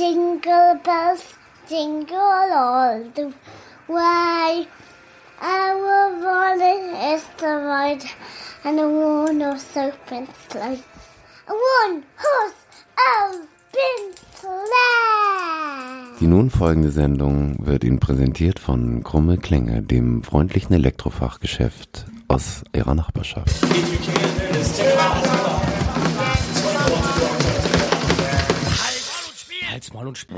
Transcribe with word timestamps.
Jingle 0.00 0.80
bells, 0.82 1.24
jingle 1.68 2.16
all 2.16 3.04
the 3.14 3.30
way. 3.86 4.66
Our 5.42 6.10
rolling 6.24 6.94
is 7.12 7.22
the 7.36 7.52
ride, 7.68 8.04
and 8.64 8.80
a 8.80 8.88
one 8.88 9.42
horse 9.42 9.76
open 9.76 10.26
sleigh. 10.48 10.80
A 11.48 11.52
one 11.52 12.02
horse 12.16 12.60
open 13.18 14.14
sleigh. 14.36 16.18
Die 16.18 16.26
nun 16.26 16.48
folgende 16.48 16.92
Sendung 16.92 17.56
wird 17.58 17.84
Ihnen 17.84 18.00
präsentiert 18.00 18.58
von 18.58 19.04
Krumme 19.04 19.36
Klänge, 19.36 19.82
dem 19.82 20.22
freundlichen 20.22 20.72
Elektrofachgeschäft 20.72 22.06
aus 22.26 22.62
Ihrer 22.72 22.94
Nachbarschaft. 22.94 23.66
Halt's 29.80 29.94
Maul 29.94 30.08
und 30.08 30.18
Spiel. 30.18 30.36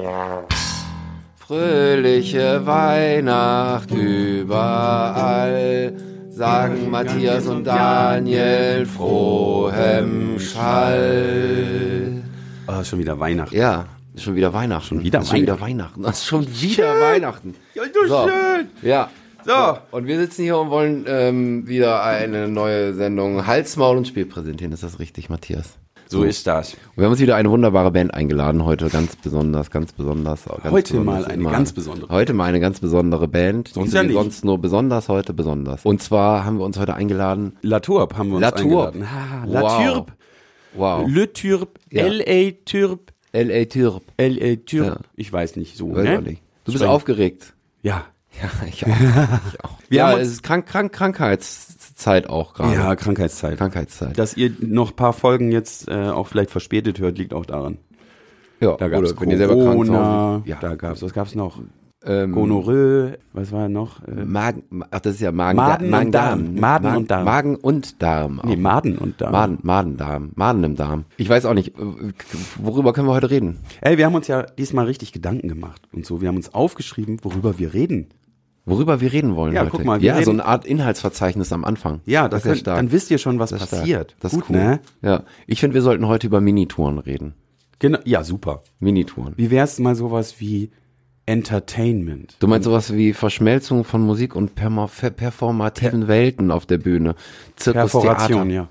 Fröhliche 1.35 2.65
Weihnacht 2.65 3.91
überall, 3.91 5.97
sagen 6.31 6.89
Matthias 6.89 7.49
und 7.49 7.65
Daniel 7.65 8.87
frohem 8.87 10.39
Schall. 10.39 12.23
Oh, 12.69 12.85
schon 12.85 13.01
wieder 13.01 13.19
Weihnachten. 13.19 13.57
Ja, 13.57 13.87
ist 14.15 14.23
schon 14.23 14.37
wieder 14.37 14.53
Weihnachten. 14.53 14.87
Schon 14.87 15.03
wieder 15.03 15.23
ist 15.23 15.31
schon 15.31 15.43
wieder 15.43 15.61
Weihnachten. 15.61 16.03
Das 16.05 16.19
ist 16.19 16.27
schon 16.27 16.47
wieder 16.47 17.01
Weihnachten. 17.01 17.57
Ja, 17.75 17.83
so 17.93 18.29
schön. 18.29 18.69
Ja. 18.83 19.11
So. 19.45 19.77
Und 19.91 20.07
wir 20.07 20.21
sitzen 20.21 20.45
hier 20.45 20.57
und 20.57 20.71
wollen 20.71 21.05
ähm, 21.09 21.67
wieder 21.67 22.05
eine 22.05 22.47
neue 22.47 22.95
Sendung 22.95 23.45
Hals, 23.45 23.77
Maul 23.77 23.97
und 23.97 24.07
Spiel 24.07 24.27
präsentieren. 24.27 24.73
Ist 24.73 24.85
das 24.85 25.01
richtig, 25.01 25.31
Matthias? 25.31 25.79
So 26.13 26.25
ist 26.25 26.47
das. 26.47 26.75
Und 26.75 26.81
wir 26.97 27.05
haben 27.05 27.13
uns 27.13 27.21
wieder 27.21 27.37
eine 27.37 27.51
wunderbare 27.51 27.91
Band 27.91 28.13
eingeladen 28.15 28.65
heute, 28.65 28.89
ganz 28.89 29.17
besonders, 29.17 29.71
ganz 29.71 29.93
besonders. 29.93 30.45
Ganz 30.45 30.65
Heute 30.65 30.93
besonders 30.93 31.15
mal 31.21 31.25
eine 31.25 31.35
immer. 31.35 31.51
ganz 31.51 31.73
besondere. 31.73 32.09
Heute 32.15 32.33
mal 32.35 32.45
eine 32.45 32.61
ganz 32.61 32.81
besondere 32.81 33.29
Band. 33.29 33.69
Sonst 33.69 33.95
ja 33.95 34.03
nicht. 34.03 34.13
Sonst 34.13 34.45
nur 34.45 34.59
besonders, 34.61 35.09
heute 35.09 35.33
besonders. 35.33 35.85
Und 35.85 36.03
zwar 36.03 36.45
haben 36.45 36.59
wir 36.59 36.65
uns 36.65 36.79
heute 36.79 36.95
eingeladen. 36.95 37.57
Latourp 37.63 38.17
haben 38.17 38.29
wir 38.29 38.37
uns 38.37 38.43
La 38.43 38.51
eingeladen. 38.51 39.03
Ah, 39.05 39.45
Wow. 39.47 39.53
Latourp. 39.53 40.13
Wow. 40.75 41.09
Le 41.09 41.33
Turp. 41.33 41.79
Ja. 41.91 42.05
L.A. 42.05 42.53
Turp. 42.65 43.13
L.A. 43.33 43.65
Türp. 43.65 44.03
L.A. 44.17 44.57
Turp. 44.57 44.87
Ja. 44.87 44.97
Ich 45.17 45.33
weiß 45.33 45.57
nicht 45.57 45.77
so. 45.77 45.95
Weiß 45.95 46.05
ne? 46.05 46.23
nicht. 46.23 46.43
Du 46.65 46.73
bist 46.73 46.79
Streng. 46.79 46.91
aufgeregt. 46.91 47.55
Ja. 47.83 48.05
Ja, 48.41 48.49
ich 48.67 48.85
auch. 48.87 48.89
Ich 48.89 49.65
auch. 49.65 49.79
Wir 49.91 49.99
ja, 49.99 50.07
haben 50.09 50.15
uns- 50.21 50.29
es 50.29 50.33
ist 50.35 50.43
krank, 50.43 50.67
krank, 50.67 50.93
Krankheitszeit 52.03 52.29
auch 52.29 52.55
gerade. 52.55 52.75
Ja, 52.75 52.97
Krankheitszeit. 52.97 53.59
Krankheitszeit. 53.59 54.19
Dass 54.19 54.37
ihr 54.37 54.53
noch 54.61 54.91
ein 54.91 54.97
paar 54.97 55.13
Folgen 55.13 55.53
jetzt 55.53 55.89
äh, 55.89 56.09
auch 56.09 56.27
vielleicht 56.29 56.51
verspätet 56.51 56.99
hört, 56.99 57.19
liegt 57.19 57.33
auch 57.33 57.47
daran. 57.47 57.79
ja, 58.61 58.77
Da 58.77 58.89
gab 58.89 59.03
es 59.03 59.15
Corona, 59.15 60.43
ja. 60.45 60.57
da 60.61 60.75
gab's, 60.75 61.03
was 61.03 61.13
gab's 61.13 61.35
noch? 61.35 61.59
ähm, 62.05 62.33
Gonorrhoe, 62.33 63.17
was 63.33 63.53
war 63.53 63.69
noch? 63.69 64.03
Äh, 64.09 64.25
Magen, 64.25 64.65
ach, 64.91 64.99
das 64.99 65.15
ist 65.15 65.21
ja 65.21 65.31
Magen, 65.31 65.57
Maden 65.57 65.85
und 65.85 65.91
Magen, 65.91 66.11
Darm. 66.11 66.55
Maden 66.57 66.97
und 66.97 67.11
Darm. 67.11 67.25
Magen 67.25 67.57
und 67.57 68.03
Darm. 68.03 68.41
nee, 68.45 68.55
auch. 68.55 68.59
Maden 68.59 68.99
und 68.99 69.21
da. 69.21 69.31
Maden, 69.31 69.59
Madendarm, 69.63 70.31
Maden 70.35 70.65
im 70.65 70.75
Darm. 70.77 71.05
Ich 71.17 71.29
weiß 71.29 71.45
auch 71.45 71.55
nicht, 71.55 71.75
worüber 72.59 72.93
können 72.93 73.07
wir 73.07 73.15
heute 73.15 73.31
reden? 73.31 73.59
Ey, 73.81 73.99
wir 73.99 74.07
haben 74.07 74.17
uns 74.17 74.27
ja 74.27 74.43
diesmal 74.43 74.87
richtig 74.87 75.13
Gedanken 75.13 75.47
gemacht 75.47 75.83
und 75.93 76.05
so. 76.05 76.21
Wir 76.21 76.27
haben 76.29 76.37
uns 76.37 76.53
aufgeschrieben, 76.53 77.19
worüber 77.23 77.61
wir 77.61 77.73
reden. 77.73 78.09
Worüber 78.65 79.01
wir 79.01 79.13
reden 79.13 79.35
wollen 79.35 79.55
Ja, 79.55 79.63
heute. 79.63 79.71
guck 79.73 79.85
mal, 79.85 80.03
ja, 80.03 80.23
so 80.23 80.31
eine 80.31 80.45
Art 80.45 80.65
Inhaltsverzeichnis 80.65 81.53
am 81.53 81.65
Anfang. 81.65 82.01
Ja, 82.07 82.29
das 82.29 82.47
ist 82.47 82.67
ja 82.67 82.77
dann 82.77 82.93
wisst 82.93 83.11
ihr 83.11 83.19
schon, 83.19 83.39
was 83.41 83.51
Das 83.51 83.67
passiert. 83.67 84.15
Das 84.21 84.33
ist 84.33 84.41
Gut, 84.41 84.51
cool. 84.51 84.57
ne? 84.57 84.81
Ja, 85.03 85.25
ich 85.49 85.59
finde, 85.61 85.75
wir 85.75 85.83
sollten 85.83 86.07
heute 86.07 86.29
über 86.29 86.41
Minitouren 86.41 86.99
reden. 86.99 87.35
Genau, 87.81 87.99
ja, 88.05 88.23
super. 88.23 88.63
Minitouren. 88.79 89.35
Wie 89.37 89.51
wär's 89.51 89.81
mal 89.81 89.97
sowas 89.97 90.37
wie 90.39 90.71
Entertainment? 91.27 92.37
Du 92.39 92.47
meinst 92.47 92.65
sowas 92.67 92.93
wie 92.95 93.13
Verschmelzung 93.13 93.83
von 93.85 94.03
Musik 94.03 94.37
und 94.37 94.55
perma- 94.55 94.87
per- 94.89 95.11
performativen 95.11 96.07
Welten 96.07 96.51
auf 96.53 96.67
der 96.67 96.79
Bühne. 96.79 97.15
Zirkus, 97.57 97.93
Perforation, 97.93 98.49
Theater, 98.49 98.51
ja. 98.51 98.69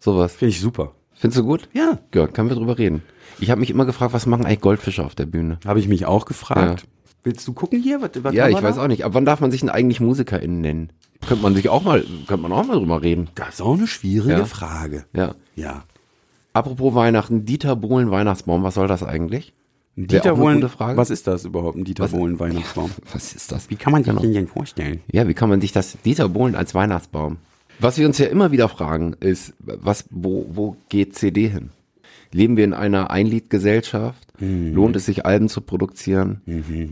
sowas. 0.00 0.34
Finde 0.34 0.50
ich 0.50 0.60
super. 0.60 0.92
Findest 1.14 1.38
du 1.40 1.44
gut? 1.44 1.68
Ja. 1.72 1.98
Ja, 2.14 2.26
können 2.26 2.50
wir 2.50 2.56
drüber 2.56 2.76
reden. 2.78 3.02
Ich 3.38 3.50
habe 3.50 3.60
mich 3.60 3.70
immer 3.70 3.86
gefragt, 3.86 4.12
was 4.12 4.26
machen 4.26 4.44
eigentlich 4.44 4.60
Goldfische 4.60 5.04
auf 5.04 5.14
der 5.14 5.26
Bühne? 5.26 5.58
Habe 5.66 5.80
ich 5.80 5.88
mich 5.88 6.04
auch 6.04 6.26
gefragt. 6.26 6.80
Ja. 6.82 6.86
Willst 7.22 7.46
du 7.46 7.52
gucken 7.52 7.80
hier? 7.82 8.00
Was, 8.00 8.10
was 8.22 8.34
Ja, 8.34 8.48
ich 8.48 8.56
wir 8.56 8.62
weiß 8.62 8.76
da? 8.76 8.84
auch 8.84 8.88
nicht. 8.88 9.04
Ab 9.04 9.12
wann 9.14 9.24
darf 9.26 9.40
man 9.40 9.50
sich 9.50 9.60
denn 9.60 9.68
eigentlich 9.70 10.00
MusikerInnen 10.00 10.60
nennen? 10.60 10.92
Könnte 11.26 11.42
man 11.42 11.54
sich 11.54 11.68
auch 11.68 11.82
mal, 11.82 12.00
könnte 12.26 12.42
man 12.42 12.52
auch 12.52 12.66
mal 12.66 12.76
drüber 12.78 13.02
reden. 13.02 13.28
Das 13.34 13.54
ist 13.54 13.60
auch 13.60 13.74
eine 13.76 13.86
schwierige 13.86 14.38
Ja. 14.40 14.44
Frage. 14.46 15.04
Ja. 15.12 15.34
Ja. 15.54 15.84
Apropos 16.52 16.94
Weihnachten, 16.94 17.44
Dieter 17.44 17.76
Bohlen 17.76 18.10
Weihnachtsbaum, 18.10 18.62
was 18.62 18.74
soll 18.74 18.88
das 18.88 19.02
eigentlich? 19.02 19.52
Ein 19.96 20.06
Dieter 20.06 20.34
Bohlen, 20.36 20.62
was 20.78 21.10
ist 21.10 21.26
das 21.26 21.44
überhaupt, 21.44 21.76
ein 21.76 21.84
Dieter 21.84 22.04
Was- 22.04 22.12
Bohlen 22.12 22.38
Weihnachtsbaum? 22.40 22.90
Was 23.12 23.34
ist 23.34 23.52
das? 23.52 23.68
Wie 23.70 23.76
kann 23.76 23.92
man 23.92 24.02
sich 24.02 24.10
Genau. 24.10 24.22
den 24.22 24.32
denn 24.32 24.46
vorstellen? 24.48 25.00
Ja, 25.12 25.28
wie 25.28 25.34
kann 25.34 25.48
man 25.48 25.60
sich 25.60 25.72
das 25.72 25.98
Dieter 26.04 26.28
Bohlen 26.28 26.54
als 26.54 26.74
Weihnachtsbaum? 26.74 27.36
Was 27.80 27.98
wir 27.98 28.06
uns 28.06 28.16
ja 28.18 28.26
immer 28.26 28.50
wieder 28.52 28.68
fragen, 28.68 29.14
ist, 29.20 29.52
was, 29.58 30.04
wo, 30.10 30.46
wo 30.50 30.76
geht 30.88 31.16
CD 31.16 31.48
hin? 31.48 31.70
Leben 32.32 32.56
wir 32.56 32.64
in 32.64 32.74
einer 32.74 33.10
Einliedgesellschaft? 33.10 34.40
Mhm. 34.40 34.74
Lohnt 34.74 34.96
es 34.96 35.06
sich, 35.06 35.26
Alben 35.26 35.48
zu 35.48 35.60
produzieren? 35.60 36.40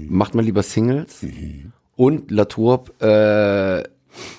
Macht 0.09 0.35
man 0.35 0.45
lieber 0.45 0.63
Singles? 0.63 1.23
Mhm. 1.23 1.73
Und 1.97 2.31
Latourp 2.31 3.01
äh, 3.03 3.83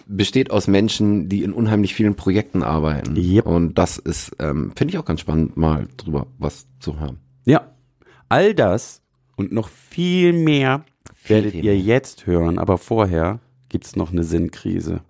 besteht 0.08 0.52
aus 0.52 0.68
Menschen, 0.68 1.30
die 1.30 1.44
in 1.44 1.54
unheimlich 1.54 1.94
vielen 1.94 2.16
Projekten 2.16 2.64
arbeiten. 2.64 3.16
Yep. 3.16 3.46
Und 3.46 3.78
das 3.78 3.98
ist, 3.98 4.32
ähm, 4.40 4.72
finde 4.76 4.94
ich 4.94 4.98
auch 4.98 5.06
ganz 5.06 5.22
spannend, 5.22 5.58
mal 5.58 5.88
drüber 5.98 6.28
was 6.38 6.68
zu 6.80 7.00
hören. 7.00 7.18
Ja. 7.46 7.72
All 8.28 8.54
das 8.54 9.02
und 9.36 9.52
noch 9.52 9.70
viel 9.70 10.34
mehr 10.34 10.86
werdet 11.28 11.52
viel 11.52 11.66
ihr 11.66 11.74
mehr. 11.74 11.82
jetzt 11.82 12.28
hören, 12.28 12.60
aber 12.60 12.78
vorher 12.78 13.40
gibt's 13.70 13.96
noch 13.96 14.12
eine 14.12 14.24
Sinnkrise. 14.24 15.02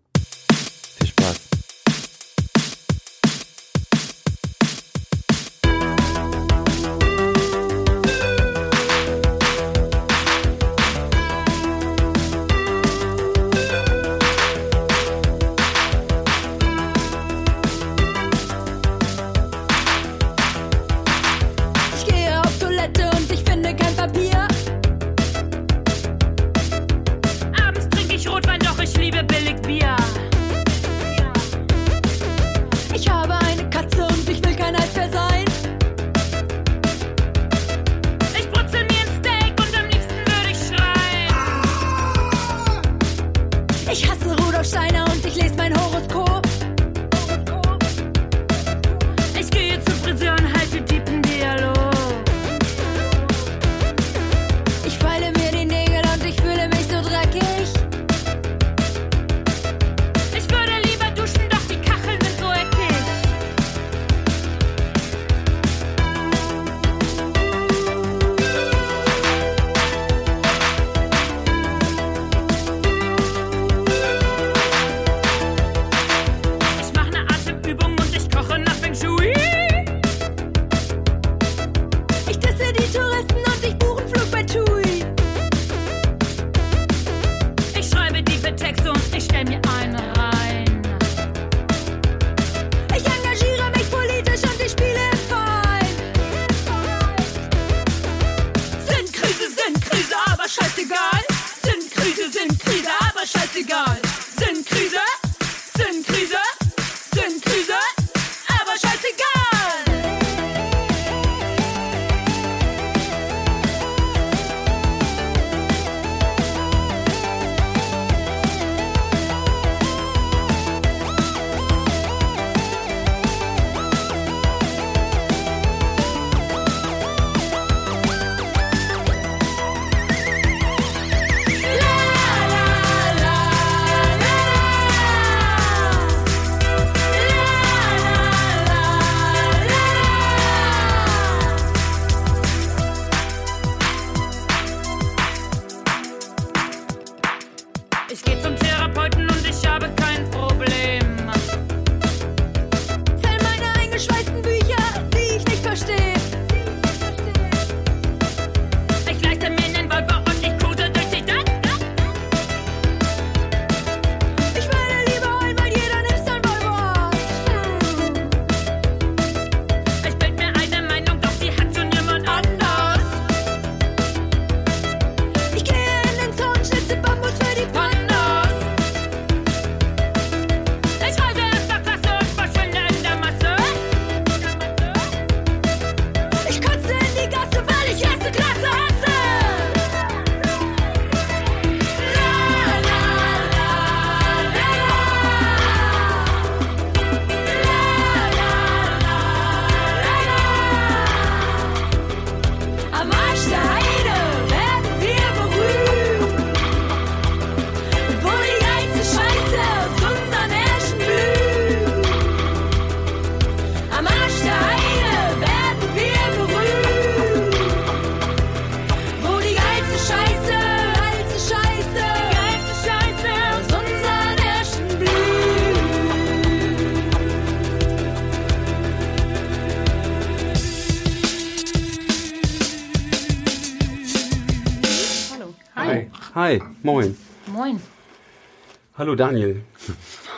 Hallo 239.09 239.15
Daniel. 239.15 239.63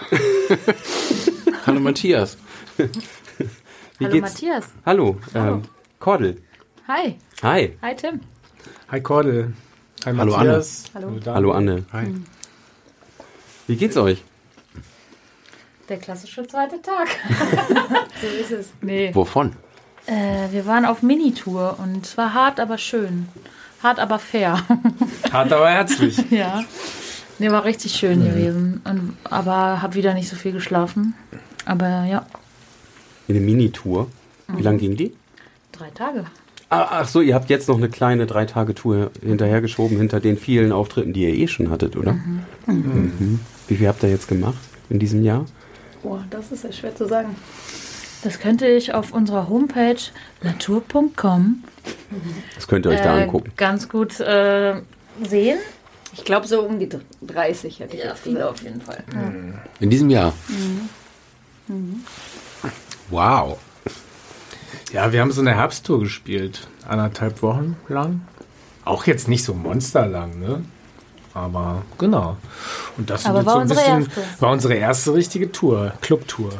Hallo 1.65 1.81
Matthias. 1.81 2.37
Wie 2.77 2.85
Hallo 3.99 4.13
geht's? 4.13 4.21
Matthias. 4.21 4.65
Hallo, 4.85 5.17
ähm, 5.35 5.63
Kordel. 5.99 6.41
Hi. 6.87 7.17
Hi. 7.43 7.77
Hi 7.81 7.95
Tim. 7.97 8.21
Hi 8.89 9.01
Kordel. 9.01 9.53
Hi 10.05 10.13
Hallo, 10.15 10.37
Matthias. 10.37 10.85
Hallo. 10.93 11.09
Daniel. 11.09 11.33
Hallo 11.33 11.51
Anne. 11.51 11.85
Hi. 11.91 12.15
Wie 13.67 13.75
geht's 13.75 13.97
euch? 13.97 14.23
Der 15.89 15.97
klassische 15.97 16.47
zweite 16.47 16.81
Tag. 16.81 17.09
so 18.21 18.27
ist 18.27 18.51
es. 18.51 18.69
Nee. 18.79 19.13
Wovon? 19.13 19.51
Äh, 20.05 20.49
wir 20.51 20.65
waren 20.65 20.85
auf 20.85 21.01
Minitour 21.01 21.77
und 21.77 22.05
es 22.05 22.17
war 22.17 22.33
hart, 22.33 22.61
aber 22.61 22.77
schön. 22.77 23.27
Hart, 23.83 23.99
aber 23.99 24.17
fair. 24.17 24.65
Hart, 25.33 25.51
aber 25.51 25.69
herzlich. 25.69 26.17
ja. 26.31 26.63
Nee, 27.41 27.51
war 27.51 27.65
richtig 27.65 27.93
schön 27.93 28.23
gewesen. 28.23 28.81
Und, 28.83 29.17
aber 29.23 29.81
hab 29.81 29.95
wieder 29.95 30.13
nicht 30.13 30.29
so 30.29 30.35
viel 30.35 30.51
geschlafen. 30.51 31.15
Aber 31.65 32.05
ja, 32.05 32.27
Eine 33.27 33.39
Mini-Tour. 33.39 34.07
Mhm. 34.47 34.57
Wie 34.57 34.61
lang 34.61 34.77
ging 34.77 34.95
die? 34.95 35.13
drei 35.71 35.89
Tage. 35.89 36.25
Ah, 36.69 37.01
ach 37.01 37.07
so, 37.07 37.21
ihr 37.21 37.33
habt 37.33 37.49
jetzt 37.49 37.67
noch 37.67 37.77
eine 37.77 37.89
kleine 37.89 38.27
Drei-Tage-Tour 38.27 39.09
hinterhergeschoben 39.23 39.97
hinter 39.97 40.19
den 40.19 40.37
vielen 40.37 40.71
Auftritten, 40.71 41.11
die 41.13 41.23
ihr 41.23 41.33
eh 41.33 41.47
schon 41.47 41.71
hattet, 41.71 41.95
oder? 41.97 42.13
Mhm. 42.67 43.39
Wie 43.67 43.75
viel 43.75 43.87
habt 43.87 44.03
ihr 44.03 44.09
jetzt 44.09 44.27
gemacht 44.27 44.59
in 44.91 44.99
diesem 44.99 45.23
Jahr? 45.23 45.45
Boah, 46.03 46.23
das 46.29 46.51
ist 46.51 46.63
ja 46.63 46.71
schwer 46.71 46.95
zu 46.95 47.07
sagen. 47.07 47.35
Das 48.23 48.39
könnte 48.39 48.67
ich 48.67 48.93
auf 48.93 49.11
unserer 49.11 49.49
Homepage 49.49 49.97
natur.com 50.43 51.63
Das 52.53 52.67
könnt 52.67 52.85
ihr 52.85 52.91
euch 52.91 53.01
da 53.01 53.17
äh, 53.17 53.23
angucken. 53.23 53.51
ganz 53.57 53.89
gut 53.89 54.19
äh, 54.19 54.75
sehen. 55.27 55.57
Ich 56.13 56.25
glaube 56.25 56.47
so 56.47 56.61
um 56.61 56.79
die 56.79 56.89
30 57.21 57.79
hätte 57.79 57.95
ich 57.95 58.03
Ja, 58.03 58.09
jetzt 58.09 58.19
viele 58.23 58.49
auf 58.49 58.61
jeden 58.61 58.81
Fall. 58.81 59.03
In 59.79 59.89
diesem 59.89 60.09
Jahr. 60.09 60.33
Mhm. 61.67 62.03
Wow. 63.09 63.57
Ja, 64.91 65.11
wir 65.13 65.21
haben 65.21 65.31
so 65.31 65.41
eine 65.41 65.55
Herbsttour 65.55 65.99
gespielt. 66.01 66.67
Anderthalb 66.87 67.41
Wochen 67.41 67.77
lang. 67.87 68.21
Auch 68.83 69.05
jetzt 69.05 69.27
nicht 69.27 69.43
so 69.43 69.53
monsterlang, 69.53 70.39
ne? 70.39 70.63
Aber 71.33 71.83
genau. 71.97 72.35
Und 72.97 73.09
das 73.09 73.23
war 73.25 73.43
so 73.43 73.49
ein 73.51 73.61
unsere 73.61 73.79
bisschen, 73.79 74.03
erste. 74.03 74.21
war 74.41 74.51
unsere 74.51 74.73
erste 74.73 75.13
richtige 75.13 75.51
Tour, 75.51 75.93
Clubtour. 76.01 76.51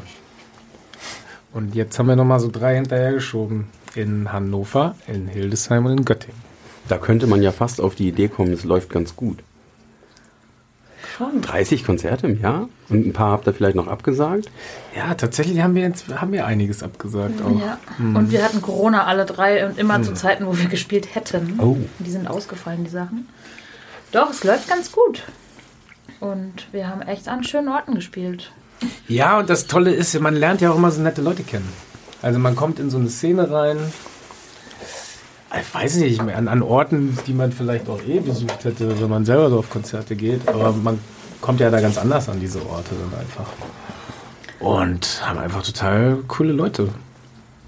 Und 1.51 1.75
jetzt 1.75 2.00
haben 2.00 2.07
wir 2.07 2.15
nochmal 2.15 2.39
so 2.39 2.50
drei 2.50 2.75
hinterhergeschoben. 2.75 3.68
In 3.95 4.31
Hannover, 4.31 4.95
in 5.07 5.27
Hildesheim 5.27 5.86
und 5.86 5.92
in 5.97 6.06
Göttingen. 6.06 6.39
Da 6.88 6.97
könnte 6.97 7.27
man 7.27 7.42
ja 7.42 7.51
fast 7.51 7.81
auf 7.81 7.95
die 7.95 8.07
Idee 8.07 8.30
kommen, 8.30 8.54
es 8.54 8.63
läuft 8.63 8.90
ganz 8.90 9.18
gut. 9.18 9.40
Schon. 11.21 11.42
30 11.42 11.85
Konzerte 11.85 12.28
im 12.28 12.42
Jahr? 12.42 12.68
Und 12.90 13.06
ein 13.06 13.13
paar 13.13 13.31
habt 13.31 13.47
ihr 13.47 13.54
vielleicht 13.54 13.75
noch 13.75 13.87
abgesagt? 13.87 14.49
Ja, 14.95 15.13
tatsächlich 15.13 15.61
haben 15.61 15.75
wir 15.75 15.83
jetzt 15.83 16.07
haben 16.19 16.31
wir 16.31 16.45
einiges 16.45 16.81
abgesagt 16.81 17.42
auch. 17.44 17.59
Ja. 17.59 17.78
Und 17.99 18.31
wir 18.31 18.44
hatten 18.44 18.61
Corona 18.61 19.06
alle 19.06 19.25
drei 19.25 19.68
und 19.68 19.78
immer 19.78 20.01
zu 20.01 20.13
Zeiten, 20.13 20.47
wo 20.47 20.57
wir 20.57 20.68
gespielt 20.68 21.13
hätten. 21.13 21.59
Oh. 21.59 21.78
Die 21.99 22.09
sind 22.11 22.28
ausgefallen, 22.28 22.83
die 22.83 22.90
Sachen. 22.90 23.28
Doch, 24.11 24.31
es 24.31 24.44
läuft 24.44 24.68
ganz 24.68 24.92
gut. 24.92 25.23
Und 26.19 26.68
wir 26.71 26.87
haben 26.87 27.01
echt 27.01 27.28
an 27.28 27.44
schönen 27.44 27.69
Orten 27.69 27.95
gespielt. 27.95 28.51
Ja, 29.07 29.40
und 29.40 29.49
das 29.49 29.68
Tolle 29.68 29.92
ist, 29.92 30.19
man 30.19 30.35
lernt 30.35 30.61
ja 30.61 30.71
auch 30.71 30.78
immer 30.78 30.92
so 30.92 31.01
nette 31.01 31.21
Leute 31.21 31.44
kennen. 31.44 31.69
Also 32.21 32.40
man 32.40 32.56
kommt 32.56 32.80
in 32.80 32.90
so 32.90 32.97
eine 32.97 33.09
Szene 33.09 33.49
rein, 33.51 33.78
ich 35.59 35.73
weiß 35.73 35.97
nicht, 35.97 36.19
an, 36.21 36.47
an 36.47 36.61
Orten, 36.61 37.17
die 37.27 37.33
man 37.33 37.51
vielleicht 37.51 37.89
auch 37.89 38.01
eh 38.07 38.19
besucht 38.19 38.63
hätte, 38.63 39.01
wenn 39.01 39.09
man 39.09 39.25
selber 39.25 39.49
so 39.49 39.59
auf 39.59 39.69
Konzerte 39.69 40.15
geht, 40.15 40.47
aber 40.47 40.71
man 40.71 40.99
kommt 41.41 41.59
ja 41.59 41.69
da 41.69 41.81
ganz 41.81 41.97
anders 41.97 42.29
an 42.29 42.39
diese 42.39 42.59
Orte 42.65 42.91
dann 42.95 43.19
einfach. 43.19 43.47
Und 44.59 45.21
haben 45.25 45.39
einfach 45.39 45.63
total 45.63 46.17
coole 46.27 46.53
Leute 46.53 46.89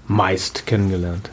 meist 0.06 0.66
kennengelernt. 0.66 1.30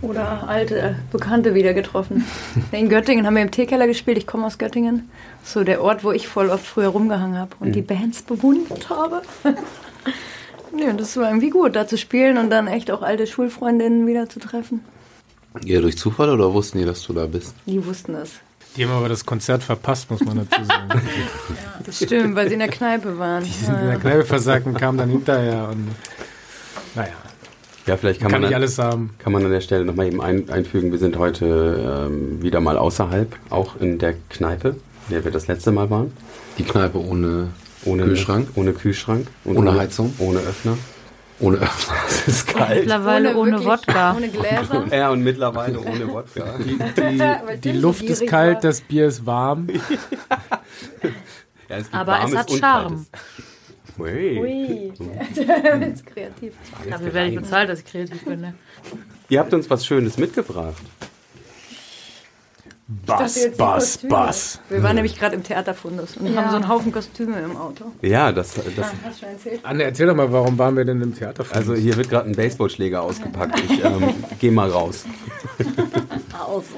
Oder 0.00 0.48
alte 0.48 0.96
Bekannte 1.10 1.54
wieder 1.54 1.74
getroffen. 1.74 2.24
In 2.72 2.88
Göttingen 2.88 3.26
haben 3.26 3.34
wir 3.34 3.42
im 3.42 3.50
Teekeller 3.50 3.86
gespielt. 3.86 4.16
Ich 4.16 4.26
komme 4.26 4.46
aus 4.46 4.58
Göttingen. 4.58 5.10
So 5.42 5.64
der 5.64 5.82
Ort, 5.82 6.04
wo 6.04 6.12
ich 6.12 6.28
voll 6.28 6.50
oft 6.50 6.64
früher 6.64 6.88
rumgehangen 6.88 7.36
habe 7.36 7.56
und 7.58 7.74
die 7.74 7.82
Bands 7.82 8.22
bewundert 8.22 8.90
habe. 8.90 9.22
nee, 10.76 10.88
und 10.88 11.00
das 11.00 11.16
war 11.16 11.28
irgendwie 11.28 11.50
gut, 11.50 11.74
da 11.74 11.86
zu 11.86 11.98
spielen 11.98 12.38
und 12.38 12.50
dann 12.50 12.68
echt 12.68 12.90
auch 12.90 13.02
alte 13.02 13.26
Schulfreundinnen 13.26 14.06
wieder 14.06 14.28
zu 14.28 14.38
treffen. 14.38 14.84
Ja, 15.64 15.80
durch 15.80 15.96
Zufall 15.98 16.30
oder 16.30 16.52
wussten 16.52 16.78
die, 16.78 16.84
dass 16.84 17.02
du 17.02 17.12
da 17.12 17.26
bist? 17.26 17.54
Die 17.66 17.84
wussten 17.84 18.14
es. 18.14 18.30
Die 18.76 18.84
haben 18.86 18.92
aber 18.92 19.08
das 19.10 19.26
Konzert 19.26 19.62
verpasst, 19.62 20.10
muss 20.10 20.20
man 20.24 20.38
dazu 20.48 20.64
sagen. 20.64 20.88
Das 21.84 21.96
stimmt, 21.96 22.36
weil 22.36 22.46
sie 22.48 22.54
in 22.54 22.60
der 22.60 22.68
Kneipe 22.68 23.18
waren. 23.18 23.42
Die 23.44 23.50
sind 23.50 23.76
in 23.78 23.86
der 23.88 23.98
Kneipe 23.98 24.24
versagt 24.24 24.66
und 24.66 24.74
kamen 24.78 24.96
dann 24.98 25.10
hinterher 25.10 25.68
und 25.70 25.88
naja, 26.94 27.10
Ja, 27.86 27.96
vielleicht 27.96 28.20
kann, 28.20 28.30
kann 28.30 28.40
man, 28.42 28.48
an, 28.48 28.54
alles 28.54 28.78
haben. 28.78 29.10
kann 29.18 29.32
man 29.32 29.44
an 29.44 29.50
der 29.50 29.60
Stelle 29.60 29.84
nochmal 29.84 30.06
eben 30.06 30.20
ein, 30.22 30.48
einfügen. 30.48 30.92
Wir 30.92 30.98
sind 31.00 31.18
heute 31.18 32.06
ähm, 32.08 32.40
wieder 32.40 32.60
mal 32.60 32.78
außerhalb, 32.78 33.34
auch 33.50 33.76
in 33.80 33.98
der 33.98 34.14
Kneipe, 34.30 34.68
in 35.08 35.14
der 35.14 35.24
wir 35.24 35.32
das 35.32 35.48
letzte 35.48 35.72
Mal 35.72 35.90
waren. 35.90 36.12
Die 36.58 36.62
Kneipe 36.64 36.98
ohne, 37.04 37.48
Ohne 37.84 38.04
Kühlschrank? 38.04 38.48
Ohne 38.54 38.72
Kühlschrank. 38.72 39.26
Und 39.44 39.56
Ohne 39.56 39.74
Heizung? 39.74 40.14
Ohne 40.18 40.38
Öffner. 40.38 40.78
Ohne 41.42 41.56
Öffner. 41.60 41.94
Es 42.08 42.28
ist 42.28 42.46
kalt. 42.46 42.80
Mittlerweile 42.80 43.36
ohne, 43.36 43.52
wirklich- 43.52 43.68
Wodka. 43.68 44.14
Ohne 44.16 44.28
Gläser. 44.28 44.84
Ja, 44.90 45.10
und 45.10 45.22
mittlerweile 45.22 45.78
ohne 45.80 46.08
Wodka. 46.12 46.44
Die, 46.58 47.58
die 47.60 47.72
so 47.74 47.80
Luft 47.80 48.02
ist 48.02 48.26
kalt, 48.26 48.54
war. 48.56 48.60
das 48.62 48.80
Bier 48.80 49.06
ist 49.08 49.26
warm. 49.26 49.68
Ja, 51.68 51.76
es 51.76 51.92
Aber 51.92 52.20
es 52.24 52.34
hat 52.36 52.50
Charme. 52.52 53.06
Ui. 53.98 54.38
Ui, 54.40 54.92
kreativ. 56.06 56.54
Dafür 56.88 57.12
werde 57.12 57.28
ich 57.30 57.36
bezahlt, 57.36 57.68
dass 57.68 57.80
ich 57.80 57.84
kreativ 57.84 58.24
bin. 58.24 58.40
Ne? 58.40 58.54
Ihr 59.28 59.38
habt 59.38 59.52
uns 59.52 59.68
was 59.68 59.84
Schönes 59.84 60.16
mitgebracht. 60.18 60.82
Bass, 62.88 63.48
Bass. 63.56 63.98
Bass. 64.08 64.60
Wir 64.68 64.82
waren 64.82 64.96
nämlich 64.96 65.18
gerade 65.18 65.34
im 65.36 65.42
Theaterfundus 65.42 66.16
und 66.16 66.26
Ja. 66.26 66.42
haben 66.42 66.50
so 66.50 66.56
einen 66.56 66.68
Haufen 66.68 66.92
Kostüme 66.92 67.38
im 67.40 67.56
Auto. 67.56 67.86
Ja, 68.02 68.32
das, 68.32 68.54
das 68.54 68.64
Hast 68.66 68.76
du 68.76 69.20
schon 69.20 69.28
erzählt? 69.30 69.60
Anne, 69.62 69.84
erzähl 69.84 70.06
doch 70.06 70.14
mal, 70.14 70.30
warum 70.32 70.58
waren 70.58 70.76
wir 70.76 70.84
denn 70.84 71.00
im 71.00 71.14
Theater? 71.14 71.44
also 71.52 71.74
hier 71.74 71.96
wird 71.96 72.10
gerade 72.10 72.28
ein 72.28 72.34
Baseballschläger 72.34 73.00
ausgepackt. 73.02 73.58
Ich 73.70 73.84
ähm, 73.84 74.14
geh 74.40 74.50
mal 74.50 74.68
raus. 74.68 75.04
Also. 76.32 76.74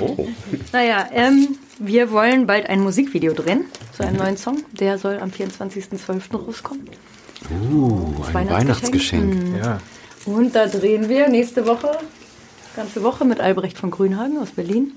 Oh. 0.00 0.26
Naja, 0.72 1.06
ähm, 1.12 1.58
wir 1.78 2.10
wollen 2.10 2.46
bald 2.46 2.68
ein 2.68 2.80
Musikvideo 2.80 3.34
drehen 3.34 3.66
zu 3.96 4.02
einem 4.04 4.16
neuen 4.16 4.36
Song. 4.36 4.62
Der 4.72 4.98
soll 4.98 5.18
am 5.20 5.30
24.12. 5.30 6.36
rauskommen. 6.36 6.88
Uh, 7.50 8.14
ein 8.26 8.50
Weihnachtsgeschenk. 8.50 9.32
Weihnachtsgeschenk. 9.32 9.64
Ja. 9.64 9.80
Und 10.24 10.54
da 10.54 10.66
drehen 10.66 11.08
wir 11.08 11.28
nächste 11.28 11.66
Woche, 11.66 11.90
ganze 12.78 13.02
Woche 13.02 13.24
mit 13.24 13.40
Albrecht 13.40 13.76
von 13.76 13.90
Grünhagen 13.90 14.38
aus 14.38 14.50
Berlin. 14.50 14.92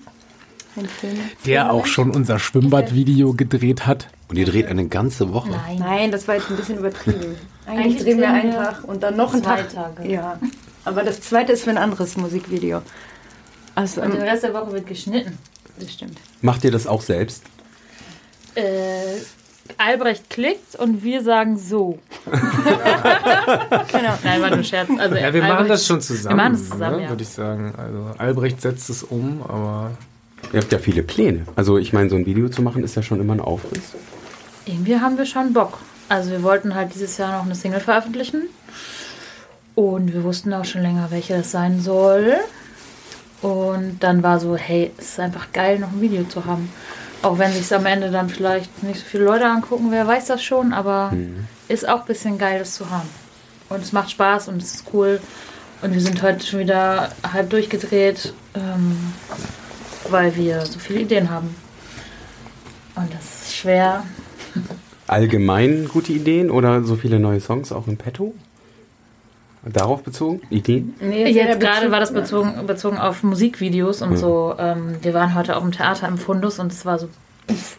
Ein 0.75 0.85
Film. 0.85 1.17
Der 1.47 1.73
auch 1.73 1.87
schon 1.87 2.11
unser 2.11 2.37
Schwimmbadvideo 2.37 3.33
gedreht 3.33 3.87
hat. 3.87 4.07
Und 4.29 4.37
ihr 4.37 4.45
dreht 4.45 4.67
eine 4.67 4.87
ganze 4.87 5.33
Woche. 5.33 5.49
Nein. 5.49 5.79
Nein, 5.79 6.11
das 6.11 6.27
war 6.27 6.35
jetzt 6.35 6.51
ein 6.51 6.57
bisschen 6.57 6.77
übertrieben. 6.77 7.35
Eigentlich, 7.65 7.85
Eigentlich 7.85 8.03
drehen 8.03 8.19
wir 8.19 8.29
einen 8.29 8.51
Tag 8.51 8.83
und 8.83 9.01
dann 9.01 9.17
noch 9.17 9.33
einen 9.33 9.41
Tag. 9.41 9.73
Tage. 9.73 10.07
Ja. 10.07 10.39
Aber 10.85 11.03
das 11.03 11.21
zweite 11.21 11.53
ist 11.53 11.63
für 11.63 11.71
ein 11.71 11.79
anderes 11.79 12.15
Musikvideo. 12.17 12.83
Also, 13.73 14.01
Und 14.01 14.13
den 14.13 14.21
Rest 14.21 14.43
der 14.43 14.53
Woche 14.53 14.71
wird 14.73 14.85
geschnitten. 14.85 15.39
das 15.79 15.91
stimmt. 15.91 16.19
Macht 16.41 16.63
ihr 16.63 16.71
das 16.71 16.85
auch 16.85 17.01
selbst? 17.01 17.43
Äh, 18.53 18.61
Albrecht 19.77 20.29
klickt 20.29 20.75
und 20.77 21.03
wir 21.03 21.23
sagen 21.23 21.57
so. 21.57 21.99
genau. 22.25 24.13
Nein, 24.23 24.41
war 24.41 24.49
nur 24.49 24.57
ein 24.59 24.63
Scherz. 24.63 24.89
Also, 24.97 25.15
Ja, 25.15 25.33
wir 25.33 25.41
machen 25.41 25.51
Albrecht- 25.53 25.69
das 25.71 25.87
schon 25.87 26.01
zusammen. 26.01 26.37
Wir 26.37 26.43
machen 26.43 26.53
das 26.53 26.69
zusammen, 26.69 26.97
ne, 26.97 27.03
ja. 27.03 27.09
würde 27.09 27.23
ich 27.23 27.29
sagen. 27.29 27.73
Also 27.77 28.11
Albrecht 28.17 28.61
setzt 28.61 28.89
es 28.89 29.03
um, 29.03 29.41
aber 29.43 29.91
Ihr 30.53 30.59
habt 30.59 30.71
ja 30.71 30.79
viele 30.79 31.03
Pläne. 31.03 31.45
Also 31.55 31.77
ich 31.77 31.93
meine, 31.93 32.09
so 32.09 32.15
ein 32.15 32.25
Video 32.25 32.49
zu 32.49 32.61
machen 32.61 32.83
ist 32.83 32.95
ja 32.95 33.03
schon 33.03 33.21
immer 33.21 33.33
ein 33.33 33.39
Aufriss. 33.39 33.93
Irgendwie 34.65 34.99
haben 34.99 35.17
wir 35.17 35.25
schon 35.25 35.53
Bock. 35.53 35.77
Also 36.09 36.31
wir 36.31 36.43
wollten 36.43 36.75
halt 36.75 36.93
dieses 36.93 37.17
Jahr 37.17 37.37
noch 37.37 37.45
eine 37.45 37.55
Single 37.55 37.79
veröffentlichen. 37.79 38.43
Und 39.75 40.13
wir 40.13 40.23
wussten 40.23 40.53
auch 40.53 40.65
schon 40.65 40.81
länger, 40.81 41.07
welche 41.11 41.37
das 41.37 41.51
sein 41.51 41.79
soll. 41.79 42.35
Und 43.41 43.97
dann 44.01 44.21
war 44.23 44.39
so, 44.39 44.55
hey, 44.57 44.91
es 44.97 45.11
ist 45.11 45.19
einfach 45.19 45.51
geil, 45.53 45.79
noch 45.79 45.91
ein 45.91 46.01
Video 46.01 46.23
zu 46.25 46.45
haben. 46.45 46.69
Auch 47.21 47.37
wenn 47.37 47.53
sich 47.53 47.73
am 47.73 47.85
Ende 47.85 48.09
dann 48.09 48.29
vielleicht 48.29 48.83
nicht 48.83 48.99
so 48.99 49.05
viele 49.05 49.25
Leute 49.25 49.45
angucken, 49.45 49.87
wer 49.91 50.07
weiß 50.07 50.25
das 50.25 50.43
schon, 50.43 50.73
aber 50.73 51.13
ist 51.67 51.87
auch 51.87 52.01
ein 52.01 52.07
bisschen 52.07 52.37
geil, 52.37 52.59
das 52.59 52.73
zu 52.73 52.89
haben. 52.89 53.07
Und 53.69 53.81
es 53.81 53.91
macht 53.91 54.11
Spaß 54.11 54.47
und 54.47 54.61
es 54.61 54.75
ist 54.75 54.85
cool. 54.93 55.19
Und 55.81 55.93
wir 55.93 56.01
sind 56.01 56.21
heute 56.21 56.45
schon 56.45 56.59
wieder 56.59 57.09
halb 57.31 57.49
durchgedreht, 57.49 58.33
ähm, 58.55 59.13
weil 60.09 60.35
wir 60.35 60.65
so 60.65 60.79
viele 60.79 61.01
Ideen 61.01 61.29
haben. 61.29 61.55
Und 62.95 63.13
das 63.13 63.43
ist 63.43 63.55
schwer, 63.55 64.03
Allgemein 65.07 65.89
gute 65.89 66.13
Ideen 66.13 66.49
oder 66.49 66.83
so 66.83 66.95
viele 66.95 67.19
neue 67.19 67.41
Songs 67.41 67.73
auch 67.73 67.87
im 67.87 67.97
Petto? 67.97 68.33
Darauf 69.63 70.01
bezogen? 70.03 70.41
Ideen? 70.49 70.95
Nee, 70.99 71.27
Jetzt 71.29 71.59
gerade 71.59 71.91
war 71.91 71.99
das 71.99 72.11
bezogen, 72.13 72.65
bezogen 72.65 72.97
auf 72.97 73.21
Musikvideos 73.23 74.01
und 74.01 74.17
so. 74.17 74.55
Ähm, 74.57 74.95
wir 75.01 75.13
waren 75.13 75.35
heute 75.35 75.55
auch 75.55 75.63
im 75.63 75.71
Theater 75.71 76.07
im 76.07 76.17
Fundus 76.17 76.57
und 76.57 76.71
es 76.71 76.83
war 76.85 76.97
so 76.97 77.07
pff, 77.47 77.77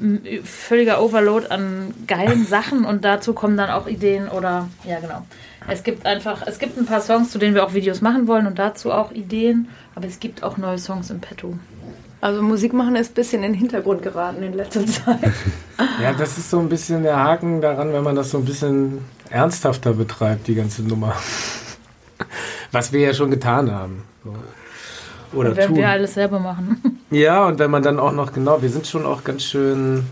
m- 0.00 0.20
völliger 0.42 1.00
Overload 1.00 1.46
an 1.48 1.94
geilen 2.08 2.44
Sachen 2.48 2.84
und 2.84 3.04
dazu 3.04 3.34
kommen 3.34 3.56
dann 3.56 3.70
auch 3.70 3.86
Ideen 3.86 4.28
oder 4.28 4.68
ja 4.84 4.98
genau. 4.98 5.24
Es 5.68 5.84
gibt 5.84 6.06
einfach, 6.06 6.44
es 6.44 6.58
gibt 6.58 6.76
ein 6.76 6.86
paar 6.86 7.00
Songs, 7.00 7.30
zu 7.30 7.38
denen 7.38 7.54
wir 7.54 7.64
auch 7.64 7.72
Videos 7.72 8.00
machen 8.00 8.26
wollen 8.26 8.48
und 8.48 8.58
dazu 8.58 8.90
auch 8.90 9.12
Ideen, 9.12 9.68
aber 9.94 10.08
es 10.08 10.18
gibt 10.18 10.42
auch 10.42 10.56
neue 10.56 10.78
Songs 10.78 11.08
im 11.10 11.20
Petto. 11.20 11.54
Also 12.22 12.40
Musik 12.40 12.72
machen 12.72 12.94
ist 12.94 13.10
ein 13.10 13.14
bisschen 13.14 13.42
in 13.42 13.50
den 13.52 13.58
Hintergrund 13.58 14.00
geraten 14.00 14.44
in 14.44 14.52
letzter 14.52 14.86
Zeit. 14.86 15.18
Ja, 16.00 16.12
das 16.12 16.38
ist 16.38 16.50
so 16.50 16.60
ein 16.60 16.68
bisschen 16.68 17.02
der 17.02 17.16
Haken 17.16 17.60
daran, 17.60 17.92
wenn 17.92 18.04
man 18.04 18.14
das 18.14 18.30
so 18.30 18.38
ein 18.38 18.44
bisschen 18.44 18.98
ernsthafter 19.28 19.92
betreibt, 19.92 20.46
die 20.46 20.54
ganze 20.54 20.84
Nummer. 20.84 21.14
Was 22.70 22.92
wir 22.92 23.00
ja 23.00 23.12
schon 23.12 23.32
getan 23.32 23.72
haben. 23.72 24.04
So. 24.22 24.34
Oder 25.36 25.56
Wenn 25.56 25.66
tun. 25.66 25.76
wir 25.78 25.88
alles 25.88 26.14
selber 26.14 26.38
machen. 26.38 27.00
Ja, 27.10 27.44
und 27.44 27.58
wenn 27.58 27.72
man 27.72 27.82
dann 27.82 27.98
auch 27.98 28.12
noch, 28.12 28.32
genau, 28.32 28.62
wir 28.62 28.70
sind 28.70 28.86
schon 28.86 29.04
auch 29.04 29.24
ganz 29.24 29.42
schön 29.42 30.04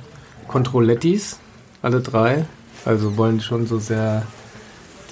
Kontrollettis, 0.48 1.38
alle 1.80 2.00
drei. 2.00 2.44
Also 2.84 3.16
wollen 3.16 3.40
schon 3.40 3.68
so 3.68 3.78
sehr 3.78 4.24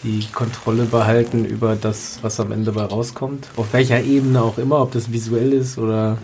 die 0.02 0.26
Kontrolle 0.32 0.84
behalten 0.84 1.44
über 1.44 1.76
das, 1.76 2.18
was 2.22 2.40
am 2.40 2.50
Ende 2.50 2.72
bei 2.72 2.82
rauskommt. 2.82 3.46
Auf 3.56 3.72
welcher 3.72 4.02
Ebene 4.02 4.42
auch 4.42 4.58
immer, 4.58 4.82
ob 4.82 4.90
das 4.90 5.12
visuell 5.12 5.52
ist 5.52 5.78
oder 5.78 6.18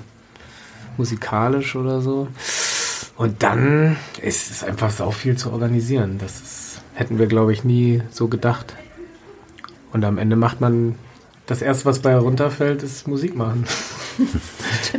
musikalisch 0.99 1.77
oder 1.77 2.01
so. 2.01 2.29
Und 3.17 3.43
dann 3.43 3.97
ist 4.23 4.51
es 4.51 4.65
einfach 4.65 4.91
sau 4.91 5.11
viel 5.11 5.37
zu 5.37 5.53
organisieren. 5.53 6.19
Das 6.19 6.41
ist, 6.41 6.81
hätten 6.95 7.19
wir, 7.19 7.27
glaube 7.27 7.53
ich, 7.53 7.63
nie 7.65 8.03
so 8.11 8.29
gedacht. 8.29 8.75
Und 9.93 10.05
am 10.05 10.19
Ende 10.19 10.35
macht 10.37 10.61
man 10.61 10.97
das 11.47 11.63
erste, 11.63 11.85
was 11.85 12.01
bei 12.01 12.11
herunterfällt, 12.11 12.83
ist 12.83 13.07
Musik 13.09 13.37
machen. 13.37 13.65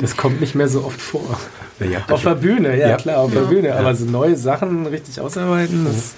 Das 0.02 0.18
kommt 0.18 0.42
nicht 0.42 0.56
mehr 0.56 0.68
so 0.68 0.84
oft 0.84 1.00
vor. 1.00 1.40
Ja, 1.80 2.00
Auf 2.10 2.24
ja 2.26 2.34
der 2.34 2.42
Bühne, 2.42 2.78
ja, 2.78 2.90
Ja. 2.90 2.98
klar, 2.98 3.20
auf 3.20 3.32
der 3.32 3.42
Bühne. 3.42 3.74
Aber 3.76 3.96
so 3.96 4.04
neue 4.04 4.36
Sachen 4.36 4.86
richtig 4.88 5.22
ausarbeiten, 5.22 5.86
das, 5.86 6.16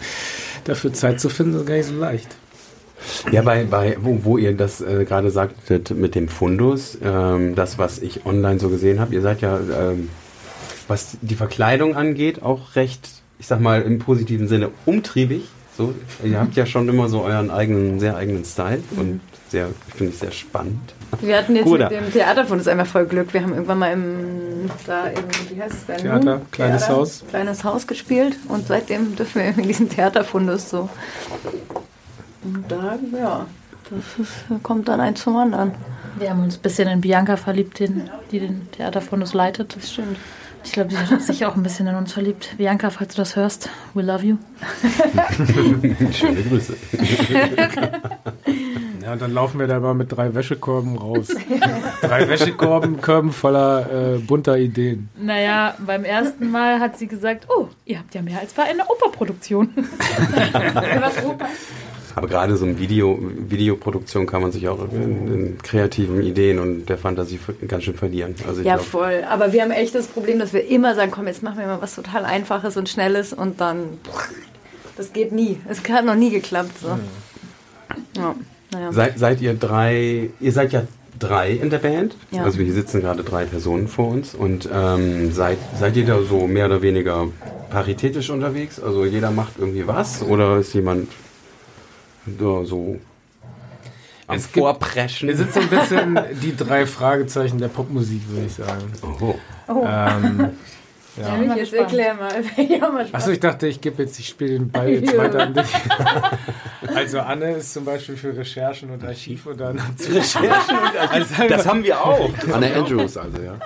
dafür 0.63 0.93
Zeit 0.93 1.19
zu 1.19 1.29
finden, 1.29 1.59
ist 1.59 1.67
gar 1.67 1.75
nicht 1.75 1.85
so 1.87 1.93
leicht. 1.93 2.27
Ja, 3.31 3.41
bei, 3.41 3.63
bei 3.63 3.97
wo, 4.01 4.19
wo 4.23 4.37
ihr 4.37 4.55
das 4.55 4.81
äh, 4.81 5.05
gerade 5.05 5.29
sagtet 5.29 5.91
mit 5.91 6.15
dem 6.15 6.27
Fundus, 6.27 6.97
ähm, 7.03 7.55
das, 7.55 7.77
was 7.77 7.99
ich 7.99 8.25
online 8.25 8.59
so 8.59 8.69
gesehen 8.69 8.99
habe, 8.99 9.13
ihr 9.13 9.21
seid 9.21 9.41
ja, 9.41 9.57
ähm, 9.57 10.09
was 10.87 11.17
die 11.21 11.35
Verkleidung 11.35 11.95
angeht, 11.95 12.41
auch 12.41 12.75
recht, 12.75 13.09
ich 13.39 13.47
sag 13.47 13.59
mal, 13.59 13.81
im 13.81 13.99
positiven 13.99 14.47
Sinne 14.47 14.69
umtriebig. 14.85 15.43
So, 15.77 15.93
ihr 16.23 16.39
habt 16.39 16.55
ja 16.55 16.65
schon 16.65 16.89
immer 16.89 17.07
so 17.07 17.21
euren 17.21 17.51
eigenen, 17.51 17.99
sehr 17.99 18.15
eigenen 18.15 18.43
Style 18.43 18.81
und 18.95 19.21
sehr, 19.49 19.67
finde 19.95 20.11
ich 20.11 20.19
sehr 20.19 20.31
spannend. 20.31 20.95
Wir 21.21 21.37
hatten 21.37 21.55
jetzt 21.55 21.67
Oder? 21.67 21.89
mit 21.89 21.99
dem 21.99 22.11
Theaterfund 22.11 22.67
einfach 22.67 22.87
voll 22.87 23.05
Glück. 23.05 23.33
Wir 23.33 23.43
haben 23.43 23.53
irgendwann 23.53 23.79
mal 23.79 23.93
im, 23.93 24.71
da 24.87 25.07
im, 25.07 25.23
wie 25.49 25.61
heißt 25.61 25.75
es 25.75 25.85
denn? 25.85 25.97
Theater, 25.97 26.41
kleines 26.51 26.89
Haus. 26.89 27.23
Kleines 27.29 27.63
Haus 27.63 27.85
gespielt 27.85 28.37
und 28.47 28.67
seitdem 28.67 29.15
dürfen 29.15 29.41
wir 29.41 29.49
in 29.49 29.67
diesen 29.67 29.87
Theaterfundus 29.87 30.69
so. 30.69 30.89
Und 32.43 32.65
da, 32.69 32.97
ja, 33.17 33.45
das 33.89 34.25
ist, 34.25 34.63
kommt 34.63 34.87
dann 34.87 34.99
eins 34.99 35.23
zum 35.23 35.35
anderen. 35.37 35.71
Wir 36.17 36.29
haben 36.29 36.43
uns 36.43 36.57
ein 36.57 36.61
bisschen 36.61 36.87
in 36.87 37.01
Bianca 37.01 37.37
verliebt, 37.37 37.79
den, 37.79 38.09
die 38.31 38.39
den 38.39 38.71
Theaterfundus 38.71 39.33
leitet. 39.33 39.75
Das 39.75 39.91
stimmt. 39.91 40.17
Ich 40.63 40.71
glaube, 40.73 40.91
sie 40.91 40.97
hat 40.97 41.21
sich 41.21 41.45
auch 41.45 41.55
ein 41.55 41.63
bisschen 41.63 41.87
in 41.87 41.95
uns 41.95 42.11
verliebt. 42.11 42.55
Bianca, 42.57 42.89
falls 42.89 43.15
du 43.15 43.21
das 43.21 43.35
hörst, 43.35 43.69
we 43.93 44.01
love 44.01 44.25
you. 44.25 44.37
Schöne 46.11 46.43
Grüße. 46.43 46.75
Ja, 49.07 49.13
und 49.13 49.21
dann 49.21 49.33
laufen 49.33 49.57
wir 49.57 49.67
da 49.67 49.79
mal 49.79 49.93
mit 49.93 50.11
drei 50.11 50.35
Wäschekorben 50.35 50.97
raus. 50.97 51.27
drei 52.01 52.27
Wäschekorben 52.27 52.99
Körben 52.99 53.31
voller 53.31 54.15
äh, 54.15 54.17
bunter 54.17 54.57
Ideen. 54.57 55.07
Naja, 55.15 55.75
beim 55.79 56.03
ersten 56.03 56.51
Mal 56.51 56.81
hat 56.81 56.97
sie 56.97 57.07
gesagt, 57.07 57.47
oh, 57.47 57.69
ihr 57.85 57.99
habt 57.99 58.13
ja 58.15 58.21
mehr 58.21 58.37
als 58.41 58.51
bei 58.51 58.63
einer 58.63 58.83
Operproduktion. 58.89 59.69
Was 60.99 61.23
Oper? 61.23 61.47
Aber 62.17 62.27
gerade 62.27 62.57
so 62.57 62.65
in 62.65 62.79
Video, 62.79 63.19
Videoproduktion 63.47 64.25
kann 64.25 64.41
man 64.41 64.51
sich 64.51 64.67
auch 64.67 64.91
in, 64.91 65.31
in 65.31 65.57
kreativen 65.59 66.23
Ideen 66.23 66.57
und 66.57 66.87
der 66.87 66.97
Fantasie 66.97 67.39
ganz 67.67 67.83
schön 67.83 67.93
verlieren. 67.93 68.33
Also 68.47 68.61
ich 68.61 68.65
Ja, 68.65 68.77
glaub, 68.77 68.87
voll. 68.87 69.23
Aber 69.29 69.53
wir 69.53 69.61
haben 69.61 69.69
echt 69.69 69.93
das 69.93 70.07
Problem, 70.07 70.39
dass 70.39 70.51
wir 70.51 70.67
immer 70.67 70.95
sagen, 70.95 71.11
komm, 71.11 71.27
jetzt 71.27 71.43
machen 71.43 71.59
wir 71.59 71.67
mal 71.67 71.79
was 71.79 71.93
total 71.93 72.25
Einfaches 72.25 72.75
und 72.75 72.89
Schnelles 72.89 73.33
und 73.33 73.61
dann, 73.61 73.99
das 74.95 75.13
geht 75.13 75.31
nie. 75.31 75.57
Es 75.69 75.87
hat 75.87 76.05
noch 76.05 76.15
nie 76.15 76.31
geklappt. 76.31 76.79
So. 76.81 76.87
Ja, 78.17 78.35
naja. 78.73 78.91
Seid, 78.93 79.19
seid 79.19 79.39
ihr 79.39 79.53
drei, 79.53 80.31
ihr 80.39 80.51
seid 80.51 80.73
ja 80.73 80.87
drei 81.19 81.51
in 81.51 81.69
der 81.69 81.77
Band. 81.77 82.15
Ja. 82.31 82.45
Also 82.45 82.57
hier 82.57 82.73
sitzen 82.73 82.99
gerade 82.99 83.23
drei 83.23 83.45
Personen 83.45 83.87
vor 83.87 84.07
uns. 84.07 84.33
Und 84.33 84.67
ähm, 84.73 85.31
seid, 85.33 85.59
seid 85.79 85.95
ihr 85.95 86.05
da 86.07 86.19
so 86.23 86.47
mehr 86.47 86.65
oder 86.65 86.81
weniger 86.81 87.27
paritätisch 87.69 88.31
unterwegs? 88.31 88.79
Also 88.79 89.05
jeder 89.05 89.29
macht 89.29 89.59
irgendwie 89.59 89.85
was? 89.85 90.23
Oder 90.23 90.57
ist 90.57 90.73
jemand 90.73 91.09
ja, 92.39 92.65
so 92.65 92.99
am 94.27 94.35
Es 94.35 94.43
gibt- 94.45 94.57
Vorpreschen? 94.57 95.29
Wir 95.29 95.37
sind 95.37 95.53
so 95.53 95.59
ein 95.61 95.69
bisschen 95.69 96.19
die 96.41 96.55
drei 96.55 96.85
Fragezeichen 96.85 97.57
der 97.59 97.69
Popmusik, 97.69 98.21
würde 98.29 98.45
ich 98.47 98.53
sagen. 98.53 98.91
oh. 99.21 99.35
Ähm, 99.85 100.49
Ja, 101.17 101.29
mal 101.29 101.57
jetzt 101.57 101.71
gespannt. 101.71 101.81
erklär 101.81 102.13
mal. 102.13 102.31
Ja, 102.69 102.89
mal 102.89 103.05
Achso, 103.11 103.31
ich 103.31 103.39
dachte, 103.39 103.67
ich 103.67 103.81
gebe 103.81 104.03
jetzt, 104.03 104.19
ich 104.19 104.27
spiele 104.27 104.51
den 104.51 104.69
Ball 104.71 104.89
jetzt 104.89 105.11
Ja. 105.11 105.17
weiter 105.19 105.39
an 105.43 105.53
dich. 105.53 105.65
Also 106.95 107.19
Anne 107.19 107.53
ist 107.57 107.73
zum 107.73 107.85
Beispiel 107.85 108.15
für 108.15 108.35
Recherchen 108.35 108.89
und 108.91 109.03
Archiv 109.03 109.45
und 109.47 109.59
dann 109.59 109.79
Das 111.49 111.67
haben 111.67 111.83
wir 111.83 112.03
auch. 112.03 112.29
Anne 112.51 112.73
Andrews, 112.75 113.17
also 113.17 113.37
ja. 113.41 113.57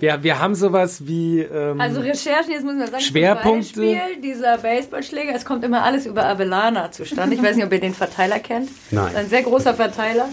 wir, 0.00 0.22
wir 0.22 0.38
haben 0.38 0.54
sowas 0.54 1.06
wie 1.06 1.40
ähm, 1.40 1.80
Also 1.80 2.00
Recherchen, 2.00 2.50
jetzt 2.52 2.64
muss 2.64 2.74
man 2.74 2.86
sagen, 2.90 3.02
Schwerpunkte. 3.02 3.72
zum 3.74 3.84
Beispiel 3.84 4.20
dieser 4.22 4.58
Baseballschläger, 4.58 5.34
es 5.34 5.44
kommt 5.44 5.64
immer 5.64 5.82
alles 5.84 6.06
über 6.06 6.24
Avellana 6.26 6.90
zustande. 6.92 7.34
Ich 7.34 7.42
weiß 7.42 7.56
nicht, 7.56 7.64
ob 7.64 7.72
ihr 7.72 7.80
den 7.80 7.94
Verteiler 7.94 8.38
kennt. 8.40 8.68
Nein. 8.90 9.14
Ein 9.16 9.28
sehr 9.28 9.42
großer 9.42 9.74
Verteiler. 9.74 10.28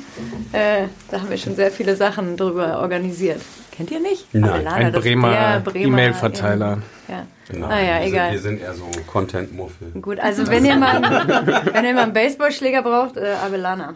Äh, 0.52 0.86
da 1.12 1.22
haben 1.22 1.30
wir 1.30 1.38
schon 1.38 1.56
sehr 1.56 1.72
viele 1.72 1.96
Sachen 1.96 2.36
drüber 2.38 2.80
organisiert. 2.80 3.42
Kennt 3.76 3.92
ihr 3.92 4.00
nicht? 4.00 4.28
Nein, 4.34 4.44
Avellana, 4.50 4.72
ein 4.76 4.92
das 4.94 4.96
ist 5.04 5.10
Bremer 5.10 5.60
Bremer 5.64 5.76
E-Mail-Verteiler. 5.86 6.78
Ja. 7.08 7.26
Nein, 7.52 7.64
Ah 7.64 7.82
ja, 7.82 8.00
wir 8.00 8.08
egal. 8.08 8.26
Sind, 8.28 8.34
wir 8.34 8.40
sind 8.42 8.62
eher 8.62 8.74
so 8.74 8.86
Content-Muffel. 9.08 9.88
Gut, 10.02 10.20
also 10.20 10.48
wenn 10.48 10.64
ihr 10.66 10.76
mal, 10.76 11.02
wenn 11.74 11.86
ihr 11.86 11.94
mal 11.94 12.04
einen 12.04 12.14
Baseballschläger 12.14 12.84
braucht, 12.84 13.18
äh, 13.18 13.34
Avellana. 13.46 13.94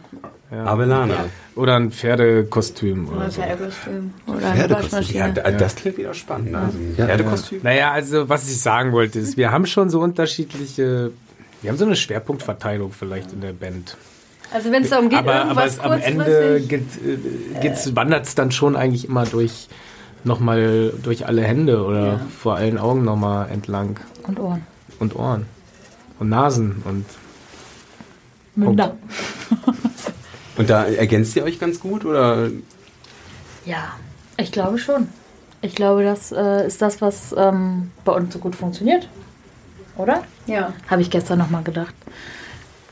Abelana. 0.50 1.26
Oder 1.56 1.76
ein 1.76 1.90
Pferdekostüm 1.92 3.08
oder 3.08 3.16
Oder 3.18 3.30
so. 3.30 3.42
Pferdekostüm. 3.42 4.14
Oder 4.26 4.38
Pferdekostüm. 4.40 5.16
Ja, 5.16 5.28
da- 5.28 5.50
das 5.50 5.76
klingt 5.76 5.98
wieder 5.98 6.14
spannend. 6.14 6.54
Also 6.54 6.78
ein 6.78 6.94
Pferdekostüm. 6.96 7.60
Naja, 7.62 7.92
also 7.92 8.28
was 8.28 8.48
ich 8.48 8.58
sagen 8.60 8.92
wollte 8.92 9.18
ist, 9.18 9.36
wir 9.36 9.52
haben 9.52 9.66
schon 9.66 9.90
so 9.90 10.00
unterschiedliche, 10.00 11.10
wir 11.60 11.70
haben 11.70 11.76
so 11.76 11.84
eine 11.84 11.96
Schwerpunktverteilung 11.96 12.92
vielleicht 12.92 13.32
in 13.32 13.42
der 13.42 13.52
Band. 13.52 13.96
Also 14.52 14.70
wenn 14.72 14.82
es 14.82 14.90
darum 14.90 15.08
geht, 15.10 15.18
aber 15.18 15.34
aber 15.34 15.64
irgendwas 15.64 15.72
es, 15.74 15.80
am 15.80 16.00
Ende 16.00 16.56
äh, 16.58 17.96
wandert 17.96 18.26
es 18.26 18.34
dann 18.34 18.50
schon 18.50 18.76
eigentlich 18.76 19.06
immer 19.06 19.24
durch 19.24 19.68
nochmal 20.24 20.92
durch 21.02 21.26
alle 21.26 21.42
Hände 21.42 21.84
oder 21.84 22.06
Ja. 22.06 22.20
vor 22.40 22.56
allen 22.56 22.78
Augen 22.78 23.04
nochmal 23.04 23.50
entlang 23.50 24.00
Und 24.26 24.40
Ohren. 24.40 24.66
und 24.98 25.14
Ohren 25.16 25.46
und 26.18 26.28
Nasen 26.30 26.82
und 26.84 27.04
Münder. 28.56 28.96
Und 30.56 30.68
da 30.70 30.84
ergänzt 30.86 31.36
ihr 31.36 31.44
euch 31.44 31.60
ganz 31.60 31.78
gut 31.78 32.04
oder 32.04 32.48
Ja, 33.64 33.92
ich 34.36 34.50
glaube 34.50 34.78
schon. 34.78 35.08
Ich 35.60 35.74
glaube, 35.74 36.02
das 36.04 36.32
äh, 36.32 36.66
ist 36.66 36.80
das, 36.82 37.00
was 37.00 37.34
ähm, 37.36 37.90
bei 38.04 38.12
uns 38.12 38.32
so 38.32 38.38
gut 38.38 38.54
funktioniert. 38.56 39.08
Oder? 39.96 40.22
Ja. 40.46 40.72
Habe 40.88 41.02
ich 41.02 41.10
gestern 41.10 41.38
nochmal 41.38 41.62
gedacht. 41.64 41.94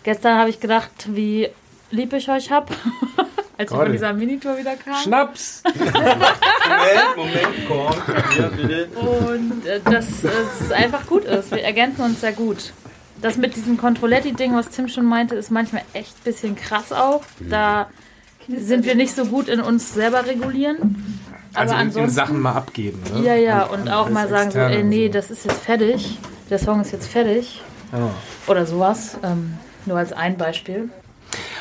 Gestern 0.06 0.38
habe 0.38 0.50
ich 0.50 0.60
gedacht, 0.60 1.08
wie 1.08 1.48
lieb 1.90 2.12
ich 2.12 2.28
euch 2.30 2.52
hab, 2.52 2.70
als 3.58 3.70
Gott. 3.70 3.80
von 3.82 3.90
dieser 3.90 4.12
Minitour 4.12 4.56
wieder 4.56 4.76
kamen. 4.76 5.02
Schnaps. 5.02 5.64
Moment, 5.74 7.16
Moment, 7.16 7.66
komm. 7.66 8.14
Ja, 8.38 8.48
bitte. 8.50 8.86
Und 9.00 9.66
äh, 9.66 9.80
dass 9.80 10.06
es 10.22 10.70
einfach 10.70 11.06
gut 11.06 11.24
ist. 11.24 11.50
Wir 11.50 11.64
ergänzen 11.64 12.02
uns 12.04 12.20
sehr 12.20 12.30
gut. 12.30 12.72
Das 13.20 13.36
mit 13.36 13.56
diesem 13.56 13.78
Controletti-Ding, 13.78 14.54
was 14.54 14.68
Tim 14.68 14.86
schon 14.86 15.06
meinte, 15.06 15.34
ist 15.34 15.50
manchmal 15.50 15.82
echt 15.92 16.16
ein 16.18 16.22
bisschen 16.22 16.54
krass 16.54 16.92
auch. 16.92 17.22
Da 17.40 17.90
sind 18.46 18.84
wir 18.84 18.94
nicht 18.94 19.12
so 19.12 19.24
gut 19.24 19.48
in 19.48 19.58
uns 19.60 19.92
selber 19.92 20.24
regulieren. 20.24 21.20
Aber 21.52 21.72
Also 21.74 21.98
in, 21.98 22.04
in. 22.04 22.10
Sachen 22.10 22.38
mal 22.38 22.52
abgeben. 22.52 23.02
Ne? 23.12 23.24
Ja, 23.24 23.34
ja, 23.34 23.64
und 23.64 23.88
an 23.88 23.88
auch 23.88 24.08
mal 24.08 24.28
sagen 24.28 24.52
so, 24.52 24.60
ey, 24.60 24.82
und 24.82 24.88
nee, 24.88 25.08
so. 25.08 25.14
das 25.14 25.32
ist 25.32 25.46
jetzt 25.46 25.64
fertig. 25.64 26.16
Der 26.48 26.60
Song 26.60 26.80
ist 26.80 26.92
jetzt 26.92 27.08
fertig. 27.08 27.60
Ja. 27.90 28.08
Oder 28.46 28.66
sowas. 28.66 29.16
Ähm, 29.24 29.58
nur 29.86 29.98
als 29.98 30.12
ein 30.12 30.36
Beispiel. 30.36 30.88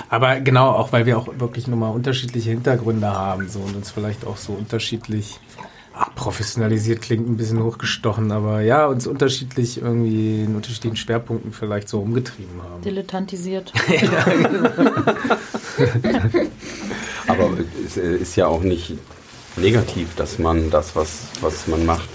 Aber 0.09 0.39
genau, 0.39 0.69
auch 0.69 0.91
weil 0.91 1.05
wir 1.05 1.17
auch 1.17 1.27
wirklich 1.39 1.67
nochmal 1.67 1.91
unterschiedliche 1.91 2.51
Hintergründe 2.51 3.07
haben 3.07 3.49
so, 3.49 3.59
und 3.59 3.75
uns 3.75 3.91
vielleicht 3.91 4.25
auch 4.25 4.37
so 4.37 4.53
unterschiedlich 4.53 5.39
professionalisiert 6.15 7.01
klingt 7.01 7.27
ein 7.29 7.37
bisschen 7.37 7.63
hochgestochen, 7.63 8.33
aber 8.33 8.59
ja, 8.59 8.85
uns 8.85 9.07
unterschiedlich 9.07 9.81
irgendwie 9.81 10.43
in 10.43 10.53
unterschiedlichen 10.55 10.97
Schwerpunkten 10.97 11.53
vielleicht 11.53 11.87
so 11.87 12.01
umgetrieben 12.01 12.61
haben. 12.61 12.81
Dilettantisiert. 12.81 13.71
Aber 17.27 17.49
es 17.85 17.97
äh, 17.97 18.15
ist 18.17 18.35
ja 18.35 18.47
auch 18.47 18.61
nicht 18.61 18.93
negativ, 19.57 20.15
dass 20.15 20.39
man 20.39 20.69
das, 20.69 20.95
was, 20.95 21.27
was 21.41 21.67
man 21.67 21.85
macht, 21.85 22.09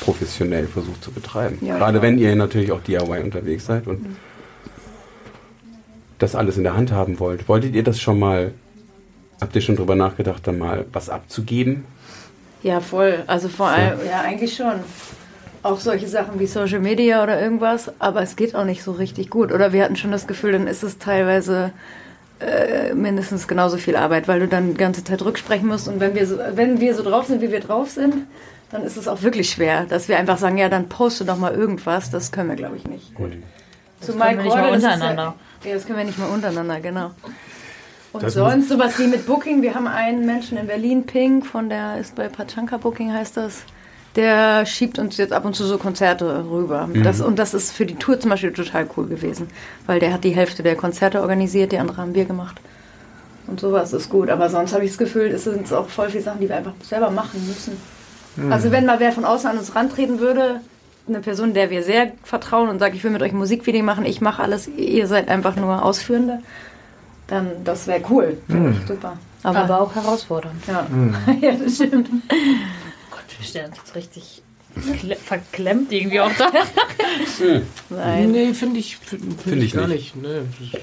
professionell 0.00 0.66
versucht 0.66 1.02
zu 1.02 1.10
betreiben. 1.12 1.58
Ja, 1.60 1.78
Gerade 1.78 1.98
ja. 1.98 2.02
wenn 2.02 2.18
ihr 2.18 2.34
natürlich 2.34 2.72
auch 2.72 2.80
DIY 2.80 3.22
unterwegs 3.22 3.66
seid 3.66 3.86
und 3.86 4.16
das 6.22 6.34
alles 6.34 6.56
in 6.56 6.62
der 6.62 6.76
Hand 6.76 6.92
haben 6.92 7.18
wollt. 7.18 7.48
Wolltet 7.48 7.74
ihr 7.74 7.82
das 7.82 8.00
schon 8.00 8.18
mal, 8.18 8.52
habt 9.40 9.54
ihr 9.54 9.60
schon 9.60 9.76
drüber 9.76 9.94
nachgedacht, 9.94 10.46
da 10.46 10.52
mal 10.52 10.86
was 10.92 11.08
abzugeben? 11.08 11.84
Ja, 12.62 12.80
voll. 12.80 13.24
Also 13.26 13.48
vor 13.48 13.68
allem, 13.68 13.98
ja, 14.06 14.20
eigentlich 14.20 14.54
schon. 14.54 14.74
Auch 15.64 15.78
solche 15.78 16.08
Sachen 16.08 16.40
wie 16.40 16.46
Social 16.46 16.80
Media 16.80 17.22
oder 17.22 17.40
irgendwas, 17.40 17.92
aber 18.00 18.22
es 18.22 18.34
geht 18.34 18.54
auch 18.56 18.64
nicht 18.64 18.82
so 18.82 18.92
richtig 18.92 19.30
gut. 19.30 19.52
Oder 19.52 19.72
wir 19.72 19.84
hatten 19.84 19.94
schon 19.94 20.10
das 20.10 20.26
Gefühl, 20.26 20.52
dann 20.52 20.66
ist 20.66 20.82
es 20.82 20.98
teilweise 20.98 21.72
äh, 22.40 22.94
mindestens 22.94 23.46
genauso 23.46 23.76
viel 23.76 23.94
Arbeit, 23.94 24.26
weil 24.26 24.40
du 24.40 24.48
dann 24.48 24.72
die 24.72 24.76
ganze 24.76 25.04
Zeit 25.04 25.22
rücksprechen 25.22 25.68
musst. 25.68 25.86
Und 25.86 26.00
wenn 26.00 26.14
wir 26.16 26.26
so, 26.26 26.38
wenn 26.54 26.80
wir 26.80 26.94
so 26.94 27.04
drauf 27.04 27.26
sind, 27.26 27.40
wie 27.42 27.52
wir 27.52 27.60
drauf 27.60 27.90
sind, 27.90 28.14
dann 28.72 28.82
ist 28.82 28.96
es 28.96 29.06
auch 29.06 29.22
wirklich 29.22 29.50
schwer, 29.50 29.84
dass 29.84 30.08
wir 30.08 30.18
einfach 30.18 30.38
sagen, 30.38 30.58
ja, 30.58 30.68
dann 30.68 30.88
poste 30.88 31.24
doch 31.24 31.36
mal 31.36 31.54
irgendwas. 31.54 32.10
Das 32.10 32.32
können 32.32 32.48
wir, 32.48 32.56
glaube 32.56 32.76
ich, 32.76 32.86
nicht. 32.86 33.14
Gut. 33.14 33.32
Zumal 34.00 34.34
können 34.34 34.38
wir 34.38 34.44
nicht 34.44 34.56
mal 34.56 34.72
das 34.72 34.82
untereinander. 34.82 35.34
Ja, 35.64 35.74
das 35.74 35.86
können 35.86 35.98
wir 35.98 36.04
nicht 36.04 36.18
mal 36.18 36.28
untereinander, 36.28 36.80
genau. 36.80 37.12
Und 38.12 38.22
Das 38.22 38.34
sonst 38.34 38.68
sowas 38.68 38.98
wie 38.98 39.06
mit 39.06 39.26
Booking. 39.26 39.62
Wir 39.62 39.74
haben 39.74 39.86
einen 39.86 40.26
Menschen 40.26 40.58
in 40.58 40.66
Berlin, 40.66 41.04
Pink, 41.06 41.46
von 41.46 41.68
der 41.68 41.98
ist 41.98 42.14
bei 42.14 42.28
Pachanka 42.28 42.76
Booking 42.76 43.12
heißt 43.12 43.36
das. 43.36 43.62
Der 44.16 44.66
schiebt 44.66 44.98
uns 44.98 45.16
jetzt 45.16 45.32
ab 45.32 45.46
und 45.46 45.56
zu 45.56 45.64
so 45.64 45.78
Konzerte 45.78 46.44
rüber. 46.50 46.86
Das, 47.02 47.22
und 47.22 47.38
das 47.38 47.54
ist 47.54 47.72
für 47.72 47.86
die 47.86 47.94
Tour 47.94 48.20
zum 48.20 48.30
Beispiel 48.30 48.52
total 48.52 48.86
cool 48.96 49.06
gewesen. 49.06 49.48
Weil 49.86 50.00
der 50.00 50.12
hat 50.12 50.24
die 50.24 50.36
Hälfte 50.36 50.62
der 50.62 50.76
Konzerte 50.76 51.22
organisiert, 51.22 51.72
die 51.72 51.78
andere 51.78 51.96
haben 51.96 52.14
wir 52.14 52.26
gemacht. 52.26 52.60
Und 53.46 53.60
sowas 53.60 53.94
ist 53.94 54.10
gut. 54.10 54.28
Aber 54.28 54.50
sonst 54.50 54.74
habe 54.74 54.84
ich 54.84 54.90
das 54.90 54.98
Gefühl, 54.98 55.28
es 55.28 55.44
sind 55.44 55.72
auch 55.72 55.88
voll 55.88 56.10
viele 56.10 56.24
Sachen, 56.24 56.40
die 56.40 56.48
wir 56.48 56.56
einfach 56.56 56.74
selber 56.82 57.10
machen 57.10 57.46
müssen. 57.46 57.78
Also 58.50 58.70
wenn 58.70 58.84
mal 58.86 59.00
wer 59.00 59.12
von 59.12 59.24
außen 59.24 59.48
an 59.48 59.58
uns 59.58 59.74
rantreten 59.74 60.18
würde, 60.18 60.60
eine 61.14 61.22
Person, 61.22 61.54
der 61.54 61.70
wir 61.70 61.82
sehr 61.82 62.12
vertrauen 62.24 62.68
und 62.68 62.78
sagt, 62.78 62.94
ich 62.94 63.02
will 63.04 63.10
mit 63.10 63.22
euch 63.22 63.32
ein 63.32 63.38
Musikvideo 63.38 63.82
machen, 63.82 64.04
ich 64.04 64.20
mache 64.20 64.42
alles, 64.42 64.68
ihr 64.68 65.06
seid 65.06 65.28
einfach 65.28 65.56
nur 65.56 65.84
Ausführende, 65.84 66.40
dann 67.28 67.48
das 67.64 67.86
wäre 67.86 68.02
cool. 68.10 68.36
Finde 68.48 68.70
ich 68.80 68.86
super. 68.86 69.16
Aber, 69.42 69.58
Aber 69.60 69.80
auch 69.80 69.94
herausfordernd. 69.94 70.62
ja. 70.68 70.86
ja, 71.40 71.52
das 71.52 71.74
stimmt. 71.76 72.08
Gott, 73.10 73.24
wir 73.38 73.44
stellen 73.46 73.66
uns 73.70 73.76
jetzt 73.78 73.94
richtig 73.96 74.42
kle- 74.78 75.16
verklemmt 75.16 75.92
irgendwie 75.92 76.20
auch 76.20 76.30
da. 76.38 76.50
Nein. 77.90 78.30
Nee, 78.30 78.54
finde 78.54 78.78
ich, 78.80 78.96
find, 78.98 79.40
find 79.42 79.62
ich 79.62 79.72
gar 79.74 79.86
nicht. 79.88 80.14
nicht. 80.16 80.22
Nee. 80.60 80.78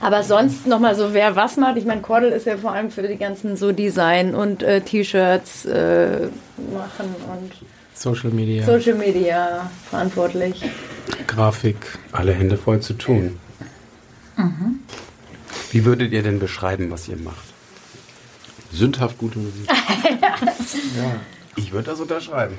Aber 0.00 0.24
sonst 0.24 0.66
nochmal 0.66 0.96
so, 0.96 1.14
wer 1.14 1.36
was 1.36 1.56
macht. 1.56 1.76
Ich 1.76 1.84
meine, 1.84 2.00
Cordel 2.00 2.32
ist 2.32 2.46
ja 2.46 2.56
vor 2.56 2.72
allem 2.72 2.90
für 2.90 3.02
die 3.02 3.16
ganzen 3.16 3.56
so 3.56 3.70
Design 3.70 4.34
und 4.34 4.62
äh, 4.64 4.80
T-Shirts 4.80 5.64
äh, 5.66 6.26
machen 6.74 7.14
und 7.32 7.52
Social 8.02 8.30
Media, 8.30 8.64
Social 8.66 8.94
Media 8.96 9.70
verantwortlich. 9.88 10.60
Grafik. 11.28 11.76
Alle 12.10 12.32
Hände 12.32 12.56
voll 12.56 12.80
zu 12.80 12.94
tun. 12.94 13.38
Wie 15.70 15.84
würdet 15.84 16.12
ihr 16.12 16.22
denn 16.24 16.40
beschreiben, 16.40 16.90
was 16.90 17.06
ihr 17.08 17.16
macht? 17.16 17.44
Sündhaft 18.72 19.18
gute 19.18 19.38
Musik. 19.38 19.68
Ich 21.54 21.70
würde 21.70 21.90
das 21.90 22.00
unterschreiben. 22.00 22.56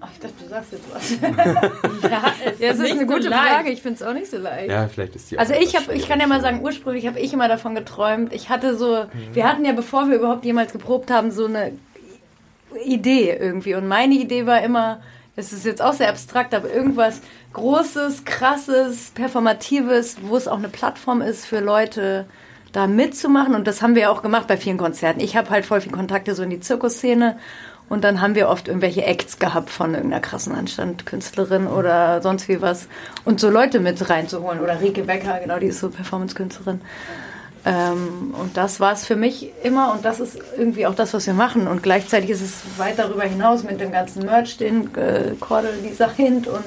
Ach, 0.00 0.08
ich 0.14 0.18
dachte, 0.18 0.34
du 0.42 0.48
sagst 0.48 0.72
jetzt 0.72 0.84
was. 0.90 1.10
Ja, 2.10 2.32
Ja, 2.58 2.68
das 2.72 2.78
ist 2.78 2.90
eine 2.92 3.00
so 3.00 3.06
gute 3.06 3.28
leicht. 3.28 3.48
Frage. 3.52 3.68
Ich 3.70 3.82
finde 3.82 3.96
es 3.96 4.02
auch 4.02 4.14
nicht 4.14 4.30
so 4.30 4.38
leicht. 4.38 4.70
Ja, 4.70 4.88
vielleicht 4.88 5.14
ist 5.14 5.30
die 5.30 5.38
Also 5.38 5.52
ich 5.52 5.76
habe, 5.76 5.92
ich 5.92 6.08
kann 6.08 6.20
ja 6.20 6.26
mal 6.26 6.40
sagen, 6.40 6.62
ursprünglich 6.62 7.06
habe 7.06 7.20
ich 7.20 7.34
immer 7.34 7.48
davon 7.48 7.74
geträumt. 7.74 8.32
Ich 8.32 8.48
hatte 8.48 8.78
so, 8.78 9.04
wir 9.34 9.46
hatten 9.46 9.66
ja, 9.66 9.72
bevor 9.72 10.08
wir 10.08 10.16
überhaupt 10.16 10.46
jemals 10.46 10.72
geprobt 10.72 11.10
haben, 11.10 11.30
so 11.30 11.44
eine 11.44 11.72
Idee 12.82 13.36
irgendwie. 13.38 13.74
Und 13.74 13.86
meine 13.88 14.14
Idee 14.14 14.46
war 14.46 14.62
immer, 14.62 15.00
es 15.36 15.52
ist 15.52 15.64
jetzt 15.64 15.82
auch 15.82 15.92
sehr 15.92 16.08
abstrakt, 16.08 16.54
aber 16.54 16.72
irgendwas 16.72 17.20
Großes, 17.52 18.24
Krasses, 18.24 19.10
Performatives, 19.14 20.16
wo 20.22 20.36
es 20.36 20.48
auch 20.48 20.58
eine 20.58 20.68
Plattform 20.68 21.22
ist 21.22 21.46
für 21.46 21.60
Leute, 21.60 22.26
da 22.72 22.86
mitzumachen. 22.86 23.54
Und 23.54 23.66
das 23.66 23.82
haben 23.82 23.94
wir 23.94 24.02
ja 24.02 24.10
auch 24.10 24.22
gemacht 24.22 24.46
bei 24.46 24.56
vielen 24.56 24.78
Konzerten. 24.78 25.20
Ich 25.20 25.36
habe 25.36 25.50
halt 25.50 25.64
voll 25.64 25.80
viel 25.80 25.92
Kontakte 25.92 26.34
so 26.34 26.42
in 26.42 26.50
die 26.50 26.60
Zirkusszene. 26.60 27.38
Und 27.88 28.02
dann 28.02 28.20
haben 28.20 28.34
wir 28.34 28.48
oft 28.48 28.66
irgendwelche 28.66 29.04
Acts 29.04 29.38
gehabt 29.38 29.70
von 29.70 29.94
irgendeiner 29.94 30.22
krassen 30.22 30.54
Anstandkünstlerin 30.54 31.66
oder 31.66 32.22
sonst 32.22 32.48
wie 32.48 32.62
was. 32.62 32.88
Und 33.24 33.40
so 33.40 33.50
Leute 33.50 33.78
mit 33.78 34.08
reinzuholen. 34.08 34.60
Oder 34.60 34.80
Rike 34.80 35.02
Becker, 35.02 35.38
genau, 35.40 35.58
die 35.58 35.66
ist 35.66 35.80
so 35.80 35.90
Performance-Künstlerin. 35.90 36.80
Ähm, 37.66 38.34
und 38.38 38.56
das 38.56 38.78
war 38.78 38.92
es 38.92 39.06
für 39.06 39.16
mich 39.16 39.50
immer 39.62 39.92
und 39.94 40.04
das 40.04 40.20
ist 40.20 40.38
irgendwie 40.58 40.86
auch 40.86 40.94
das, 40.94 41.14
was 41.14 41.26
wir 41.26 41.32
machen. 41.34 41.66
Und 41.66 41.82
gleichzeitig 41.82 42.30
ist 42.30 42.42
es 42.42 42.52
weit 42.76 42.98
darüber 42.98 43.22
hinaus 43.24 43.62
mit 43.64 43.80
dem 43.80 43.90
ganzen 43.90 44.26
Merch, 44.26 44.58
den 44.58 44.94
äh, 44.96 45.32
Cordel 45.40 45.72
designt 45.82 46.46
und 46.46 46.62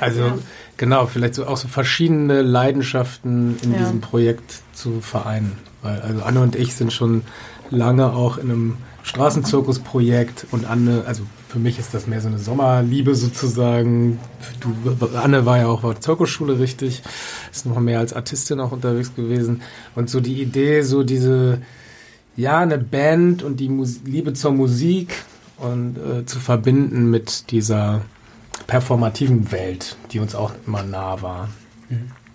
Also 0.00 0.32
genau, 0.78 1.06
vielleicht 1.06 1.34
so 1.34 1.46
auch 1.46 1.58
so 1.58 1.68
verschiedene 1.68 2.40
Leidenschaften 2.42 3.58
in 3.62 3.72
Ja. 3.72 3.78
diesem 3.80 4.00
Projekt 4.00 4.60
zu 4.72 5.00
vereinen. 5.02 5.58
Weil 5.82 6.00
also 6.00 6.22
Anne 6.22 6.40
und 6.40 6.56
ich 6.56 6.74
sind 6.74 6.92
schon 6.92 7.22
lange 7.70 8.12
auch 8.12 8.38
in 8.38 8.50
einem 8.50 8.76
Straßenzirkusprojekt 9.02 10.46
und 10.50 10.64
Anne, 10.66 11.04
also 11.06 11.22
für 11.48 11.58
mich 11.58 11.78
ist 11.78 11.94
das 11.94 12.06
mehr 12.06 12.20
so 12.20 12.28
eine 12.28 12.38
Sommerliebe 12.38 13.14
sozusagen. 13.14 14.20
Du, 14.60 14.74
Anne 15.16 15.46
war 15.46 15.58
ja 15.58 15.66
auch 15.66 15.82
auf 15.82 15.94
der 15.94 16.00
Zirkusschule 16.02 16.58
richtig, 16.58 17.02
ist 17.50 17.64
noch 17.64 17.80
mehr 17.80 17.98
als 17.98 18.12
Artistin 18.12 18.60
auch 18.60 18.70
unterwegs 18.70 19.14
gewesen. 19.14 19.62
Und 19.94 20.10
so 20.10 20.20
die 20.20 20.42
Idee, 20.42 20.82
so 20.82 21.02
diese, 21.02 21.62
ja, 22.36 22.58
eine 22.58 22.76
Band 22.76 23.42
und 23.42 23.60
die 23.60 23.70
Mus 23.70 24.00
Liebe 24.04 24.34
zur 24.34 24.52
Musik 24.52 25.14
und 25.56 25.96
äh, 25.96 26.26
zu 26.26 26.38
verbinden 26.38 27.10
mit 27.10 27.50
dieser 27.50 28.02
performativen 28.66 29.50
Welt, 29.50 29.96
die 30.12 30.20
uns 30.20 30.34
auch 30.34 30.52
immer 30.66 30.82
nah 30.82 31.22
war. 31.22 31.48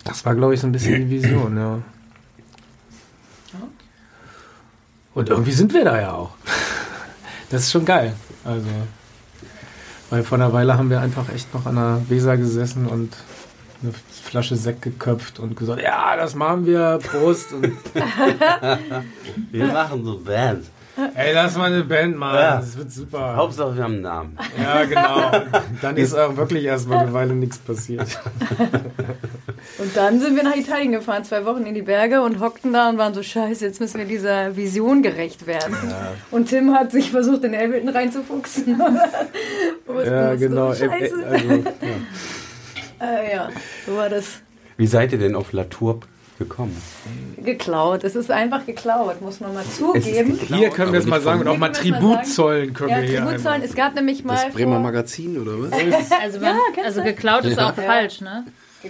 Das 0.03 0.25
war, 0.25 0.35
glaube 0.35 0.55
ich, 0.55 0.59
so 0.59 0.67
ein 0.67 0.71
bisschen 0.71 1.07
die 1.07 1.09
Vision, 1.09 1.55
ja. 1.55 1.79
Und 5.13 5.29
irgendwie 5.29 5.51
sind 5.51 5.71
wir 5.73 5.85
da 5.85 6.01
ja 6.01 6.13
auch. 6.13 6.31
Das 7.51 7.61
ist 7.61 7.71
schon 7.71 7.85
geil. 7.85 8.15
Also, 8.43 8.67
weil 10.13 10.21
vor 10.21 10.37
einer 10.37 10.53
Weile 10.53 10.77
haben 10.77 10.91
wir 10.91 11.01
einfach 11.01 11.27
echt 11.33 11.51
noch 11.55 11.65
an 11.65 11.73
der 11.75 12.01
Weser 12.07 12.37
gesessen 12.37 12.85
und 12.85 13.15
eine 13.81 13.91
Flasche 14.23 14.55
Sekt 14.55 14.83
geköpft 14.83 15.39
und 15.39 15.55
gesagt, 15.57 15.81
ja, 15.81 16.15
das 16.15 16.35
machen 16.35 16.67
wir, 16.67 16.99
Prost. 17.01 17.51
Und, 17.51 17.71
Wir 19.51 19.65
machen 19.65 20.05
so 20.05 20.19
Bands. 20.19 20.69
ey, 21.15 21.33
lass 21.33 21.57
mal 21.57 21.73
eine 21.73 21.83
Band 21.83 22.15
machen, 22.15 22.35
Ja. 22.35 22.57
das 22.57 22.77
wird 22.77 22.91
super. 22.91 23.35
Hauptsache 23.35 23.75
wir 23.75 23.83
haben 23.83 23.93
einen 23.93 24.01
Namen. 24.03 24.37
Ja, 24.61 24.85
genau. 24.85 25.31
Dann 25.81 25.97
ist 25.97 26.13
auch 26.13 26.37
wirklich 26.37 26.63
erstmal 26.65 26.99
eine 26.99 27.13
Weile 27.13 27.33
nichts 27.33 27.57
passiert. 27.57 28.07
Und 29.83 29.97
dann 29.97 30.19
sind 30.21 30.35
wir 30.37 30.43
nach 30.43 30.55
Italien 30.55 30.93
gefahren, 30.93 31.25
zwei 31.25 31.43
Wochen 31.45 31.65
in 31.65 31.73
die 31.75 31.81
Berge 31.81 32.21
und 32.21 32.39
hockten 32.39 32.71
da 32.71 32.87
und 32.89 32.97
waren 32.97 33.13
so, 33.13 33.21
scheiße, 33.21 33.65
jetzt 33.65 33.81
müssen 33.81 33.97
wir 33.97 34.05
dieser 34.05 34.55
Vision 34.55 35.03
gerecht 35.03 35.45
werden. 35.45 35.75
Und 36.31 36.47
Tim 36.47 36.73
hat 36.73 36.91
sich 36.93 37.11
versucht, 37.11 37.43
in 37.43 37.53
Ableton 37.53 37.89
reinzufuchsen. 37.89 38.81
Ja, 40.05 40.35
genau. 40.35 40.73
So 40.73 40.85
Äh, 40.85 40.87
äh, 40.87 41.09
scheiße. 41.09 41.25
Also, 41.25 41.47
ja. 41.53 41.63
Äh, 43.05 43.33
ja, 43.33 43.49
so 43.85 43.97
war 43.97 44.07
das 44.09 44.25
Wie 44.77 44.87
seid 44.87 45.11
ihr 45.11 45.17
denn 45.19 45.35
auf 45.35 45.51
Latour 45.51 45.99
gekommen? 46.39 46.75
geklaut. 47.43 48.05
Es 48.05 48.15
ist 48.15 48.31
einfach 48.31 48.65
geklaut, 48.65 49.21
muss 49.21 49.41
man 49.41 49.53
mal 49.53 49.65
zugeben. 49.65 50.39
Hier 50.47 50.69
können 50.69 50.93
wir 50.93 50.99
es 50.99 51.05
mal 51.05 51.19
sagen 51.19 51.41
und 51.41 51.47
auch 51.49 51.57
mal 51.57 51.73
Tribut 51.73 52.25
zollen 52.25 52.73
können 52.73 52.89
Ja, 52.91 53.01
wir 53.01 53.03
hier 53.09 53.19
Tribut 53.25 53.41
zollen. 53.41 53.61
Es 53.61 53.75
gab 53.75 53.93
nämlich 53.95 54.23
mal 54.23 54.35
Das 54.35 54.53
Bremer 54.53 54.79
Magazin, 54.79 55.37
oder 55.37 55.51
was? 55.59 55.71
Also, 56.23 56.39
man, 56.39 56.55
kennst 56.73 56.85
also 56.87 57.01
du? 57.01 57.05
geklaut 57.07 57.43
ist 57.43 57.59
auch 57.59 57.75
Ja. 57.75 57.83
falsch, 57.83 58.21
ne? 58.21 58.45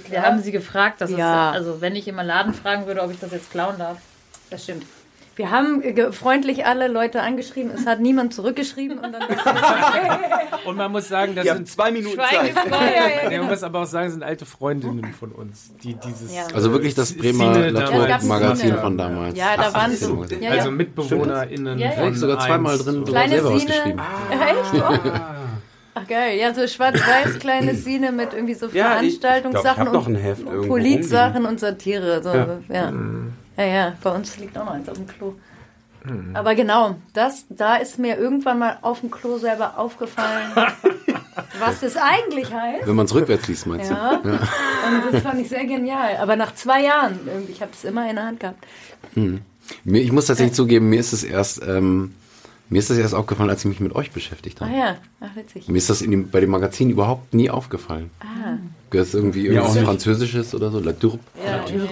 Wir 0.10 0.22
haben 0.22 0.42
sie 0.42 0.52
gefragt, 0.52 1.02
dass 1.02 1.12
Ja. 1.12 1.52
es, 1.52 1.56
also 1.58 1.82
wenn 1.82 1.96
ich 1.96 2.08
im 2.08 2.16
Laden 2.18 2.54
fragen 2.54 2.86
würde, 2.88 3.02
ob 3.02 3.12
ich 3.12 3.20
das 3.20 3.32
jetzt 3.32 3.52
klauen 3.52 3.78
darf. 3.78 3.98
Das 4.50 4.64
stimmt. 4.64 4.86
Wir 5.36 5.50
haben 5.50 5.82
freundlich 6.12 6.68
alle 6.68 6.88
Leute 6.88 7.22
angeschrieben. 7.24 7.72
Es 7.74 7.88
hat 7.88 8.00
niemand 8.00 8.36
zurückgeschrieben. 8.36 9.00
Und 9.00 9.14
dann 9.14 9.24
Und 10.66 10.78
man 10.78 10.92
muss 10.92 11.08
sagen, 11.10 11.34
das 11.34 11.48
habt 11.48 11.58
sind 11.58 11.70
zwei 11.70 11.92
Minuten 11.92 12.14
Schweigen 12.22 12.54
Zeit. 12.56 12.70
Ja, 12.70 13.24
ja, 13.24 13.30
Nee, 13.30 13.40
man 13.40 13.48
muss 13.50 13.64
aber 13.64 13.80
auch 13.82 13.86
sagen, 13.88 14.12
sind 14.12 14.22
alte 14.22 14.46
Freundinnen 14.46 15.12
von 15.12 15.32
uns, 15.32 15.72
die 15.84 15.96
dieses. 15.96 16.36
Ja. 16.36 16.44
Also 16.54 16.72
wirklich 16.72 16.94
das 16.94 17.14
äh, 17.14 17.16
Bremer 17.18 17.58
Ja, 17.58 18.56
Szene. 18.56 18.78
von 18.78 18.96
damals. 18.96 19.36
Ja, 19.36 19.58
da 19.58 19.74
waren 19.74 19.96
so. 19.96 20.24
Ja, 20.40 20.52
Also 20.52 20.66
ja. 20.70 20.72
MitbewohnerInnen. 20.72 21.80
Ja, 21.80 21.88
ja. 21.88 21.92
von 21.94 22.14
Ich 22.14 22.20
sogar 22.20 22.40
zweimal 22.40 22.78
drin 22.78 23.04
Kleine 23.04 23.34
selber 23.34 23.58
Sine. 23.60 23.72
ausgeschrieben. 23.72 24.02
Echt? 24.30 24.84
Oh. 24.84 25.53
Ach 25.96 26.08
geil, 26.08 26.38
ja, 26.40 26.54
so 26.54 26.68
schwarz-weiß 26.68 27.40
kleine 27.40 27.76
Szene 27.76 28.12
mit 28.12 28.34
irgendwie 28.34 28.56
so 28.56 28.68
Ja, 28.68 28.92
Veranstaltungssachen 28.92 29.86
ich 29.86 29.92
glaub, 29.92 30.08
ich 30.08 30.46
und 30.46 30.68
Politsachen 30.68 31.46
und 31.46 31.60
Satire. 31.60 32.22
So, 32.24 32.30
ja. 32.30 32.60
Ja. 32.70 32.94
Ja. 33.58 33.64
ja, 33.66 33.94
bei 34.02 34.10
uns 34.12 34.38
liegt 34.38 34.58
auch 34.58 34.66
noch 34.66 34.72
eins 34.74 34.90
auf 34.90 34.98
dem 34.98 35.08
Klo. 35.08 35.36
Aber 36.34 36.54
genau, 36.56 36.96
das, 37.14 37.46
da 37.50 37.78
ist 37.78 37.98
mir 37.98 38.18
irgendwann 38.18 38.60
mal 38.60 38.78
auf 38.82 39.00
dem 39.00 39.10
Klo 39.10 39.38
selber 39.38 39.78
aufgefallen, 39.78 40.52
was 41.60 41.80
das 41.80 41.96
eigentlich 41.96 42.54
heißt. 42.54 42.86
Wenn 42.88 42.96
man 42.96 43.06
es 43.06 43.14
rückwärts 43.16 43.48
liest, 43.48 43.68
meinst 43.68 43.90
Ja. 43.90 44.18
du? 44.22 44.30
Und 44.32 44.40
das 45.14 45.22
fand 45.22 45.40
ich 45.40 45.48
sehr 45.48 45.66
genial. 45.66 46.18
Aber 46.18 46.36
nach 46.36 46.54
zwei 46.56 46.84
Jahren, 46.84 47.20
irgendwie, 47.26 47.54
ich 47.54 47.62
habe 47.62 47.72
es 47.72 47.86
immer 47.86 48.10
in 48.10 48.18
der 48.18 48.26
Hand 48.26 48.40
gehabt. 48.42 48.66
Mir, 49.16 50.02
ich 50.02 50.12
muss 50.12 50.26
tatsächlich 50.26 50.56
zugeben, 50.56 50.90
mir 50.90 51.00
ist 51.00 51.14
es 51.14 51.24
erst, 51.24 51.62
ähm, 51.66 52.14
mir 52.74 52.80
ist 52.80 52.90
das 52.90 52.98
erst 52.98 53.14
aufgefallen, 53.14 53.52
als 53.52 53.60
ich 53.60 53.66
mich 53.70 53.80
mit 53.80 53.94
euch 53.96 54.12
beschäftigt 54.12 54.60
Ah 54.60 54.66
habe. 54.66 54.76
ja, 54.78 54.96
ach 55.22 55.36
witzig. 55.36 55.68
Mir 55.68 55.78
ist 55.78 55.92
das 55.92 56.02
in 56.02 56.10
dem, 56.10 56.32
bei 56.32 56.40
dem 56.40 56.50
Magazin 56.50 56.90
überhaupt 56.90 57.32
nie 57.32 57.52
aufgefallen. 57.52 58.10
Ah. 58.20 58.58
Gehört 58.90 59.08
es 59.10 59.14
irgendwie 59.14 59.48
auch 59.52 59.54
irgendwas. 59.54 59.78
Französisches 59.84 60.56
oder 60.56 60.72
so? 60.72 60.80
La 60.80 60.92
Tourbe? 60.94 61.20
Ja, 61.38 61.64
ja. 61.68 61.84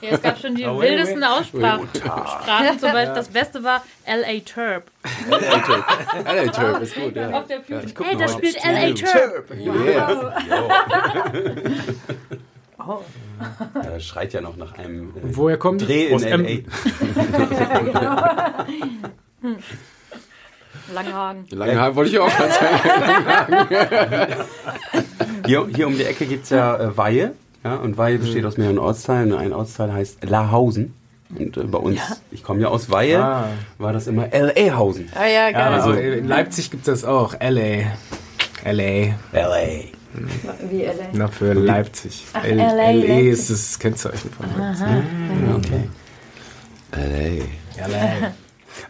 ja, 0.00 0.08
es 0.12 0.22
gab 0.22 0.38
schon 0.38 0.54
die 0.54 0.64
wildesten 0.64 1.22
Aussprachen. 1.22 1.88
Sprachen. 1.94 2.78
Zum 2.78 2.92
Beispiel, 2.92 3.14
das 3.14 3.28
Beste 3.28 3.62
war 3.62 3.84
L.A. 4.04 4.40
Turb. 4.40 4.84
LA 5.28 6.46
Turb 6.52 6.82
ist 6.82 6.94
gut, 6.94 7.14
ja. 7.16 7.30
Auf 7.30 7.46
der 7.46 7.60
guck 7.94 8.06
hey, 8.06 8.16
da 8.16 8.28
spielt 8.28 8.56
L.A. 8.64 8.94
Turb. 8.94 9.50
Er 13.74 14.00
schreit 14.00 14.32
ja 14.32 14.40
noch 14.40 14.56
nach 14.56 14.72
einem 14.78 15.10
äh, 15.10 15.20
Woher 15.22 15.58
die? 15.58 15.78
Dreh 15.84 16.06
in 16.06 16.14
Aus 16.14 16.22
L.A. 16.22 16.64
Langhagen. 20.92 21.46
Lange 21.50 21.80
Haare 21.80 21.96
wollte 21.96 22.10
ich 22.12 22.18
auch 22.18 22.28
gerade 22.28 22.52
sagen. 22.52 24.44
Hier, 25.46 25.66
hier 25.74 25.86
um 25.86 25.96
die 25.96 26.04
Ecke 26.04 26.24
gibt 26.26 26.44
es 26.44 26.50
ja 26.50 26.76
äh, 26.78 26.96
Weihe. 26.96 27.32
Ja, 27.62 27.76
und 27.76 27.96
Weihe 27.98 28.18
besteht 28.18 28.44
aus 28.44 28.56
mehreren 28.56 28.78
Ortsteilen. 28.78 29.32
Ein 29.34 29.52
Ortsteil 29.52 29.92
heißt 29.92 30.24
Lahausen. 30.24 30.94
Und 31.38 31.56
äh, 31.56 31.64
bei 31.64 31.78
uns, 31.78 32.00
ich 32.30 32.42
komme 32.42 32.60
ja 32.62 32.68
aus 32.68 32.90
Weihe, 32.90 33.22
Ah. 33.22 33.48
war 33.78 33.92
das 33.92 34.06
immer 34.06 34.32
L.A.-Hausen. 34.32 35.08
Ah 35.14 35.24
ja, 35.26 35.48
Ja, 35.48 35.50
geil. 35.52 35.72
also 35.74 35.92
in 35.92 36.26
Leipzig 36.28 36.70
gibt 36.70 36.86
es 36.88 37.00
das 37.02 37.08
auch. 37.08 37.34
L.A. 37.38 37.92
L.A. 38.64 39.14
L.A. 39.32 39.84
Wie 40.70 40.82
LA. 40.84 40.92
Na, 41.12 41.26
für 41.28 41.52
Leipzig. 41.54 42.24
Ach, 42.34 42.44
LA, 42.44 42.70
LA 42.92 43.18
ist 43.30 43.50
das 43.50 43.78
Kennzeichen 43.80 44.30
von 44.30 44.46
Leipzig. 44.56 44.86
Okay. 45.56 45.88
LA. 47.76 47.86
LA. 47.88 48.32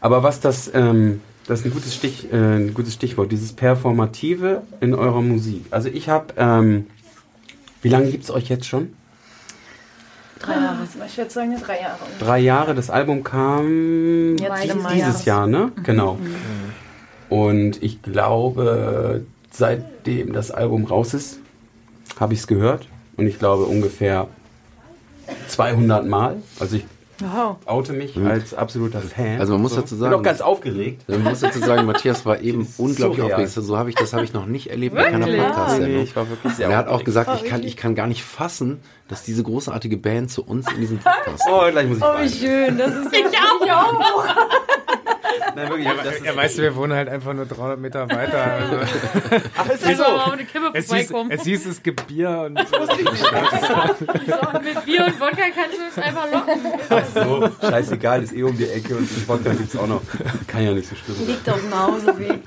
Aber 0.03 0.23
was 0.23 0.41
das, 0.41 0.71
ähm, 0.75 1.23
das 1.47 1.61
ist 1.61 1.67
ein 1.67 1.73
gutes, 1.73 1.95
Stich, 1.95 2.33
äh, 2.33 2.37
ein 2.37 2.75
gutes 2.75 2.95
Stichwort, 2.95 3.31
dieses 3.31 3.53
Performative 3.53 4.63
in 4.81 4.95
eurer 4.95 5.21
Musik. 5.21 5.67
Also 5.71 5.89
ich 5.89 6.09
habe, 6.09 6.35
ähm, 6.37 6.87
wie 7.83 7.89
lange 7.89 8.11
gibt 8.11 8.25
es 8.25 8.31
euch 8.31 8.49
jetzt 8.49 8.67
schon? 8.67 8.95
Drei 10.41 10.55
Jahre. 10.55 10.79
Ich 11.07 11.17
würde 11.19 11.31
sagen, 11.31 11.57
drei 11.61 11.81
Jahre. 11.81 11.99
Drei 12.19 12.39
Jahre, 12.41 12.75
das 12.75 12.91
Album 12.91 13.25
kam 13.25 14.37
Jetzt 14.37 14.75
dieses. 14.95 15.25
Jahr, 15.25 15.47
ne? 15.47 15.73
Genau. 15.83 16.19
Und 17.29 17.83
ich 17.83 18.03
glaube, 18.03 19.25
seitdem 19.51 20.33
das 20.33 20.51
Album 20.51 20.85
raus 20.85 21.15
ist, 21.15 21.41
habe 22.21 22.35
ich 22.35 22.41
es 22.41 22.47
gehört. 22.47 22.87
Und 23.17 23.27
ich 23.27 23.39
glaube 23.39 23.65
ungefähr 23.65 24.29
200 25.49 26.07
Mal. 26.07 26.37
Also 26.59 26.77
ich 26.77 26.85
Wow. 27.21 27.57
oute 27.67 27.93
mich 27.93 28.17
als 28.17 28.55
absoluter 28.55 29.01
Fan. 29.01 29.41
Also 29.41 29.53
man 29.53 29.63
muss 29.63 29.75
So. 29.75 29.81
dazu 29.83 29.95
Bin 29.95 30.01
sagen- 30.01 30.15
auch 30.15 30.23
ganz 30.23 30.41
aufgeregt. 30.41 31.09
Man 31.09 31.23
muss 31.23 31.41
dazu 31.41 31.59
sagen, 31.61 31.87
Matthias 31.87 32.27
war 32.27 32.41
eben 32.41 32.67
unglaublich 32.79 33.19
surreal. 33.21 33.33
aufgeregt. 33.45 33.53
So 33.67 33.79
habe 33.79 33.91
ich 33.91 33.95
das 33.97 34.13
habe 34.13 34.25
ich 34.25 34.33
noch 34.33 34.47
nicht 34.47 34.69
erlebt 34.71 34.95
bei 34.97 35.05
keiner 35.05 35.27
Wirklich? 35.27 35.43
Podcast-Sendung. 35.47 36.03
ich 36.03 36.17
war 36.17 36.29
wirklich 36.29 36.53
sehr 36.55 36.67
Und 36.67 36.73
er 36.73 36.79
hat 36.79 36.89
auch 36.89 37.05
gesagt, 37.05 37.31
ich 37.43 37.49
kann, 37.49 37.63
ich 37.63 37.77
kann 37.77 37.95
gar 37.95 38.07
nicht 38.07 38.25
fassen, 38.25 38.81
dass 39.09 39.23
diese 39.23 39.43
großartige 39.43 39.97
Band 39.97 40.31
zu 40.31 40.43
uns 40.45 40.67
in 40.73 40.81
diesem 40.81 40.99
Podcast 41.27 41.43
Oh, 41.51 41.63
gleich 41.71 41.87
muss 41.89 41.99
ich 41.99 42.03
Oh, 42.05 42.21
wie 42.21 42.29
schön. 42.29 42.79
Das 42.79 42.93
ist 42.95 43.13
ich 43.13 43.71
auch. 43.71 44.25
Nein, 45.55 45.69
wirklich, 45.69 45.89
das 46.05 46.17
ist 46.17 46.25
Ja, 46.25 46.37
weißt 46.37 46.59
du, 46.59 46.63
wir 46.63 46.77
wohnen 46.77 46.93
halt 46.95 47.09
einfach 47.09 47.33
nur 47.33 47.47
300 47.47 47.79
Meter 47.79 48.09
weiter. 48.11 48.43
Also, 48.43 48.77
Ach, 49.57 49.67
es 49.69 49.75
ist 49.77 49.87
Also, 49.87 50.03
so. 50.05 50.09
aber 50.11 50.33
eine 50.33 50.45
Kippe 50.45 50.71
es, 50.73 50.93
hieß, 50.93 51.13
es 51.31 51.43
hieß, 51.45 51.67
es 51.67 51.83
gibt 51.83 52.07
Bier 52.07 52.47
und 52.47 52.59
so. 52.69 52.79
Mit 54.61 54.85
Bier 54.85 55.05
und 55.07 55.21
Wodka 55.21 55.43
kannst 55.55 55.79
du 55.79 55.83
es 55.91 55.99
einfach 55.99 56.27
locken. 56.31 56.61
so. 57.61 57.69
Scheißegal, 57.69 58.23
ist 58.23 58.33
eh 58.33 58.43
um 58.43 58.57
die 58.57 58.69
Ecke 58.69 58.97
und 58.97 59.09
den 59.11 59.27
Podcast 59.27 59.59
gibt's 59.59 59.77
auch 59.77 59.87
noch. 59.87 60.01
Kann 60.47 60.65
ja 60.65 60.73
nicht 60.73 60.89
so 60.89 60.95
schlimm 60.97 61.17
sein. 61.17 61.27
Liegt 61.27 61.49
auf 61.49 61.61
dem 61.61 61.79
Hauseweg. 61.79 62.41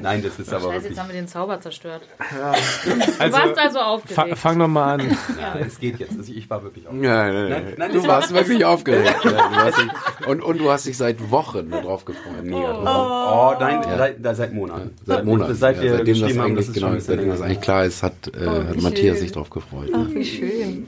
Nein, 0.00 0.22
das 0.22 0.38
ist 0.38 0.52
aber 0.52 0.72
Scheiße, 0.72 0.88
jetzt 0.88 0.98
haben 0.98 1.08
wir 1.08 1.14
den 1.14 1.28
Zauber 1.28 1.60
zerstört. 1.60 2.02
Also, 2.18 2.90
Du 3.24 3.32
warst 3.32 3.58
also 3.58 3.78
fa 3.78 3.84
aufgeregt. 3.84 4.38
fang 4.38 4.58
noch 4.58 4.68
mal 4.68 4.94
an. 4.94 5.16
Ja, 5.40 5.56
es 5.64 5.78
geht 5.78 5.98
jetzt. 6.00 6.16
Also 6.18 6.32
ich 6.32 6.48
war 6.50 6.62
wirklich 6.62 6.86
aufgeregt. 6.86 7.06
Nein, 7.08 7.32
nein, 7.34 7.48
Nein, 7.50 7.62
nein. 7.64 7.74
nein, 7.76 7.92
du 7.92 7.98
es 8.00 8.06
warst 8.08 8.32
war- 8.34 8.40
wirklich 8.40 8.64
aufgeregt. 8.64 9.14
Ja, 9.24 9.70
du 9.70 9.82
dich, 9.82 10.26
und, 10.26 10.42
und 10.42 10.58
du 10.58 10.70
hast 10.70 10.86
dich 10.86 10.96
seit 10.96 11.30
Wochen 11.30 11.70
darauf 11.70 12.04
gefreut. 12.04 12.13
Mega 12.42 12.72
drauf. 12.72 13.56
Oh, 13.56 13.60
nein, 13.60 13.80
Ja. 13.82 13.96
seit, 13.98 14.24
da- 14.24 14.34
seit 14.34 14.52
Monaten. 14.54 14.90
Seit 15.06 15.24
Monaten. 15.24 15.54
Seit 15.54 15.76
ja, 15.76 15.82
wir 15.82 15.90
seitdem 15.96 16.20
das 16.20 16.30
haben, 16.30 16.40
eigentlich, 16.40 16.56
das 16.56 16.68
ist 16.68 16.74
genau, 16.74 16.86
schon 16.86 16.92
ein 16.92 16.96
bisschen 16.98 17.14
seitdem 17.16 17.28
das 17.30 17.40
eigentlich 17.42 17.60
klar 17.60 17.84
ist, 17.84 18.02
hat, 18.02 18.12
äh, 18.28 18.46
hat 18.46 18.76
wie 18.76 18.80
Matthias 18.82 19.16
schön. 19.16 19.24
sich 19.26 19.32
drauf 19.32 19.50
gefreut. 19.50 19.90
Ach, 19.94 20.06
wie 20.10 20.24
schön. 20.24 20.86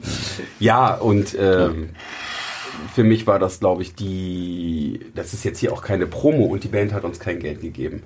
Ja, 0.59 0.95
und 0.95 1.35
ähm, 1.39 1.89
für 2.93 3.03
mich 3.03 3.25
war 3.27 3.39
das, 3.39 3.59
glaube 3.59 3.81
ich, 3.81 3.95
die. 3.95 4.99
Das 5.15 5.33
ist 5.33 5.43
jetzt 5.43 5.59
hier 5.59 5.73
auch 5.73 5.81
keine 5.81 6.07
Promo 6.07 6.45
und 6.45 6.63
die 6.63 6.67
Band 6.67 6.93
hat 6.93 7.03
uns 7.03 7.19
kein 7.19 7.39
Geld 7.39 7.61
gegeben. 7.61 8.03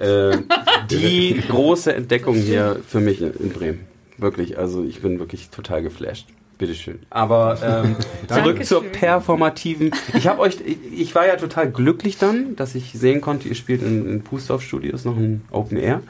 Ähm, 0.00 0.44
die 0.90 1.40
große 1.48 1.94
Entdeckung 1.94 2.34
hier 2.36 2.80
für 2.86 3.00
mich 3.00 3.20
in 3.22 3.50
Bremen. 3.50 3.80
Wirklich, 4.18 4.58
also 4.58 4.84
ich 4.84 5.00
bin 5.02 5.18
wirklich 5.18 5.50
total 5.50 5.82
geflasht. 5.82 6.26
Bitteschön. 6.58 7.00
Aber 7.10 7.58
ähm, 7.62 7.96
zurück 8.28 8.64
zur 8.64 8.84
performativen. 8.84 9.90
Ich 10.14 10.26
habe 10.26 10.40
euch, 10.40 10.58
ich, 10.64 10.78
ich 10.92 11.14
war 11.14 11.26
ja 11.26 11.36
total 11.36 11.70
glücklich 11.70 12.18
dann, 12.18 12.56
dass 12.56 12.74
ich 12.74 12.92
sehen 12.92 13.20
konnte, 13.20 13.48
ihr 13.48 13.54
spielt 13.54 13.82
in, 13.82 14.08
in 14.08 14.22
Pustorf 14.22 14.62
Studios 14.62 15.04
noch 15.04 15.16
ein 15.16 15.42
Open 15.50 15.76
Air. 15.78 16.02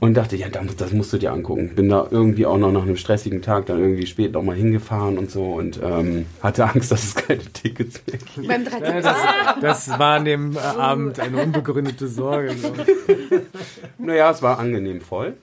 Und 0.00 0.14
dachte, 0.14 0.36
ja, 0.36 0.48
das, 0.48 0.76
das 0.76 0.92
musst 0.92 1.12
du 1.12 1.18
dir 1.18 1.32
angucken. 1.32 1.74
Bin 1.74 1.88
da 1.88 2.06
irgendwie 2.08 2.46
auch 2.46 2.56
noch 2.56 2.70
nach 2.70 2.82
einem 2.82 2.96
stressigen 2.96 3.42
Tag 3.42 3.66
dann 3.66 3.80
irgendwie 3.80 4.06
spät 4.06 4.30
noch 4.30 4.44
mal 4.44 4.54
hingefahren 4.54 5.18
und 5.18 5.28
so 5.28 5.54
und 5.54 5.80
ähm, 5.82 6.26
hatte 6.40 6.66
Angst, 6.66 6.92
dass 6.92 7.02
es 7.02 7.14
keine 7.16 7.40
Tickets 7.40 8.00
mehr 8.06 8.18
gibt. 8.18 8.46
Beim 8.46 8.64
13. 8.64 8.84
Ja, 8.84 9.00
das, 9.00 9.16
das 9.60 9.98
war 9.98 10.18
an 10.18 10.24
dem 10.24 10.56
Abend 10.56 11.18
eine 11.18 11.42
unbegründete 11.42 12.06
Sorge. 12.06 12.54
Naja, 13.98 14.30
es 14.30 14.40
war 14.42 14.60
angenehm 14.60 15.00
voll. 15.00 15.34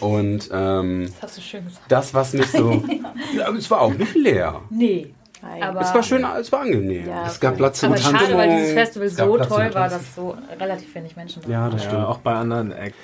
Und 0.00 0.48
ähm, 0.52 1.06
Das 1.20 1.22
hast 1.30 1.38
du 1.38 1.40
schön 1.42 1.64
gesagt. 1.64 1.84
das, 1.88 2.14
was 2.14 2.32
mich 2.32 2.46
so. 2.46 2.82
ja, 3.36 3.50
es 3.52 3.70
war 3.70 3.80
auch 3.80 3.92
nicht 3.94 4.14
leer. 4.14 4.60
Nee. 4.70 5.12
Aber 5.60 5.80
Es 5.80 5.94
war 5.94 6.02
schön, 6.02 6.24
es 6.40 6.50
war 6.50 6.60
angenehm. 6.62 7.06
Ja. 7.06 7.26
Es 7.26 7.38
gab 7.38 7.56
Platz 7.56 7.78
zum 7.80 7.92
Aber 7.92 8.00
schade, 8.00 8.16
Tanzen. 8.18 8.36
weil 8.36 8.50
dieses 8.58 8.72
Festival 8.72 9.08
so 9.08 9.34
Platz 9.34 9.48
toll 9.48 9.58
war, 9.58 9.88
Tanzen. 9.88 9.98
dass 9.98 10.14
so 10.16 10.36
relativ 10.58 10.94
wenig 10.96 11.14
Menschen 11.16 11.42
da 11.42 11.48
Ja, 11.48 11.70
das 11.70 11.84
Ja, 11.84 11.90
stimmt. 11.90 12.04
auch 12.06 12.18
bei 12.18 12.34
anderen 12.34 12.72
Acts. 12.72 12.96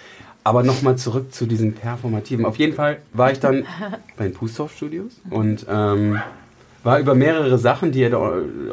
Aber 0.43 0.63
nochmal 0.63 0.97
zurück 0.97 1.33
zu 1.33 1.47
diesen 1.47 1.75
Performativen. 1.75 2.45
Auf 2.45 2.57
jeden 2.59 2.75
Fall 2.75 2.99
war 3.13 3.31
ich 3.31 3.39
dann 3.41 3.65
bei 4.17 4.25
den 4.25 4.35
Pustorf 4.35 4.75
Studios 4.77 5.21
und 5.31 5.65
ähm, 5.71 6.21
war 6.83 6.99
über 6.99 7.15
mehrere 7.15 7.57
Sachen, 7.57 7.93
die 7.93 8.01
ihr 8.01 8.11
da 8.11 8.19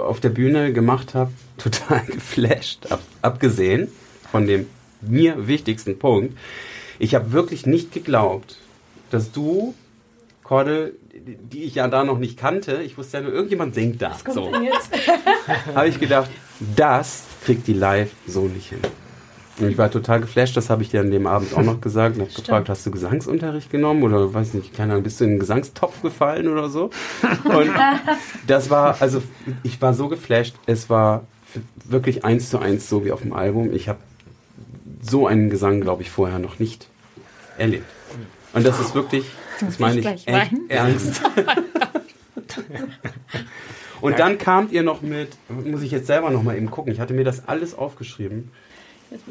auf 0.02 0.20
der 0.20 0.30
Bühne 0.30 0.74
gemacht 0.74 1.14
habt, 1.14 1.32
total 1.58 2.02
geflasht. 2.08 2.92
Ab, 2.92 3.00
abgesehen 3.22 3.90
von 4.32 4.48
dem 4.48 4.66
mir 5.02 5.48
wichtigsten 5.48 5.98
Punkt. 6.00 6.36
Ich 7.02 7.16
habe 7.16 7.32
wirklich 7.32 7.66
nicht 7.66 7.92
geglaubt, 7.92 8.58
dass 9.10 9.32
du, 9.32 9.74
Kordel, 10.44 10.96
die- 11.14 11.64
ich 11.64 11.76
ja 11.76 11.88
da 11.88 12.04
noch 12.04 12.20
nicht 12.20 12.38
kannte, 12.38 12.82
ich 12.84 12.96
wusste 12.98 13.18
ja 13.18 13.24
nur, 13.24 13.34
irgendjemand 13.34 13.74
singt 13.74 14.02
da. 14.02 14.16
kommt 14.24 14.36
So 14.36 14.52
denn 14.52 14.64
jetzt? 14.66 14.92
habe 15.76 15.88
ich 15.88 16.00
gedacht, 16.00 16.30
das 16.76 17.24
kriegt 17.44 17.66
die 17.66 17.74
live 17.74 18.12
so 18.28 18.42
nicht 18.42 18.70
hin. 18.70 18.80
Und 19.60 19.70
ich 19.70 19.78
war 19.80 19.90
total 19.90 20.22
geflasht, 20.22 20.56
das 20.56 20.70
habe 20.70 20.84
ich 20.84 20.90
dir 20.90 21.02
an 21.02 21.10
dem 21.10 21.26
Abend 21.26 21.56
auch 21.58 21.64
noch 21.64 21.82
gesagt 21.88 22.18
und 22.18 22.22
habe 22.22 22.34
gefragt, 22.34 22.70
hast 22.70 22.86
du 22.86 22.92
Gesangsunterricht 22.92 23.72
genommen 23.72 24.04
oder 24.04 24.32
weiß 24.32 24.54
nicht, 24.54 24.74
keine 24.76 24.94
Ahnung, 24.94 25.04
bist 25.04 25.20
du 25.20 25.24
in 25.24 25.32
den 25.32 25.40
Gesangstopf 25.40 26.04
gefallen 26.04 26.48
oder 26.48 26.70
so? 26.70 26.92
Und 27.46 27.72
das 28.48 28.70
war, 28.70 29.02
also 29.02 29.24
ich 29.64 29.82
war 29.82 29.96
so 29.96 30.08
geflasht, 30.08 30.54
es 30.68 30.88
war 30.90 31.26
wirklich 31.84 32.24
eins 32.26 32.52
zu 32.52 32.60
eins 32.60 32.88
so 32.90 33.04
wie 33.06 33.12
auf 33.12 33.22
dem 33.22 33.34
Album. 33.34 33.74
Ich 33.74 33.90
habe 33.90 34.00
so 35.02 35.26
einen 35.26 35.50
Gesang, 35.50 35.82
glaube 35.82 36.04
ich, 36.04 36.12
vorher 36.12 36.38
noch 36.38 36.60
nicht 36.60 36.88
erlebt. 37.62 37.86
Und 38.54 38.66
das 38.66 38.80
ist 38.80 38.94
wirklich, 38.96 39.26
das 39.60 39.80
meine 39.80 40.00
ich 40.00 40.28
weinen. 40.28 40.70
ernst. 40.70 41.22
Und 44.02 44.18
dann 44.20 44.38
kamt 44.40 44.72
ihr 44.72 44.82
noch 44.84 45.02
mit, 45.02 45.30
muss 45.50 45.84
ich 45.84 45.92
jetzt 45.92 46.08
selber 46.08 46.32
noch 46.32 46.42
mal 46.44 46.58
eben 46.58 46.72
gucken, 46.72 46.92
ich 46.92 47.00
hatte 47.00 47.14
mir 47.14 47.24
das 47.24 47.48
alles 47.48 47.78
aufgeschrieben. 47.78 48.52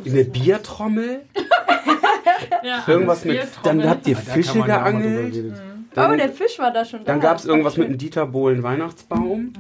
Eine 0.07 0.25
Biertrommel, 0.25 1.23
Ja, 2.63 2.85
irgendwas 2.87 3.25
mit, 3.25 3.41
dann 3.63 3.89
habt 3.89 4.07
ihr 4.07 4.15
Da 4.15 4.21
kann 4.23 4.35
Fische 4.35 4.59
ja 4.59 4.65
drüber 4.65 4.67
geangelt. 4.93 5.55
Oh, 5.55 5.95
dann, 5.95 6.19
der 6.19 6.29
Fisch 6.31 6.59
war 6.59 6.73
da 6.73 6.85
schon 6.85 7.01
da. 7.01 7.07
dann 7.13 7.21
gab 7.21 7.39
es 7.39 7.45
irgendwas 7.47 7.77
mit 7.77 7.89
einem 7.89 7.99
Dieter 7.99 8.27
Bohlen 8.27 8.63
Weihnachtsbaum 8.63 9.53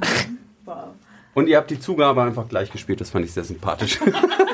Wow. 0.64 0.76
und 1.35 1.48
ihr 1.48 1.56
habt 1.56 1.70
die 1.70 1.80
Zugabe 1.80 2.22
einfach 2.22 2.48
gleich 2.48 2.70
gespielt, 2.70 3.00
das 3.00 3.11
fand 3.11 3.24
ich 3.24 3.33
sehr 3.33 3.44
sympathisch. 3.44 3.98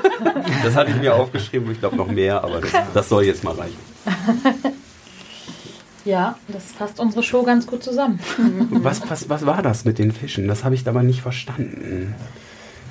das 0.62 0.74
hatte 0.74 0.90
ich 0.92 0.96
mir 0.96 1.14
aufgeschrieben, 1.14 1.70
ich 1.70 1.80
glaube 1.80 1.96
noch 1.96 2.06
mehr, 2.10 2.42
aber 2.42 2.60
das, 2.60 2.72
das 2.94 3.08
soll 3.08 3.24
jetzt 3.24 3.44
mal 3.44 3.54
reichen. 3.54 3.95
ja, 6.04 6.38
das 6.48 6.72
fasst 6.72 7.00
unsere 7.00 7.22
Show 7.22 7.42
ganz 7.42 7.66
gut 7.66 7.82
zusammen. 7.82 8.20
Was, 8.70 9.08
was, 9.10 9.28
was 9.28 9.44
war 9.46 9.62
das 9.62 9.84
mit 9.84 9.98
den 9.98 10.12
Fischen? 10.12 10.46
Das 10.48 10.64
habe 10.64 10.74
ich 10.74 10.86
aber 10.86 11.02
nicht 11.02 11.20
verstanden. 11.22 12.14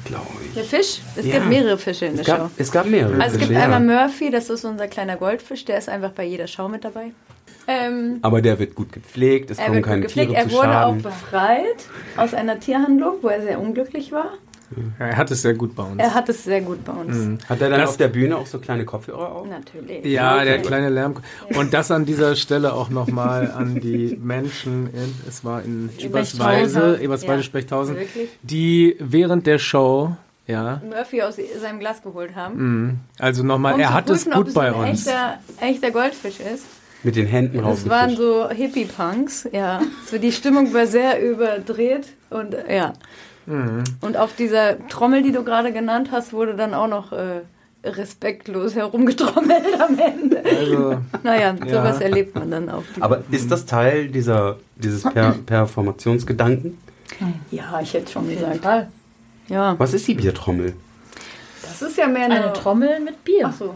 glaube 0.03 0.27
ich. 0.47 0.53
Der 0.53 0.63
Fisch? 0.63 0.99
Es 1.15 1.25
Ja. 1.25 1.35
gibt 1.35 1.47
mehrere 1.47 1.77
Fische 1.77 2.05
in 2.07 2.13
der 2.17 2.21
Es 2.21 2.27
Show. 2.27 2.37
gab, 2.37 2.51
es 2.57 2.71
gab 2.71 2.85
mehrere. 2.87 3.13
Also 3.21 3.35
es 3.35 3.39
gibt 3.39 3.47
Fische, 3.53 3.61
einmal 3.63 3.85
ja. 3.87 4.01
Murphy, 4.07 4.29
das 4.31 4.49
ist 4.49 4.65
unser 4.65 4.87
kleiner 4.87 5.15
Goldfisch, 5.15 5.65
der 5.65 5.77
ist 5.77 5.89
einfach 5.89 6.11
bei 6.11 6.23
jeder 6.25 6.47
Show 6.47 6.67
mit 6.67 6.83
dabei. 6.83 7.11
Ähm, 7.67 8.19
Aber 8.21 8.43
der 8.43 8.59
wird 8.59 8.75
gut 8.75 8.91
gepflegt, 8.91 9.49
es 9.49 9.57
er 9.57 9.65
kommen 9.65 9.75
wird 9.77 9.83
gut 9.85 9.89
keine 9.91 10.01
gepflegt. 10.03 10.29
Tiere 10.31 10.41
Er 10.43 10.47
zu 10.49 10.55
wurde 10.55 10.67
Schaden. 10.67 10.99
auch 10.99 11.01
befreit 11.01 11.85
aus 12.17 12.33
einer 12.35 12.59
Tierhandlung, 12.59 13.15
wo 13.23 13.29
er 13.29 13.41
sehr 13.41 13.59
unglücklich 13.59 14.11
war. 14.11 14.33
Ja, 14.99 15.05
er 15.07 15.17
hat 15.17 15.31
es 15.31 15.41
sehr 15.41 15.53
gut 15.53 15.75
bei 15.75 15.83
uns. 15.83 16.01
Er 16.01 16.13
hat 16.13 16.27
es 16.29 16.43
sehr 16.43 16.61
gut 16.61 16.83
bei 16.83 16.93
uns. 16.93 17.15
Mhm. 17.15 17.37
Hat 17.47 17.61
er 17.61 17.69
dann 17.69 17.79
Das- 17.81 17.89
auf 17.91 17.97
der 17.97 18.07
Bühne 18.07 18.37
auch 18.37 18.45
so 18.47 18.59
kleine 18.59 18.85
Kopfhörer 18.85 19.31
auf? 19.31 19.47
Natürlich. 19.47 20.05
Ja, 20.05 20.43
der 20.43 20.59
kleine 20.59 20.89
Lärm. 20.89 21.15
Und 21.55 21.73
das 21.73 21.91
an 21.91 22.05
dieser 22.05 22.35
Stelle 22.35 22.73
auch 22.73 22.89
nochmal 22.89 23.51
an 23.51 23.79
die 23.79 24.17
Menschen, 24.21 24.87
in, 24.93 25.13
es 25.27 25.43
war 25.45 25.61
in 25.63 25.89
Eberswalde. 25.97 26.99
Eberswalde, 27.01 27.41
Ja. 27.41 27.43
Spechthausen, 27.43 27.95
Wirklich? 27.95 28.29
die 28.41 28.95
während 28.99 29.45
der 29.47 29.59
Show, 29.59 30.15
ja, 30.47 30.81
Murphy 30.87 31.21
aus 31.23 31.37
seinem 31.61 31.79
Glas 31.79 32.01
geholt 32.03 32.35
haben. 32.35 32.55
Mhm. 32.83 32.99
also 33.19 33.43
nochmal, 33.43 33.73
Um 33.75 33.79
er 33.79 33.93
hat 33.93 34.09
es 34.09 34.25
prüfen, 34.25 34.33
ob 34.33 34.37
gut 34.39 34.47
es 34.49 34.53
bei 34.53 34.67
ein 34.67 34.73
uns. 34.91 35.07
Echter, 35.07 35.39
echter 35.61 35.91
Goldfisch 35.91 36.39
ist. 36.39 36.65
Mit 37.03 37.15
den 37.15 37.27
Händen 37.27 37.61
Das 37.61 37.87
waren 37.87 38.15
so 38.15 38.49
Hippie-Punks, 38.49 39.49
ja. 39.51 39.79
So 40.09 40.17
die 40.17 40.31
Stimmung 40.31 40.73
war 40.73 40.87
sehr 40.87 41.21
überdreht 41.21 42.07
und 42.31 42.55
ja. 42.69 42.93
Mhm. 43.45 43.83
Und 44.01 44.17
auf 44.17 44.35
dieser 44.35 44.87
Trommel, 44.87 45.21
die 45.23 45.31
du 45.31 45.43
gerade 45.43 45.71
genannt 45.71 46.09
hast, 46.11 46.33
wurde 46.33 46.55
dann 46.55 46.73
auch 46.73 46.87
noch 46.87 47.11
äh, 47.11 47.41
respektlos 47.83 48.75
herumgetrommelt 48.75 49.79
am 49.79 49.97
Ende. 49.99 50.41
Also, 50.43 50.97
Naja, 51.23 51.55
Ja. 51.65 51.69
sowas 51.69 52.01
erlebt 52.01 52.35
man 52.35 52.49
dann 52.51 52.71
die 52.95 53.01
Aber 53.01 53.23
ist 53.31 53.51
das 53.51 53.65
Teil 53.65 54.07
dieser, 54.07 54.57
dieses 54.75 55.03
per 55.03 55.31
Performationsgedanken? 55.45 56.77
Ja, 57.51 57.79
ich 57.81 57.93
hätte 57.93 58.11
schon 58.11 58.27
gesagt. 58.29 58.63
Fall. 58.63 58.89
Ja, 59.47 59.75
Was 59.77 59.93
ist 59.93 60.07
die 60.07 60.15
Biertrommel? 60.15 60.73
das 61.61 61.81
ist 61.81 61.97
ja 61.97 62.07
mehr 62.07 62.25
eine, 62.25 62.43
Eine 62.45 62.53
Trommel 62.53 62.99
mit 62.99 63.23
Bier. 63.23 63.47
Ach 63.49 63.53
so. 63.53 63.75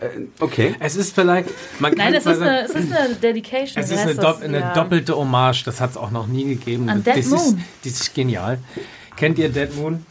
Äh, 0.00 0.20
okay. 0.40 0.74
es 0.78 0.96
ist 0.96 1.14
vielleicht, 1.14 1.48
man 1.78 1.92
Nein, 1.94 2.14
es 2.14 2.24
ist 2.26 2.40
eine, 2.40 2.62
es 2.64 2.70
ist 2.70 2.92
eine 2.92 3.14
Dedication. 3.14 3.82
Es 3.82 3.90
ist 3.90 3.98
eine, 3.98 4.14
das? 4.14 4.40
eine 4.40 4.60
Ja. 4.60 4.72
doppelte 4.74 5.16
Hommage, 5.16 5.64
das 5.64 5.80
hat 5.80 5.90
es 5.90 5.96
auch 5.96 6.10
noch 6.10 6.26
nie 6.26 6.44
gegeben. 6.44 6.88
An 6.88 7.02
Dead 7.02 7.16
das, 7.16 7.26
ist, 7.26 7.30
Moon. 7.32 7.64
das 7.84 7.92
ist 7.92 8.14
genial. 8.14 8.58
Kennt 9.20 9.38
ihr 9.38 9.50
Dead 9.50 9.76
Moon? 9.76 10.04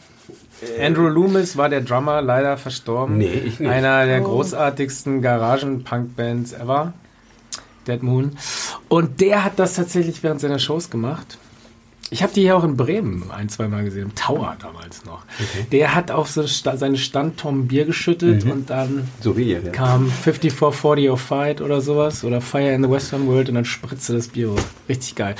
Andrew 0.80 1.08
Loomis 1.08 1.56
war 1.56 1.68
der 1.68 1.80
Drummer, 1.80 2.22
leider 2.22 2.56
verstorben. 2.56 3.18
Nee, 3.18 3.32
ich 3.32 3.58
nicht. 3.58 3.68
Einer 3.68 4.02
Oh. 4.04 4.06
der 4.06 4.20
großartigsten 4.20 5.20
Garagen-Punk-Bands 5.20 6.52
ever. 6.52 6.92
Dead 7.88 8.02
Moon. 8.04 8.36
Und 8.88 9.20
der 9.20 9.42
hat 9.44 9.58
das 9.58 9.74
tatsächlich 9.74 10.22
während 10.22 10.40
seiner 10.40 10.60
Shows 10.60 10.90
gemacht. 10.90 11.38
Ich 12.12 12.24
habe 12.24 12.32
die 12.34 12.40
hier 12.42 12.56
auch 12.56 12.64
in 12.64 12.76
Bremen 12.76 13.30
ein, 13.30 13.48
zwei 13.48 13.68
Mal 13.68 13.84
gesehen, 13.84 14.02
im 14.02 14.14
Tower 14.16 14.56
damals 14.60 15.04
noch. 15.04 15.22
Der 15.70 15.94
hat 15.94 16.10
auf 16.10 16.28
so 16.28 16.44
Sta 16.46 16.76
seine 16.76 16.98
Standtonnen 16.98 17.68
Bier 17.68 17.84
geschüttet 17.84 18.44
Mhm. 18.44 18.50
und 18.50 18.70
dann 18.70 19.08
So 19.20 19.36
wie 19.36 19.44
ihr. 19.52 19.62
Ja. 19.62 19.70
kam 19.70 20.10
5440 20.10 21.08
of 21.10 21.20
Fight 21.20 21.60
oder 21.60 21.80
sowas 21.80 22.24
oder 22.24 22.40
Fire 22.40 22.72
in 22.72 22.82
the 22.82 22.90
Western 22.90 23.28
World 23.28 23.48
und 23.48 23.54
dann 23.54 23.64
spritzte 23.64 24.14
das 24.14 24.26
Bier 24.28 24.50
hoch. 24.50 24.58
Richtig 24.88 25.14
geil. 25.14 25.36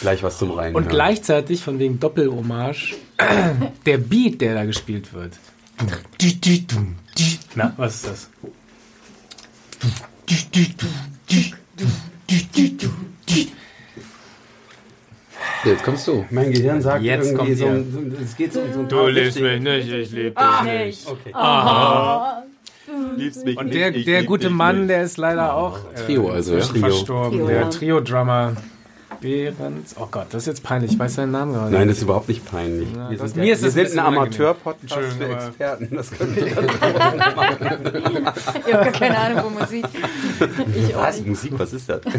Gleich 0.00 0.22
was 0.22 0.38
zum 0.38 0.50
Rein. 0.52 0.74
Und 0.74 0.88
gleichzeitig, 0.88 1.62
von 1.62 1.78
wegen 1.78 2.00
Doppelhommage, 2.00 2.94
der 3.84 3.98
Beat, 3.98 4.40
der 4.40 4.54
da 4.54 4.64
gespielt 4.64 5.12
wird. 5.12 5.32
Na, 7.54 7.74
was 7.76 7.96
ist 7.96 8.06
das? 8.06 8.30
Jetzt 15.64 15.82
kommst 15.82 16.06
du. 16.08 16.24
Mein 16.30 16.52
Gehirn 16.52 16.80
sagt 16.82 17.02
Jetzt 17.02 17.32
irgendwie 17.32 17.46
kommt 17.46 17.58
so, 17.58 17.64
ihr. 17.64 17.70
ein- 17.72 17.92
so, 17.92 17.98
ein- 17.98 18.16
es 18.24 18.36
geht 18.36 18.52
so, 18.52 18.60
so 18.72 18.80
ein 18.80 18.88
Du 18.88 19.06
liebst 19.08 19.40
mich 19.40 19.60
nicht, 19.60 19.88
ich 19.90 20.10
lieb 20.12 20.32
Ah, 20.36 20.62
dich 20.62 20.72
nicht. 20.86 21.08
Okay. 21.08 21.32
Liebst 23.16 23.44
mich 23.44 23.56
Und 23.56 23.66
nicht, 23.66 23.76
der, 23.78 23.90
der 23.92 24.24
gute 24.24 24.50
Mann, 24.50 24.80
nicht. 24.80 24.90
der 24.90 25.02
ist 25.04 25.16
leider 25.16 25.54
auch 25.54 25.78
äh, 25.94 26.04
Trio 26.04 26.30
also, 26.30 26.54
ja? 26.56 26.60
Trio. 26.60 26.80
verstorben. 26.80 27.38
Trio, 27.38 27.46
der. 27.48 27.70
Trio-Drummer 27.70 28.52
Behrens. 29.20 29.94
Oh 29.98 30.06
Gott, 30.10 30.26
das 30.30 30.42
ist 30.42 30.46
jetzt 30.48 30.62
peinlich. 30.62 30.92
Ich 30.92 30.98
weiß 30.98 31.14
seinen 31.14 31.32
Namen 31.32 31.54
gerade. 31.54 31.72
Nein, 31.72 31.88
das 31.88 31.96
ist 31.96 32.02
überhaupt 32.02 32.28
nicht 32.28 32.44
peinlich. 32.44 32.88
Ja, 32.94 33.08
wir 33.10 33.16
sind, 33.18 33.36
mir 33.36 33.52
ist 33.54 33.62
wir 33.62 33.68
das 33.68 33.76
ein 33.78 33.86
sind 33.86 33.98
ein 33.98 34.06
unangenehm. 34.06 34.18
Amateur-Podcast 34.18 35.16
für 35.18 35.28
Experten. 35.32 35.88
Das 35.96 36.10
können 36.10 36.36
wir 36.36 36.46
Ich 38.66 38.72
habe 38.74 38.84
gar 38.84 38.92
keine 38.92 39.18
Ahnung 39.18 39.40
von 39.44 39.54
Musik. 39.54 39.86
Ich 40.76 40.94
Was? 40.94 41.24
Musik, 41.24 41.52
was 41.56 41.72
ist 41.72 41.88
das? 41.88 42.00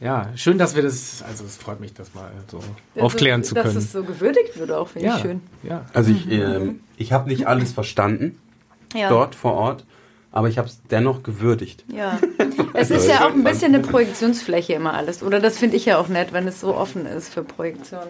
Ja, 0.00 0.28
schön, 0.34 0.56
dass 0.56 0.74
wir 0.74 0.82
das, 0.82 1.22
also 1.28 1.44
es 1.44 1.56
freut 1.58 1.78
mich, 1.80 1.92
das 1.92 2.14
mal 2.14 2.30
so 2.50 2.60
aufklären 2.98 3.44
zu 3.44 3.54
Dass 3.54 3.64
können. 3.66 3.76
es 3.78 3.92
so 3.92 4.02
gewürdigt 4.02 4.58
wird 4.58 4.72
auch, 4.72 4.88
finde 4.88 5.08
ja, 5.08 5.16
ich 5.16 5.22
schön. 5.22 5.40
ja. 5.62 5.84
Also 5.92 6.10
ich, 6.10 6.30
ähm, 6.30 6.80
ich 6.96 7.12
habe 7.12 7.28
nicht 7.28 7.46
alles 7.46 7.72
verstanden 7.72 8.38
Ja. 8.94 9.10
dort 9.10 9.34
vor 9.34 9.52
Ort, 9.52 9.84
aber 10.32 10.48
ich 10.48 10.56
habe 10.56 10.68
es 10.68 10.80
dennoch 10.90 11.22
gewürdigt. 11.22 11.84
Ja. 11.94 12.18
Es 12.72 12.90
ist 12.90 13.08
ja 13.08 13.26
auch 13.26 13.32
ein 13.32 13.44
bisschen 13.44 13.74
eine 13.74 13.82
Projektionsfläche 13.84 14.72
immer 14.72 14.94
alles. 14.94 15.22
Oder 15.22 15.38
das 15.38 15.58
finde 15.58 15.76
ich 15.76 15.84
ja 15.84 15.98
auch 15.98 16.08
nett, 16.08 16.32
wenn 16.32 16.48
es 16.48 16.60
so 16.60 16.74
offen 16.74 17.04
ist 17.04 17.32
für 17.34 17.42
Projektion. 17.42 18.00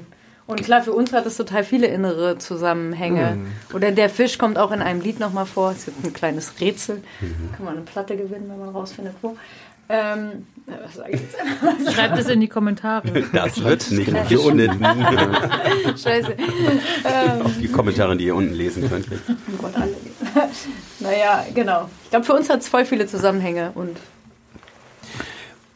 Und 0.47 0.63
klar, 0.63 0.83
für 0.83 0.93
uns 0.93 1.13
hat 1.13 1.27
es 1.27 1.37
total 1.37 1.65
viele 1.65 1.87
innere 1.87 2.37
Zusammenhänge. 2.39 3.39
Oder 3.73 3.91
der 3.93 4.11
Fisch 4.11 4.37
kommt 4.37 4.59
auch 4.59 4.71
in 4.73 4.83
einem 4.83 5.01
Lied 5.01 5.19
nochmal 5.21 5.47
vor. 5.47 5.71
Es 5.73 5.87
gibt 5.87 6.05
ein 6.05 6.13
kleines 6.13 6.61
Rätsel. 6.61 7.03
Kann 7.57 7.65
man 7.65 7.75
eine 7.77 7.85
Platte 7.85 8.17
gewinnen, 8.17 8.47
wenn 8.49 8.59
man 8.59 8.69
rausfindet, 8.71 9.15
wo. 9.23 9.37
Ähm, 9.89 10.47
na, 10.71 10.85
was 10.85 10.95
sag 10.95 11.13
ich 11.13 11.21
jetzt? 11.21 11.93
Schreibt 11.95 12.19
es 12.19 12.29
in 12.29 12.41
die 12.41 12.49
Kommentare. 12.49 13.25
Das 13.33 13.63
wird 13.63 13.91
nicht 13.91 14.29
hier 14.29 14.43
unten. 14.43 14.85
Scheiße. 15.97 16.37
Auf 17.45 17.59
die 17.61 17.69
Kommentare, 17.69 18.17
die 18.17 18.27
ihr 18.27 18.35
unten 18.35 18.55
lesen 18.55 18.89
könnt. 18.89 19.07
Oh 19.11 19.63
Gott, 19.63 19.75
alle. 19.75 19.95
naja, 21.01 21.45
genau. 21.55 21.89
Ich 22.05 22.11
glaube, 22.11 22.25
für 22.25 22.35
uns 22.35 22.49
hat 22.49 22.61
es 22.61 22.69
voll 22.69 22.85
viele 22.85 23.07
Zusammenhänge. 23.07 23.73
Und 23.75 23.97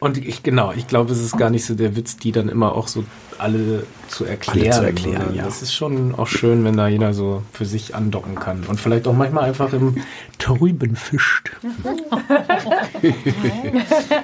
Und 0.05 0.19
ich, 0.19 0.43
genau, 0.43 0.71
ich 0.71 0.85
glaube, 0.87 1.11
es 1.11 1.19
ist 1.19 1.35
gar 1.35 1.49
nicht 1.49 1.65
so 1.65 1.73
der 1.73 1.95
Witz, 1.95 2.15
die 2.17 2.31
dann 2.31 2.47
immer 2.47 2.75
auch 2.75 2.87
so 2.87 3.05
alle 3.39 3.87
zu 4.07 4.23
erklären. 4.23 4.71
Alle 4.71 4.71
zu 4.71 4.85
erklären, 4.85 5.17
sondern 5.17 5.35
ja. 5.35 5.45
Das 5.45 5.63
ist 5.63 5.73
schon 5.73 6.13
auch 6.13 6.27
schön, 6.27 6.63
wenn 6.63 6.77
da 6.77 6.87
jeder 6.87 7.15
so 7.15 7.41
für 7.51 7.65
sich 7.65 7.95
andocken 7.95 8.35
kann. 8.35 8.65
Und 8.67 8.79
vielleicht 8.79 9.07
auch 9.07 9.15
manchmal 9.15 9.45
einfach 9.45 9.73
im 9.73 9.95
Trüben 10.37 10.95
fischt. 10.95 11.49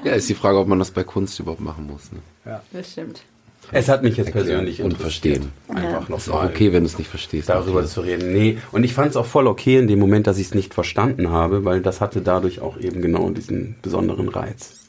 Ja, 0.04 0.14
ist 0.14 0.30
die 0.30 0.36
Frage, 0.36 0.60
ob 0.60 0.68
man 0.68 0.78
das 0.78 0.92
bei 0.92 1.04
Kunst 1.04 1.40
überhaupt 1.40 1.62
machen 1.62 1.88
muss. 1.88 2.12
Ne? 2.12 2.20
das 2.72 2.92
stimmt. 2.92 3.24
Es 3.72 3.90
hat 3.90 4.04
mich 4.04 4.18
jetzt 4.18 4.28
Erklären 4.28 4.48
persönlich 4.48 4.84
und 4.84 4.98
verstehen. 4.98 5.52
Einfach 5.68 6.10
noch 6.10 6.20
Ist 6.20 6.30
auch 6.30 6.44
mal 6.44 6.48
okay, 6.48 6.74
wenn 6.74 6.84
du 6.84 6.90
es 6.90 7.00
nicht 7.00 7.10
verstehst. 7.10 7.50
darüber 7.50 7.86
zu 7.86 8.02
reden. 8.02 8.34
Nee, 8.34 8.60
und 8.72 8.84
ich 8.84 8.94
fand 8.94 9.10
es 9.10 9.16
auch 9.16 9.26
voll 9.26 9.48
okay 9.48 9.78
in 9.80 9.88
dem 9.88 9.98
Moment, 9.98 10.28
dass 10.28 10.38
ich 10.38 10.48
es 10.48 10.54
nicht 10.54 10.76
verstanden 10.76 11.32
habe, 11.32 11.66
weil 11.66 11.82
das 11.82 12.02
hatte 12.02 12.22
dadurch 12.22 12.60
auch 12.60 12.78
eben 12.80 13.02
genau 13.02 13.30
diesen 13.32 13.78
besonderen 13.82 14.30
Reiz. 14.30 14.81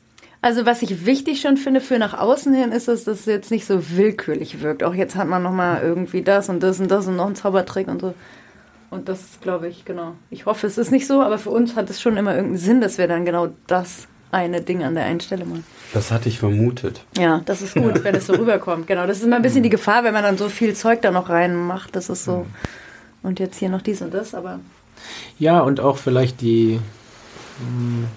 Also 0.42 0.66
was 0.66 0.82
ich 0.82 1.06
wichtig 1.06 1.40
schon 1.40 1.56
finde 1.56 1.80
für 1.80 1.98
nach 1.98 2.18
außen 2.18 2.52
hin 2.52 2.72
ist, 2.72 2.88
dass 2.88 3.04
das 3.04 3.26
jetzt 3.26 3.52
nicht 3.52 3.64
so 3.64 3.80
willkürlich 3.96 4.60
wirkt. 4.60 4.82
Auch 4.82 4.92
jetzt 4.92 5.14
hat 5.14 5.28
man 5.28 5.42
nochmal 5.42 5.82
irgendwie 5.82 6.22
das 6.22 6.48
und 6.48 6.60
das 6.62 6.80
und 6.80 6.90
das 6.90 7.06
und 7.06 7.14
noch 7.16 7.26
einen 7.26 7.36
Zaubertrick 7.36 7.86
und 7.86 8.00
so. 8.00 8.12
Und 8.90 9.08
das 9.08 9.20
glaube 9.40 9.68
ich, 9.68 9.84
genau. 9.84 10.14
Ich 10.30 10.44
hoffe, 10.44 10.66
es 10.66 10.78
ist 10.78 10.90
nicht 10.90 11.06
so, 11.06 11.22
aber 11.22 11.38
für 11.38 11.50
uns 11.50 11.76
hat 11.76 11.88
es 11.88 12.00
schon 12.00 12.16
immer 12.16 12.32
irgendeinen 12.34 12.58
Sinn, 12.58 12.80
dass 12.80 12.98
wir 12.98 13.06
dann 13.06 13.24
genau 13.24 13.48
das 13.68 14.08
eine 14.32 14.60
Ding 14.60 14.82
an 14.82 14.94
der 14.94 15.04
einen 15.04 15.20
Stelle 15.20 15.44
machen. 15.44 15.64
Das 15.94 16.10
hatte 16.10 16.28
ich 16.28 16.38
vermutet. 16.38 17.04
Ja, 17.16 17.40
das 17.44 17.62
ist 17.62 17.74
gut, 17.74 18.02
wenn 18.02 18.14
es 18.16 18.26
so 18.26 18.32
rüberkommt. 18.38 18.86
Genau, 18.88 19.06
das 19.06 19.18
ist 19.18 19.24
immer 19.24 19.36
ein 19.36 19.42
bisschen 19.42 19.62
die 19.62 19.70
Gefahr, 19.70 20.02
wenn 20.04 20.12
man 20.12 20.24
dann 20.24 20.38
so 20.38 20.48
viel 20.48 20.74
Zeug 20.74 21.02
da 21.02 21.10
noch 21.10 21.28
reinmacht. 21.28 21.94
Das 21.94 22.08
ist 22.08 22.24
so. 22.24 22.46
Und 23.22 23.38
jetzt 23.38 23.58
hier 23.58 23.68
noch 23.68 23.82
dies 23.82 24.02
und 24.02 24.12
das, 24.12 24.34
aber 24.34 24.58
Ja, 25.38 25.60
und 25.60 25.80
auch 25.80 25.98
vielleicht 25.98 26.40
die, 26.40 26.80
mh, 27.60 28.08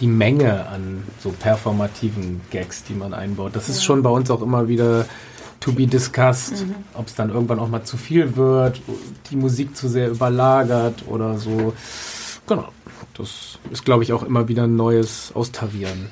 die 0.00 0.06
Menge 0.06 0.66
an 0.68 1.02
so 1.20 1.30
performativen 1.30 2.40
Gags, 2.50 2.84
die 2.84 2.94
man 2.94 3.12
einbaut. 3.14 3.56
Das 3.56 3.68
ist 3.68 3.82
schon 3.84 4.02
bei 4.02 4.10
uns 4.10 4.30
auch 4.30 4.42
immer 4.42 4.68
wieder 4.68 5.06
to 5.60 5.72
be 5.72 5.86
discussed, 5.86 6.64
ob 6.94 7.08
es 7.08 7.14
dann 7.16 7.30
irgendwann 7.30 7.58
auch 7.58 7.68
mal 7.68 7.82
zu 7.82 7.96
viel 7.96 8.36
wird, 8.36 8.80
die 9.30 9.36
Musik 9.36 9.76
zu 9.76 9.88
sehr 9.88 10.08
überlagert 10.10 11.04
oder 11.08 11.36
so. 11.38 11.72
Genau. 12.46 12.68
Das 13.14 13.58
ist, 13.72 13.84
glaube 13.84 14.04
ich, 14.04 14.12
auch 14.12 14.22
immer 14.22 14.46
wieder 14.46 14.64
ein 14.64 14.76
neues 14.76 15.32
Austarieren. 15.34 16.06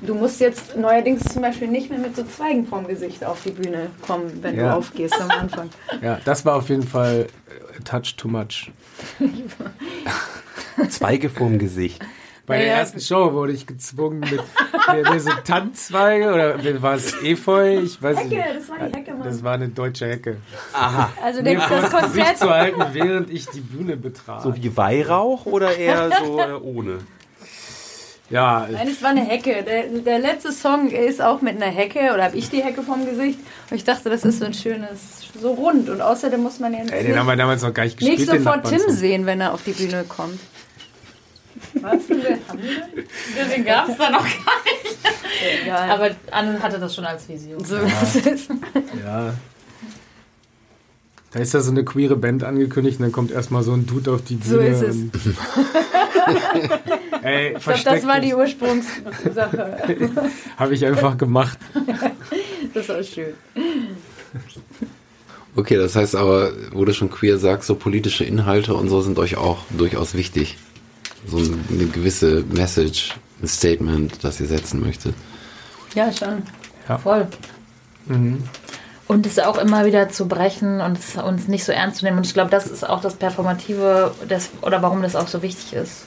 du 0.00 0.14
musst 0.14 0.40
jetzt 0.40 0.74
neuerdings 0.76 1.22
zum 1.24 1.42
Beispiel 1.42 1.68
nicht 1.68 1.90
mehr 1.90 1.98
mit 1.98 2.16
so 2.16 2.24
Zweigen 2.24 2.66
vorm 2.66 2.86
Gesicht 2.88 3.22
auf 3.22 3.42
die 3.44 3.50
Bühne 3.50 3.88
kommen, 4.00 4.38
wenn 4.42 4.56
Ja. 4.56 4.70
du 4.70 4.76
aufgehst 4.78 5.14
am 5.20 5.30
Anfang. 5.30 5.68
Ja, 6.02 6.18
das 6.24 6.46
war 6.46 6.56
auf 6.56 6.70
jeden 6.70 6.86
Fall 6.86 7.26
a 7.78 7.82
touch 7.84 8.16
too 8.16 8.28
much. 8.28 8.72
Zweige 10.88 11.28
vorm 11.30 11.58
Gesicht. 11.58 12.02
Bei 12.46 12.58
der 12.58 12.74
ersten 12.74 13.00
Show 13.00 13.32
wurde 13.32 13.52
ich 13.52 13.66
gezwungen 13.66 14.20
mit, 14.20 14.30
mit, 14.30 15.10
mit 15.10 15.20
so 15.20 15.30
Tanzzweige 15.44 16.32
oder 16.32 16.82
war 16.82 16.94
es 16.94 17.20
Efeu? 17.22 17.80
Ich 17.80 18.00
weiß 18.00 18.18
Hecke, 18.18 18.28
nicht. 18.28 18.46
das 18.56 18.68
war 18.68 18.88
die 18.88 18.96
Hecke, 18.96 19.10
Mann. 19.14 19.22
Das 19.24 19.42
war 19.42 19.54
eine 19.54 19.68
deutsche 19.68 20.06
Hecke. 20.06 20.36
Also 21.22 21.42
der, 21.42 21.54
das 21.56 21.90
Konzert 21.90 22.38
zu 22.38 22.48
halten, 22.48 22.82
während 22.92 23.30
ich 23.30 23.46
die 23.46 23.60
Bühne 23.60 23.96
betrat. 23.96 24.42
So 24.42 24.54
wie 24.54 24.76
Weihrauch 24.76 25.46
oder 25.46 25.76
eher 25.76 26.10
so 26.24 26.40
äh, 26.40 26.52
ohne? 26.52 26.98
Ja, 28.28 28.66
Nein, 28.70 28.88
es 28.88 29.02
war 29.02 29.10
eine 29.10 29.24
Hecke. 29.24 29.62
Der, 29.62 29.84
der 29.88 30.18
letzte 30.18 30.52
Song 30.52 30.90
ist 30.90 31.22
auch 31.22 31.42
mit 31.42 31.56
einer 31.56 31.70
Hecke 31.70 32.12
oder 32.12 32.24
habe 32.24 32.36
ich 32.36 32.50
die 32.50 32.62
Hecke 32.62 32.82
vom 32.82 33.06
Gesicht. 33.06 33.38
Und 33.70 33.76
ich 33.76 33.84
dachte, 33.84 34.10
das 34.10 34.24
ist 34.24 34.40
so 34.40 34.46
ein 34.46 34.54
schönes, 34.54 34.98
so 35.40 35.52
rund. 35.52 35.88
Und 35.88 36.00
außerdem 36.00 36.42
muss 36.42 36.58
man 36.58 36.72
ja 36.72 36.80
ey, 36.90 37.04
den 37.04 37.18
haben 37.18 37.26
wir 37.26 37.36
damals 37.36 37.62
noch 37.62 37.72
gar 37.72 37.84
nicht 37.84 37.98
gespielt. 37.98 38.18
nicht 38.18 38.32
den 38.32 38.42
sofort 38.42 38.68
Tim 38.68 38.80
sehen, 38.88 39.26
wenn 39.26 39.40
er 39.40 39.52
auf 39.52 39.62
die 39.62 39.72
Bühne 39.72 40.04
kommt. 40.08 40.40
Was? 41.82 41.92
Haben 41.92 42.08
wir 42.08 43.44
den? 43.44 43.50
Den 43.54 43.64
gab 43.64 43.88
es 43.88 43.96
da 43.96 44.10
noch 44.10 44.22
gar 44.22 44.62
nicht. 44.64 44.98
Egal. 45.62 45.90
Aber 45.90 46.10
Anne 46.30 46.62
hatte 46.62 46.78
das 46.78 46.94
schon 46.94 47.04
als 47.04 47.28
Vision. 47.28 47.64
so 47.64 47.76
was 47.82 48.16
ist. 48.16 48.50
Ja. 49.04 49.34
Da 51.32 51.40
ist 51.40 51.52
ja 51.52 51.60
so 51.60 51.70
eine 51.70 51.84
queere 51.84 52.16
Band 52.16 52.44
angekündigt 52.44 52.98
und 52.98 53.02
dann 53.04 53.12
kommt 53.12 53.30
erstmal 53.30 53.62
so 53.62 53.72
ein 53.72 53.84
Dude 53.86 54.12
auf 54.12 54.22
die 54.22 54.36
Bühne. 54.36 54.74
So 54.74 54.86
ist 54.86 54.96
es. 55.22 55.34
Ey, 57.22 57.56
Ich 57.56 57.62
glaube, 57.64 57.80
das 57.84 58.06
war 58.06 58.20
die 58.20 58.34
Ursprungssache. 58.34 59.76
Habe 60.56 60.74
ich 60.74 60.86
einfach 60.86 61.18
gemacht. 61.18 61.58
Das 62.72 62.88
war 62.88 63.02
schön. 63.02 63.34
Okay, 65.54 65.76
das 65.76 65.94
heißt 65.96 66.16
aber, 66.16 66.52
wo 66.72 66.84
du 66.84 66.92
schon 66.94 67.10
queer 67.10 67.38
sagst, 67.38 67.66
so 67.66 67.74
politische 67.74 68.24
Inhalte 68.24 68.74
und 68.74 68.88
so 68.88 69.00
sind 69.02 69.18
euch 69.18 69.36
auch 69.36 69.58
durchaus 69.70 70.14
wichtig. 70.14 70.56
So 71.26 71.38
eine 71.38 71.86
gewisse 71.86 72.44
Message, 72.52 73.14
ein 73.42 73.48
Statement, 73.48 74.22
das 74.22 74.40
ihr 74.40 74.46
setzen 74.46 74.80
möchtet. 74.80 75.14
Ja, 75.94 76.12
schon. 76.12 76.42
Voll. 77.02 77.26
Und 79.08 79.26
es 79.26 79.38
auch 79.38 79.58
immer 79.58 79.84
wieder 79.84 80.08
zu 80.08 80.28
brechen 80.28 80.80
und 80.80 80.98
es 80.98 81.16
uns 81.16 81.48
nicht 81.48 81.64
so 81.64 81.72
ernst 81.72 81.98
zu 81.98 82.04
nehmen. 82.04 82.18
Und 82.18 82.26
ich 82.26 82.34
glaube, 82.34 82.50
das 82.50 82.66
ist 82.66 82.88
auch 82.88 83.00
das 83.00 83.14
Performative 83.14 84.14
des, 84.28 84.50
oder 84.62 84.82
warum 84.82 85.02
das 85.02 85.16
auch 85.16 85.28
so 85.28 85.42
wichtig 85.42 85.72
ist. 85.72 86.04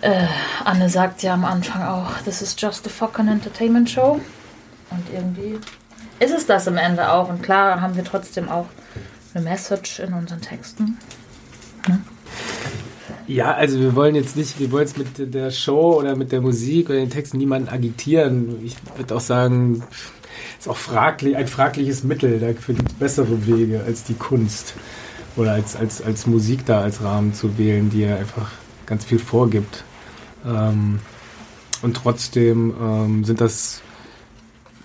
Äh, 0.00 0.26
Anne 0.64 0.90
sagt 0.90 1.22
ja 1.22 1.34
am 1.34 1.44
Anfang 1.44 1.82
auch, 1.82 2.18
this 2.24 2.42
is 2.42 2.54
just 2.58 2.86
a 2.86 2.90
fucking 2.90 3.28
entertainment 3.28 3.88
show. 3.88 4.20
Und 4.90 5.06
irgendwie 5.12 5.58
ist 6.20 6.34
es 6.34 6.46
das 6.46 6.68
am 6.68 6.76
Ende 6.76 7.10
auch. 7.10 7.28
Und 7.28 7.42
klar 7.42 7.80
haben 7.80 7.96
wir 7.96 8.04
trotzdem 8.04 8.48
auch 8.48 8.66
eine 9.34 9.44
Message 9.44 10.00
in 10.00 10.12
unseren 10.12 10.40
Texten. 10.40 10.98
Ja, 13.26 13.54
also 13.54 13.80
wir 13.80 13.94
wollen 13.94 14.14
jetzt 14.14 14.36
nicht, 14.36 14.60
wir 14.60 14.70
wollen 14.70 14.86
jetzt 14.86 14.98
mit 14.98 15.34
der 15.34 15.50
Show 15.50 15.98
oder 15.98 16.14
mit 16.14 16.30
der 16.30 16.42
Musik 16.42 16.90
oder 16.90 16.98
den 16.98 17.10
Texten 17.10 17.38
niemanden 17.38 17.68
agitieren. 17.68 18.62
Ich 18.62 18.76
würde 18.96 19.14
auch 19.14 19.20
sagen, 19.20 19.82
ist 20.58 20.68
auch 20.68 20.76
fraglich, 20.76 21.36
ein 21.36 21.48
fragliches 21.48 22.04
Mittel. 22.04 22.38
Dafür 22.38 22.74
gibt 22.74 22.90
es 22.90 22.94
bessere 22.94 23.46
Wege 23.46 23.82
als 23.86 24.04
die 24.04 24.14
Kunst 24.14 24.74
oder 25.36 25.52
als, 25.52 25.74
als, 25.74 26.02
als 26.02 26.26
Musik 26.26 26.66
da 26.66 26.82
als 26.82 27.02
Rahmen 27.02 27.32
zu 27.32 27.56
wählen, 27.56 27.88
die 27.88 28.00
ja 28.00 28.16
einfach 28.16 28.50
ganz 28.84 29.04
viel 29.04 29.18
vorgibt. 29.18 29.84
Ähm, 30.46 30.98
und 31.80 31.96
trotzdem 31.96 32.74
ähm, 32.80 33.24
sind 33.24 33.40
das 33.40 33.80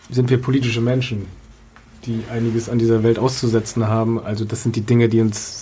sind 0.09 0.29
wir 0.29 0.41
politische 0.41 0.81
Menschen, 0.81 1.27
die 2.05 2.23
einiges 2.31 2.69
an 2.69 2.79
dieser 2.79 3.03
Welt 3.03 3.19
auszusetzen 3.19 3.87
haben. 3.87 4.19
Also 4.19 4.45
das 4.45 4.63
sind 4.63 4.75
die 4.75 4.81
Dinge, 4.81 5.09
die 5.09 5.21
uns 5.21 5.58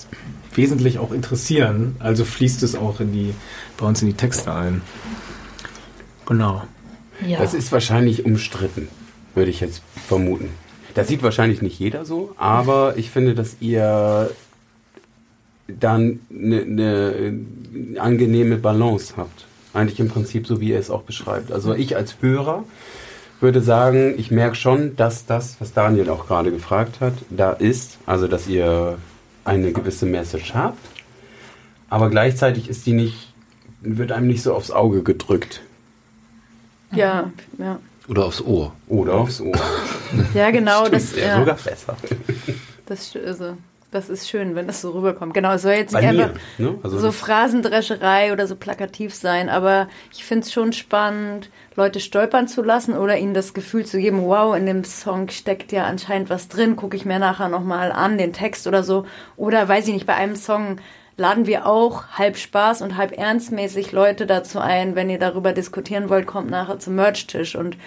wesentlich 0.57 0.99
auch 0.99 1.11
interessieren. 1.11 1.95
Also 1.99 2.25
fließt 2.25 2.63
es 2.63 2.75
auch 2.75 2.99
in 2.99 3.13
die, 3.13 3.33
bei 3.77 3.85
uns 3.85 4.01
in 4.01 4.07
die 4.07 4.15
Texte 4.15 4.53
ein. 4.53 4.81
Genau. 6.25 6.63
Ja. 7.25 7.39
Das 7.39 7.53
ist 7.53 7.71
wahrscheinlich 7.71 8.25
umstritten, 8.25 8.89
würde 9.33 9.49
ich 9.49 9.59
jetzt 9.59 9.81
vermuten. 10.07 10.49
Das 10.93 11.07
sieht 11.07 11.23
wahrscheinlich 11.23 11.61
nicht 11.61 11.79
jeder 11.79 12.05
so, 12.05 12.33
aber 12.37 12.97
ich 12.97 13.11
finde, 13.11 13.35
dass 13.35 13.57
ihr 13.59 14.31
dann 15.67 16.19
eine 16.31 16.65
ne 16.65 17.99
angenehme 17.99 18.57
Balance 18.57 19.13
habt. 19.17 19.45
Eigentlich 19.73 19.99
im 19.99 20.09
Prinzip 20.09 20.47
so, 20.47 20.59
wie 20.59 20.69
ihr 20.69 20.79
es 20.79 20.89
auch 20.89 21.03
beschreibt. 21.03 21.51
Also 21.51 21.73
ich 21.73 21.95
als 21.95 22.15
Hörer 22.21 22.63
würde 23.39 23.61
sagen, 23.61 24.15
ich 24.17 24.31
merke 24.31 24.55
schon, 24.55 24.95
dass 24.95 25.25
das, 25.25 25.57
was 25.59 25.73
Daniel 25.73 26.09
auch 26.09 26.27
gerade 26.27 26.51
gefragt 26.51 26.99
hat, 27.01 27.13
da 27.29 27.51
ist. 27.51 27.99
Also, 28.05 28.27
dass 28.27 28.47
ihr 28.47 28.97
eine 29.47 29.71
gewisse 29.71 30.05
Message 30.05 30.53
habt, 30.53 30.77
aber 31.89 32.09
gleichzeitig 32.09 32.69
ist 32.69 32.85
die 32.85 32.93
nicht, 32.93 33.33
wird 33.81 34.11
einem 34.11 34.27
nicht 34.27 34.43
so 34.43 34.53
aufs 34.53 34.71
Auge 34.71 35.03
gedrückt. 35.03 35.61
Ja, 36.91 37.31
ja. 37.57 37.79
Oder 38.07 38.25
aufs 38.25 38.41
Ohr. 38.41 38.73
Oder 38.87 39.15
aufs 39.15 39.41
Ohr. 39.41 39.59
Ja, 40.33 40.51
genau. 40.51 40.87
Das, 40.89 41.15
ja, 41.15 41.27
ja, 41.27 41.39
sogar 41.39 41.55
besser. 41.55 41.97
das, 42.85 43.15
also, 43.15 43.57
das 43.91 44.09
ist 44.09 44.29
schön, 44.29 44.55
wenn 44.55 44.67
das 44.67 44.81
so 44.81 44.91
rüberkommt. 44.91 45.33
Genau, 45.33 45.53
es 45.53 45.61
soll 45.61 45.73
jetzt 45.73 45.93
nicht 45.93 46.03
einfach 46.03 46.31
Ne? 46.57 46.77
Also 46.83 46.99
so 46.99 47.11
Phrasendrescherei 47.11 48.33
oder 48.33 48.45
so 48.45 48.55
plakativ 48.55 49.13
sein, 49.13 49.49
aber 49.49 49.87
ich 50.11 50.25
finde 50.25 50.45
es 50.45 50.51
schon 50.51 50.73
spannend, 50.73 51.49
Leute 51.75 51.99
stolpern 51.99 52.47
zu 52.47 52.61
lassen 52.61 52.97
oder 52.97 53.17
ihnen 53.17 53.33
das 53.33 53.53
Gefühl 53.53 53.85
zu 53.85 53.99
geben, 53.99 54.23
wow, 54.23 54.55
in 54.55 54.65
dem 54.65 54.83
Song 54.83 55.29
steckt 55.29 55.71
ja 55.71 55.85
anscheinend 55.85 56.29
was 56.29 56.49
drin, 56.49 56.75
gucke 56.75 56.97
ich 56.97 57.05
mir 57.05 57.19
nachher 57.19 57.47
nochmal 57.47 57.91
an, 57.91 58.17
den 58.17 58.33
Text 58.33 58.67
oder 58.67 58.83
so. 58.83 59.05
Oder 59.37 59.67
weiß 59.67 59.87
ich 59.87 59.93
nicht, 59.93 60.07
bei 60.07 60.15
einem 60.15 60.35
Song 60.35 60.77
laden 61.15 61.47
wir 61.47 61.65
auch 61.65 62.07
halb 62.09 62.37
Spaß 62.37 62.81
und 62.81 62.97
halb 62.97 63.17
ernstmäßig 63.17 63.91
Leute 63.91 64.25
dazu 64.25 64.59
ein, 64.59 64.95
wenn 64.95 65.09
ihr 65.09 65.19
darüber 65.19 65.53
diskutieren 65.53 66.09
wollt, 66.09 66.27
kommt 66.27 66.49
nachher 66.49 66.79
zum 66.79 66.95
Merch-Tisch 66.95 67.55
und 67.55 67.77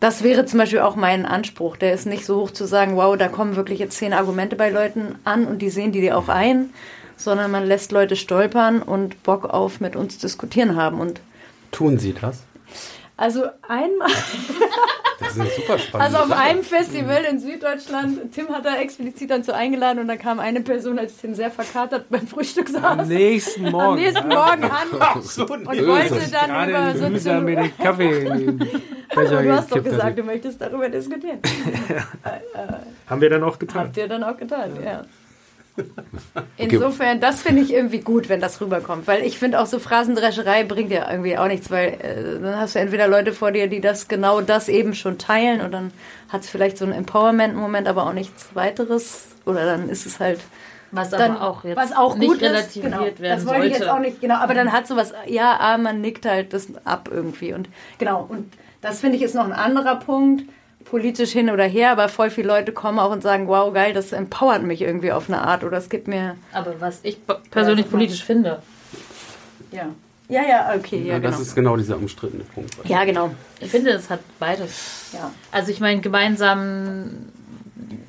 das 0.00 0.22
wäre 0.22 0.46
zum 0.46 0.58
Beispiel 0.58 0.80
auch 0.80 0.96
mein 0.96 1.26
Anspruch. 1.26 1.76
Der 1.76 1.92
ist 1.92 2.06
nicht 2.06 2.24
so 2.24 2.40
hoch 2.40 2.50
zu 2.50 2.66
sagen, 2.66 2.96
wow, 2.96 3.16
da 3.16 3.28
kommen 3.28 3.56
wirklich 3.56 3.78
jetzt 3.78 3.98
zehn 3.98 4.12
Argumente 4.12 4.56
bei 4.56 4.70
Leuten 4.70 5.16
an 5.24 5.46
und 5.46 5.60
die 5.60 5.70
sehen 5.70 5.92
die 5.92 6.00
dir 6.00 6.16
auch 6.16 6.28
ein, 6.28 6.70
sondern 7.16 7.50
man 7.50 7.66
lässt 7.66 7.90
Leute 7.90 8.16
stolpern 8.16 8.80
und 8.80 9.22
Bock 9.22 9.44
auf 9.44 9.80
mit 9.80 9.96
uns 9.96 10.18
diskutieren 10.18 10.76
haben. 10.76 11.00
Und 11.00 11.20
Tun 11.72 11.98
Sie 11.98 12.14
das? 12.14 12.44
Also 13.18 13.42
einmal, 13.68 14.08
Das 15.18 15.30
ist 15.30 15.40
eine 15.40 15.50
super 15.50 15.78
spannende 15.78 16.00
also 16.16 16.16
auf 16.18 16.28
Sache. 16.28 16.40
einem 16.40 16.62
Festival 16.62 17.24
in 17.24 17.40
Süddeutschland, 17.40 18.32
Tim 18.32 18.48
hat 18.50 18.64
da 18.64 18.76
explizit 18.76 19.30
dazu 19.30 19.52
eingeladen 19.52 19.98
und 19.98 20.06
da 20.08 20.16
kam 20.16 20.38
eine 20.38 20.60
Person, 20.60 20.98
als 20.98 21.16
Tim 21.16 21.34
sehr 21.34 21.50
verkatert 21.50 22.06
beim 22.08 22.26
Frühstück 22.28 22.68
Am 22.80 22.98
saß, 23.00 23.08
nächsten 23.08 23.66
am 23.66 23.72
Morgen. 23.72 23.96
nächsten 23.96 24.28
Morgen 24.28 24.62
an 24.64 25.22
so 25.22 25.42
und 25.46 25.66
wollte 25.66 26.30
dann 26.30 26.48
Gerade 26.48 26.70
über 26.70 26.80
mir 26.80 27.18
Soziologie. 27.18 27.54
den 27.56 27.76
Kaffee 27.78 28.26
du 29.14 29.52
hast 29.52 29.70
doch 29.70 29.76
gekippt 29.76 29.84
gesagt, 29.84 30.18
du 30.18 30.22
möchtest 30.22 30.60
darüber 30.60 30.88
diskutieren. 30.88 31.40
Haben 33.08 33.20
wir 33.20 33.30
dann 33.30 33.42
auch 33.42 33.58
getan. 33.58 33.86
Habt 33.86 33.96
ihr 33.96 34.06
dann 34.06 34.22
auch 34.22 34.36
getan, 34.36 34.70
ja. 34.84 35.04
Insofern, 36.56 37.20
das 37.20 37.42
finde 37.42 37.62
ich 37.62 37.72
irgendwie 37.72 38.00
gut, 38.00 38.28
wenn 38.28 38.40
das 38.40 38.60
rüberkommt. 38.60 39.06
Weil 39.06 39.24
ich 39.24 39.38
finde 39.38 39.60
auch 39.60 39.66
so 39.66 39.78
Phrasendrescherei 39.78 40.64
bringt 40.64 40.90
ja 40.90 41.10
irgendwie 41.10 41.38
auch 41.38 41.46
nichts, 41.46 41.70
weil 41.70 41.88
äh, 42.00 42.40
dann 42.40 42.56
hast 42.56 42.74
du 42.74 42.80
entweder 42.80 43.08
Leute 43.08 43.32
vor 43.32 43.52
dir, 43.52 43.68
die 43.68 43.80
das 43.80 44.08
genau 44.08 44.40
das 44.40 44.68
eben 44.68 44.94
schon 44.94 45.18
teilen 45.18 45.60
und 45.60 45.72
dann 45.72 45.92
hat 46.28 46.42
es 46.42 46.50
vielleicht 46.50 46.78
so 46.78 46.84
einen 46.84 46.94
Empowerment-Moment, 46.94 47.88
aber 47.88 48.06
auch 48.06 48.12
nichts 48.12 48.48
weiteres. 48.54 49.28
Oder 49.46 49.64
dann 49.64 49.88
ist 49.88 50.04
es 50.04 50.20
halt 50.20 50.40
Was 50.90 51.10
dann, 51.10 51.36
aber 51.36 51.48
auch 51.48 51.64
jetzt 51.64 51.76
was 51.76 51.92
auch 51.96 52.16
nicht 52.16 52.28
gut 52.28 52.42
ist. 52.42 52.50
relativiert 52.50 52.92
Genau, 52.92 53.00
werden 53.04 53.16
das 53.20 53.46
wollte 53.46 53.60
sollte. 53.60 53.66
ich 53.66 53.78
jetzt 53.78 53.88
auch 53.88 53.98
nicht, 53.98 54.20
genau. 54.20 54.36
Aber 54.36 54.54
dann 54.54 54.72
hat 54.72 54.86
sowas, 54.86 55.12
ja, 55.26 55.56
ah, 55.58 55.78
man 55.78 56.00
nickt 56.00 56.26
halt 56.26 56.52
das 56.52 56.68
ab 56.84 57.08
irgendwie. 57.10 57.54
Und 57.54 57.68
genau, 57.98 58.26
und 58.28 58.52
das 58.80 59.00
finde 59.00 59.16
ich 59.16 59.22
ist 59.22 59.34
noch 59.34 59.44
ein 59.44 59.52
anderer 59.52 59.96
Punkt, 59.96 60.44
politisch 60.90 61.30
hin 61.32 61.50
oder 61.50 61.64
her, 61.64 61.92
aber 61.92 62.08
voll 62.08 62.30
viele 62.30 62.48
Leute 62.48 62.72
kommen 62.72 62.98
auch 62.98 63.10
und 63.10 63.22
sagen, 63.22 63.46
wow, 63.48 63.72
geil, 63.72 63.92
das 63.92 64.12
empowert 64.12 64.62
mich 64.62 64.80
irgendwie 64.82 65.12
auf 65.12 65.28
eine 65.28 65.42
Art 65.42 65.64
oder 65.64 65.76
es 65.78 65.88
gibt 65.90 66.08
mir, 66.08 66.36
Aber 66.52 66.74
was 66.80 67.00
ich 67.02 67.18
persönlich 67.50 67.86
Ja, 67.86 67.90
politisch 67.92 68.24
finde, 68.24 68.62
ja. 69.70 69.86
Ja, 70.30 70.42
ja, 70.46 70.74
okay, 70.76 70.98
ja, 70.98 71.12
Ja, 71.14 71.18
genau. 71.18 71.30
das 71.30 71.40
ist 71.40 71.54
genau 71.54 71.76
dieser 71.76 71.96
umstrittene 71.96 72.44
Punkt. 72.44 72.70
ja, 72.84 73.04
genau. 73.04 73.30
ich 73.60 73.70
finde, 73.70 73.90
es 73.92 74.10
hat 74.10 74.20
beides. 74.38 75.08
Ja. 75.14 75.30
Also 75.52 75.70
ich 75.72 75.80
meine, 75.80 76.00
gemeinsam, 76.02 77.10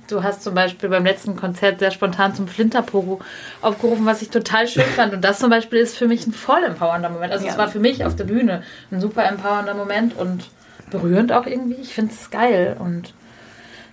du 0.09 0.21
hast 0.21 0.43
zum 0.43 0.53
Beispiel 0.53 0.89
beim 0.89 1.05
letzten 1.05 1.38
Konzert 1.38 1.80
sehr 1.80 1.91
spontan 1.91 2.36
zum 2.36 2.49
Flinterpogo 2.49 3.21
aufgerufen, 3.61 4.05
was 4.05 4.21
ich 4.21 4.30
total 4.32 4.67
schön 4.67 4.84
fand. 4.84 5.13
Und 5.13 5.21
das 5.23 5.39
zum 5.39 5.49
Beispiel 5.49 5.80
ist 5.80 5.97
für 5.97 6.07
mich 6.07 6.27
ein 6.27 6.34
voll 6.34 6.61
empowernder 6.63 7.09
Moment. 7.09 7.32
Also 7.32 7.45
es 7.45 7.53
Ja. 7.53 7.57
war 7.57 7.69
für 7.69 7.80
mich 7.80 8.03
auf 8.03 8.17
der 8.17 8.25
Bühne 8.25 8.63
ein 8.91 8.99
super 8.99 9.23
empowernder 9.25 9.73
Moment 9.73 10.17
und 10.17 10.43
berührend 10.91 11.31
auch 11.31 11.45
irgendwie. 11.45 11.75
Ich 11.81 11.93
finde 11.93 12.13
es 12.13 12.29
geil 12.29 12.75
und 12.79 13.13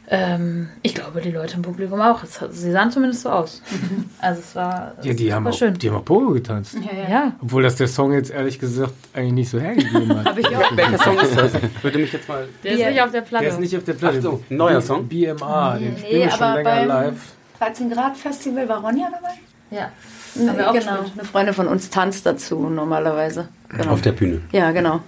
ähm, 0.09 0.69
ich 0.83 0.95
glaube, 0.95 1.21
die 1.21 1.33
Leute 1.33 1.57
im 1.57 1.63
Publikum 1.63 2.01
auch. 2.01 2.23
Es, 2.23 2.39
sie 2.51 2.71
sahen 2.71 2.93
zumindest 2.93 3.23
so 3.23 3.31
aus. 3.31 3.61
Also 4.21 4.41
es 4.41 4.55
war 4.57 4.93
Ja, 5.03 5.13
die 5.13 5.33
haben, 5.35 5.47
auch, 5.47 5.53
schön. 5.53 5.75
die 5.75 5.89
haben 5.91 5.97
auch 5.97 6.05
Pogo 6.05 6.31
getanzt. 6.33 6.77
ja. 7.09 7.33
Obwohl 7.43 7.63
das 7.65 7.77
der 7.77 7.87
Song 7.89 8.13
jetzt 8.13 8.31
ehrlich 8.31 8.59
gesagt 8.59 8.93
eigentlich 9.15 9.33
nicht 9.33 9.51
so 9.51 9.59
hergegeben 9.61 10.17
hat. 10.17 10.25
Habe 10.31 10.41
ich 10.41 10.47
auch. 10.57 10.77
Welcher 10.77 10.99
Song 10.99 11.19
ist 11.19 11.37
das? 11.37 11.53
Würde 11.83 11.99
mich 11.99 12.13
jetzt 12.13 12.29
mal. 12.29 12.49
Der 12.65 12.73
ist 12.73 12.81
Ja. 12.81 12.91
nicht 12.91 13.03
auf 13.03 13.11
der 13.11 13.21
Platte. 13.23 13.45
Der 13.45 13.53
ist 13.53 13.61
nicht 13.61 13.77
auf 13.77 13.85
der 13.85 13.93
Platte. 13.95 14.17
Ach 14.19 14.23
so, 14.23 14.43
neuer 14.49 14.81
Song? 14.81 15.07
BMA, 15.09 15.79
den 15.79 15.93
Nee, 15.95 15.99
spielen 15.99 16.23
wir 16.23 16.31
schon 16.31 16.43
aber 16.43 16.63
länger 16.63 16.71
beim- 16.77 16.89
live. 16.89 17.21
13 17.59 17.91
Grad 17.91 18.17
Festival 18.17 18.69
war 18.69 18.81
Ronja 18.81 19.09
dabei? 19.13 19.35
ja. 19.71 19.91
Nee, 20.35 20.51
genau. 20.79 20.99
Eine 21.15 21.25
Freundin 21.25 21.55
von 21.55 21.67
uns 21.67 21.89
tanzt 21.91 22.27
dazu 22.27 22.69
normalerweise. 22.69 23.49
Genau. 23.71 23.93
Auf 23.93 24.03
der 24.03 24.13
Bühne. 24.13 24.43
Ja, 24.53 24.71
genau. 24.71 25.01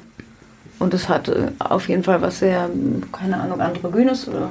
Und 0.79 0.95
es 0.95 1.09
hat 1.09 1.29
äh, 1.29 1.49
auf 1.59 1.89
jeden 1.89 2.05
Fall 2.05 2.23
was 2.23 2.39
sehr, 2.39 2.69
keine 3.13 3.41
Ahnung, 3.41 3.61
androgynes 3.61 4.29
oder 4.29 4.51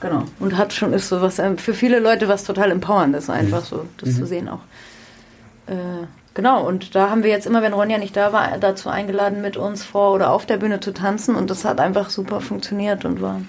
genau. 0.00 0.24
Und 0.40 0.56
hat 0.56 0.72
schon 0.72 0.92
ist 0.92 1.08
so 1.08 1.20
was 1.20 1.38
ähm, 1.38 1.58
für 1.58 1.74
viele 1.74 2.00
Leute 2.00 2.28
was 2.28 2.44
total 2.44 2.70
empowerndes 2.70 3.30
einfach 3.30 3.64
so, 3.64 3.86
das 3.98 4.16
zu 4.16 4.26
sehen 4.26 4.48
auch. 4.48 4.60
Äh, 5.66 6.06
Genau, 6.38 6.64
und 6.64 6.94
da 6.94 7.10
haben 7.10 7.24
wir 7.24 7.30
jetzt 7.30 7.46
immer, 7.46 7.62
wenn 7.62 7.72
Ronja 7.72 7.98
nicht 7.98 8.16
da 8.16 8.32
war, 8.32 8.58
dazu 8.58 8.88
eingeladen, 8.88 9.42
mit 9.42 9.56
uns 9.56 9.82
vor 9.82 10.14
oder 10.14 10.30
auf 10.30 10.46
der 10.46 10.56
Bühne 10.56 10.78
zu 10.78 10.92
tanzen. 10.92 11.34
Und 11.34 11.50
das 11.50 11.64
hat 11.64 11.80
einfach 11.80 12.10
super 12.10 12.40
funktioniert 12.40 13.04
und 13.04 13.20
war, 13.20 13.40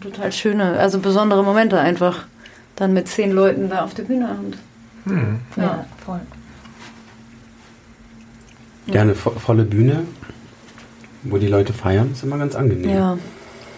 total 0.00 0.32
schöne, 0.32 0.78
also 0.78 1.00
besondere 1.00 1.44
Momente 1.44 1.78
einfach. 1.78 2.24
Dann 2.76 2.94
mit 2.94 3.08
zehn 3.08 3.30
Leuten 3.30 3.68
da 3.68 3.84
auf 3.84 3.92
der 3.92 4.04
Bühne. 4.04 4.26
Und 4.42 4.56
Ja, 5.54 5.84
voll. 6.02 6.20
Ja, 8.86 9.02
eine 9.02 9.14
vo 9.14 9.30
volle 9.32 9.64
Bühne, 9.64 10.04
wo 11.24 11.38
die 11.38 11.48
Leute 11.48 11.72
feiern, 11.72 12.12
ist 12.12 12.22
immer 12.22 12.38
ganz 12.38 12.54
angenehm. 12.54 12.90
ja, 12.90 13.18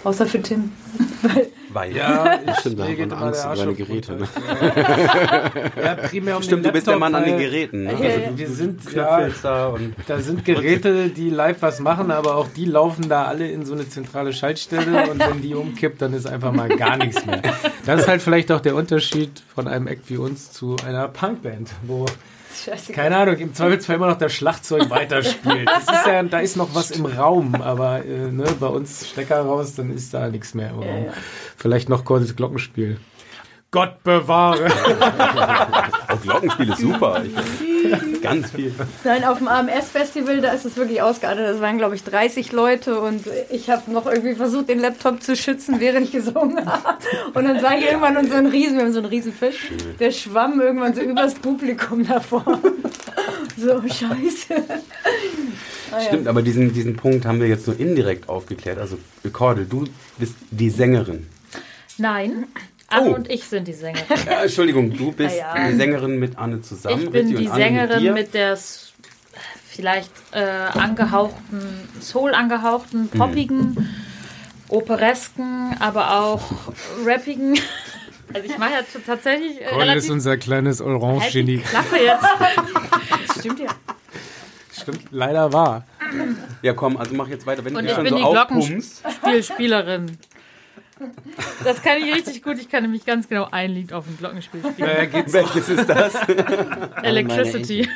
außer 0.04 0.26
für 0.26 0.40
Tim. 0.40 0.72
Weil, 1.74 1.94
Ja, 1.94 2.38
ich 2.46 2.56
Stimmt, 2.60 2.78
da 2.78 2.84
hat 2.84 3.22
Angst 3.22 3.44
um 3.44 3.50
Arsch 3.50 3.58
seine 3.58 3.74
Geräte, 3.74 4.14
ne? 4.14 4.28
Ja, 5.82 5.94
primär 5.96 6.36
um 6.36 6.42
Stimmt, 6.42 6.64
den 6.64 6.68
du 6.70 6.72
bist 6.72 6.86
der 6.86 6.98
Mann 6.98 7.14
an 7.16 7.24
den 7.24 7.36
Geräten. 7.36 7.82
Ne? 7.84 7.98
Wir, 7.98 8.10
Also, 8.10 8.38
wir 8.38 8.48
sind 8.48 8.92
ja, 8.92 9.66
und 9.66 9.94
da 10.06 10.20
sind 10.20 10.44
Geräte, 10.44 11.08
die 11.08 11.30
live 11.30 11.60
was 11.60 11.80
machen, 11.80 12.12
aber 12.12 12.36
auch 12.36 12.46
die 12.48 12.64
laufen 12.64 13.08
da 13.08 13.24
alle 13.24 13.50
in 13.50 13.66
so 13.66 13.74
eine 13.74 13.88
zentrale 13.88 14.32
Schaltstelle 14.32 15.10
und 15.10 15.18
wenn 15.18 15.42
die 15.42 15.54
umkippt, 15.54 16.00
dann 16.00 16.14
ist 16.14 16.26
einfach 16.26 16.52
mal 16.52 16.68
gar 16.68 16.96
nichts 16.96 17.26
mehr. 17.26 17.42
Das 17.84 18.02
ist 18.02 18.08
halt 18.08 18.22
vielleicht 18.22 18.52
auch 18.52 18.60
der 18.60 18.76
Unterschied 18.76 19.42
von 19.52 19.66
einem 19.66 19.88
Act 19.88 20.08
wie 20.08 20.16
uns 20.16 20.52
zu 20.52 20.76
einer 20.86 21.08
Punkband, 21.08 21.70
wo 21.82 22.06
Scheiße. 22.64 22.92
keine 22.92 23.16
Ahnung, 23.16 23.36
im 23.36 23.52
Zweifelsfall 23.54 23.96
immer 23.96 24.08
noch 24.08 24.18
das 24.18 24.32
Schlagzeug 24.32 24.88
weiterspielt. 24.90 25.68
Das 25.68 25.82
ist 25.82 26.06
ja, 26.06 26.22
da 26.22 26.38
ist 26.38 26.56
noch 26.56 26.74
was 26.74 26.90
im 26.92 27.06
Raum, 27.06 27.54
aber 27.56 28.04
äh, 28.04 28.30
ne, 28.30 28.44
bei 28.58 28.66
uns 28.68 29.08
Stecker 29.08 29.42
raus, 29.42 29.74
dann 29.74 29.94
ist 29.94 30.14
da 30.14 30.28
nichts 30.28 30.54
mehr 30.54 30.70
im 30.70 30.78
Raum. 30.78 31.04
ja. 31.06 31.12
Vielleicht 31.56 31.88
noch 31.88 32.04
kurzes 32.04 32.34
Glockenspiel. 32.36 32.98
Gott 33.70 34.02
bewahre. 34.04 34.66
oh, 36.12 36.16
Glockenspiel 36.16 36.70
ist 36.70 36.80
super. 36.80 37.22
Ich, 37.24 37.73
ganz 38.22 38.50
viel. 38.52 38.72
Nein, 39.04 39.24
auf 39.24 39.38
dem 39.38 39.48
AMS-Festival, 39.48 40.40
da 40.40 40.52
ist 40.52 40.64
es 40.64 40.76
wirklich 40.76 41.02
ausgeartet. 41.02 41.46
Das 41.46 41.60
waren, 41.60 41.78
glaube 41.78 41.94
ich, 41.94 42.04
30 42.04 42.52
Leute 42.52 43.00
und 43.00 43.24
ich 43.50 43.70
habe 43.70 43.90
noch 43.90 44.06
irgendwie 44.06 44.34
versucht, 44.34 44.68
den 44.68 44.80
Laptop 44.80 45.22
zu 45.22 45.36
schützen, 45.36 45.80
während 45.80 46.06
ich 46.06 46.12
gesungen 46.12 46.64
habe. 46.66 46.98
Und 47.34 47.44
dann 47.44 47.60
sah 47.60 47.76
ich 47.76 47.84
irgendwann 47.84 48.16
unseren 48.16 48.46
Riesen, 48.46 48.76
wir 48.76 48.84
haben 48.84 48.92
so 48.92 48.98
einen 48.98 49.08
Riesenfisch, 49.08 49.70
der 50.00 50.10
schwamm 50.10 50.60
irgendwann 50.60 50.94
so 50.94 51.00
übers 51.00 51.34
Publikum 51.34 52.06
davor. 52.06 52.44
So, 53.56 53.80
scheiße. 53.80 54.64
Ah, 55.90 55.98
ja. 55.98 56.00
Stimmt, 56.00 56.26
aber 56.26 56.42
diesen, 56.42 56.72
diesen 56.72 56.96
Punkt 56.96 57.24
haben 57.24 57.40
wir 57.40 57.46
jetzt 57.46 57.68
nur 57.68 57.78
indirekt 57.78 58.28
aufgeklärt. 58.28 58.78
Also, 58.78 58.98
Kordel, 59.32 59.66
du 59.66 59.84
bist 60.18 60.34
die 60.50 60.70
Sängerin. 60.70 61.28
Nein, 61.96 62.46
Anne 62.94 63.10
Oh. 63.10 63.14
und 63.14 63.30
ich 63.30 63.44
sind 63.44 63.66
die 63.68 63.72
Sängerin. 63.72 64.04
Ja, 64.26 64.42
Entschuldigung, 64.42 64.96
du 64.96 65.12
bist 65.12 65.36
Ah, 65.40 65.58
ja. 65.58 65.68
die 65.68 65.76
Sängerin 65.76 66.18
mit 66.18 66.38
Anne 66.38 66.60
zusammen. 66.62 67.02
Ich 67.04 67.10
bin 67.10 67.26
richtig? 67.28 67.46
die 67.46 67.48
Sängerin 67.52 68.00
dir? 68.00 68.12
mit 68.12 68.34
der 68.34 68.58
vielleicht 69.68 70.10
äh, 70.32 70.40
angehauchten, 70.42 71.60
Soul 72.00 72.34
angehauchten, 72.34 73.10
Mhm. 73.12 73.18
poppigen, 73.18 73.88
operesken, 74.68 75.76
aber 75.80 76.20
auch 76.20 76.42
rappigen. 77.04 77.58
Also 78.32 78.48
ich 78.48 78.56
mache 78.58 78.70
ja 78.72 78.80
tatsächlich 79.06 79.60
äh, 79.60 79.66
Coll 79.66 79.86
ist 79.90 80.08
unser 80.10 80.36
kleines 80.38 80.80
Halt 80.80 80.88
Orange-Genie. 80.88 81.58
Klappe 81.58 81.96
jetzt. 82.02 82.24
Stimmt 83.38 83.60
ja. 83.60 83.66
Stimmt, 84.72 85.00
leider 85.10 85.52
wahr. 85.52 85.84
Ja, 86.62 86.72
komm, 86.72 86.96
also 86.96 87.14
mach 87.14 87.28
jetzt 87.28 87.46
weiter. 87.46 87.62
Wenn 87.64 87.76
Und 87.76 87.84
du 87.84 87.90
ich 87.90 87.94
schon 87.94 88.02
bin 88.04 88.14
so 88.14 88.18
die. 88.18 88.24
Glockenspielspielerin. 88.32 90.16
Das 91.64 91.82
kann 91.82 91.98
ich 91.98 92.14
richtig 92.14 92.42
gut. 92.42 92.58
Ich 92.58 92.68
kann 92.68 92.82
nämlich 92.82 93.04
ganz 93.04 93.28
genau 93.28 93.48
ein 93.50 93.70
Lied 93.70 93.92
auf 93.92 94.04
dem 94.04 94.16
Glockenspiel 94.18 94.60
spielen. 94.72 94.88
Äh, 94.88 95.06
geht's 95.06 95.32
Welches 95.32 95.68
ist 95.68 95.88
das? 95.88 96.14
Electricity. 97.02 97.88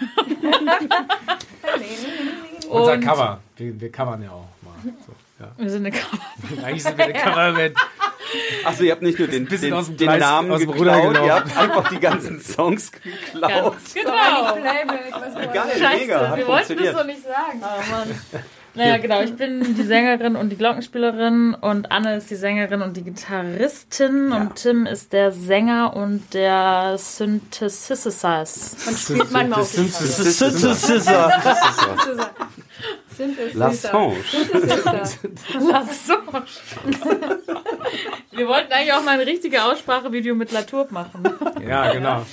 unser 2.68 2.98
Cover. 2.98 3.40
Wir, 3.56 3.80
wir 3.80 3.92
covern 3.92 4.22
ja 4.22 4.30
auch 4.30 4.48
mal. 4.62 4.92
So, 5.06 5.12
ja. 5.40 5.50
Wir 5.56 5.70
sind 5.70 5.86
eine 5.86 5.96
Cover. 5.96 6.22
Eigentlich 6.64 6.82
sind 6.82 6.98
wir 6.98 7.04
eine 7.04 7.14
Coverband. 7.14 7.76
Achso, 8.64 8.82
ihr 8.84 8.92
habt 8.92 9.00
nicht 9.02 9.18
nur 9.18 9.26
den, 9.28 9.46
bisschen 9.46 9.72
aus 9.72 9.86
dem 9.86 9.96
den, 9.96 10.08
den 10.08 10.18
Gleis- 10.18 10.20
Namen 10.20 10.50
aus 10.50 10.60
geklaut, 10.60 11.14
ihr 11.14 11.34
habt 11.34 11.56
einfach 11.56 11.88
die 11.88 11.98
ganzen 11.98 12.40
Songs 12.42 12.92
geklaut. 12.92 13.50
Ganz 13.74 13.94
genau. 13.94 14.52
Playback, 14.52 15.54
Geil, 15.54 15.78
Scheiße, 15.80 16.00
mega, 16.00 16.28
hat 16.28 16.36
wir 16.36 16.46
wollten 16.46 16.76
das 16.76 16.92
doch 16.94 17.06
nicht 17.06 17.22
sagen. 17.22 17.62
Oh 17.62 17.90
Mann. 17.90 18.20
Naja, 18.78 18.96
genau. 18.98 19.20
Ich 19.22 19.34
bin 19.34 19.74
die 19.74 19.82
Sängerin 19.82 20.36
und 20.36 20.50
die 20.50 20.56
Glockenspielerin 20.56 21.54
und 21.54 21.90
Anne 21.90 22.16
ist 22.16 22.30
die 22.30 22.36
Sängerin 22.36 22.80
und 22.80 22.96
die 22.96 23.02
Gitarristin 23.02 24.32
und 24.32 24.54
Tim 24.54 24.86
ist 24.86 25.12
der 25.12 25.32
Sänger 25.32 25.96
und 25.96 26.32
der 26.32 26.94
Synthesizer. 26.96 28.46
Und 28.86 28.98
spielt 28.98 29.30
manchmal 29.32 29.62
auch 29.62 29.68
die 29.68 29.90
Lassange. 33.54 34.16
Lassange. 35.58 36.44
Wir 38.30 38.46
wollten 38.46 38.72
eigentlich 38.72 38.92
auch 38.92 39.02
mal 39.02 39.18
ein 39.18 39.26
richtiges 39.26 39.60
Aussprachevideo 39.60 40.36
mit 40.36 40.52
Latour 40.52 40.86
machen. 40.90 41.24
Ja, 41.66 41.92
genau. 41.92 42.24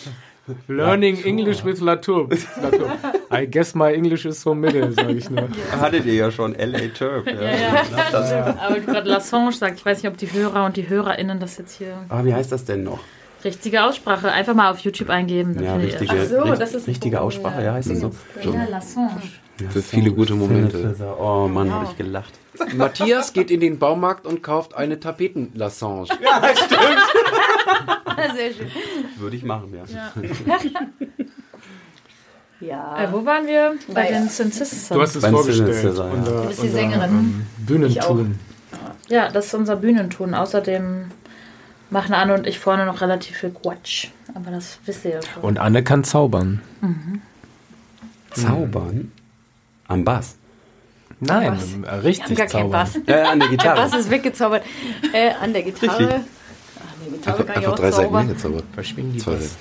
Learning 0.68 1.18
English 1.24 1.64
with 1.66 1.80
Latour. 1.82 2.30
Latour. 2.62 2.92
I 3.32 3.46
guess 3.48 3.74
my 3.74 3.92
English 3.94 4.26
is 4.26 4.42
so 4.42 4.54
middle, 4.54 4.92
sage 4.92 5.14
ich 5.14 5.30
nur. 5.30 5.48
Hattet 5.82 6.06
ihr 6.06 6.14
ja 6.14 6.32
schon, 6.32 6.54
L.A. 6.56 6.88
Turk. 6.96 7.26
Ja. 7.28 7.42
Ja, 7.42 8.30
ja. 8.32 8.56
Aber 8.62 8.76
du 8.76 8.82
gerade 8.86 9.10
Lassange 9.10 9.52
sagt, 9.54 9.80
ich 9.80 9.86
weiß 9.86 10.04
nicht, 10.04 10.12
ob 10.12 10.18
die 10.18 10.32
Hörer 10.32 10.66
und 10.66 10.78
die 10.78 10.88
HörerInnen 10.88 11.40
das 11.40 11.58
jetzt 11.58 11.78
hier 11.78 11.98
Aber 12.10 12.26
wie 12.26 12.34
heißt 12.34 12.52
das 12.52 12.66
denn 12.66 12.84
noch? 12.84 13.00
richtige 13.44 13.84
Aussprache 13.84 14.32
einfach 14.32 14.56
mal 14.56 14.72
auf 14.72 14.80
YouTube 14.80 15.10
eingeben. 15.12 15.62
Ja, 15.64 15.76
richtige, 15.76 16.16
das. 16.16 16.34
Ach 16.34 16.46
so, 16.48 16.56
das 16.56 16.74
ist- 16.74 16.88
richtige 16.88 17.22
Aussprache, 17.22 17.64
ja, 17.64 17.74
heißt 17.74 17.92
das 17.92 18.00
so? 18.00 18.12
Ja, 18.42 18.66
Lassange. 18.70 19.22
Für 19.70 19.82
viele 19.82 20.12
gute 20.12 20.34
Momente. 20.34 20.96
Oh 21.20 21.48
Mann, 21.48 21.72
habe 21.72 21.86
ich 21.90 21.96
gelacht. 21.98 22.34
Matthias 22.76 23.32
geht 23.34 23.52
in 23.52 23.60
den 23.60 23.78
Baumarkt 23.80 24.26
und 24.26 24.42
kauft 24.44 24.76
eine 24.76 25.00
Tapetenlassange. 25.00 26.08
Sehr 28.36 28.54
schön. 28.54 28.68
Würde 29.18 29.36
ich 29.36 29.44
machen, 29.44 29.74
ja. 29.74 29.84
Ja. 32.62 33.04
Äh, 33.04 33.12
wo 33.12 33.26
waren 33.26 33.46
wir? 33.48 33.76
Bei 33.90 33.94
Bei- 33.94 34.08
den 34.12 34.30
Synthesizers. 34.30 34.90
Du 34.90 35.02
hast 35.02 35.16
es 35.16 35.22
Beim 35.22 35.34
vorgestellt. 35.34 35.84
Ja. 35.98 36.04
Unser, 36.06 36.42
Du 36.42 36.48
bist 36.48 36.64
die 36.64 36.70
Sängerin. 36.70 37.10
ähm, 37.12 37.46
Bühnentun. 37.66 38.40
Ja, 39.10 39.30
das 39.30 39.48
ist 39.48 39.54
unser 39.54 39.76
Bühnentun. 39.76 40.34
Außerdem 40.34 41.06
machen 41.90 42.14
Anne 42.14 42.34
und 42.34 42.48
ich 42.48 42.58
vorne 42.60 42.86
noch 42.86 43.02
relativ 43.02 43.38
viel 43.38 43.52
Quatsch. 43.52 44.08
Aber 44.34 44.52
das 44.52 44.80
wisst 44.86 45.06
ihr 45.06 45.12
ja 45.12 45.20
schon. 45.22 45.44
Und 45.44 45.60
Anne 45.60 45.84
kann 45.84 46.04
zaubern. 46.04 46.62
Zaubern? 48.32 49.12
Am 49.88 50.04
Bass. 50.04 50.38
Nein, 51.20 51.60
richtig 52.04 52.50
zaubern. 52.50 52.72
Bass. 52.72 52.96
Äh, 53.06 53.22
an 53.22 53.40
der 53.40 53.48
Der 53.50 53.58
Gitarre. 53.58 53.76
Bass 53.82 53.96
ist 54.00 54.10
weggezaubert. 54.10 54.64
Äh, 55.14 55.32
an 55.42 55.54
der 55.54 55.64
Gitarre. 55.64 56.00
Richtig. 56.08 56.26
Der 57.06 57.12
Gitarre 57.12 57.38
Einfach, 57.40 57.54
kann 57.54 57.62
ich 57.64 57.68
auch 57.68 57.76
drei 57.76 57.92
Seiten 57.92 58.06
zaubern. 58.08 58.28
gezaubert. 58.28 58.64
Verschwingen 58.74 59.14
die 59.14 59.20
Zwei 59.20 59.32
Bass. 59.34 59.56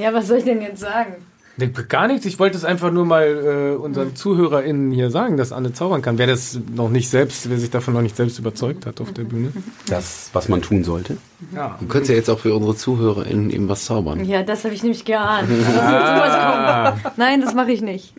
Ja, 0.00 0.14
was 0.14 0.28
soll 0.28 0.38
ich 0.38 0.44
denn 0.44 0.60
jetzt 0.62 0.80
sagen? 0.80 1.14
Nee, 1.58 1.70
Gar 1.88 2.08
nichts. 2.08 2.26
Ich 2.26 2.38
wollte 2.38 2.56
es 2.58 2.66
einfach 2.66 2.90
nur 2.92 3.06
mal 3.06 3.24
äh, 3.24 3.76
unseren 3.76 4.14
ZuhörerInnen 4.14 4.92
hier 4.92 5.10
sagen, 5.10 5.38
dass 5.38 5.52
Anne 5.52 5.72
zaubern 5.72 6.02
kann. 6.02 6.18
Wer 6.18 6.26
das 6.26 6.58
noch 6.74 6.90
nicht 6.90 7.08
selbst, 7.08 7.48
wer 7.48 7.58
sich 7.58 7.70
davon 7.70 7.94
noch 7.94 8.02
nicht 8.02 8.14
selbst 8.14 8.38
überzeugt 8.38 8.84
hat 8.84 9.00
auf 9.00 9.12
der 9.14 9.22
Bühne. 9.30 9.52
Das, 9.88 10.28
was 10.34 10.48
man 10.50 10.60
tun 10.60 10.84
sollte. 10.84 11.16
Ja. 11.54 11.76
Du 11.80 11.86
könntest 11.86 12.10
ja 12.10 12.16
jetzt 12.16 12.28
auch 12.28 12.38
für 12.40 12.54
unsere 12.54 12.76
ZuhörerInnen 12.76 13.48
eben 13.50 13.68
was 13.70 13.86
zaubern. 13.86 14.22
Ja, 14.26 14.42
das 14.42 14.64
habe 14.64 14.74
ich 14.74 14.82
nämlich 14.82 15.06
geahnt. 15.06 15.48
Jetzt 15.48 15.66
sowas 15.66 16.94
kommt. 17.02 17.18
Nein, 17.18 17.40
das 17.40 17.54
mache 17.54 17.72
ich 17.72 17.80
nicht. 17.80 18.12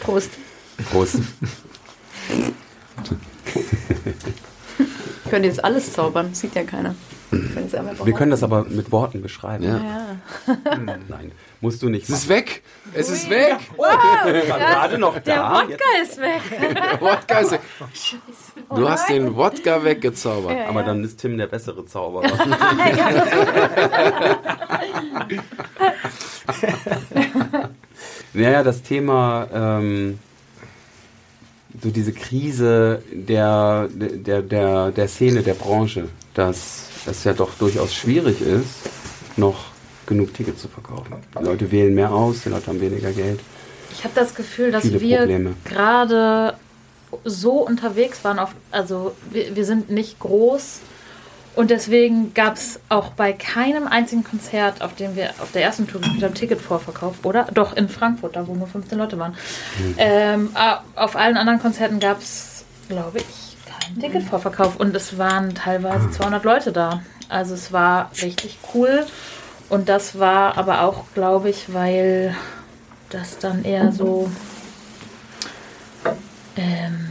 Prost. 0.00 0.30
Prost. 0.90 1.16
Ich 5.24 5.30
könnte 5.30 5.48
jetzt 5.48 5.62
alles 5.62 5.92
zaubern, 5.92 6.34
sieht 6.34 6.56
ja 6.56 6.64
keiner. 6.64 6.96
Wir 7.30 8.14
können 8.14 8.30
das 8.32 8.42
aber 8.42 8.64
mit 8.64 8.90
Worten 8.90 9.22
beschreiben. 9.22 9.62
Ja. 9.62 9.76
Ja. 9.76 10.54
Nein, 11.08 11.30
musst 11.60 11.80
du 11.82 11.88
nicht. 11.88 12.02
Es 12.04 12.10
ist 12.10 12.28
weg! 12.28 12.62
Es 12.92 13.08
ist 13.08 13.30
weg! 13.30 13.56
War 13.76 14.24
gerade 14.58 14.98
noch 14.98 15.16
Der 15.20 15.36
da. 15.36 15.62
Wodka 15.62 15.84
ist 16.02 16.20
weg. 16.20 16.40
Wodka 16.98 17.38
ist 17.38 17.52
weg. 17.52 17.60
Du 18.74 18.88
hast 18.88 19.08
den 19.08 19.36
Wodka 19.36 19.84
weggezaubert. 19.84 20.56
Jetzt, 20.56 20.68
aber 20.68 20.82
dann 20.82 21.04
ist 21.04 21.20
Tim 21.20 21.38
der 21.38 21.46
bessere 21.46 21.86
Zauberer. 21.86 22.26
naja, 28.32 28.62
das 28.64 28.82
Thema, 28.82 29.46
ähm, 29.52 30.18
so 31.82 31.90
diese 31.90 32.12
Krise 32.12 33.02
der, 33.12 33.88
der, 33.92 34.42
der, 34.42 34.90
der 34.90 35.08
Szene, 35.08 35.42
der 35.42 35.54
Branche, 35.54 36.08
dass 36.34 36.88
es 37.06 37.24
ja 37.24 37.32
doch 37.32 37.54
durchaus 37.54 37.94
schwierig 37.94 38.40
ist, 38.40 38.90
noch 39.36 39.66
genug 40.06 40.34
Tickets 40.34 40.62
zu 40.62 40.68
verkaufen. 40.68 41.14
Die 41.38 41.44
Leute 41.44 41.70
wählen 41.70 41.94
mehr 41.94 42.12
aus, 42.12 42.42
die 42.42 42.50
Leute 42.50 42.66
haben 42.66 42.80
weniger 42.80 43.12
Geld. 43.12 43.40
Ich 43.92 44.04
habe 44.04 44.14
das 44.14 44.34
Gefühl, 44.34 44.70
dass 44.70 44.90
wir 44.92 45.54
gerade 45.64 46.54
so 47.24 47.66
unterwegs 47.66 48.22
waren. 48.24 48.38
Auf, 48.38 48.54
also 48.70 49.12
wir, 49.30 49.56
wir 49.56 49.64
sind 49.64 49.90
nicht 49.90 50.18
groß 50.20 50.80
Und 51.56 51.70
deswegen 51.70 52.32
gab 52.32 52.54
es 52.54 52.78
auch 52.88 53.10
bei 53.10 53.32
keinem 53.32 53.86
einzigen 53.88 54.22
Konzert, 54.24 54.82
auf 54.82 54.94
dem 54.94 55.16
wir 55.16 55.30
auf 55.40 55.50
der 55.52 55.62
ersten 55.64 55.86
Tour 55.88 56.00
gespielt 56.00 56.22
haben, 56.22 56.34
Ticketvorverkauf, 56.34 57.16
oder? 57.24 57.46
Doch, 57.52 57.76
in 57.76 57.88
Frankfurt, 57.88 58.36
da 58.36 58.46
wo 58.46 58.54
nur 58.54 58.68
15 58.68 58.96
Leute 58.96 59.18
waren. 59.18 59.34
Ähm, 59.98 60.50
a- 60.54 60.82
auf 60.94 61.16
allen 61.16 61.36
anderen 61.36 61.58
Konzerten 61.60 61.98
gab 61.98 62.20
es, 62.20 62.64
glaube 62.88 63.18
ich, 63.18 63.56
keinen 63.66 64.00
Ticketvorverkauf. 64.00 64.76
Und 64.76 64.94
es 64.94 65.18
waren 65.18 65.54
teilweise 65.54 66.10
200 66.10 66.44
Leute 66.44 66.72
da. 66.72 67.02
Also 67.28 67.54
es 67.54 67.72
war 67.72 68.10
richtig 68.22 68.58
cool. 68.74 69.04
Und 69.68 69.88
das 69.88 70.18
war 70.18 70.56
aber 70.56 70.82
auch, 70.82 71.04
glaube 71.14 71.50
ich, 71.50 71.72
weil 71.74 72.34
das 73.10 73.38
dann 73.38 73.64
eher 73.64 73.90
so... 73.92 74.30
Ähm, 76.56 77.09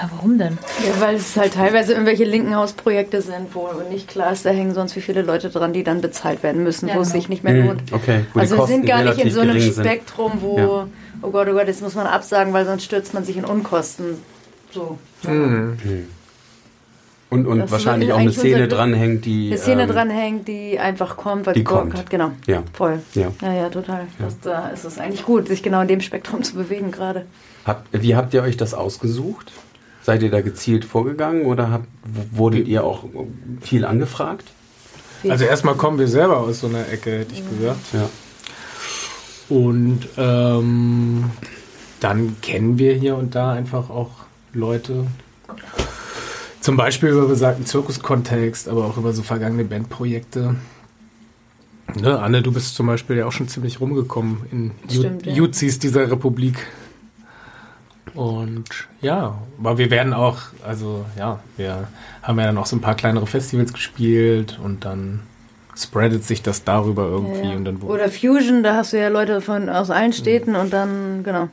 ja, 0.00 0.08
warum 0.14 0.38
denn? 0.38 0.58
Ja, 0.86 1.00
weil 1.00 1.16
es 1.16 1.36
halt 1.36 1.54
teilweise 1.54 1.92
irgendwelche 1.92 2.24
linken 2.24 2.54
Hausprojekte 2.54 3.20
sind, 3.22 3.54
wo 3.54 3.68
nicht 3.90 4.06
klar 4.08 4.32
ist, 4.32 4.44
da 4.46 4.50
hängen 4.50 4.72
sonst 4.74 4.94
wie 4.96 5.00
viele 5.00 5.22
Leute 5.22 5.50
dran, 5.50 5.72
die 5.72 5.82
dann 5.82 6.00
bezahlt 6.00 6.42
werden 6.42 6.62
müssen, 6.62 6.88
Ja, 6.88 6.94
wo 6.96 7.00
es 7.00 7.08
genau. 7.08 7.20
sich 7.20 7.28
nicht 7.28 7.42
mehr 7.44 7.54
Mhm, 7.54 7.66
lohnt. 7.66 7.92
okay, 7.92 8.20
also 8.34 8.56
wir 8.58 8.66
sind 8.66 8.86
gar 8.86 9.02
nicht 9.02 9.18
in 9.18 9.30
so 9.30 9.40
einem. 9.40 9.60
Spektrum, 9.60 10.32
wo, 10.40 10.58
Ja. 10.58 10.86
oh 11.22 11.30
Gott, 11.30 11.48
oh 11.48 11.52
Gott, 11.52 11.66
jetzt 11.66 11.82
muss 11.82 11.94
man 11.94 12.06
absagen, 12.06 12.52
weil 12.52 12.64
sonst 12.64 12.84
stürzt 12.84 13.12
man 13.14 13.24
sich 13.24 13.36
in 13.36 13.44
Unkosten. 13.44 14.16
So. 14.70 14.98
Und, 17.30 17.46
und 17.46 17.58
Das 17.58 17.70
wahrscheinlich 17.70 18.10
auch 18.12 18.18
eine 18.18 18.32
Szene 18.32 18.68
dranhängt, 18.68 19.26
die. 19.26 19.48
Eine 19.48 19.58
Szene 19.58 19.82
ähm, 19.82 19.90
dranhängt, 19.90 20.48
die 20.48 20.78
einfach 20.78 21.16
kommt, 21.18 21.46
weil 21.46 21.52
die 21.54 21.62
kommt. 21.64 21.94
hat. 21.94 22.08
Genau. 22.08 22.30
Ja. 22.46 22.62
Voll. 22.72 23.00
Ja. 23.14 23.32
Ja, 23.42 23.52
ja, 23.52 23.68
total. 23.68 24.06
Das, 24.18 24.40
da 24.40 24.68
ist 24.68 24.84
es 24.84 24.98
eigentlich 24.98 25.26
gut, 25.26 25.46
sich 25.48 25.62
genau 25.62 25.82
in 25.82 25.88
dem 25.88 26.00
Spektrum 26.00 26.42
zu 26.42 26.54
bewegen 26.54 26.90
gerade. 26.90 27.26
Habt, 27.66 27.86
wie 27.92 28.16
habt 28.16 28.32
ihr 28.32 28.42
euch 28.42 28.56
das 28.56 28.72
ausgesucht? 28.72 29.52
Seid 30.08 30.22
ihr 30.22 30.30
da 30.30 30.40
gezielt 30.40 30.86
vorgegangen 30.86 31.44
oder 31.44 31.70
habt, 31.70 31.86
wurdet 32.32 32.66
ihr 32.66 32.82
auch 32.82 33.04
viel 33.60 33.84
angefragt? 33.84 34.46
Also 35.28 35.44
erstmal 35.44 35.74
kommen 35.74 35.98
wir 35.98 36.08
selber 36.08 36.38
aus 36.38 36.60
so 36.60 36.66
einer 36.66 36.88
Ecke, 36.90 37.18
hätte 37.18 37.34
ich 37.34 37.42
gesagt. 37.46 37.92
Ja. 37.92 38.08
Und 39.50 40.08
ähm, 40.16 41.24
dann 42.00 42.36
kennen 42.40 42.78
wir 42.78 42.94
hier 42.94 43.16
und 43.16 43.34
da 43.34 43.52
einfach 43.52 43.90
auch 43.90 44.12
Leute. 44.54 45.06
Zum 46.62 46.78
Beispiel 46.78 47.10
über 47.10 47.28
besagten 47.28 47.66
Zirkuskontext, 47.66 48.66
aber 48.70 48.86
auch 48.86 48.96
über 48.96 49.12
so 49.12 49.22
vergangene 49.22 49.64
Bandprojekte. 49.64 50.54
Ne, 52.00 52.18
Anne, 52.18 52.40
du 52.40 52.50
bist 52.50 52.76
zum 52.76 52.86
Beispiel 52.86 53.18
ja 53.18 53.26
auch 53.26 53.32
schon 53.32 53.48
ziemlich 53.48 53.78
rumgekommen 53.78 54.38
in 54.50 54.70
Ju 54.88 55.00
Stimmt, 55.00 55.26
ja. 55.26 55.34
Juzis 55.34 55.78
dieser 55.78 56.10
Republik. 56.10 56.66
Und 58.14 58.64
ja, 59.00 59.38
aber 59.58 59.78
wir 59.78 59.90
werden 59.90 60.12
auch, 60.12 60.38
also 60.66 61.04
ja, 61.18 61.40
wir 61.56 61.88
haben 62.22 62.38
ja 62.38 62.46
dann 62.46 62.58
auch 62.58 62.66
so 62.66 62.76
ein 62.76 62.80
paar 62.80 62.94
kleinere 62.94 63.26
Festivals 63.26 63.72
gespielt 63.72 64.58
und 64.62 64.84
dann 64.84 65.20
spreadet 65.76 66.24
sich 66.24 66.42
das 66.42 66.64
darüber 66.64 67.04
irgendwie 67.06 67.48
Ja. 67.50 67.56
und 67.56 67.64
dann 67.64 67.80
wo- 67.82 67.86
Oder 67.86 68.08
Fusion, 68.10 68.62
da 68.62 68.74
hast 68.74 68.92
du 68.92 68.98
ja 69.00 69.08
Leute 69.08 69.40
von 69.40 69.68
aus 69.68 69.90
allen 69.90 70.12
Städten 70.12 70.56
und 70.56 70.72
dann, 70.72 71.22
genau. 71.22 71.48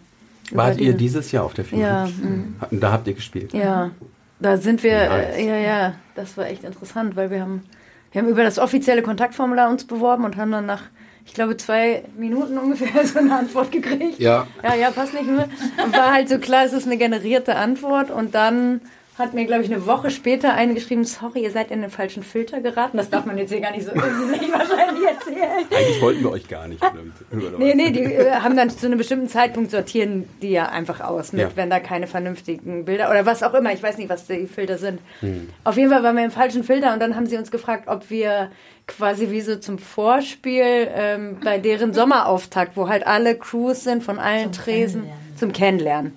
Wart 0.51 0.79
ihr 0.79 0.91
die- 0.93 0.97
dieses 0.99 1.31
Jahr 1.31 1.43
auf 1.43 1.53
der 1.53 1.65
Fusion? 1.65 1.81
Ja, 1.81 2.05
mhm. 2.05 2.55
Ha- 2.61 2.67
Da 2.71 2.91
habt 2.91 3.07
ihr 3.07 3.13
gespielt. 3.13 3.53
Ja, 3.53 3.91
da 4.39 4.57
sind 4.57 4.81
wir, 4.83 4.93
äh, 4.93 5.45
ja, 5.45 5.55
ja, 5.57 5.93
das 6.15 6.37
war 6.37 6.47
echt 6.47 6.63
interessant, 6.63 7.15
weil 7.15 7.29
wir 7.29 7.41
haben, 7.41 7.63
wir 8.11 8.21
haben 8.21 8.29
über 8.29 8.43
das 8.43 8.57
offizielle 8.59 9.01
Kontaktformular 9.03 9.69
uns 9.69 9.85
beworben 9.85 10.23
und 10.25 10.37
haben 10.37 10.51
dann 10.51 10.65
nach, 10.65 10.83
ich 11.25 11.33
glaube, 11.33 11.57
zwei 11.57 12.03
Minuten 12.17 12.57
ungefähr 12.57 13.05
so 13.05 13.19
eine 13.19 13.35
Antwort 13.35 13.71
gekriegt. 13.71 14.19
Ja, 14.19 14.47
Ja, 14.63 14.75
ja, 14.75 14.91
passt 14.91 15.13
nicht 15.13 15.27
mehr. 15.27 15.49
Und 15.83 15.93
war 15.93 16.13
halt 16.13 16.29
so 16.29 16.37
klar, 16.39 16.65
es 16.65 16.73
ist 16.73 16.85
eine 16.85 16.97
generierte 16.97 17.55
Antwort 17.55 18.11
und 18.11 18.35
dann 18.35 18.81
hat 19.17 19.33
mir, 19.33 19.45
glaube 19.45 19.63
ich, 19.63 19.71
eine 19.71 19.85
Woche 19.85 20.11
später 20.11 20.53
eine 20.55 20.73
geschrieben, 20.73 21.05
sorry, 21.05 21.41
ihr 21.43 21.51
seid 21.51 21.71
in 21.71 21.79
den 21.79 21.89
falschen 21.89 22.21
Filter 22.21 22.59
geraten. 22.59 22.97
Das 22.97 23.09
darf 23.09 23.25
man 23.25 23.37
jetzt 23.37 23.49
hier 23.49 23.61
gar 23.61 23.71
nicht 23.71 23.85
so 23.85 23.91
öffentlich 23.93 24.51
wahrscheinlich 24.51 25.07
erzählen. 25.07 25.65
Eigentlich 25.73 26.01
wollten 26.01 26.21
wir 26.21 26.31
euch 26.31 26.45
gar 26.49 26.67
nicht. 26.67 26.83
oder 27.31 27.57
Nee, 27.57 27.75
nee, 27.75 27.91
die 27.91 28.03
äh, 28.03 28.31
haben 28.31 28.57
dann 28.57 28.69
zu 28.69 28.85
einem 28.85 28.97
bestimmten 28.97 29.29
Zeitpunkt 29.29 29.71
sortieren 29.71 30.27
die 30.41 30.49
ja 30.49 30.65
einfach 30.67 30.99
aus, 30.99 31.31
mit, 31.31 31.41
Ja. 31.43 31.49
wenn 31.55 31.69
da 31.69 31.79
keine 31.79 32.07
vernünftigen 32.07 32.83
Bilder 32.83 33.09
oder 33.09 33.25
was 33.25 33.41
auch 33.41 33.53
immer, 33.53 33.71
ich 33.71 33.81
weiß 33.81 33.97
nicht, 33.99 34.09
was 34.09 34.27
die 34.27 34.47
Filter 34.47 34.77
sind. 34.77 34.99
Hm. 35.21 35.47
Auf 35.63 35.77
jeden 35.77 35.89
Fall 35.89 36.03
waren 36.03 36.17
wir 36.17 36.25
im 36.25 36.31
falschen 36.31 36.65
Filter 36.65 36.91
und 36.93 36.99
dann 36.99 37.15
haben 37.15 37.25
sie 37.25 37.37
uns 37.37 37.51
gefragt, 37.51 37.87
ob 37.87 38.09
wir 38.09 38.51
quasi 38.87 39.31
wie 39.31 39.41
so 39.41 39.55
zum 39.57 39.77
Vorspiel 39.79 40.87
ähm, 40.93 41.37
bei 41.43 41.57
deren 41.57 41.93
Sommerauftakt, 41.93 42.77
wo 42.77 42.87
halt 42.87 43.05
alle 43.07 43.37
Crews 43.37 43.83
sind 43.83 44.03
von 44.03 44.19
allen 44.19 44.51
Tresen 44.51 45.05
zum 45.35 45.51
Kennenlernen. 45.51 46.13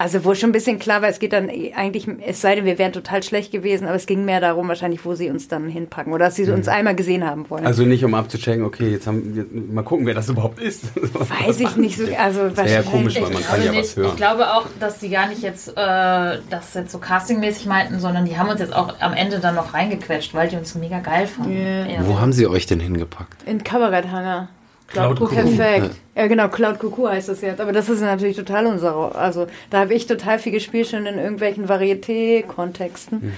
Also 0.00 0.24
wo 0.24 0.32
schon 0.36 0.50
ein 0.50 0.52
bisschen 0.52 0.78
klar 0.78 1.02
war, 1.02 1.08
es 1.08 1.18
geht 1.18 1.32
dann 1.32 1.48
eh 1.48 1.72
eigentlich, 1.74 2.06
es 2.24 2.40
sei 2.40 2.54
denn, 2.54 2.64
wir 2.64 2.78
wären 2.78 2.92
total 2.92 3.20
schlecht 3.24 3.50
gewesen, 3.50 3.84
aber 3.88 3.96
es 3.96 4.06
ging 4.06 4.24
mehr 4.24 4.40
darum 4.40 4.68
wahrscheinlich, 4.68 5.04
wo 5.04 5.16
sie 5.16 5.28
uns 5.28 5.48
dann 5.48 5.68
hinpacken 5.68 6.12
oder 6.12 6.26
dass 6.26 6.36
sie 6.36 6.48
uns 6.48 6.68
einmal 6.68 6.94
gesehen 6.94 7.24
haben 7.28 7.50
wollen. 7.50 7.66
Also 7.66 7.82
nicht 7.82 8.04
um 8.04 8.14
abzuchecken, 8.14 8.64
okay, 8.64 8.90
jetzt 8.92 9.08
haben 9.08 9.34
wir 9.34 9.44
mal 9.74 9.82
gucken, 9.82 10.06
wer 10.06 10.14
das 10.14 10.28
überhaupt 10.28 10.60
ist. 10.60 10.84
Weiß 10.94 11.58
ich 11.58 11.74
nicht 11.76 11.98
so, 11.98 12.04
also 12.16 12.42
ja 12.42 12.56
wahrscheinlich- 12.56 12.86
komisch, 12.90 13.14
weil 13.16 13.22
man 13.22 13.32
Ich 13.32 13.46
kann 13.48 13.56
glaube 13.60 13.64
ja 13.64 13.72
nicht. 13.72 13.82
was 13.90 13.96
hören. 13.96 14.08
Ich 14.10 14.16
glaube 14.16 14.52
auch, 14.54 14.66
dass 14.78 14.98
die 15.00 15.08
gar 15.10 15.26
nicht 15.28 15.42
jetzt 15.42 15.68
äh, 15.70 15.72
das 15.74 16.74
jetzt 16.74 16.92
so 16.92 16.98
castingmäßig 16.98 17.66
meinten, 17.66 17.98
sondern 17.98 18.24
die 18.24 18.38
haben 18.38 18.48
uns 18.48 18.60
jetzt 18.60 18.76
auch 18.76 19.00
am 19.00 19.14
Ende 19.14 19.40
dann 19.40 19.56
noch 19.56 19.74
reingequetscht, 19.74 20.32
weil 20.32 20.46
die 20.48 20.54
uns 20.56 20.72
so 20.72 20.78
mega 20.78 21.00
geil 21.00 21.26
fanden. 21.26 21.56
Ja. 21.60 21.86
Ja. 21.86 22.06
wo 22.06 22.20
haben 22.20 22.32
sie 22.32 22.46
euch 22.46 22.66
denn 22.66 22.78
hingepackt? 22.78 23.42
In 23.46 23.64
Kabaretthanger. 23.64 24.48
Cloud 24.88 25.18
Cuckoo. 25.18 25.34
Perfekt. 25.34 25.94
Ja. 26.16 26.26
genau, 26.26 26.48
Cloud 26.48 26.78
Cuckoo 26.80 27.08
heißt 27.08 27.28
das 27.28 27.42
jetzt. 27.42 27.60
Aber 27.60 27.72
das 27.72 27.88
ist 27.88 28.00
natürlich 28.00 28.36
total 28.36 28.66
unsere. 28.66 29.14
Also 29.14 29.46
da 29.70 29.80
habe 29.80 29.94
ich 29.94 30.06
total 30.06 30.38
viel 30.38 30.52
gespielt 30.52 30.88
schon 30.88 31.06
in 31.06 31.18
irgendwelchen 31.18 31.68
Varieté-Kontexten. 31.68 33.20
Mhm. 33.20 33.32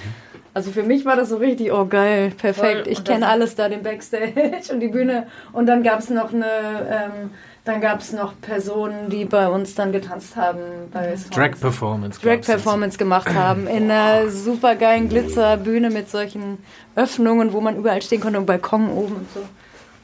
Also 0.52 0.72
für 0.72 0.82
mich 0.82 1.04
war 1.04 1.14
das 1.14 1.28
so 1.28 1.36
richtig, 1.36 1.72
oh 1.72 1.86
geil, 1.86 2.32
perfekt. 2.36 2.84
Voll. 2.84 2.92
Ich 2.92 3.04
kenne 3.04 3.28
alles 3.28 3.54
da, 3.54 3.68
den 3.68 3.82
Backstage 3.82 4.32
und 4.72 4.80
die 4.80 4.88
Bühne. 4.88 5.26
Und 5.52 5.66
dann 5.66 5.82
gab 5.82 6.00
es 6.00 6.10
noch 6.10 6.32
eine, 6.32 6.46
ähm, 6.90 7.30
dann 7.64 7.80
gab 7.80 8.00
es 8.00 8.12
noch 8.12 8.32
Personen, 8.40 9.10
die 9.10 9.24
bei 9.24 9.48
uns 9.48 9.76
dann 9.76 9.92
getanzt 9.92 10.34
haben. 10.34 10.58
Bei 10.92 11.16
Songs. 11.16 11.30
Drag 11.30 11.60
Performance. 11.60 12.20
Drag. 12.20 12.40
Performance 12.40 12.98
gemacht 12.98 13.28
haben 13.34 13.68
in 13.68 13.90
einer 13.90 14.28
super 14.28 14.74
geilen 14.74 15.08
Glitzerbühne 15.08 15.90
mit 15.90 16.10
solchen 16.10 16.58
Öffnungen, 16.96 17.52
wo 17.52 17.60
man 17.60 17.76
überall 17.76 18.02
stehen 18.02 18.20
konnte 18.20 18.38
und 18.38 18.46
Balkon 18.46 18.90
oben 18.90 19.16
und 19.16 19.32
so. 19.32 19.40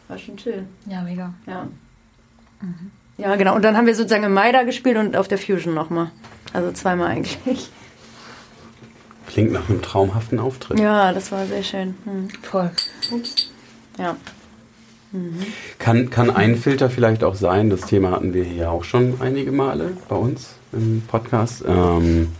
War 0.08 0.18
schon 0.18 0.36
chill. 0.36 0.66
ja, 0.86 1.02
mega. 1.02 1.34
Ja. 1.46 1.66
Ja, 3.18 3.36
genau. 3.36 3.54
Und 3.54 3.62
dann 3.62 3.76
haben 3.76 3.86
wir 3.86 3.94
sozusagen 3.94 4.24
im 4.24 4.34
Mai 4.34 4.52
da 4.52 4.62
gespielt 4.62 4.96
und 4.96 5.16
auf 5.16 5.28
der 5.28 5.38
Fusion 5.38 5.74
nochmal. 5.74 6.10
Also 6.52 6.72
zweimal 6.72 7.08
eigentlich. 7.08 7.70
Klingt 9.26 9.52
nach 9.52 9.68
einem 9.68 9.82
traumhaften 9.82 10.38
Auftritt. 10.38 10.78
Ja, 10.78 11.12
das 11.12 11.32
war 11.32 11.46
sehr 11.46 11.62
schön. 11.62 11.94
Hm. 12.04 12.28
Voll. 12.42 12.70
Ja. 13.98 14.16
Kann, 15.78 16.10
kann 16.10 16.30
ein 16.30 16.56
Filter 16.56 16.90
vielleicht 16.90 17.24
auch 17.24 17.34
sein, 17.34 17.70
das 17.70 17.82
Thema 17.82 18.10
hatten 18.10 18.34
wir 18.34 18.44
hier 18.44 18.70
auch 18.70 18.84
schon 18.84 19.20
einige 19.20 19.52
Male 19.52 19.96
bei 20.08 20.16
uns 20.16 20.54
im 20.72 21.02
Podcast, 21.06 21.64
ähm, 21.66 22.32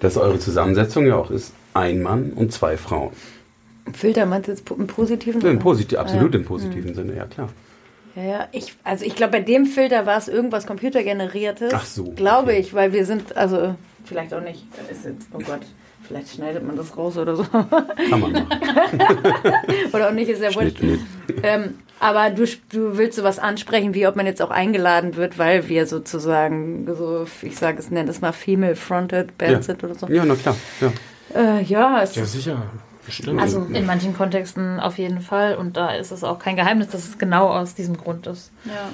dass 0.00 0.16
eure 0.16 0.38
Zusammensetzung 0.38 1.06
ja 1.06 1.16
auch 1.16 1.30
ist 1.30 1.52
ein 1.74 2.02
Mann 2.02 2.32
und 2.34 2.52
zwei 2.52 2.76
Frauen. 2.76 3.12
Filter 3.94 4.26
meinst 4.26 4.48
du 4.48 4.52
jetzt 4.52 4.68
im 4.70 4.86
positiven 4.86 5.40
Im 5.42 5.58
Posit 5.58 5.94
absolut 5.96 6.34
Ja. 6.34 6.40
im 6.40 6.46
positiven 6.46 6.94
Sinne, 6.94 7.14
ja 7.16 7.26
klar. 7.26 7.48
Ja, 8.16 8.22
ja. 8.22 8.48
Ich, 8.52 8.74
also 8.84 9.04
ich 9.04 9.14
glaube, 9.14 9.32
bei 9.32 9.40
dem 9.40 9.66
Filter 9.66 10.06
war 10.06 10.18
es 10.18 10.28
irgendwas 10.28 10.66
computergeneriertes. 10.66 11.72
Ach 11.74 11.84
so, 11.84 12.04
Glaube 12.12 12.50
okay. 12.52 12.60
ich, 12.60 12.74
weil 12.74 12.92
wir 12.92 13.04
sind, 13.06 13.36
also 13.36 13.74
vielleicht 14.04 14.34
auch 14.34 14.40
nicht. 14.40 14.64
Ist 14.90 15.04
jetzt, 15.04 15.28
oh 15.32 15.38
Gott, 15.38 15.60
vielleicht 16.02 16.34
schneidet 16.34 16.66
man 16.66 16.76
das 16.76 16.96
raus 16.96 17.16
oder 17.16 17.36
so. 17.36 17.44
Kann 17.44 17.68
man 18.10 18.32
machen. 18.32 18.46
oder 19.92 20.08
auch 20.08 20.12
nicht, 20.12 20.28
ist 20.28 20.42
ja 20.42 20.54
wurscht. 20.54 20.78
Ähm, 21.42 21.74
aber 22.00 22.30
du, 22.30 22.44
du 22.72 22.96
willst 22.96 23.18
sowas 23.18 23.38
ansprechen, 23.38 23.92
wie 23.94 24.06
ob 24.06 24.16
man 24.16 24.24
jetzt 24.26 24.40
auch 24.40 24.50
eingeladen 24.50 25.16
wird, 25.16 25.38
weil 25.38 25.68
wir 25.68 25.86
sozusagen 25.86 26.86
so, 26.96 27.26
ich 27.42 27.56
sage 27.56 27.78
es, 27.78 27.90
nenne 27.90 28.10
es 28.10 28.20
mal 28.20 28.32
Female-Fronted 28.32 29.36
Band 29.38 29.52
Ja. 29.52 29.62
sind 29.62 29.84
oder 29.84 29.94
so. 29.94 30.06
Ja, 30.08 30.24
na 30.24 30.34
klar. 30.36 30.56
Ja. 30.80 30.92
Äh, 31.58 31.62
ja, 31.64 32.02
es 32.02 32.14
Ja, 32.14 32.24
sicher. 32.24 32.62
Bestimmt. 33.08 33.40
Also 33.40 33.66
in 33.72 33.86
manchen 33.86 34.14
Kontexten 34.14 34.80
auf 34.80 34.98
jeden 34.98 35.22
Fall. 35.22 35.56
Und 35.56 35.78
da 35.78 35.92
ist 35.94 36.10
es 36.10 36.24
auch 36.24 36.38
kein 36.38 36.56
Geheimnis, 36.56 36.88
dass 36.88 37.08
es 37.08 37.16
genau 37.16 37.48
aus 37.48 37.74
diesem 37.74 37.96
Grund 37.96 38.26
ist. 38.26 38.50
ja. 38.66 38.90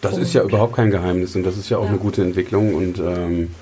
Das 0.00 0.16
ist 0.16 0.32
ja 0.32 0.42
überhaupt 0.44 0.76
kein 0.76 0.90
Geheimnis 0.92 1.34
und 1.34 1.42
das 1.42 1.56
ist 1.58 1.68
ja 1.70 1.78
auch 1.78 1.88
eine 1.88 1.98
gute 1.98 2.22
Entwicklung 2.22 2.72
und 2.72 3.00
ähm, 3.00 3.52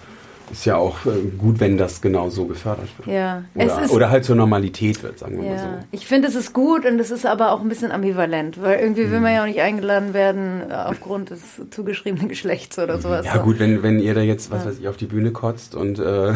ist 0.52 0.64
ja 0.64 0.76
auch 0.76 1.04
äh, 1.06 1.10
gut, 1.38 1.58
wenn 1.60 1.76
das 1.76 2.00
genau 2.00 2.28
so 2.30 2.44
gefördert 2.46 2.88
wird. 2.98 3.08
Ja, 3.08 3.42
es 3.54 3.64
Oder, 3.72 3.82
ist 3.84 3.90
oder 3.90 4.10
halt 4.10 4.24
zur 4.24 4.36
Normalität 4.36 5.02
wird, 5.02 5.18
sagen 5.18 5.36
wir 5.36 5.44
mal 5.48 5.56
Ja, 5.56 5.58
so. 5.58 5.68
ich 5.90 6.06
finde, 6.06 6.28
es 6.28 6.34
ist 6.34 6.52
gut 6.52 6.86
und 6.86 6.98
es 7.00 7.10
ist 7.10 7.26
aber 7.26 7.50
auch 7.52 7.60
ein 7.60 7.68
bisschen 7.68 7.90
ambivalent, 7.92 8.60
weil 8.62 8.78
irgendwie 8.78 9.10
will 9.10 9.20
man 9.20 9.30
Mhm. 9.30 9.36
ja 9.36 9.42
auch 9.42 9.46
nicht 9.46 9.60
eingeladen 9.60 10.14
werden 10.14 10.62
äh, 10.70 10.74
aufgrund 10.74 11.30
des 11.30 11.40
zugeschriebenen 11.70 12.28
Geschlechts 12.28 12.78
oder 12.78 12.98
sowas. 13.00 13.26
Ja 13.26 13.38
gut, 13.38 13.58
wenn, 13.58 13.82
wenn 13.82 13.98
ihr 13.98 14.14
da 14.14 14.20
jetzt, 14.20 14.50
was 14.50 14.64
weiß 14.64 14.78
ich, 14.78 14.86
auf 14.88 14.96
die 14.96 15.06
Bühne 15.06 15.32
kotzt 15.32 15.74
und 15.74 15.98
äh, 15.98 16.32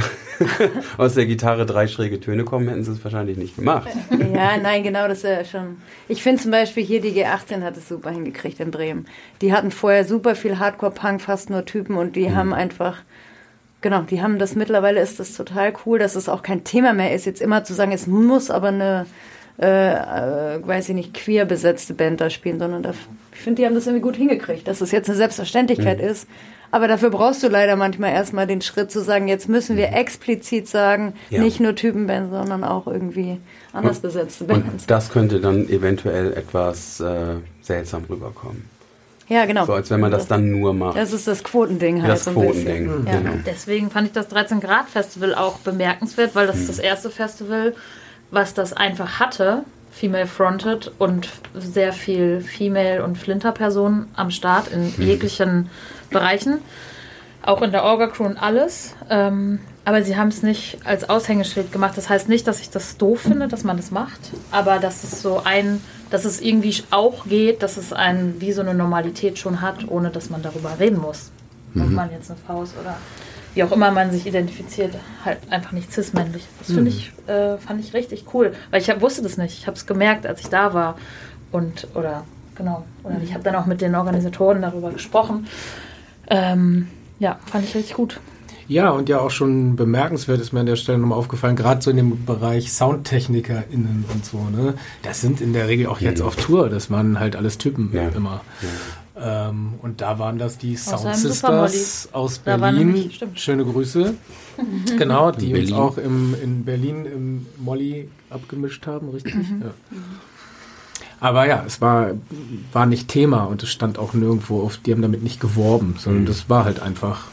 aus 0.98 1.14
der 1.14 1.26
Gitarre 1.26 1.66
drei 1.66 1.86
schräge 1.86 2.20
Töne 2.20 2.44
kommen, 2.44 2.68
hätten 2.68 2.84
sie 2.84 2.92
es 2.92 3.02
wahrscheinlich 3.04 3.36
nicht 3.36 3.56
gemacht. 3.56 3.88
Ja, 4.34 4.56
nein, 4.62 4.82
genau, 4.82 5.08
das 5.08 5.18
ist 5.18 5.24
ja 5.24 5.44
schon. 5.44 5.76
Ich 6.08 6.22
finde 6.22 6.42
zum 6.42 6.50
Beispiel 6.50 6.84
hier 6.84 7.00
die 7.00 7.11
G18 7.12 7.62
hat 7.62 7.76
es 7.76 7.88
super 7.88 8.11
hingekriegt 8.11 8.61
in 8.61 8.70
Bremen. 8.70 9.06
Die 9.40 9.52
hatten 9.52 9.70
vorher 9.70 10.04
super 10.04 10.34
viel 10.34 10.58
Hardcore-Punk, 10.58 11.20
fast 11.20 11.50
nur 11.50 11.64
Typen 11.64 11.96
und 11.96 12.16
die 12.16 12.32
haben 12.34 12.52
einfach, 12.54 12.98
genau, 13.80 14.02
die 14.02 14.22
haben 14.22 14.38
das 14.38 14.54
mittlerweile 14.54 15.00
ist 15.00 15.20
das 15.20 15.34
total 15.34 15.72
cool, 15.86 15.98
dass 15.98 16.14
es 16.16 16.28
auch 16.28 16.42
kein 16.42 16.64
Thema 16.64 16.92
mehr 16.92 17.14
ist, 17.14 17.26
jetzt 17.26 17.40
immer 17.40 17.64
zu 17.64 17.74
sagen, 17.74 17.92
es 17.92 18.06
muss 18.06 18.50
aber 18.50 18.68
eine 18.68 19.06
äh, 19.60 19.66
äh, 19.66 20.66
weiß 20.66 20.88
ich 20.88 20.94
nicht, 20.94 21.12
queer 21.12 21.44
besetzte 21.44 21.92
Band 21.92 22.20
da 22.20 22.30
spielen, 22.30 22.58
sondern 22.58 22.82
da, 22.82 22.94
ich 23.34 23.40
finde, 23.40 23.60
die 23.60 23.66
haben 23.66 23.74
das 23.74 23.86
irgendwie 23.86 24.02
gut 24.02 24.16
hingekriegt, 24.16 24.66
dass 24.66 24.80
es 24.80 24.90
jetzt 24.90 25.08
eine 25.08 25.18
Selbstverständlichkeit 25.18 26.00
ist. 26.00 26.26
Aber 26.70 26.88
dafür 26.88 27.10
brauchst 27.10 27.42
du 27.42 27.48
leider 27.48 27.76
manchmal 27.76 28.12
erstmal 28.12 28.46
den 28.46 28.62
Schritt 28.62 28.90
zu 28.90 29.02
sagen, 29.02 29.28
jetzt 29.28 29.48
müssen 29.48 29.76
wir 29.76 29.92
explizit 29.92 30.68
sagen, 30.68 31.14
Ja. 31.28 31.42
nicht 31.42 31.60
nur 31.60 31.74
Typenband, 31.74 32.30
sondern 32.30 32.64
auch 32.64 32.86
irgendwie 32.86 33.38
anders 33.72 33.98
besetzte 33.98 34.44
Bands. 34.44 34.66
Und 34.84 34.90
das 34.90 35.10
könnte 35.10 35.40
dann 35.40 35.68
eventuell 35.68 36.32
etwas 36.32 37.00
äh, 37.00 37.34
seltsam 37.60 38.04
rüberkommen. 38.08 38.64
Ja, 39.30 39.46
genau. 39.46 39.64
So 39.64 39.72
als 39.74 39.88
wenn 39.90 40.00
man 40.00 40.10
das 40.10 40.26
dann 40.26 40.50
nur 40.50 40.74
macht. 40.74 40.96
Das 40.96 41.12
ist 41.12 41.26
das 41.26 41.42
Quotending 41.44 42.02
halt 42.02 42.10
Das 42.12 42.24
so 42.24 42.30
ein 42.30 42.36
Quotending, 42.36 42.86
bisschen. 42.88 43.06
Ja. 43.06 43.18
genau. 43.20 43.42
Deswegen 43.46 43.90
fand 43.90 44.08
ich 44.08 44.12
das 44.12 44.28
13 44.28 44.60
Grad 44.60 44.88
Festival 44.90 45.34
auch 45.34 45.58
bemerkenswert, 45.60 46.34
weil 46.34 46.46
das 46.46 46.56
ist 46.56 46.68
das 46.68 46.78
erste 46.80 47.10
Festival, 47.10 47.74
was 48.32 48.54
das 48.54 48.72
einfach 48.72 49.20
hatte, 49.20 49.62
female 49.92 50.26
fronted 50.26 50.92
und 50.98 51.28
sehr 51.54 51.92
viel 51.92 52.40
Female 52.40 53.04
und 53.04 53.16
Flinter-Personen 53.18 54.08
am 54.16 54.30
Start 54.30 54.68
in 54.68 54.92
jeglichen 54.98 55.70
Bereichen, 56.10 56.58
auch 57.42 57.62
in 57.62 57.70
der 57.70 57.84
Orga-Crew 57.84 58.24
und 58.24 58.36
alles. 58.36 58.94
Ähm, 59.08 59.60
aber 59.84 60.02
sie 60.02 60.16
haben 60.16 60.28
es 60.28 60.42
nicht 60.42 60.78
als 60.84 61.08
Aushängeschild 61.08 61.72
gemacht. 61.72 61.96
Das 61.96 62.08
heißt 62.08 62.28
nicht, 62.28 62.46
dass 62.46 62.60
ich 62.60 62.70
das 62.70 62.96
doof 62.98 63.20
finde, 63.22 63.48
dass 63.48 63.64
man 63.64 63.76
das 63.76 63.90
macht, 63.90 64.20
aber 64.50 64.78
dass 64.78 65.04
es 65.04 65.22
so 65.22 65.42
ein, 65.44 65.80
dass 66.11 66.24
es 66.24 66.40
irgendwie 66.40 66.82
auch 66.90 67.24
geht, 67.26 67.62
dass 67.62 67.76
es 67.76 67.92
ein 67.92 68.36
wie 68.40 68.52
so 68.52 68.61
eine 68.61 68.74
Normalität 68.74 69.38
schon 69.38 69.61
hat, 69.61 69.88
ohne 69.88 70.11
dass 70.11 70.30
man 70.30 70.42
darüber 70.42 70.78
reden 70.78 70.98
muss. 70.98 71.30
Ob 71.76 71.88
man 71.88 72.11
jetzt 72.11 72.30
eine 72.30 72.38
Frau 72.44 72.64
ist 72.64 72.74
oder 72.80 72.96
wie 73.54 73.62
auch 73.62 73.72
immer 73.72 73.90
man 73.90 74.11
sich 74.11 74.26
identifiziert, 74.26 74.94
halt 75.24 75.38
einfach 75.50 75.72
nicht 75.72 75.92
cis-männlich. 75.92 76.44
Das 76.58 76.72
finde 76.72 76.90
ich, 76.90 77.12
äh, 77.26 77.58
fand 77.58 77.80
ich 77.80 77.94
richtig 77.94 78.24
cool, 78.34 78.52
weil 78.70 78.80
ich 78.80 78.90
hab, 78.90 79.00
wusste 79.00 79.22
das 79.22 79.36
nicht. 79.36 79.56
Ich 79.58 79.66
habe 79.66 79.76
es 79.76 79.86
gemerkt, 79.86 80.26
als 80.26 80.40
ich 80.40 80.48
da 80.48 80.74
war 80.74 80.96
und 81.52 81.86
oder 81.94 82.24
genau 82.54 82.84
oder 83.02 83.16
ich 83.22 83.32
habe 83.34 83.44
dann 83.44 83.54
auch 83.54 83.66
mit 83.66 83.80
den 83.80 83.94
Organisatoren 83.94 84.62
darüber 84.62 84.90
gesprochen. 84.90 85.46
Ähm, 86.28 86.88
ja, 87.18 87.38
fand 87.46 87.64
ich 87.64 87.74
richtig 87.74 87.94
gut. 87.94 88.20
Ja, 88.70 88.90
und 88.90 89.08
ja 89.08 89.18
auch 89.18 89.32
schon 89.32 89.74
bemerkenswert 89.74 90.40
ist 90.40 90.52
mir 90.52 90.60
an 90.60 90.66
der 90.66 90.76
Stelle 90.76 90.96
nochmal 90.98 91.18
aufgefallen, 91.18 91.56
gerade 91.56 91.82
so 91.82 91.90
in 91.90 91.96
dem 91.96 92.24
Bereich 92.24 92.72
SoundtechnikerInnen 92.72 94.04
und 94.12 94.24
so, 94.24 94.38
ne? 94.48 94.74
Das 95.02 95.20
sind 95.20 95.40
in 95.40 95.52
der 95.52 95.66
Regel 95.66 95.88
auch 95.88 96.00
jetzt 96.00 96.22
auf 96.22 96.36
Tour, 96.36 96.68
das 96.68 96.88
waren 96.88 97.18
halt 97.18 97.34
alles 97.34 97.58
Typen 97.58 97.90
Ja. 97.92 98.08
immer. 98.10 98.42
Ähm, 99.20 99.74
und 99.82 100.00
da 100.00 100.20
waren 100.20 100.38
das 100.38 100.56
die 100.56 100.76
Sound 100.76 101.16
Sisters 101.16 102.08
aus 102.12 102.38
Berlin. 102.38 102.92
nämlich-. 102.92 103.20
Schöne 103.34 103.64
Grüße. 103.64 104.14
genau, 104.96 105.32
die 105.32 105.52
uns 105.52 105.72
auch 105.72 105.98
im, 105.98 106.36
in 106.40 106.64
Berlin 106.64 107.06
im 107.06 107.46
Molly 107.58 108.08
abgemischt 108.30 108.86
haben, 108.86 109.08
richtig? 109.08 109.34
Ja. 109.34 109.72
Aber 111.18 111.46
ja, 111.46 111.64
es 111.66 111.80
war, 111.80 112.12
war 112.72 112.86
nicht 112.86 113.08
Thema 113.08 113.44
und 113.44 113.64
es 113.64 113.68
stand 113.70 113.98
auch 113.98 114.14
nirgendwo 114.14 114.62
auf, 114.62 114.76
die 114.78 114.92
haben 114.92 115.02
damit 115.02 115.24
nicht 115.24 115.40
geworben, 115.40 115.96
sondern 115.98 116.24
das 116.24 116.48
war 116.48 116.64
halt 116.64 116.80
einfach, 116.80 117.24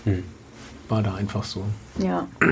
war 0.89 1.03
da 1.03 1.15
einfach 1.15 1.43
so. 1.43 1.63
Ja. 1.99 2.27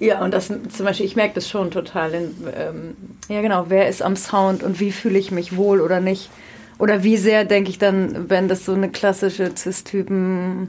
Ja, 0.00 0.22
und 0.22 0.32
das 0.32 0.46
zum 0.46 0.86
Beispiel, 0.86 1.06
ich 1.06 1.16
merke 1.16 1.34
das 1.34 1.48
schon 1.48 1.72
total. 1.72 2.14
In, 2.14 2.34
ähm, 2.56 2.96
ja, 3.28 3.42
genau, 3.42 3.66
wer 3.68 3.88
ist 3.88 4.00
am 4.00 4.14
Sound 4.14 4.62
und 4.62 4.78
wie 4.78 4.92
fühle 4.92 5.18
ich 5.18 5.32
mich 5.32 5.56
wohl 5.56 5.80
oder 5.80 5.98
nicht? 5.98 6.30
Oder 6.78 7.02
wie 7.02 7.16
sehr 7.16 7.44
denke 7.44 7.70
ich 7.70 7.78
dann, 7.78 8.30
wenn 8.30 8.46
das 8.46 8.64
so 8.64 8.74
eine 8.74 8.90
klassische 8.90 9.50
Cis-Typen. 9.56 10.68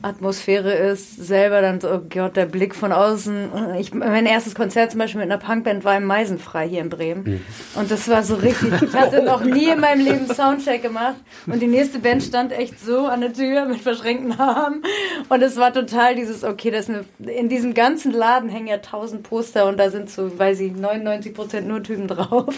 Atmosphäre 0.00 0.72
ist, 0.72 1.16
selber 1.16 1.60
dann 1.60 1.80
so, 1.80 1.90
oh 1.90 2.00
Gott, 2.08 2.36
der 2.36 2.46
Blick 2.46 2.76
von 2.76 2.92
außen. 2.92 3.76
Ich, 3.80 3.92
mein 3.92 4.26
erstes 4.26 4.54
Konzert 4.54 4.92
zum 4.92 5.00
Beispiel 5.00 5.20
mit 5.20 5.30
einer 5.30 5.40
Punkband 5.40 5.84
war 5.84 5.96
im 5.96 6.04
Meisenfrei 6.04 6.68
hier 6.68 6.82
in 6.82 6.88
Bremen. 6.88 7.44
Und 7.74 7.90
das 7.90 8.08
war 8.08 8.22
so 8.22 8.36
richtig. 8.36 8.72
Ich 8.80 8.92
hatte 8.94 9.22
noch 9.22 9.42
nie 9.42 9.68
in 9.68 9.80
meinem 9.80 10.04
Leben 10.04 10.32
Soundcheck 10.32 10.82
gemacht. 10.82 11.16
Und 11.46 11.60
die 11.60 11.66
nächste 11.66 11.98
Band 11.98 12.22
stand 12.22 12.52
echt 12.52 12.78
so 12.78 13.06
an 13.06 13.22
der 13.22 13.32
Tür 13.32 13.64
mit 13.64 13.80
verschränkten 13.80 14.38
Armen. 14.38 14.84
Und 15.28 15.42
es 15.42 15.56
war 15.56 15.72
total 15.72 16.14
dieses, 16.14 16.44
okay, 16.44 16.70
das 16.70 16.88
eine, 16.88 17.04
in 17.18 17.48
diesem 17.48 17.74
ganzen 17.74 18.12
Laden 18.12 18.48
hängen 18.48 18.68
ja 18.68 18.78
tausend 18.78 19.24
Poster 19.24 19.66
und 19.66 19.78
da 19.78 19.90
sind 19.90 20.10
so, 20.10 20.38
weiß 20.38 20.60
ich, 20.60 20.72
99 20.72 21.34
Prozent 21.34 21.66
nur 21.66 21.82
Typen 21.82 22.06
drauf. 22.06 22.54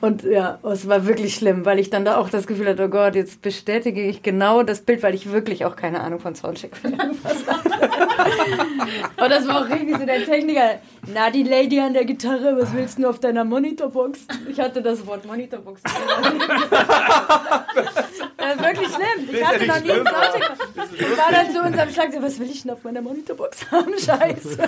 Und 0.00 0.22
ja, 0.22 0.58
es 0.62 0.88
war 0.88 1.06
wirklich 1.06 1.34
schlimm, 1.34 1.64
weil 1.64 1.78
ich 1.78 1.90
dann 1.90 2.04
da 2.04 2.16
auch 2.16 2.30
das 2.30 2.46
Gefühl 2.46 2.68
hatte, 2.68 2.84
oh 2.84 2.88
Gott, 2.88 3.14
jetzt 3.16 3.42
bestätige 3.42 4.00
ich 4.02 4.22
genau 4.22 4.62
das 4.62 4.80
Bild, 4.80 5.02
weil 5.02 5.14
ich 5.14 5.30
wirklich 5.32 5.64
auch 5.64 5.76
keine 5.76 6.00
Ahnung 6.00 6.20
von 6.20 6.34
Soundcheck. 6.38 6.72
Und 6.84 6.98
das 9.30 9.48
war 9.48 9.62
auch 9.62 9.68
richtig 9.68 9.98
so 9.98 10.06
der 10.06 10.24
Techniker. 10.24 10.78
Na, 11.12 11.30
die 11.30 11.42
Lady 11.42 11.80
an 11.80 11.94
der 11.94 12.04
Gitarre, 12.04 12.56
was 12.58 12.72
willst 12.72 12.98
du 12.98 13.08
auf 13.08 13.18
deiner 13.18 13.44
Monitorbox? 13.44 14.20
Ich 14.48 14.60
hatte 14.60 14.80
das 14.82 15.04
Wort 15.06 15.24
Monitorbox. 15.26 15.82
das 15.82 15.92
ist 18.54 18.62
wirklich 18.62 18.88
schlimm. 18.88 19.28
Ich 19.32 19.44
hatte 19.44 19.66
noch 19.66 19.80
nie 19.80 19.90
einen 19.92 20.06
Soundcheck. 20.06 20.42
gemacht. 20.42 20.60
Ich 20.94 21.18
war 21.18 21.32
dann 21.32 21.52
so 21.52 21.60
in 21.62 21.74
seinem 21.74 21.92
Schlag, 21.92 22.12
so, 22.12 22.22
was 22.22 22.38
will 22.38 22.48
ich 22.50 22.62
denn 22.62 22.70
auf 22.70 22.84
meiner 22.84 23.02
Monitorbox 23.02 23.68
haben? 23.70 23.94
Scheiße. 24.04 24.58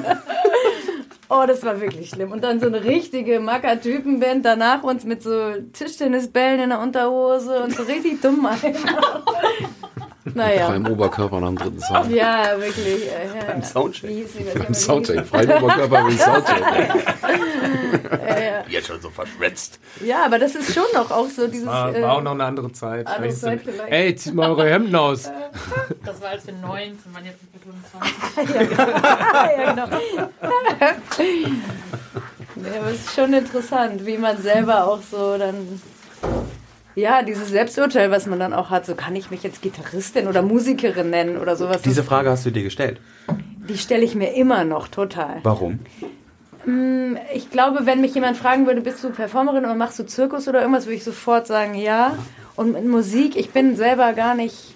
Oh, 1.29 1.45
das 1.47 1.63
war 1.63 1.81
wirklich 1.81 2.11
schlimm. 2.11 2.33
Und 2.33 2.43
dann 2.43 2.59
so 2.59 2.67
eine 2.67 2.83
richtige 2.83 3.39
Macker-Typen-Band 3.39 4.45
danach 4.45 4.83
uns 4.83 5.05
mit 5.05 5.23
so 5.23 5.53
Tischtennisbällen 5.73 6.59
in 6.61 6.71
der 6.71 6.81
Unterhose 6.81 7.63
und 7.63 7.73
so 7.75 7.85
richtig 7.85 8.21
dumm 8.21 8.45
einfach. 8.47 9.23
Naja. 10.35 10.67
Freiem 10.67 10.87
Oberkörper 10.87 11.41
nach 11.41 11.49
dem 11.49 11.57
dritten 11.57 11.81
Song. 11.81 12.11
Ja, 12.11 12.59
wirklich. 12.59 13.07
äh, 13.07 13.39
Ja, 13.39 13.45
Beim 13.47 13.63
Soundcheck. 13.63 14.11
Wie 14.11 14.15
hieß 14.17 14.29
die? 14.39 14.59
Beim 14.59 14.75
Soundcheck. 14.75 15.25
Freiem 15.27 15.51
Oberkörper 15.63 16.05
mit 16.05 16.21
Soundcheck. 16.21 16.63
Jetzt 18.69 18.87
schon 18.87 19.01
so 19.01 19.09
verschwätzt. 19.11 19.81
Ja, 20.05 20.25
aber 20.27 20.39
das 20.39 20.55
ist 20.55 20.73
schon 20.75 20.85
noch 20.95 21.11
auch 21.11 21.29
so 21.29 21.47
dieses. 21.49 21.67
War, 21.67 21.95
äh, 21.95 22.03
war 22.03 22.17
auch 22.19 22.23
noch 22.23 22.33
eine 22.33 22.45
andere 22.45 22.71
Zeit. 22.73 23.07
andere 23.07 23.31
Zeit 23.35 23.65
sind- 23.65 23.73
vielleicht. 23.75 23.93
Ey, 23.93 24.15
zieht 24.15 24.35
mal 24.35 24.51
eure 24.51 24.69
Hemden 24.71 24.95
aus. 24.95 25.31
Das 26.05 26.21
war 26.21 26.29
als 26.31 26.47
wir 26.47 26.53
19 26.55 26.99
waren, 27.15 27.25
jetzt 27.25 27.41
sind 27.41 27.53
wir 27.55 27.61
25. 28.53 29.57
ja, 29.57 29.75
genau. 29.75 29.87
ja, 32.67 32.81
aber 32.81 32.91
es 32.91 33.01
ist 33.07 33.15
schon 33.15 33.33
interessant, 33.33 34.05
wie 34.07 34.19
man 34.19 34.37
selber 34.41 34.87
auch 34.87 35.01
so 35.11 35.37
dann. 35.39 35.81
Ja, 36.95 37.23
dieses 37.23 37.49
Selbsturteil, 37.49 38.11
was 38.11 38.27
man 38.27 38.39
dann 38.39 38.53
auch 38.53 38.71
hat, 38.71 38.85
so 38.85 38.95
kann 38.95 39.15
ich 39.15 39.31
mich 39.31 39.43
jetzt 39.43 39.63
Gitarristin 39.63 40.27
oder 40.27 40.43
Musikerin 40.43 41.11
nennen 41.11 41.39
oder 41.39 41.57
sowas. 41.57 41.83
Diese 41.83 42.03
Frage 42.03 42.31
hast 42.31 42.45
du 42.45 42.51
dir 42.51 42.63
gestellt. 42.63 43.01
die 43.69 43.79
stelle 43.79 44.03
ich 44.05 44.15
mir 44.15 44.35
immer 44.35 44.65
noch 44.65 44.89
total. 44.89 45.39
Warum? 45.45 45.81
Ich 47.35 47.51
glaube, 47.51 47.87
wenn 47.87 48.01
mich 48.01 48.15
jemand 48.15 48.37
fragen 48.37 48.67
würde, 48.67 48.81
bist 48.83 49.03
du 49.03 49.11
Performerin 49.11 49.65
oder 49.65 49.75
machst 49.75 49.99
du 49.99 50.05
Zirkus 50.05 50.47
oder 50.47 50.61
irgendwas, 50.61 50.87
würde 50.87 50.97
ich 50.97 51.05
sofort 51.05 51.47
sagen, 51.47 51.75
ja. 51.75 52.19
Und 52.57 52.73
mit 52.73 52.85
Musik, 52.87 53.37
ich 53.37 53.51
bin 53.51 53.77
selber 53.77 54.13
gar 54.13 54.35
nicht 54.35 54.75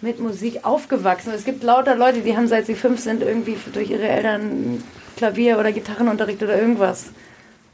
mit 0.00 0.18
Musik 0.18 0.64
aufgewachsen. 0.64 1.32
Es 1.32 1.44
gibt 1.44 1.62
lauter 1.62 1.94
Leute, 1.94 2.20
die 2.20 2.36
haben 2.36 2.48
seit 2.48 2.66
sie 2.66 2.74
fünf 2.74 2.98
sind 3.00 3.22
irgendwie 3.22 3.56
durch 3.72 3.90
ihre 3.90 4.08
Eltern 4.08 4.82
Klavier- 5.16 5.58
oder 5.58 5.70
Gitarrenunterricht 5.70 6.42
oder 6.42 6.58
irgendwas. 6.58 7.12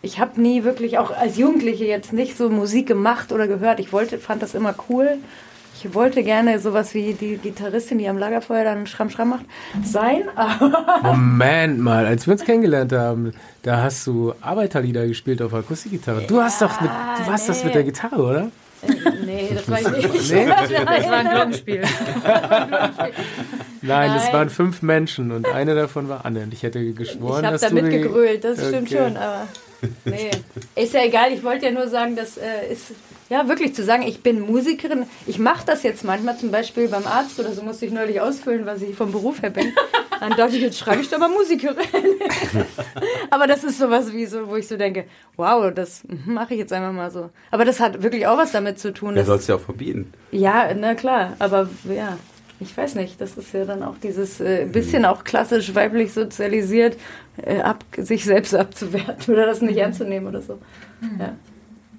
Ich 0.01 0.20
habe 0.20 0.40
nie 0.40 0.62
wirklich, 0.62 0.99
auch 0.99 1.11
als 1.11 1.36
Jugendliche 1.36 1.84
jetzt 1.84 2.12
nicht 2.12 2.36
so 2.36 2.49
Musik 2.51 2.86
gemacht 2.86 3.32
oder 3.32 3.49
gehört. 3.49 3.80
Ich 3.80 3.92
wollte, 3.92 4.18
fand 4.18 4.42
das 4.42 4.55
immer 4.55 4.74
cool. 4.88 5.18
Ich 5.80 5.94
wollte 5.94 6.22
gerne 6.24 6.59
sowas 6.59 6.92
wie 6.94 7.14
die 7.14 7.36
Gitarristin, 7.36 7.99
die 7.99 8.09
am 8.09 8.18
Lagerfeuer 8.18 8.64
dann 8.64 8.86
Schramm 8.86 9.11
Schramm 9.11 9.28
macht, 9.30 9.44
sein. 9.84 10.22
Moment 11.03 11.78
mal, 11.80 12.05
als 12.05 12.26
wir 12.26 12.32
uns 12.32 12.44
kennengelernt 12.44 12.92
haben, 12.92 13.32
da 13.62 13.82
hast 13.82 14.07
du 14.07 14.34
Arbeiterlieder 14.40 15.07
gespielt 15.07 15.40
auf 15.40 15.55
Akustikgitarre. 15.55 16.22
Du 16.26 16.40
hast 16.40 16.61
doch 16.62 16.80
mit, 16.80 16.90
du 16.90 17.30
warst 17.30 17.49
das 17.49 17.59
nee. 17.61 17.66
mit 17.66 17.74
der 17.76 17.84
Gitarre, 17.84 18.16
oder? 18.22 18.51
nee, 19.24 19.51
das 19.55 19.68
war 19.68 19.80
ich 19.80 20.12
nicht. 20.12 20.32
Nee? 20.32 20.46
Das 20.46 21.09
war 21.11 21.12
ein 21.18 21.28
Glockenspiel. 21.30 21.82
Nein, 23.82 24.11
es 24.16 24.32
waren 24.32 24.51
fünf 24.51 24.82
Menschen 24.82 25.30
und 25.32 25.46
eine 25.46 25.74
davon 25.74 26.09
war 26.09 26.24
Anne. 26.24 26.42
Und 26.42 26.53
ich 26.55 26.62
hätte 26.62 26.92
geschworen, 26.92 27.40
Ich 27.40 27.46
habe 27.46 27.53
dass 27.53 27.61
da 27.62 27.68
du 27.70 27.76
die- 27.76 27.82
mitgegrölt, 27.82 28.44
das 28.44 28.59
stimmt 28.59 28.88
Okay. 28.92 28.96
schon, 28.99 29.16
aber 29.16 29.46
nee. 30.05 30.31
Ist 30.74 30.95
ja 30.95 31.05
egal, 31.05 31.33
ich 31.33 31.43
wollte 31.43 31.66
ja 31.66 31.72
nur 31.72 31.89
sagen, 31.89 32.16
das 32.16 32.37
äh, 32.37 32.72
ist, 32.72 32.93
ja 33.29 33.47
wirklich 33.49 33.74
zu 33.74 33.85
sagen, 33.85 34.03
ich 34.03 34.22
bin 34.22 34.41
Musikerin. 34.41 35.05
Ich 35.26 35.39
mache 35.39 35.64
das 35.66 35.83
jetzt 35.83 36.05
manchmal, 36.05 36.39
zum 36.39 36.51
Beispiel 36.51 36.89
beim 36.89 37.07
Arzt 37.07 37.39
oder 37.39 37.53
so, 37.53 37.62
musste 37.62 37.87
ich 37.87 37.93
neulich 37.93 38.20
ausfüllen, 38.20 38.66
was 38.66 38.83
ich 38.83 38.97
vom 38.97 39.12
Beruf 39.12 39.43
her 39.43 39.51
bin. 39.51 39.72
Dann 40.20 40.31
dachte 40.31 40.57
ich, 40.57 40.62
jetzt 40.62 40.79
schreibe 40.79 41.03
ich 41.03 41.09
da 41.09 41.18
mal 41.18 41.29
Musikerin. 41.29 41.76
aber 43.31 43.47
das 43.47 43.64
ist 43.64 43.79
sowas 43.79 44.12
wie 44.12 44.26
so, 44.26 44.49
wo 44.49 44.57
ich 44.57 44.66
so 44.66 44.76
denke, 44.76 45.05
wow, 45.37 45.72
das 45.72 46.03
mache 46.26 46.55
ich 46.55 46.61
jetzt 46.61 46.72
einfach 46.72 46.93
mal 46.93 47.11
so. 47.11 47.31
Aber 47.51 47.64
das 47.64 47.81
hat 47.81 48.03
wirklich 48.03 48.26
auch 48.26 48.39
was 48.39 48.53
damit 48.53 48.79
zu 48.79 48.93
tun. 48.93 49.11
Wer 49.14 49.22
dass- 49.22 49.26
soll 49.26 49.37
es 49.37 49.47
ja 49.47 49.55
auch 49.57 49.61
verbieten? 49.61 50.12
ja, 50.31 50.72
na 50.74 50.95
klar, 50.95 51.35
aber 51.39 51.68
ja, 51.85 52.18
ich 52.61 52.76
weiß 52.76 52.96
nicht, 52.96 53.20
das 53.20 53.36
ist 53.36 53.52
ja 53.52 53.64
dann 53.64 53.82
auch 53.82 53.96
dieses 54.02 54.40
äh, 54.40 54.66
bisschen 54.70 55.04
auch 55.04 55.24
klassisch 55.24 55.74
weiblich 55.74 56.12
sozialisiert, 56.12 56.96
äh, 57.36 57.61
ab, 57.61 57.84
sich 57.96 58.24
selbst 58.24 58.54
abzuwerten 58.54 59.32
oder 59.34 59.46
das 59.46 59.61
nicht 59.61 59.76
ernst 59.76 59.98
zu 59.98 60.04
nehmen 60.04 60.26
oder 60.26 60.42
so. 60.42 60.59
Ja. 61.18 61.34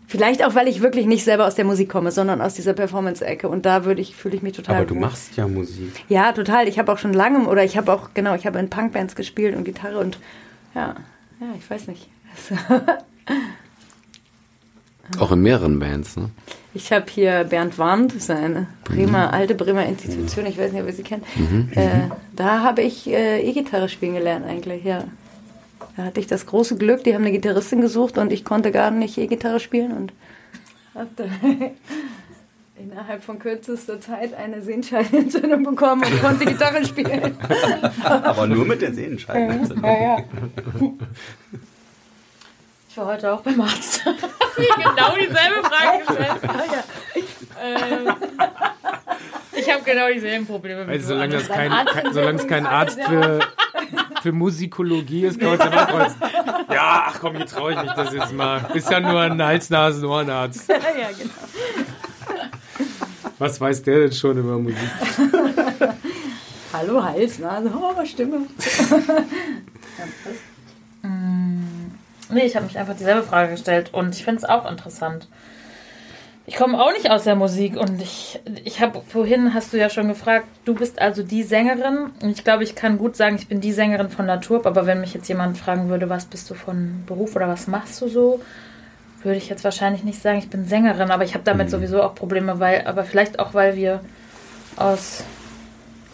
Vielleicht 0.07 0.43
auch, 0.43 0.55
weil 0.55 0.67
ich 0.67 0.81
wirklich 0.81 1.05
nicht 1.05 1.23
selber 1.23 1.45
aus 1.45 1.55
der 1.55 1.65
Musik 1.65 1.87
komme, 1.87 2.11
sondern 2.11 2.41
aus 2.41 2.55
dieser 2.55 2.73
Performance-Ecke 2.73 3.47
und 3.47 3.65
da 3.65 3.85
würde 3.85 4.01
ich, 4.01 4.15
fühle 4.15 4.35
ich 4.35 4.41
mich 4.41 4.53
total 4.53 4.77
Aber 4.77 4.85
du 4.85 4.95
wohl. 4.95 5.01
machst 5.01 5.37
ja 5.37 5.47
Musik. 5.47 6.03
Ja, 6.09 6.31
total. 6.31 6.67
Ich 6.67 6.79
habe 6.79 6.91
auch 6.91 6.97
schon 6.97 7.13
lange, 7.13 7.47
oder 7.47 7.63
ich 7.63 7.77
habe 7.77 7.93
auch, 7.93 8.09
genau, 8.15 8.33
ich 8.33 8.47
habe 8.47 8.57
in 8.59 8.69
Punkbands 8.69 9.15
gespielt 9.15 9.55
und 9.55 9.65
Gitarre 9.65 9.99
und 9.99 10.17
ja, 10.73 10.95
ja, 11.39 11.47
ich 11.57 11.69
weiß 11.69 11.87
nicht. 11.87 12.09
Auch 15.17 15.31
in 15.31 15.41
mehreren 15.41 15.79
Bands, 15.79 16.17
ne? 16.17 16.29
Ich 16.73 16.91
habe 16.91 17.05
hier 17.09 17.45
Bernd 17.45 17.79
Wand, 17.79 18.11
das 18.11 18.23
ist 18.23 18.29
eine 18.29 18.67
Bremer, 18.83 19.33
alte 19.33 19.55
Bremer 19.55 19.85
Institution, 19.85 20.45
ich 20.45 20.57
weiß 20.57 20.71
nicht, 20.71 20.81
ob 20.81 20.87
ihr 20.87 20.93
sie 20.93 21.03
kennt. 21.03 21.25
Äh, 21.71 22.09
da 22.35 22.61
habe 22.61 22.83
ich 22.83 23.07
äh, 23.07 23.41
E-Gitarre 23.41 23.89
spielen 23.89 24.13
gelernt 24.13 24.45
eigentlich, 24.45 24.83
ja. 24.83 25.05
Da 25.97 26.03
hatte 26.05 26.19
ich 26.19 26.27
das 26.27 26.45
große 26.45 26.77
Glück, 26.77 27.03
die 27.03 27.15
haben 27.15 27.23
eine 27.23 27.31
Gitarristin 27.31 27.81
gesucht 27.81 28.17
und 28.17 28.31
ich 28.31 28.45
konnte 28.45 28.71
gar 28.71 28.91
nicht 28.91 29.17
E-Gitarre 29.17 29.59
spielen 29.59 29.91
und 29.93 30.13
hatte 30.93 31.29
innerhalb 32.79 33.23
von 33.23 33.39
kürzester 33.39 33.99
Zeit 33.99 34.33
eine 34.33 34.61
Sehenscheidenentzündung 34.61 35.63
bekommen 35.63 36.03
und 36.03 36.21
konnte 36.21 36.45
Gitarre 36.45 36.85
spielen. 36.85 37.35
Aber 38.03 38.45
nur 38.47 38.65
mit 38.65 38.81
der 38.81 38.93
Sehenscheidenentzündung. 38.93 39.83
Ja, 39.83 40.01
ja. 40.01 40.23
Ich 42.89 42.97
war 42.97 43.07
heute 43.07 43.33
auch 43.33 43.41
beim 43.41 43.59
Arzt. 43.59 44.05
Genau 44.67 45.15
dieselbe 45.15 45.63
Frage 45.63 46.05
gestellt. 46.05 46.39
Ähm, 47.61 48.07
ich 49.51 49.69
habe 49.69 49.83
genau 49.83 50.07
dieselben 50.07 50.47
Probleme. 50.47 50.85
Also, 50.85 51.09
solange, 51.09 51.33
das 51.33 51.49
kein, 51.49 51.71
kein, 51.71 52.13
solange 52.13 52.39
es 52.39 52.47
kein 52.47 52.65
Arzt 52.65 53.01
für, 53.03 53.39
für 54.21 54.31
Musikologie 54.31 55.25
ist, 55.25 55.39
kann 55.41 55.57
man 55.57 55.59
es 55.59 55.65
ja. 55.65 56.73
Ja, 56.73 57.03
ach 57.07 57.19
komm, 57.19 57.35
hier 57.35 57.45
traue 57.45 57.73
ich 57.73 57.81
mich 57.81 57.91
das 57.91 58.13
jetzt 58.13 58.31
mal. 58.31 58.61
Ist 58.73 58.89
ja 58.89 59.01
nur 59.01 59.19
ein 59.19 59.43
Hals-Nasen-Ohrenarzt. 59.43 60.69
ja, 60.69 60.77
genau. 61.17 61.33
Was 63.37 63.59
weiß 63.59 63.83
der 63.83 63.99
denn 63.99 64.11
schon 64.13 64.37
über 64.37 64.57
Musik? 64.57 64.77
Hallo 66.71 67.03
Hals, 67.03 67.39
Nase, 67.39 67.71
oh, 67.73 68.05
Stimme. 68.05 68.47
Nee, 72.31 72.45
ich 72.45 72.55
habe 72.55 72.65
mich 72.65 72.77
einfach 72.77 72.95
dieselbe 72.95 73.23
Frage 73.23 73.51
gestellt 73.51 73.89
und 73.91 74.15
ich 74.15 74.23
finde 74.23 74.39
es 74.39 74.45
auch 74.45 74.69
interessant. 74.69 75.27
Ich 76.45 76.55
komme 76.55 76.81
auch 76.81 76.91
nicht 76.91 77.09
aus 77.11 77.23
der 77.23 77.35
Musik 77.35 77.75
und 77.75 78.01
ich, 78.01 78.39
ich 78.63 78.81
habe 78.81 79.01
vorhin, 79.07 79.53
hast 79.53 79.73
du 79.73 79.77
ja 79.77 79.89
schon 79.89 80.07
gefragt, 80.07 80.47
du 80.65 80.73
bist 80.73 80.99
also 80.99 81.21
die 81.21 81.43
Sängerin 81.43 82.11
und 82.21 82.29
ich 82.29 82.43
glaube, 82.43 82.63
ich 82.63 82.75
kann 82.75 82.97
gut 82.97 83.15
sagen, 83.15 83.35
ich 83.35 83.47
bin 83.47 83.61
die 83.61 83.71
Sängerin 83.71 84.09
von 84.09 84.25
Natur, 84.25 84.65
aber 84.65 84.85
wenn 84.85 85.01
mich 85.01 85.13
jetzt 85.13 85.27
jemand 85.27 85.57
fragen 85.57 85.89
würde, 85.89 86.09
was 86.09 86.25
bist 86.25 86.49
du 86.49 86.55
von 86.55 87.03
Beruf 87.05 87.35
oder 87.35 87.47
was 87.47 87.67
machst 87.67 88.01
du 88.01 88.07
so, 88.07 88.41
würde 89.23 89.37
ich 89.37 89.49
jetzt 89.49 89.63
wahrscheinlich 89.63 90.03
nicht 90.03 90.21
sagen, 90.21 90.39
ich 90.39 90.49
bin 90.49 90.65
Sängerin, 90.65 91.11
aber 91.11 91.23
ich 91.23 91.33
habe 91.33 91.43
damit 91.43 91.69
sowieso 91.69 92.01
auch 92.01 92.15
Probleme, 92.15 92.59
weil, 92.59 92.85
aber 92.85 93.03
vielleicht 93.03 93.39
auch, 93.39 93.53
weil 93.53 93.75
wir 93.75 94.01
aus, 94.75 95.23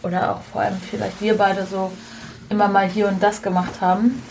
oder 0.02 0.36
auch 0.36 0.42
vor 0.42 0.62
allem 0.62 0.78
vielleicht 0.78 1.22
wir 1.22 1.38
beide 1.38 1.66
so 1.66 1.92
immer 2.50 2.68
mal 2.68 2.88
hier 2.88 3.08
und 3.08 3.22
das 3.22 3.42
gemacht 3.42 3.80
haben. 3.82 4.22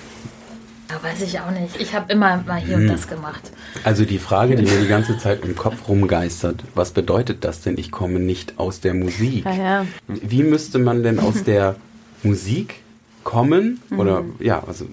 Da 0.94 1.02
weiß 1.02 1.22
ich 1.22 1.40
auch 1.40 1.50
nicht. 1.50 1.80
Ich 1.80 1.94
habe 1.94 2.12
immer 2.12 2.42
mal 2.46 2.60
hier 2.60 2.76
und 2.76 2.86
das 2.86 3.08
gemacht. 3.08 3.50
Also 3.82 4.04
die 4.04 4.18
Frage, 4.18 4.54
die 4.54 4.62
mir 4.62 4.80
die 4.80 4.86
ganze 4.86 5.18
Zeit 5.18 5.44
im 5.44 5.56
Kopf 5.56 5.88
rumgeistert, 5.88 6.62
was 6.74 6.92
bedeutet 6.92 7.42
das 7.42 7.62
denn? 7.62 7.76
Ich 7.78 7.90
komme 7.90 8.20
nicht 8.20 8.58
aus 8.58 8.80
der 8.80 8.94
Musik. 8.94 9.44
Ja, 9.44 9.54
ja. 9.54 9.86
Wie 10.06 10.44
müsste 10.44 10.78
man 10.78 11.02
denn 11.02 11.18
aus 11.18 11.42
der 11.44 11.76
Musik 12.22 12.76
kommen? 13.24 13.80
Oder 13.96 14.24
ja, 14.38 14.62
also 14.64 14.86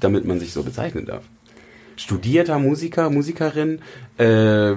damit 0.00 0.24
man 0.24 0.40
sich 0.40 0.52
so 0.52 0.62
bezeichnen 0.62 1.04
darf. 1.04 1.24
Studierter 1.96 2.58
Musiker, 2.58 3.10
Musikerin, 3.10 3.80
äh, 4.16 4.72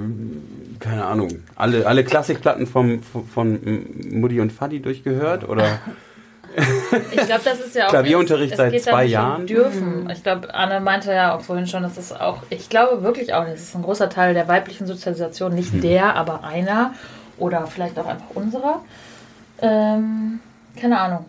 keine 0.80 1.06
Ahnung, 1.06 1.30
alle, 1.56 1.88
alle 1.88 2.04
Klassikplatten 2.04 2.68
vom, 2.68 3.02
von, 3.02 3.26
von 3.26 3.60
Mutti 4.12 4.42
und 4.42 4.52
Fadi 4.52 4.82
durchgehört? 4.82 5.48
Oder 5.48 5.80
Ich 7.12 7.26
glaube, 7.26 7.42
das 7.44 7.60
ist 7.60 7.76
ja 7.76 7.86
auch. 7.86 7.90
Klavierunterricht 7.90 8.54
es 8.54 8.58
seit 8.58 8.72
geht 8.72 8.88
da 8.88 8.92
zwei 8.92 9.06
Jahren. 9.06 9.48
Dürfen. 9.48 10.10
Ich 10.10 10.24
glaube, 10.24 10.54
Anne 10.54 10.80
meinte 10.80 11.14
ja 11.14 11.36
auch 11.36 11.42
vorhin 11.42 11.68
schon, 11.68 11.84
dass 11.84 11.98
es 11.98 12.14
auch. 12.14 12.44
Ich 12.50 12.70
glaube 12.70 13.04
wirklich 13.04 13.34
auch, 13.34 13.46
das 13.46 13.62
ist 13.62 13.76
ein 13.76 13.84
großer 13.84 14.10
Teil 14.10 14.34
der 14.34 14.48
weiblichen 14.48 14.88
Sozialisation. 14.88 15.54
Nicht 15.54 15.74
Hm. 15.74 15.82
der, 15.82 16.16
aber 16.16 16.44
einer. 16.44 16.94
Oder 17.38 17.68
vielleicht 17.68 18.00
auch 18.00 18.06
einfach 18.08 18.30
unserer. 18.34 18.82
Ähm, 19.62 20.40
keine 20.80 21.00
Ahnung. 21.00 21.26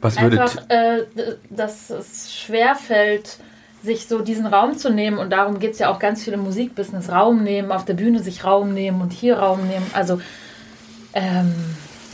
was 0.00 0.20
würde... 0.20 0.40
einfach, 0.40 0.70
äh, 0.70 1.04
dass 1.50 1.90
es 1.90 2.32
schwerfällt, 2.34 3.38
sich 3.82 4.08
so 4.08 4.20
diesen 4.20 4.46
Raum 4.46 4.78
zu 4.78 4.90
nehmen. 4.90 5.18
Und 5.18 5.30
darum 5.30 5.58
geht 5.58 5.72
es 5.72 5.78
ja 5.78 5.90
auch 5.90 5.98
ganz 5.98 6.22
viel 6.24 6.32
im 6.32 6.40
Musikbusiness. 6.40 7.10
Raum 7.10 7.42
nehmen, 7.42 7.72
auf 7.72 7.84
der 7.84 7.94
Bühne 7.94 8.20
sich 8.20 8.44
Raum 8.44 8.72
nehmen 8.72 9.02
und 9.02 9.12
hier 9.12 9.38
Raum 9.38 9.66
nehmen. 9.66 9.86
Also, 9.92 10.20
ähm, 11.12 11.52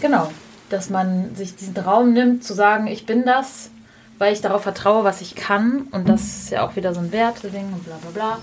genau, 0.00 0.30
dass 0.70 0.90
man 0.90 1.34
sich 1.34 1.56
diesen 1.56 1.76
Raum 1.76 2.12
nimmt, 2.12 2.44
zu 2.44 2.54
sagen, 2.54 2.86
ich 2.86 3.06
bin 3.06 3.24
das, 3.24 3.70
weil 4.18 4.32
ich 4.32 4.40
darauf 4.40 4.62
vertraue, 4.62 5.04
was 5.04 5.20
ich 5.20 5.34
kann. 5.34 5.88
Und 5.90 6.08
das 6.08 6.22
ist 6.22 6.50
ja 6.50 6.66
auch 6.66 6.76
wieder 6.76 6.94
so 6.94 7.00
ein 7.00 7.12
Werteding 7.12 7.72
und 7.72 7.84
bla 7.84 7.96
bla 7.96 8.10
bla. 8.10 8.38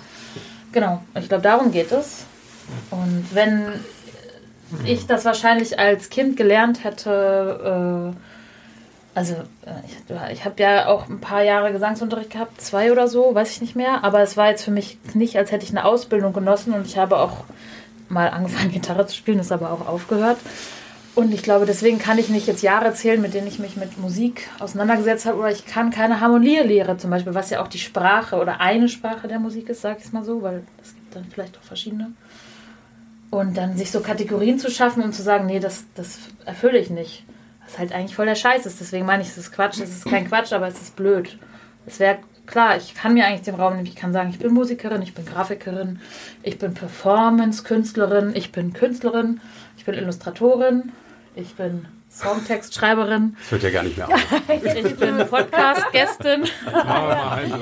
Genau, 0.72 1.02
ich 1.16 1.30
glaube, 1.30 1.44
darum 1.44 1.72
geht 1.72 1.92
es. 1.92 2.26
Und 2.92 3.26
wenn 3.32 3.74
ich 4.84 5.08
das 5.08 5.24
wahrscheinlich 5.26 5.80
als 5.80 6.10
Kind 6.10 6.36
gelernt 6.36 6.84
hätte, 6.84 8.14
äh, 8.14 9.18
also 9.18 9.34
äh, 9.34 9.72
ich, 9.86 10.38
ich 10.38 10.46
habe 10.46 10.62
ja 10.62 10.88
auch 10.88 11.08
ein 11.10 11.22
paar 11.22 11.44
Jahre 11.44 11.72
Gesangsunterricht 11.72 12.32
gehabt, 12.32 12.60
zwei 12.62 12.92
oder 12.92 13.08
so, 13.08 13.34
weiß 13.34 13.52
ich 13.52 13.62
nicht 13.62 13.76
mehr. 13.76 14.04
Aber 14.04 14.22
es 14.22 14.36
war 14.36 14.50
jetzt 14.50 14.64
für 14.64 14.72
mich 14.72 15.00
nicht, 15.14 15.38
als 15.38 15.52
hätte 15.52 15.64
ich 15.64 15.72
eine 15.72 15.86
Ausbildung 15.86 16.34
genossen 16.34 16.74
und 16.74 16.86
ich 16.86 16.98
habe 16.98 17.18
auch 17.18 17.46
mal 18.10 18.30
angefangen, 18.30 18.72
Gitarre 18.74 19.08
zu 19.08 19.16
spielen, 19.16 19.40
ist 19.40 19.52
aber 19.52 19.72
auch 19.72 19.88
aufgehört. 19.88 20.38
Und 21.18 21.34
ich 21.34 21.42
glaube, 21.42 21.66
deswegen 21.66 21.98
kann 21.98 22.20
ich 22.20 22.30
nicht 22.30 22.46
jetzt 22.46 22.62
Jahre 22.62 22.94
zählen, 22.94 23.20
mit 23.20 23.34
denen 23.34 23.48
ich 23.48 23.58
mich 23.58 23.76
mit 23.76 23.98
Musik 23.98 24.48
auseinandergesetzt 24.60 25.26
habe. 25.26 25.40
Oder 25.40 25.50
ich 25.50 25.66
kann 25.66 25.90
keine 25.90 26.20
Harmonielehre 26.20 26.96
zum 26.98 27.10
Beispiel, 27.10 27.34
was 27.34 27.50
ja 27.50 27.60
auch 27.60 27.68
die 27.68 27.80
Sprache 27.80 28.36
oder 28.36 28.62
eine 28.62 28.88
Sprache 28.88 29.28
der 29.28 29.40
Musik 29.40 29.68
ist, 29.70 29.82
sag 29.82 29.98
ich 29.98 30.06
es 30.06 30.14
mal 30.14 30.24
so, 30.24 30.44
weil 30.44 30.62
es 30.80 30.94
gibt 30.94 31.16
dann 31.16 31.26
vielleicht 31.26 31.58
auch 31.58 31.64
verschiedene. 31.64 32.12
Und 33.32 33.58
dann 33.58 33.76
sich 33.76 33.90
so 33.90 34.02
Kategorien 34.02 34.60
zu 34.60 34.70
schaffen 34.70 35.02
und 35.02 35.14
zu 35.14 35.24
sagen, 35.24 35.48
nee, 35.48 35.60
das, 35.60 35.86
das 35.96 36.20
erfülle 36.46 36.78
ich 36.78 36.92
nicht. 36.92 37.26
Was 37.66 37.80
halt 37.80 37.94
eigentlich 37.94 38.16
voll 38.16 38.28
der 38.28 38.36
Scheiß 38.36 38.68
ist. 38.68 38.80
Deswegen 38.80 39.08
meine 39.08 39.24
ich, 39.24 39.30
es 39.30 39.40
ist 39.40 39.52
Quatsch. 39.52 39.80
Es 39.82 39.90
ist 39.90 40.06
kein 40.06 40.28
Quatsch, 40.28 40.54
aber 40.54 40.68
es 40.68 40.80
ist 40.80 40.96
blöd. 40.96 41.40
Es 41.88 42.00
wäre 42.00 42.20
klar, 42.46 42.78
ich 42.78 42.94
kann 42.94 43.16
mir 43.16 43.26
eigentlich 43.26 43.42
den 43.42 43.56
Raum 43.56 43.74
nehmen. 43.74 43.88
Ich 43.88 43.96
kann 43.96 44.14
sagen, 44.14 44.30
ich 44.30 44.38
bin 44.38 44.54
Musikerin, 44.54 45.02
ich 45.02 45.16
bin 45.16 45.26
Grafikerin, 45.26 46.00
ich 46.44 46.60
bin 46.60 46.76
Performance-Künstlerin, 46.76 48.36
ich 48.36 48.52
bin 48.52 48.74
Künstlerin, 48.74 49.42
ich 49.78 49.86
bin 49.86 49.96
Illustratorin, 49.96 50.92
ich 51.38 51.54
bin 51.56 51.86
Songtextschreiberin, 52.12 53.36
Das 53.40 53.52
hört 53.52 53.64
ja 53.64 53.70
gar 53.70 53.84
nicht 53.84 53.98
mehr 53.98 54.08
auf. 54.08 54.14
ich 54.50 54.96
bin 54.96 55.18
Podcast-Gästin, 55.30 56.44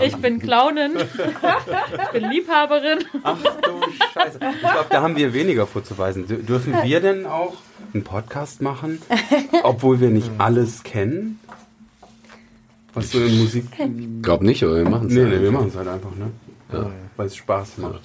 ich 0.03 0.15
bin 0.17 0.39
Clownin, 0.39 0.91
ich 0.97 2.09
bin 2.11 2.29
Liebhaberin. 2.29 2.99
Ach 3.23 3.37
du 3.41 3.81
Scheiße. 4.13 4.39
Ich 4.41 4.59
glaube, 4.61 4.85
da 4.89 5.01
haben 5.01 5.15
wir 5.17 5.33
weniger 5.33 5.67
vorzuweisen. 5.67 6.25
Dür- 6.27 6.43
Dürfen 6.45 6.73
wir 6.83 7.01
denn 7.01 7.25
auch 7.25 7.55
einen 7.93 8.03
Podcast 8.03 8.61
machen, 8.61 9.01
obwohl 9.63 9.99
wir 9.99 10.09
nicht 10.09 10.29
alles 10.37 10.83
kennen? 10.83 11.39
Was 12.93 13.11
so 13.11 13.19
in 13.19 13.37
Musik. 13.39 13.65
Glaub 14.21 14.41
nicht, 14.41 14.63
aber 14.63 14.77
wir 14.77 14.89
machen 14.89 15.07
es. 15.07 15.13
Nee, 15.13 15.25
nee, 15.25 15.41
wir 15.41 15.51
machen 15.51 15.67
es 15.67 15.75
halt 15.75 15.87
einfach, 15.89 16.15
ne? 16.15 16.31
Ja. 16.71 16.89
Weil 17.17 17.27
es 17.27 17.35
Spaß 17.35 17.77
macht. 17.79 18.01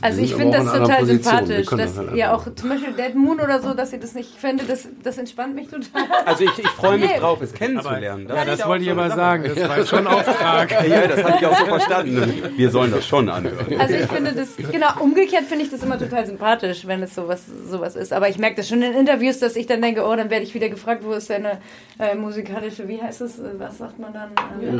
Also 0.00 0.20
ich 0.20 0.34
finde 0.34 0.58
aber 0.58 0.70
das 0.70 0.78
total 0.78 1.06
sympathisch, 1.06 1.66
dass 1.66 1.78
das 1.94 1.98
halt 1.98 2.14
ihr 2.14 2.32
auch 2.34 2.46
zum 2.54 2.68
Beispiel 2.68 2.92
Dead 2.92 3.14
Moon 3.14 3.40
oder 3.40 3.60
so, 3.60 3.72
dass 3.74 3.92
ihr 3.92 3.98
das 4.00 4.14
nicht 4.14 4.36
findet, 4.38 4.68
das, 4.68 4.86
das 5.02 5.16
entspannt 5.18 5.54
mich 5.54 5.68
total. 5.68 6.02
Also 6.26 6.44
ich, 6.44 6.58
ich 6.58 6.68
freue 6.68 6.98
mich 6.98 7.10
Nee. 7.10 7.18
drauf, 7.18 7.40
es 7.40 7.52
kennenzulernen. 7.52 8.26
Ja, 8.28 8.44
das 8.44 8.60
ist 8.60 8.66
wollte 8.68 8.84
ich 8.84 8.90
so 8.90 8.96
aber 8.98 9.10
sagen. 9.14 9.50
Das 9.54 9.68
war 9.68 9.86
schon 9.86 10.06
ein 10.06 10.06
Auftrag. 10.06 10.70
Ja, 10.88 11.06
das 11.06 11.24
habe 11.24 11.36
ich 11.40 11.46
auch 11.46 11.58
so 11.58 11.64
verstanden. 11.66 12.32
Wir 12.56 12.70
sollen 12.70 12.90
das 12.92 13.06
schon 13.06 13.28
anhören. 13.28 13.66
Also 13.78 13.94
ich 13.94 14.06
finde 14.06 14.32
das, 14.32 14.56
genau, 14.56 14.88
umgekehrt 15.00 15.44
finde 15.44 15.64
ich 15.64 15.70
das 15.70 15.82
immer 15.82 15.98
total 15.98 16.26
sympathisch, 16.26 16.86
wenn 16.86 17.02
es 17.02 17.14
sowas, 17.14 17.42
sowas 17.68 17.96
ist. 17.96 18.12
Aber 18.12 18.28
ich 18.28 18.38
merke 18.38 18.56
das 18.56 18.68
schon 18.68 18.82
in 18.82 18.92
Interviews, 18.94 19.38
dass 19.38 19.56
ich 19.56 19.66
dann 19.66 19.80
denke, 19.82 20.04
oh, 20.06 20.14
dann 20.14 20.30
werde 20.30 20.44
ich 20.44 20.54
wieder 20.54 20.68
gefragt, 20.68 21.02
wo 21.04 21.12
ist 21.12 21.30
deine 21.30 21.58
äh, 21.98 22.14
musikalische, 22.14 22.86
wie 22.88 23.00
heißt 23.02 23.22
es, 23.22 23.38
äh, 23.38 23.42
was 23.58 23.78
sagt 23.78 23.98
man 23.98 24.12
dann? 24.12 24.30
Äh, 24.62 24.76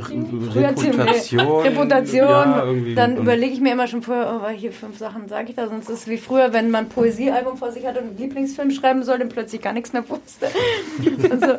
Reputation. 0.59 1.41
Reputation. 1.61 2.25
Ja, 2.29 2.65
dann 2.95 3.17
überlege 3.17 3.53
ich 3.55 3.61
mir 3.61 3.73
immer 3.73 3.87
schon 3.87 4.03
vorher, 4.03 4.41
oh, 4.43 4.44
weil 4.45 4.57
hier 4.57 4.73
fünf 4.73 4.99
Sachen 4.99 5.27
sage 5.27 5.49
ich 5.49 5.57
da, 5.57 5.69
sonst 5.69 5.89
ist 5.89 6.01
es 6.01 6.07
wie 6.07 6.19
früher, 6.19 6.53
wenn 6.53 6.71
man 6.71 6.85
ein 6.85 6.89
Poesiealbum 6.91 7.57
vor 7.57 7.73
sich 7.73 7.87
hat 7.87 7.97
und 7.97 8.09
einen 8.09 8.19
Lieblingsfilm 8.19 8.71
schreiben 8.73 9.03
soll, 9.03 9.19
dann 9.19 9.31
plötzlich 9.31 9.63
gar 9.63 9.73
nichts 9.73 9.95
mehr 9.95 10.05
wusste. 10.07 10.49
also, 11.31 11.55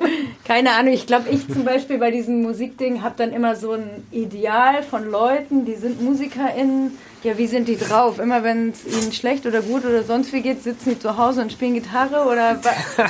keine 0.45 0.71
Ahnung, 0.73 0.93
ich 0.93 1.07
glaube, 1.07 1.29
ich 1.31 1.47
zum 1.47 1.65
Beispiel 1.65 1.97
bei 1.97 2.11
diesem 2.11 2.43
Musikding 2.43 3.01
habe 3.01 3.15
dann 3.17 3.33
immer 3.33 3.55
so 3.55 3.71
ein 3.71 3.89
Ideal 4.11 4.83
von 4.83 5.09
Leuten, 5.09 5.65
die 5.65 5.73
sind 5.73 5.99
MusikerInnen, 5.99 6.95
ja, 7.23 7.35
wie 7.39 7.47
sind 7.47 7.67
die 7.67 7.77
drauf? 7.77 8.19
Immer 8.19 8.43
wenn 8.43 8.69
es 8.69 8.85
ihnen 8.85 9.11
schlecht 9.11 9.47
oder 9.47 9.63
gut 9.63 9.83
oder 9.83 10.03
sonst 10.03 10.31
wie 10.31 10.41
geht, 10.41 10.61
sitzen 10.61 10.91
die 10.91 10.99
zu 10.99 11.17
Hause 11.17 11.41
und 11.41 11.51
spielen 11.51 11.73
Gitarre 11.73 12.29
oder, 12.29 12.59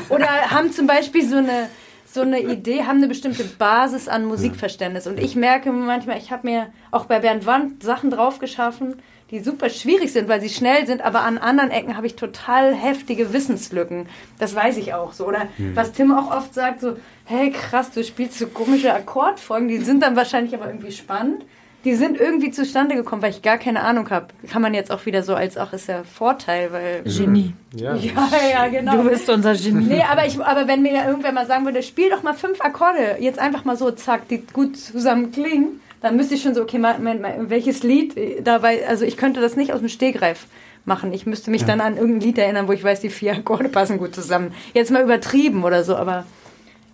oder 0.08 0.28
haben 0.52 0.72
zum 0.72 0.88
Beispiel 0.88 1.28
so 1.28 1.36
eine 1.36 1.68
so 2.16 2.22
eine 2.22 2.40
Idee, 2.54 2.84
haben 2.84 2.98
eine 2.98 3.08
bestimmte 3.08 3.44
Basis 3.44 4.08
an 4.08 4.26
Musikverständnis. 4.26 5.06
Und 5.06 5.20
ich 5.20 5.36
merke 5.36 5.72
manchmal, 5.72 6.18
ich 6.18 6.32
habe 6.32 6.48
mir 6.48 6.68
auch 6.90 7.06
bei 7.06 7.20
Bernd 7.20 7.46
Wand 7.46 7.84
Sachen 7.84 8.10
drauf 8.10 8.40
geschaffen, 8.40 8.96
die 9.32 9.40
super 9.40 9.70
schwierig 9.70 10.12
sind, 10.12 10.28
weil 10.28 10.42
sie 10.42 10.50
schnell 10.50 10.86
sind, 10.86 11.02
aber 11.02 11.22
an 11.22 11.38
anderen 11.38 11.72
Ecken 11.72 11.98
habe 11.98 12.08
ich 12.08 12.16
total 12.16 12.74
heftige 12.74 13.34
Wissenslücken. 13.34 14.08
Das 14.38 14.56
weiß 14.56 14.78
ich 14.78 14.94
auch 14.94 15.14
so. 15.14 15.28
Oder 15.28 15.48
was 15.74 15.94
Tim 15.94 16.12
auch 16.12 16.36
oft 16.36 16.54
sagt, 16.54 16.82
so, 16.82 16.98
hey 17.26 17.52
krass, 17.52 17.92
du 17.92 18.04
spielst 18.04 18.38
so 18.38 18.48
komische 18.48 18.94
Akkordfolgen, 18.94 19.68
die 19.68 19.80
sind 19.80 20.04
dann 20.04 20.16
wahrscheinlich 20.16 20.54
aber 20.54 20.68
irgendwie 20.68 20.92
spannend. 20.92 21.44
Die 21.86 21.96
sind 21.96 22.20
irgendwie 22.20 22.50
zustande 22.50 22.96
gekommen, 22.96 23.22
weil 23.22 23.30
ich 23.30 23.44
gar 23.44 23.60
keine 23.60 23.82
Ahnung 23.82 24.10
habe. 24.10 24.28
Kann 24.52 24.62
man 24.62 24.74
jetzt 24.74 24.92
auch 24.92 25.06
wieder 25.06 25.22
so 25.22 25.36
als 25.36 25.56
auch 25.56 25.72
ist 25.72 25.88
ja 25.88 26.04
Vorteil, 26.04 26.72
weil 26.72 27.04
Genie. 27.04 27.54
Ja. 27.76 27.96
ja, 27.96 28.30
ja, 28.52 28.68
genau. 28.68 28.98
Du 28.98 29.10
bist 29.10 29.30
unser 29.30 29.54
Genie. 29.54 29.86
Nee, 29.86 30.04
aber, 30.10 30.26
ich, 30.26 30.40
aber 30.40 30.68
wenn 30.68 30.82
mir 30.82 31.06
irgendwer 31.06 31.32
mal 31.32 31.46
sagen 31.46 31.64
würde, 31.64 31.84
spiel 31.84 32.10
doch 32.10 32.24
mal 32.24 32.34
fünf 32.34 32.60
Akkorde, 32.60 33.18
jetzt 33.20 33.38
einfach 33.38 33.66
mal 33.66 33.78
so, 33.78 33.92
zack, 33.92 34.28
die 34.28 34.44
gut 34.52 34.78
zusammen 34.78 35.32
klingen, 35.32 35.80
dann 36.02 36.16
müsste 36.16 36.36
ich 36.36 36.42
schon 36.42 36.56
so, 36.56 36.64
okay, 36.64 36.80
mal, 36.80 36.98
mal, 37.00 37.20
mal, 37.20 37.50
welches 37.50 37.84
Lied 37.84 38.18
äh, 38.18 38.42
dabei, 38.42 38.88
also 38.88 39.06
ich 39.06 39.16
könnte 39.16 39.40
das 39.40 39.56
nicht 39.56 39.72
aus 39.72 39.80
dem 39.80 39.90
Stegreif 39.90 40.48
machen. 40.86 41.14
Ich 41.14 41.26
müsste 41.26 41.52
mich 41.52 41.66
dann 41.66 41.82
an 41.82 41.98
irgendein 41.98 42.22
Lied 42.22 42.38
erinnern, 42.40 42.68
wo 42.68 42.72
ich 42.72 42.84
weiß, 42.84 43.02
die 43.02 43.10
vier 43.10 43.34
Akkorde 43.34 43.70
passen 43.70 43.98
gut 43.98 44.16
zusammen. 44.16 44.54
Jetzt 44.74 44.92
mal 44.92 45.04
übertrieben 45.04 45.64
oder 45.64 45.84
so, 45.84 45.96
aber 45.96 46.26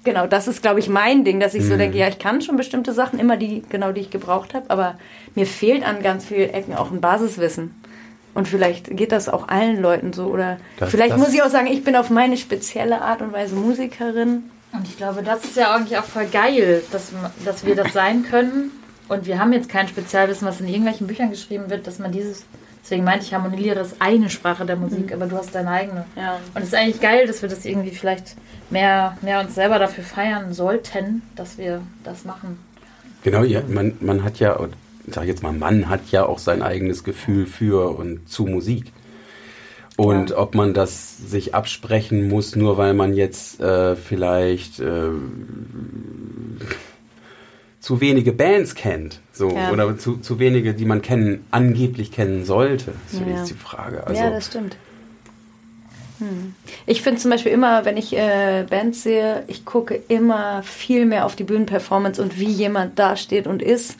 genau, 0.03 0.27
das 0.27 0.47
ist, 0.47 0.61
glaube 0.61 0.79
ich, 0.79 0.89
mein 0.89 1.23
Ding, 1.23 1.39
dass 1.39 1.53
ich 1.53 1.63
so 1.65 1.77
denke, 1.77 1.97
ja, 1.97 2.07
ich 2.07 2.19
kann 2.19 2.41
schon 2.41 2.57
bestimmte 2.57 2.93
Sachen, 2.93 3.19
immer 3.19 3.37
die, 3.37 3.63
genau 3.69 3.91
die 3.91 4.01
ich 4.01 4.09
gebraucht 4.09 4.53
habe, 4.53 4.69
aber 4.69 4.95
mir 5.35 5.45
fehlt 5.45 5.83
an 5.85 6.01
ganz 6.01 6.25
vielen 6.25 6.49
Ecken 6.51 6.75
auch 6.75 6.91
ein 6.91 7.01
Basiswissen. 7.01 7.75
Und 8.33 8.47
vielleicht 8.47 8.95
geht 8.95 9.11
das 9.11 9.27
auch 9.27 9.49
allen 9.49 9.81
Leuten 9.81 10.13
so. 10.13 10.27
Oder 10.27 10.57
Das- 10.79 10.89
vielleicht 10.89 11.11
das- 11.11 11.19
muss 11.19 11.33
ich 11.33 11.43
auch 11.43 11.49
sagen, 11.49 11.67
ich 11.67 11.83
bin 11.83 11.95
auf 11.97 12.09
meine 12.09 12.37
spezielle 12.37 13.01
Art 13.01 13.21
und 13.21 13.33
Weise 13.33 13.55
Musikerin. 13.55 14.43
Und 14.73 14.87
ich 14.87 14.95
glaube, 14.95 15.21
das 15.21 15.43
ist 15.43 15.57
ja 15.57 15.75
eigentlich 15.75 15.97
auch 15.97 16.05
voll 16.05 16.27
geil, 16.27 16.81
dass, 16.93 17.11
dass 17.43 17.65
wir 17.65 17.75
das 17.75 17.91
sein 17.91 18.23
können. 18.23 18.71
Und 19.09 19.25
wir 19.25 19.37
haben 19.37 19.51
jetzt 19.51 19.67
kein 19.67 19.89
Spezialwissen, 19.89 20.47
was 20.47 20.61
in 20.61 20.67
irgendwelchen 20.69 21.07
Büchern 21.07 21.29
geschrieben 21.29 21.69
wird, 21.69 21.85
dass 21.87 21.99
man 21.99 22.13
dieses. 22.13 22.45
Deswegen 22.83 23.03
meinte 23.03 23.25
ich, 23.25 23.33
Harmonielehre 23.33 23.79
ist 23.79 23.95
eine 23.99 24.29
Sprache 24.29 24.65
der 24.65 24.75
Musik, 24.75 25.13
aber 25.13 25.27
du 25.27 25.37
hast 25.37 25.53
deine 25.53 25.69
eigene. 25.69 26.05
Ja. 26.15 26.39
Und 26.53 26.61
es 26.61 26.69
ist 26.69 26.75
eigentlich 26.75 26.99
geil, 26.99 27.27
dass 27.27 27.41
wir 27.41 27.49
das 27.49 27.63
irgendwie 27.63 27.91
vielleicht 27.91 28.35
mehr, 28.69 29.17
mehr 29.21 29.39
uns 29.39 29.55
selber 29.55 29.79
dafür 29.79 30.03
feiern 30.03 30.53
sollten, 30.53 31.21
dass 31.35 31.57
wir 31.57 31.81
das 32.03 32.25
machen. 32.25 32.59
Genau, 33.23 33.43
ja, 33.43 33.61
man, 33.67 33.93
man 33.99 34.23
hat 34.23 34.39
ja, 34.39 34.53
und 34.53 34.73
ich 35.05 35.13
sag 35.13 35.25
jetzt 35.25 35.43
mal, 35.43 35.53
man 35.53 35.89
hat 35.89 36.11
ja 36.11 36.25
auch 36.25 36.39
sein 36.39 36.61
eigenes 36.61 37.03
Gefühl 37.03 37.45
für 37.45 37.97
und 37.97 38.27
zu 38.27 38.45
Musik. 38.45 38.91
Und 39.97 40.31
ob 40.31 40.55
man 40.55 40.73
das 40.73 41.17
sich 41.17 41.53
absprechen 41.53 42.27
muss, 42.27 42.55
nur 42.55 42.77
weil 42.77 42.95
man 42.95 43.13
jetzt 43.13 43.59
äh, 43.61 43.95
vielleicht 43.95 44.79
äh, 44.79 45.09
zu 47.81 47.99
wenige 47.99 48.31
Bands 48.31 48.75
kennt, 48.75 49.19
so 49.33 49.49
Ja. 49.49 49.71
oder 49.71 49.97
zu, 49.97 50.17
zu 50.17 50.39
wenige, 50.39 50.73
die 50.73 50.85
man 50.85 51.01
kennen, 51.01 51.45
angeblich 51.51 52.11
kennen 52.11 52.45
sollte, 52.45 52.93
ist 53.11 53.19
Ja. 53.19 53.27
jetzt 53.27 53.49
die 53.49 53.55
Frage. 53.55 54.05
Also, 54.07 54.21
ja, 54.21 54.29
das 54.29 54.45
stimmt. 54.45 54.77
Hm. 56.19 56.53
Ich 56.85 57.01
finde 57.01 57.19
zum 57.19 57.31
Beispiel 57.31 57.51
immer, 57.51 57.83
wenn 57.83 57.97
ich 57.97 58.15
äh, 58.15 58.65
Bands 58.69 59.01
sehe, 59.01 59.43
ich 59.47 59.65
gucke 59.65 59.99
immer 60.07 60.61
viel 60.61 61.07
mehr 61.07 61.25
auf 61.25 61.35
die 61.35 61.43
Bühnenperformance 61.43 62.21
und 62.21 62.39
wie 62.39 62.45
jemand 62.49 62.99
dasteht 62.99 63.47
und 63.47 63.63
ist. 63.63 63.95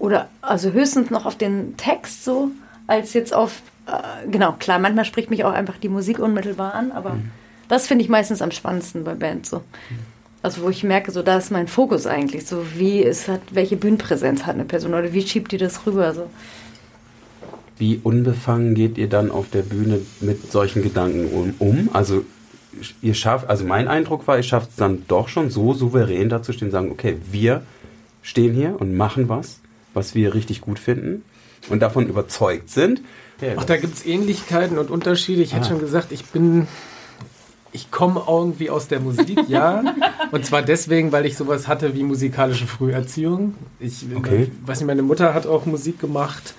Oder 0.00 0.28
also 0.42 0.72
höchstens 0.72 1.10
noch 1.10 1.24
auf 1.24 1.38
den 1.38 1.76
Text 1.76 2.24
so, 2.24 2.50
als 2.88 3.12
jetzt 3.14 3.32
auf, 3.32 3.62
äh, 3.86 4.28
genau, 4.28 4.56
klar, 4.58 4.80
manchmal 4.80 5.04
spricht 5.04 5.30
mich 5.30 5.44
auch 5.44 5.52
einfach 5.52 5.76
die 5.78 5.88
Musik 5.88 6.18
unmittelbar 6.18 6.74
an, 6.74 6.90
aber 6.90 7.16
das 7.68 7.86
finde 7.86 8.02
ich 8.02 8.10
meistens 8.10 8.42
am 8.42 8.50
spannendsten 8.50 9.04
bei 9.04 9.14
Bands 9.14 9.50
so. 9.50 9.62
Also 10.44 10.60
wo 10.60 10.68
ich 10.68 10.84
merke, 10.84 11.10
so 11.10 11.22
da 11.22 11.38
ist 11.38 11.50
mein 11.50 11.68
Fokus 11.68 12.06
eigentlich, 12.06 12.44
so 12.46 12.66
wie 12.76 13.02
es 13.02 13.28
hat, 13.28 13.40
welche 13.52 13.76
Bühnenpräsenz 13.76 14.44
hat 14.44 14.56
eine 14.56 14.66
Person 14.66 14.92
oder 14.92 15.14
wie 15.14 15.26
schiebt 15.26 15.52
die 15.52 15.56
das 15.56 15.86
rüber 15.86 16.12
so. 16.12 16.28
Wie 17.78 17.98
unbefangen 18.02 18.74
geht 18.74 18.98
ihr 18.98 19.08
dann 19.08 19.30
auf 19.30 19.46
der 19.50 19.62
Bühne 19.62 20.00
mit 20.20 20.52
solchen 20.52 20.82
Gedanken 20.82 21.28
um? 21.28 21.54
um? 21.58 21.88
Also 21.94 22.26
ihr 23.00 23.14
schafft, 23.14 23.48
also 23.48 23.64
mein 23.64 23.88
Eindruck 23.88 24.26
war, 24.28 24.36
ihr 24.36 24.42
schafft 24.42 24.68
es 24.68 24.76
dann 24.76 25.04
doch 25.08 25.28
schon 25.28 25.48
so 25.48 25.72
souverän 25.72 26.28
dazustehen, 26.28 26.70
sagen, 26.70 26.90
okay, 26.90 27.16
wir 27.32 27.62
stehen 28.20 28.52
hier 28.52 28.76
und 28.78 28.94
machen 28.94 29.30
was, 29.30 29.60
was 29.94 30.14
wir 30.14 30.34
richtig 30.34 30.60
gut 30.60 30.78
finden 30.78 31.22
und 31.70 31.80
davon 31.80 32.06
überzeugt 32.06 32.68
sind. 32.68 33.00
Ach, 33.56 33.64
da 33.64 33.78
gibt 33.78 33.94
es 33.94 34.04
Ähnlichkeiten 34.04 34.76
und 34.76 34.90
Unterschiede. 34.90 35.40
Ich 35.40 35.54
hätte 35.54 35.64
Ah. 35.64 35.68
schon 35.70 35.80
gesagt, 35.80 36.12
ich 36.12 36.26
bin. 36.26 36.68
Ich 37.74 37.90
komme 37.90 38.22
irgendwie 38.28 38.70
aus 38.70 38.86
der 38.86 39.00
Musik, 39.00 39.48
ja. 39.48 39.82
Und 40.30 40.46
zwar 40.46 40.62
deswegen, 40.62 41.10
weil 41.10 41.26
ich 41.26 41.36
sowas 41.36 41.66
hatte 41.66 41.94
wie 41.96 42.04
musikalische 42.04 42.68
Früherziehung. 42.68 43.54
Ich 43.80 44.06
Okay. 44.14 44.50
weiß 44.64 44.78
nicht, 44.78 44.86
meine 44.86 45.02
Mutter 45.02 45.34
hat 45.34 45.44
auch 45.48 45.66
Musik 45.66 45.98
gemacht, 45.98 46.54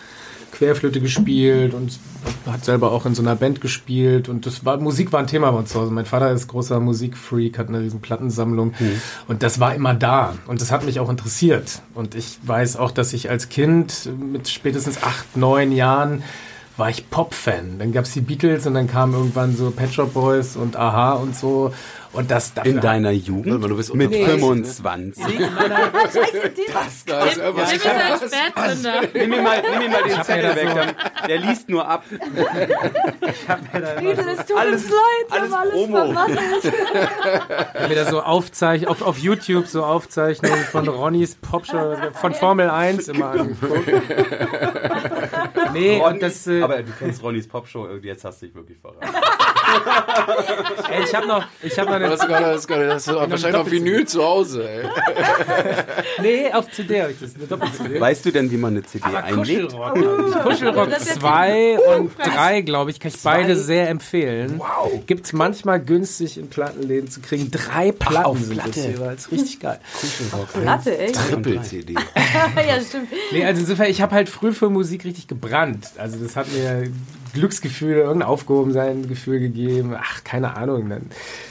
Querflöte 0.52 1.00
gespielt 1.00 1.74
und 1.74 1.98
hat 2.46 2.66
selber 2.66 2.92
auch 2.92 3.06
in 3.06 3.16
so 3.16 3.22
einer 3.22 3.36
Band 3.38 3.62
gespielt. 3.62 4.28
Und 4.28 4.46
das 4.46 4.66
war 4.66 4.78
Musik 4.78 5.14
war 5.14 5.22
ein 5.22 5.28
Thema 5.28 5.52
bei 5.52 5.60
uns 5.60 5.70
zu 5.72 5.80
Hause. 5.80 5.92
Mein 5.92 6.06
Vater 6.06 6.32
ist 6.32 6.48
großer 6.50 6.82
Musikfreak, 6.82 7.58
hat 7.58 7.70
eine 7.70 7.80
riesen 7.80 8.02
Plattensammlung. 8.02 8.74
Und 9.30 9.42
das 9.42 9.62
war 9.62 9.74
immer 9.74 9.94
da. 9.94 10.34
Und 10.48 10.60
das 10.62 10.70
hat 10.74 10.86
mich 10.86 11.00
auch 11.00 11.10
interessiert. 11.10 11.82
Und 11.94 12.14
ich 12.14 12.40
weiß 12.44 12.76
auch, 12.76 12.92
dass 12.92 13.14
ich 13.14 13.30
als 13.30 13.48
Kind 13.48 14.10
mit 14.20 14.50
spätestens 14.50 15.02
acht, 15.02 15.38
neun 15.38 15.72
Jahren 15.72 16.24
war 16.78 16.90
ich 16.90 17.10
Pop-Fan. 17.10 17.80
Dann 17.80 17.92
gab 17.94 18.06
es 18.06 18.12
die 18.14 18.22
Beatles 18.22 18.66
und 18.68 18.74
dann 18.74 18.88
kamen 18.90 19.14
irgendwann 19.14 19.56
so 19.56 19.72
Pet 19.72 19.94
Shop 19.94 20.14
Boys 20.14 20.56
und 20.56 20.76
Aha 20.76 21.14
und 21.14 21.36
so. 21.36 21.74
Und 22.14 22.32
das 22.32 22.54
In 22.64 22.80
deiner 22.80 23.12
Jugend 23.12 23.62
du 23.68 23.76
bist 23.76 23.94
mit 23.94 24.10
30, 24.14 24.26
25. 24.40 25.38
Da 27.06 27.26
ist 27.26 27.42
Nimm 27.46 28.82
mir. 28.84 29.10
Nimm 29.14 29.30
mir 29.32 29.42
mal, 29.42 29.62
nimm 29.62 29.80
mir 29.80 29.90
mal 29.90 30.04
den 30.04 30.24
Zettel 30.24 30.44
das 30.44 30.56
weg, 30.56 30.70
so- 30.70 30.76
dann, 30.76 30.96
der 31.28 31.38
liest 31.40 31.68
nur 31.70 31.86
ab. 31.86 32.04
Friede, 33.98 34.22
es 34.32 34.46
tut 34.46 34.58
Alles- 34.58 34.84
uns 34.84 34.92
leid, 34.92 35.28
wir 35.30 35.34
alles 35.42 35.52
haben 35.52 35.54
alles 35.62 35.74
Promo. 35.74 35.96
vermasselt. 36.14 36.74
wieder 37.90 38.06
so 38.06 38.22
Aufzeich 38.22 38.88
auf, 38.88 39.02
auf 39.02 39.18
YouTube 39.18 39.68
so 39.68 39.84
Aufzeichnungen 39.84 40.64
von 40.72 40.88
Ronnys 40.88 41.36
Popshow 41.36 41.96
von 42.14 42.34
Formel 42.40 42.70
1 42.70 43.10
immer 43.10 43.32
angeguckt. 43.32 43.90
Nee, 45.76 46.02
und 46.02 46.22
das 46.22 46.48
äh, 46.48 46.62
Aber 46.62 46.82
du 46.82 46.92
kennst 46.98 47.22
Ronnys 47.22 47.48
Popshow, 47.48 47.88
jetzt 48.02 48.26
hast 48.26 48.42
du 48.42 48.48
dich 48.48 48.56
wirklich 48.56 48.78
verraten. 48.80 49.16
Ey, 50.92 51.04
ich 51.04 51.16
habe 51.16 51.28
noch 51.28 51.46
ich 51.62 51.78
habe 51.80 51.90
noch 51.90 51.96
eine 51.96 52.10
Das 52.10 52.22
ist, 52.22 52.28
gerade, 52.28 52.46
das 52.46 52.60
ist, 52.62 52.68
gerade, 52.68 52.88
das 52.88 53.08
ist 53.08 53.14
wahrscheinlich 53.14 53.64
noch 53.64 53.72
Vinyl 53.72 54.08
zu 54.08 54.24
Hause, 54.24 54.70
ey. 54.70 54.86
Nee, 56.22 56.52
auf 56.52 56.72
CD 56.72 57.02
habe 57.02 57.12
ich 57.12 57.20
das 57.20 57.36
eine 57.36 57.46
Doppel-CD. 57.46 58.00
Weißt 58.00 58.26
du 58.26 58.32
denn, 58.32 58.52
wie 58.52 58.58
man 58.58 58.74
eine 58.74 58.84
CD 58.84 59.06
einlegt? 59.06 59.72
Kuschelrock. 59.72 60.44
Kuschelrock 60.44 60.90
Das 60.90 61.02
ist 61.02 61.08
jetzt 61.10 61.20
2 61.22 61.80
und 61.80 62.12
3, 62.18 62.62
glaube 62.62 62.92
ich, 62.92 63.00
kann 63.00 63.12
ich 63.14 63.22
beide 63.22 63.56
sehr 63.56 63.90
empfehlen. 63.90 64.56
Wow. 64.58 65.06
Gibt 65.06 65.26
es 65.26 65.34
manchmal 65.34 65.80
günstig 65.80 66.38
in 66.38 66.50
Plattenläden 66.50 67.10
zu 67.10 67.22
kriegen. 67.22 67.52
Drei 67.52 67.92
Platten 67.92 68.26
auf 68.26 68.40
sind 68.40 68.58
das 68.58 68.72
Platte. 68.72 68.88
jeweils. 68.90 69.32
Richtig 69.32 69.60
geil. 69.60 69.80
Platte, 70.54 70.98
echt? 70.98 71.16
Triple-CD. 71.16 71.94
ja, 72.68 72.82
stimmt. 72.82 73.10
Nee, 73.32 73.46
also 73.46 73.62
insofern, 73.62 73.88
ich 73.88 74.02
habe 74.02 74.16
halt 74.16 74.30
früh 74.30 74.54
für 74.54 74.70
Musik 74.70 75.06
richtig 75.06 75.28
gebrannt. 75.28 75.88
Also 75.98 76.18
das 76.18 76.36
hat 76.36 76.48
mir 76.52 76.90
Glücksgefühl, 77.36 77.98
irgendein 77.98 78.28
Aufgehobensein-Gefühl 78.28 79.40
gegeben. 79.40 79.96
Ach, 79.96 80.24
keine 80.24 80.58
Ahnung. 80.58 80.90
Dann, 80.90 81.04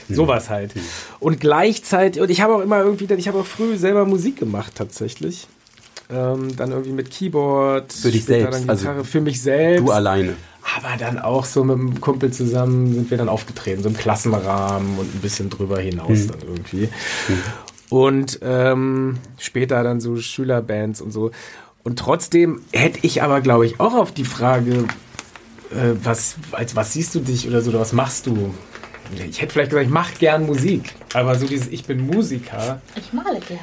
sowas 0.09 0.49
halt. 0.49 0.73
Und 1.21 1.39
gleichzeitig, 1.39 2.21
und 2.21 2.29
ich 2.29 2.41
habe 2.41 2.55
auch 2.55 2.61
immer 2.61 2.79
irgendwie, 2.79 3.11
ich 3.13 3.27
habe 3.29 3.39
auch 3.39 3.45
früh 3.45 3.77
selber 3.77 4.05
Musik 4.05 4.37
gemacht 4.37 4.73
tatsächlich. 4.75 5.47
Ähm, 6.11 6.55
dann 6.55 6.71
irgendwie 6.71 6.91
mit 6.91 7.09
Keyboard. 7.09 7.91
Für 7.91 8.11
dich 8.11 8.25
selbst, 8.25 8.61
Dann 8.61 8.69
also 8.69 8.81
Gitarre 8.81 9.05
für 9.05 9.21
mich 9.21 9.41
selbst. 9.41 9.87
Du 9.87 9.91
alleine. 9.91 10.35
Aber 10.77 10.97
dann 10.97 11.19
auch 11.19 11.45
so 11.45 11.63
mit 11.63 11.77
einem 11.77 12.01
Kumpel 12.01 12.31
zusammen 12.31 12.93
sind 12.93 13.09
wir 13.11 13.17
dann 13.17 13.29
aufgetreten, 13.29 13.83
so 13.83 13.89
im 13.89 13.97
Klassenrahmen 13.97 14.97
und 14.97 15.15
ein 15.15 15.19
bisschen 15.21 15.49
drüber 15.49 15.79
hinaus 15.79 16.27
dann 16.27 16.39
irgendwie. 16.41 16.89
Und 17.89 18.39
ähm, 18.41 19.17
später 19.37 19.83
dann 19.83 20.01
so 20.01 20.17
Schülerbands 20.17 21.01
und 21.01 21.11
so. 21.11 21.31
Und 21.83 21.99
trotzdem 21.99 22.61
hätte 22.73 22.99
ich 23.03 23.21
aber, 23.21 23.41
glaube 23.41 23.67
ich, 23.67 23.79
auch 23.79 23.93
auf 23.93 24.11
die 24.11 24.25
Frage, 24.25 24.85
äh, 25.75 25.93
was, 26.03 26.35
als 26.51 26.75
was 26.75 26.93
siehst 26.93 27.13
du 27.15 27.19
dich 27.19 27.47
oder 27.47 27.61
so, 27.61 27.69
oder 27.71 27.79
was 27.81 27.93
machst 27.93 28.25
du? 28.27 28.53
Ich 29.29 29.41
hätte 29.41 29.53
vielleicht 29.53 29.69
gesagt, 29.69 29.85
ich 29.87 29.93
mache 29.93 30.13
gern 30.17 30.45
Musik. 30.47 30.93
Aber 31.13 31.35
so 31.35 31.45
dieses 31.45 31.67
Ich 31.67 31.85
bin 31.85 31.99
Musiker 32.07 32.81
Ich 32.95 33.13
male 33.13 33.39
gerne. 33.39 33.61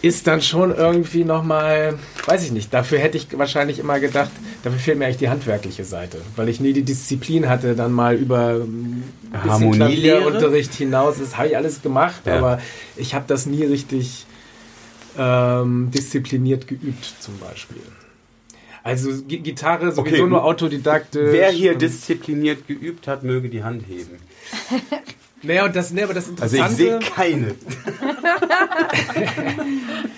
ist 0.00 0.26
dann 0.26 0.40
schon 0.40 0.74
irgendwie 0.74 1.24
nochmal, 1.24 1.98
weiß 2.24 2.42
ich 2.44 2.52
nicht, 2.52 2.72
dafür 2.72 2.98
hätte 2.98 3.18
ich 3.18 3.26
wahrscheinlich 3.38 3.78
immer 3.78 4.00
gedacht, 4.00 4.30
dafür 4.62 4.78
fehlt 4.78 4.98
mir 4.98 5.04
eigentlich 5.04 5.18
die 5.18 5.28
handwerkliche 5.28 5.84
Seite, 5.84 6.22
weil 6.36 6.48
ich 6.48 6.58
nie 6.60 6.72
die 6.72 6.82
Disziplin 6.84 7.50
hatte, 7.50 7.74
dann 7.76 7.92
mal 7.92 8.14
über 8.16 8.62
Harmonielehre? 9.34 10.20
Klavierunterricht 10.22 10.72
hinaus, 10.74 11.16
das 11.18 11.36
habe 11.36 11.48
ich 11.48 11.56
alles 11.58 11.82
gemacht, 11.82 12.22
Ja. 12.24 12.38
aber 12.38 12.58
ich 12.96 13.14
habe 13.14 13.26
das 13.28 13.44
nie 13.44 13.64
richtig 13.64 14.24
ähm, 15.18 15.90
diszipliniert 15.94 16.66
geübt 16.66 17.04
zum 17.20 17.38
Beispiel. 17.38 17.82
Also 18.84 19.10
Gi- 19.22 19.38
Gitarre 19.38 19.92
sowieso 19.92 20.16
Okay. 20.22 20.26
nur 20.28 20.44
autodidaktisch. 20.44 21.32
Wer 21.32 21.50
hier 21.50 21.74
diszipliniert 21.76 22.66
geübt 22.66 23.06
hat, 23.06 23.22
möge 23.22 23.48
die 23.48 23.62
Hand 23.64 23.84
heben. 23.88 24.18
Naja, 25.44 25.64
und 25.64 25.74
das, 25.74 25.90
nee, 25.90 26.04
aber 26.04 26.14
das 26.14 26.28
Also 26.40 26.54
ich 26.56 26.62
Interessante... 26.62 26.76
sehe 26.76 26.98
keine. 27.00 27.54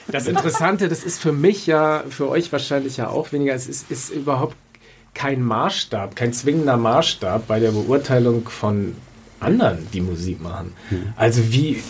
Das 0.08 0.26
Interessante, 0.26 0.88
das 0.88 1.02
ist 1.02 1.18
für 1.20 1.32
mich 1.32 1.66
ja, 1.66 2.04
für 2.08 2.28
euch 2.28 2.52
wahrscheinlich 2.52 2.98
ja 2.98 3.08
auch 3.08 3.32
weniger, 3.32 3.54
es 3.54 3.66
ist, 3.66 3.90
ist 3.90 4.10
überhaupt 4.10 4.54
kein 5.14 5.42
Maßstab, 5.42 6.14
kein 6.14 6.32
zwingender 6.32 6.76
Maßstab 6.76 7.46
bei 7.46 7.58
der 7.58 7.70
Beurteilung 7.72 8.48
von 8.48 8.94
anderen, 9.40 9.86
die 9.92 10.00
Musik 10.00 10.42
machen. 10.42 10.72
Also 11.16 11.52
wie, 11.52 11.82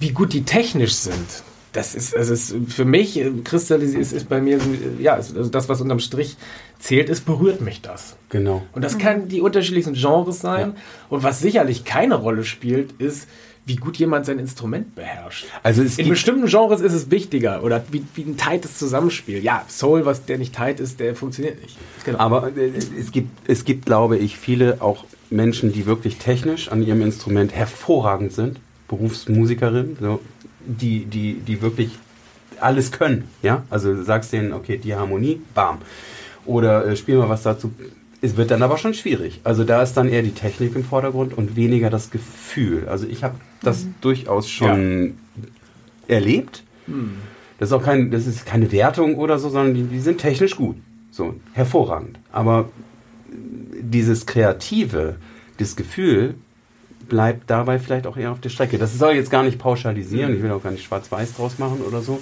wie 0.00 0.10
gut 0.10 0.32
die 0.32 0.44
technisch 0.44 0.94
sind. 0.94 1.42
Das 1.76 1.94
ist, 1.94 2.16
also 2.16 2.32
ist 2.32 2.54
für 2.68 2.84
mich 2.84 3.18
äh, 3.18 3.30
kristallisiert, 3.44 4.00
ist, 4.00 4.12
ist 4.12 4.28
bei 4.28 4.40
mir, 4.40 4.58
so, 4.58 4.70
äh, 4.70 5.02
ja, 5.02 5.14
also 5.14 5.46
das, 5.48 5.68
was 5.68 5.80
unterm 5.80 6.00
Strich 6.00 6.36
zählt, 6.78 7.08
ist, 7.08 7.26
berührt 7.26 7.60
mich 7.60 7.82
das. 7.82 8.16
Genau. 8.30 8.62
Und 8.72 8.82
das 8.82 8.98
kann 8.98 9.28
die 9.28 9.40
unterschiedlichsten 9.40 9.94
Genres 9.94 10.40
sein. 10.40 10.74
Und 11.08 11.22
was 11.22 11.40
sicherlich 11.40 11.84
keine 11.84 12.16
Rolle 12.16 12.44
spielt, 12.44 12.92
ist, 13.00 13.28
wie 13.66 13.76
gut 13.76 13.96
jemand 13.96 14.26
sein 14.26 14.38
Instrument 14.38 14.94
beherrscht. 14.94 15.46
Also 15.62 15.82
In 15.82 16.08
bestimmten 16.08 16.46
Genres 16.46 16.80
ist 16.80 16.92
es 16.92 17.10
wichtiger 17.10 17.64
oder 17.64 17.84
wie, 17.90 18.04
wie 18.14 18.22
ein 18.22 18.36
tightes 18.36 18.78
Zusammenspiel. 18.78 19.42
Ja, 19.42 19.64
Soul, 19.68 20.06
was 20.06 20.24
der 20.24 20.38
nicht 20.38 20.54
tight 20.54 20.78
ist, 20.78 21.00
der 21.00 21.16
funktioniert 21.16 21.60
nicht. 21.60 21.76
Genau. 22.04 22.18
aber 22.18 22.56
äh, 22.56 22.70
es 22.98 23.10
gibt, 23.10 23.50
es 23.50 23.64
gibt, 23.64 23.84
glaube 23.84 24.18
ich, 24.18 24.38
viele 24.38 24.80
auch 24.80 25.04
Menschen, 25.30 25.72
die 25.72 25.86
wirklich 25.86 26.18
technisch 26.18 26.70
an 26.70 26.82
ihrem 26.82 27.02
Instrument 27.02 27.52
hervorragend 27.52 28.32
sind, 28.32 28.60
Berufsmusikerinnen, 28.86 29.96
so, 30.00 30.20
die, 30.66 31.04
die, 31.04 31.34
die 31.34 31.62
wirklich 31.62 31.98
alles 32.60 32.92
können. 32.92 33.28
Ja, 33.42 33.64
also 33.70 33.94
du 33.94 34.02
sagst 34.02 34.32
denen, 34.32 34.52
okay, 34.52 34.78
die 34.78 34.94
Harmonie, 34.94 35.40
bam. 35.54 35.78
Oder 36.44 36.86
äh, 36.86 36.96
spiel 36.96 37.16
mal 37.16 37.28
was 37.28 37.42
dazu. 37.42 37.72
Es 38.22 38.36
wird 38.36 38.50
dann 38.50 38.62
aber 38.62 38.78
schon 38.78 38.94
schwierig. 38.94 39.40
Also 39.44 39.64
da 39.64 39.82
ist 39.82 39.94
dann 39.94 40.08
eher 40.08 40.22
die 40.22 40.32
Technik 40.32 40.74
im 40.74 40.84
Vordergrund 40.84 41.36
und 41.36 41.54
weniger 41.54 41.90
das 41.90 42.10
Gefühl. 42.10 42.88
Also 42.88 43.06
ich 43.06 43.22
habe 43.22 43.36
das 43.62 43.86
durchaus 44.00 44.48
schon 44.48 45.14
erlebt. 46.08 46.64
Das 47.58 47.68
ist 47.68 47.72
auch 47.72 47.82
kein, 47.82 48.10
das 48.10 48.26
ist 48.26 48.46
keine 48.46 48.72
Wertung 48.72 49.16
oder 49.16 49.38
so, 49.38 49.50
sondern 49.50 49.74
die, 49.74 49.82
die 49.82 50.00
sind 50.00 50.18
technisch 50.18 50.56
gut. 50.56 50.76
So, 51.10 51.34
hervorragend. 51.52 52.18
Aber 52.32 52.70
dieses 53.80 54.26
Kreative, 54.26 55.16
das 55.58 55.76
Gefühl 55.76 56.34
bleibt 57.08 57.50
dabei 57.50 57.78
vielleicht 57.78 58.06
auch 58.06 58.16
eher 58.16 58.32
auf 58.32 58.40
der 58.40 58.50
Strecke. 58.50 58.78
Das 58.78 58.98
soll 58.98 59.14
jetzt 59.14 59.30
gar 59.30 59.42
nicht 59.42 59.58
pauschalisieren, 59.58 60.34
ich 60.34 60.42
will 60.42 60.50
auch 60.50 60.62
gar 60.62 60.72
nicht 60.72 60.84
schwarz-weiß 60.84 61.34
draus 61.34 61.58
machen 61.58 61.80
oder 61.86 62.00
so. 62.00 62.20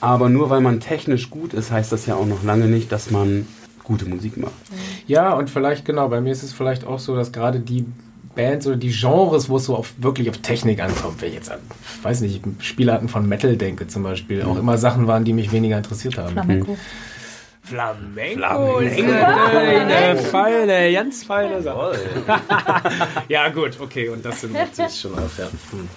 Aber 0.00 0.28
nur 0.28 0.48
weil 0.50 0.60
man 0.60 0.80
technisch 0.80 1.30
gut 1.30 1.52
ist, 1.52 1.70
heißt 1.70 1.92
das 1.92 2.06
ja 2.06 2.14
auch 2.14 2.26
noch 2.26 2.42
lange 2.42 2.66
nicht, 2.66 2.90
dass 2.90 3.10
man 3.10 3.46
gute 3.84 4.06
Musik 4.06 4.36
macht. 4.36 4.52
Ja, 5.06 5.34
und 5.34 5.50
vielleicht, 5.50 5.84
genau, 5.84 6.08
bei 6.08 6.20
mir 6.20 6.32
ist 6.32 6.42
es 6.42 6.52
vielleicht 6.52 6.86
auch 6.86 6.98
so, 6.98 7.16
dass 7.16 7.32
gerade 7.32 7.60
die 7.60 7.84
Bands 8.34 8.66
oder 8.66 8.76
die 8.76 8.92
Genres, 8.92 9.48
wo 9.48 9.56
es 9.56 9.64
so 9.64 9.76
auf, 9.76 9.92
wirklich 9.98 10.30
auf 10.30 10.38
Technik 10.38 10.80
ankommt, 10.80 11.20
wenn 11.20 11.28
ich 11.28 11.34
jetzt 11.34 11.50
an, 11.50 11.58
weiß 12.02 12.20
nicht, 12.20 12.42
Spielarten 12.60 13.08
von 13.08 13.28
Metal 13.28 13.56
denke 13.56 13.88
zum 13.88 14.02
Beispiel, 14.02 14.42
auch 14.42 14.56
immer 14.56 14.78
Sachen 14.78 15.06
waren, 15.06 15.24
die 15.24 15.32
mich 15.32 15.52
weniger 15.52 15.76
interessiert 15.76 16.16
haben. 16.16 16.32
Flamenco. 16.32 16.76
Flamenco, 17.62 18.78
ist 18.78 18.98
eine 18.98 20.16
feine, 20.16 20.92
ganz 20.92 21.24
feine 21.24 21.62
Sache. 21.62 21.98
ja, 23.28 23.48
gut, 23.48 23.78
okay, 23.80 24.08
und 24.08 24.24
das 24.24 24.40
sind 24.40 24.52
natürlich 24.54 24.98
schon 24.98 25.14
auf, 25.18 25.38
ja. 25.38 25.46
Hm. 25.70 25.88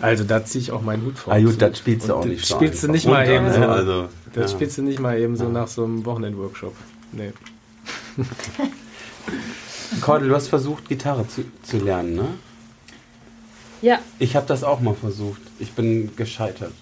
Also 0.00 0.24
da 0.24 0.44
ziehe 0.44 0.62
ich 0.62 0.70
auch 0.70 0.82
meinen 0.82 1.04
Hut 1.04 1.18
vor. 1.18 1.32
Ah 1.32 1.40
gut, 1.40 1.60
das 1.60 1.78
spielst 1.78 2.08
du 2.08 2.14
auch 2.14 2.20
das 2.20 2.28
nicht 2.30 2.46
so 2.46 2.54
spielst 2.54 2.82
du 2.84 2.88
nicht 2.88 3.06
mal 3.06 3.26
runter, 3.28 3.32
eben 3.32 3.52
so. 3.52 3.62
Also, 3.62 4.08
Das 4.32 4.52
ja. 4.52 4.56
spielst 4.56 4.78
du 4.78 4.82
nicht 4.82 5.00
mal 5.00 5.18
eben 5.18 5.36
so 5.36 5.48
nach 5.48 5.66
so 5.66 5.84
einem 5.84 6.04
Wochenendworkshop. 6.04 6.74
Nee. 7.12 7.32
Cordel, 10.00 10.28
du 10.28 10.34
hast 10.34 10.48
versucht, 10.48 10.88
Gitarre 10.88 11.26
zu, 11.26 11.44
zu 11.62 11.78
lernen, 11.78 12.14
ne? 12.14 12.28
Ja, 13.80 13.98
Ich 14.18 14.36
habe 14.36 14.46
das 14.46 14.64
auch 14.64 14.80
mal 14.80 14.94
versucht. 14.94 15.40
Ich 15.58 15.72
bin 15.72 16.14
gescheitert. 16.16 16.72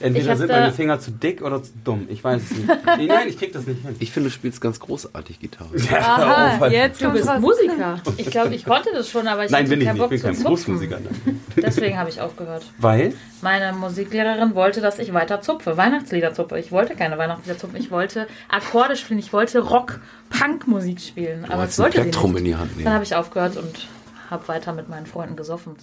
Entweder 0.00 0.32
Ich 0.32 0.38
sind 0.38 0.48
meine 0.50 0.72
Finger 0.72 1.00
zu 1.00 1.10
dick 1.10 1.42
oder 1.42 1.62
zu 1.62 1.72
dumm. 1.84 2.06
Ich 2.08 2.22
weiß 2.22 2.42
es 2.42 2.50
nicht. 2.52 2.68
Nee, 2.98 3.06
Nein, 3.06 3.28
ich 3.28 3.38
krieg 3.38 3.52
das 3.52 3.66
nicht 3.66 3.82
hin. 3.82 3.96
Ich 3.98 4.10
finde, 4.12 4.28
du 4.28 4.34
spielst 4.34 4.60
ganz 4.60 4.78
großartig 4.80 5.40
Gitarre. 5.40 5.70
Aha, 5.92 6.66
jetzt 6.70 7.02
du 7.02 7.10
bist 7.10 7.28
raus. 7.28 7.40
Musiker. 7.40 8.00
Ich 8.16 8.30
glaube, 8.30 8.54
ich 8.54 8.64
konnte 8.64 8.90
das 8.92 9.08
schon, 9.10 9.26
aber 9.28 9.44
ich 9.44 9.50
Nein, 9.50 9.60
hatte 9.66 9.70
bin 9.70 9.80
ich 9.80 9.86
keinen 9.86 9.94
nicht. 9.98 10.02
Ich 10.02 10.02
Bock 10.02 10.10
bin 10.10 10.18
zu 10.18 10.24
kein 10.24 10.34
zupfen. 10.34 10.44
Berufsmusiker. 10.44 10.98
Deswegen 11.56 11.98
habe 11.98 12.10
ich 12.10 12.20
aufgehört. 12.20 12.64
Weil? 12.78 13.12
Meine 13.42 13.72
Musiklehrerin 13.72 14.54
wollte, 14.54 14.80
dass 14.80 14.98
ich 14.98 15.12
weiter 15.14 15.40
zupfe, 15.40 15.76
Weihnachtslieder 15.76 16.34
zupfe. 16.34 16.58
Ich 16.58 16.72
wollte 16.72 16.94
keine 16.96 17.18
Weihnachtslieder 17.18 17.58
zupfen. 17.58 17.78
Ich 17.78 17.90
wollte 17.90 18.26
Akkorde 18.48 18.96
spielen. 18.96 19.18
Ich 19.20 19.32
wollte 19.32 19.60
Rock-Punk-Musik 19.60 21.00
spielen. 21.00 21.44
Aber 21.44 21.58
wolltest 21.58 21.78
es 21.78 21.82
wollte 21.84 21.98
sie 22.02 22.06
nicht. 22.08 22.38
in 22.38 22.44
die 22.44 22.56
Hand 22.56 22.70
Dann 22.72 22.78
nehmen. 22.78 22.92
habe 22.94 23.04
ich 23.04 23.14
aufgehört 23.14 23.56
und 23.56 23.86
habe 24.30 24.46
weiter 24.48 24.72
mit 24.72 24.88
meinen 24.88 25.06
Freunden 25.06 25.36
gesoffen. 25.36 25.76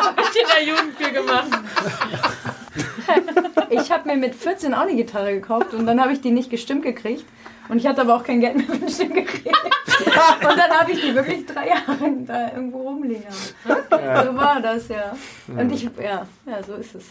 Habe 0.00 0.22
ich 0.22 0.40
in 0.40 0.48
der 0.56 0.64
Jugend 0.64 0.96
viel 0.96 1.12
gemacht. 1.12 1.50
Ich 3.70 3.90
habe 3.90 4.08
mir 4.08 4.16
mit 4.16 4.34
14 4.34 4.74
auch 4.74 4.80
eine 4.80 4.94
Gitarre 4.94 5.32
gekauft 5.32 5.74
und 5.74 5.86
dann 5.86 6.00
habe 6.00 6.12
ich 6.12 6.20
die 6.20 6.30
nicht 6.30 6.50
gestimmt 6.50 6.82
gekriegt. 6.82 7.24
Und 7.68 7.78
ich 7.78 7.86
hatte 7.86 8.00
aber 8.00 8.16
auch 8.16 8.24
kein 8.24 8.40
Geld 8.40 8.56
mehr 8.56 8.66
für 8.66 8.84
ein 8.84 8.88
Stimmen 8.88 9.14
gekriegt. 9.14 9.46
Und 9.46 10.58
dann 10.58 10.70
habe 10.70 10.90
ich 10.90 11.00
die 11.00 11.14
wirklich 11.14 11.46
drei 11.46 11.68
Jahre 11.68 12.10
da 12.26 12.48
irgendwo 12.48 12.78
rumliegen. 12.82 13.26
So 13.30 14.36
war 14.36 14.60
das, 14.60 14.88
ja. 14.88 15.14
Und 15.46 15.70
ich, 15.72 15.84
ja, 15.84 16.26
ja, 16.46 16.62
so 16.66 16.74
ist 16.74 16.96
es. 16.96 17.04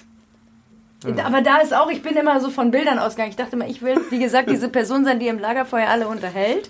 Aber 1.23 1.41
da 1.41 1.59
ist 1.59 1.73
auch, 1.73 1.89
ich 1.89 2.01
bin 2.01 2.17
immer 2.17 2.41
so 2.41 2.49
von 2.49 2.71
Bildern 2.71 2.99
ausgegangen. 2.99 3.29
Ich 3.29 3.37
dachte 3.37 3.55
immer, 3.55 3.67
ich 3.67 3.81
will, 3.81 4.01
wie 4.09 4.19
gesagt, 4.19 4.49
diese 4.49 4.67
Person 4.67 5.05
sein, 5.05 5.17
die 5.17 5.29
im 5.29 5.39
Lagerfeuer 5.39 5.87
alle 5.87 6.09
unterhält. 6.09 6.69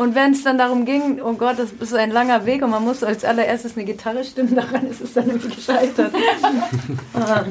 Und 0.00 0.14
wenn 0.14 0.32
es 0.32 0.42
dann 0.44 0.56
darum 0.56 0.86
ging, 0.86 1.20
oh 1.22 1.34
Gott, 1.34 1.58
das 1.58 1.72
ist 1.72 1.92
ein 1.92 2.10
langer 2.10 2.46
Weg 2.46 2.62
und 2.62 2.70
man 2.70 2.82
muss 2.82 3.04
als 3.04 3.22
allererstes 3.22 3.76
eine 3.76 3.84
Gitarre 3.84 4.24
stimmen, 4.24 4.54
daran 4.56 4.86
ist 4.86 5.02
es 5.02 5.12
dann 5.12 5.28
irgendwie 5.28 5.54
gescheitert. 5.54 6.14
Ah. 7.12 7.44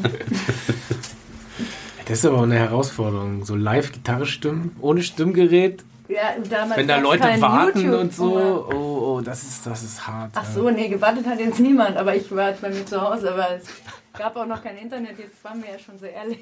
Das 2.06 2.18
ist 2.18 2.26
aber 2.26 2.40
auch 2.40 2.44
eine 2.44 2.56
Herausforderung. 2.56 3.46
So 3.46 3.56
Live-Gitarre 3.56 4.26
stimmen, 4.26 4.76
ohne 4.82 5.04
Stimmgerät. 5.04 5.84
Ja, 6.08 6.34
damals 6.50 6.78
Wenn 6.78 6.88
da 6.88 6.98
Leute 6.98 7.40
warten 7.40 7.82
YouTube, 7.82 8.02
und 8.02 8.14
so. 8.16 8.66
Oh, 8.72 8.74
oh, 8.74 9.22
das 9.22 9.44
ist, 9.44 9.68
das 9.68 9.84
ist 9.84 10.08
hart. 10.08 10.32
Ach 10.34 10.46
so, 10.52 10.72
nee, 10.72 10.88
gewartet 10.88 11.28
hat 11.28 11.40
jetzt 11.40 11.60
niemand, 11.60 11.98
aber 11.98 12.16
ich 12.16 12.36
war 12.36 12.50
jetzt 12.50 12.62
bei 12.62 12.70
mir 12.70 12.84
zu 12.84 13.00
Hause, 13.00 13.32
aber 13.32 13.48
es 13.58 13.68
gab 14.20 14.36
auch 14.36 14.46
noch 14.46 14.62
kein 14.62 14.78
Internet, 14.78 15.18
jetzt 15.18 15.42
waren 15.46 15.64
wir 15.64 15.72
ja 15.72 15.80
schon 15.80 15.98
so 15.98 16.06
ehrlich. 16.06 16.38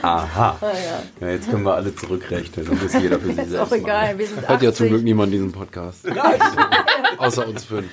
Aha. 0.00 0.56
Ah, 0.58 0.60
ja. 0.62 1.02
Ja, 1.20 1.28
jetzt 1.34 1.50
können 1.50 1.64
wir 1.64 1.74
alle 1.74 1.94
zurückrechnen. 1.94 2.64
Dann 2.66 2.82
muss 2.82 2.94
jeder 2.94 3.20
für 3.20 3.26
sich 3.26 3.38
Ist 3.38 3.50
selbst 3.50 3.72
auch 3.72 3.76
egal, 3.76 4.18
wir 4.18 4.26
sind 4.26 4.48
Hört 4.48 4.62
ja 4.62 4.72
zum 4.72 4.86
80. 4.86 4.88
Glück 4.88 5.04
niemand 5.04 5.34
diesen 5.34 5.52
Podcast. 5.52 6.06
Außer 7.18 7.46
uns 7.46 7.64
fünf. 7.64 7.90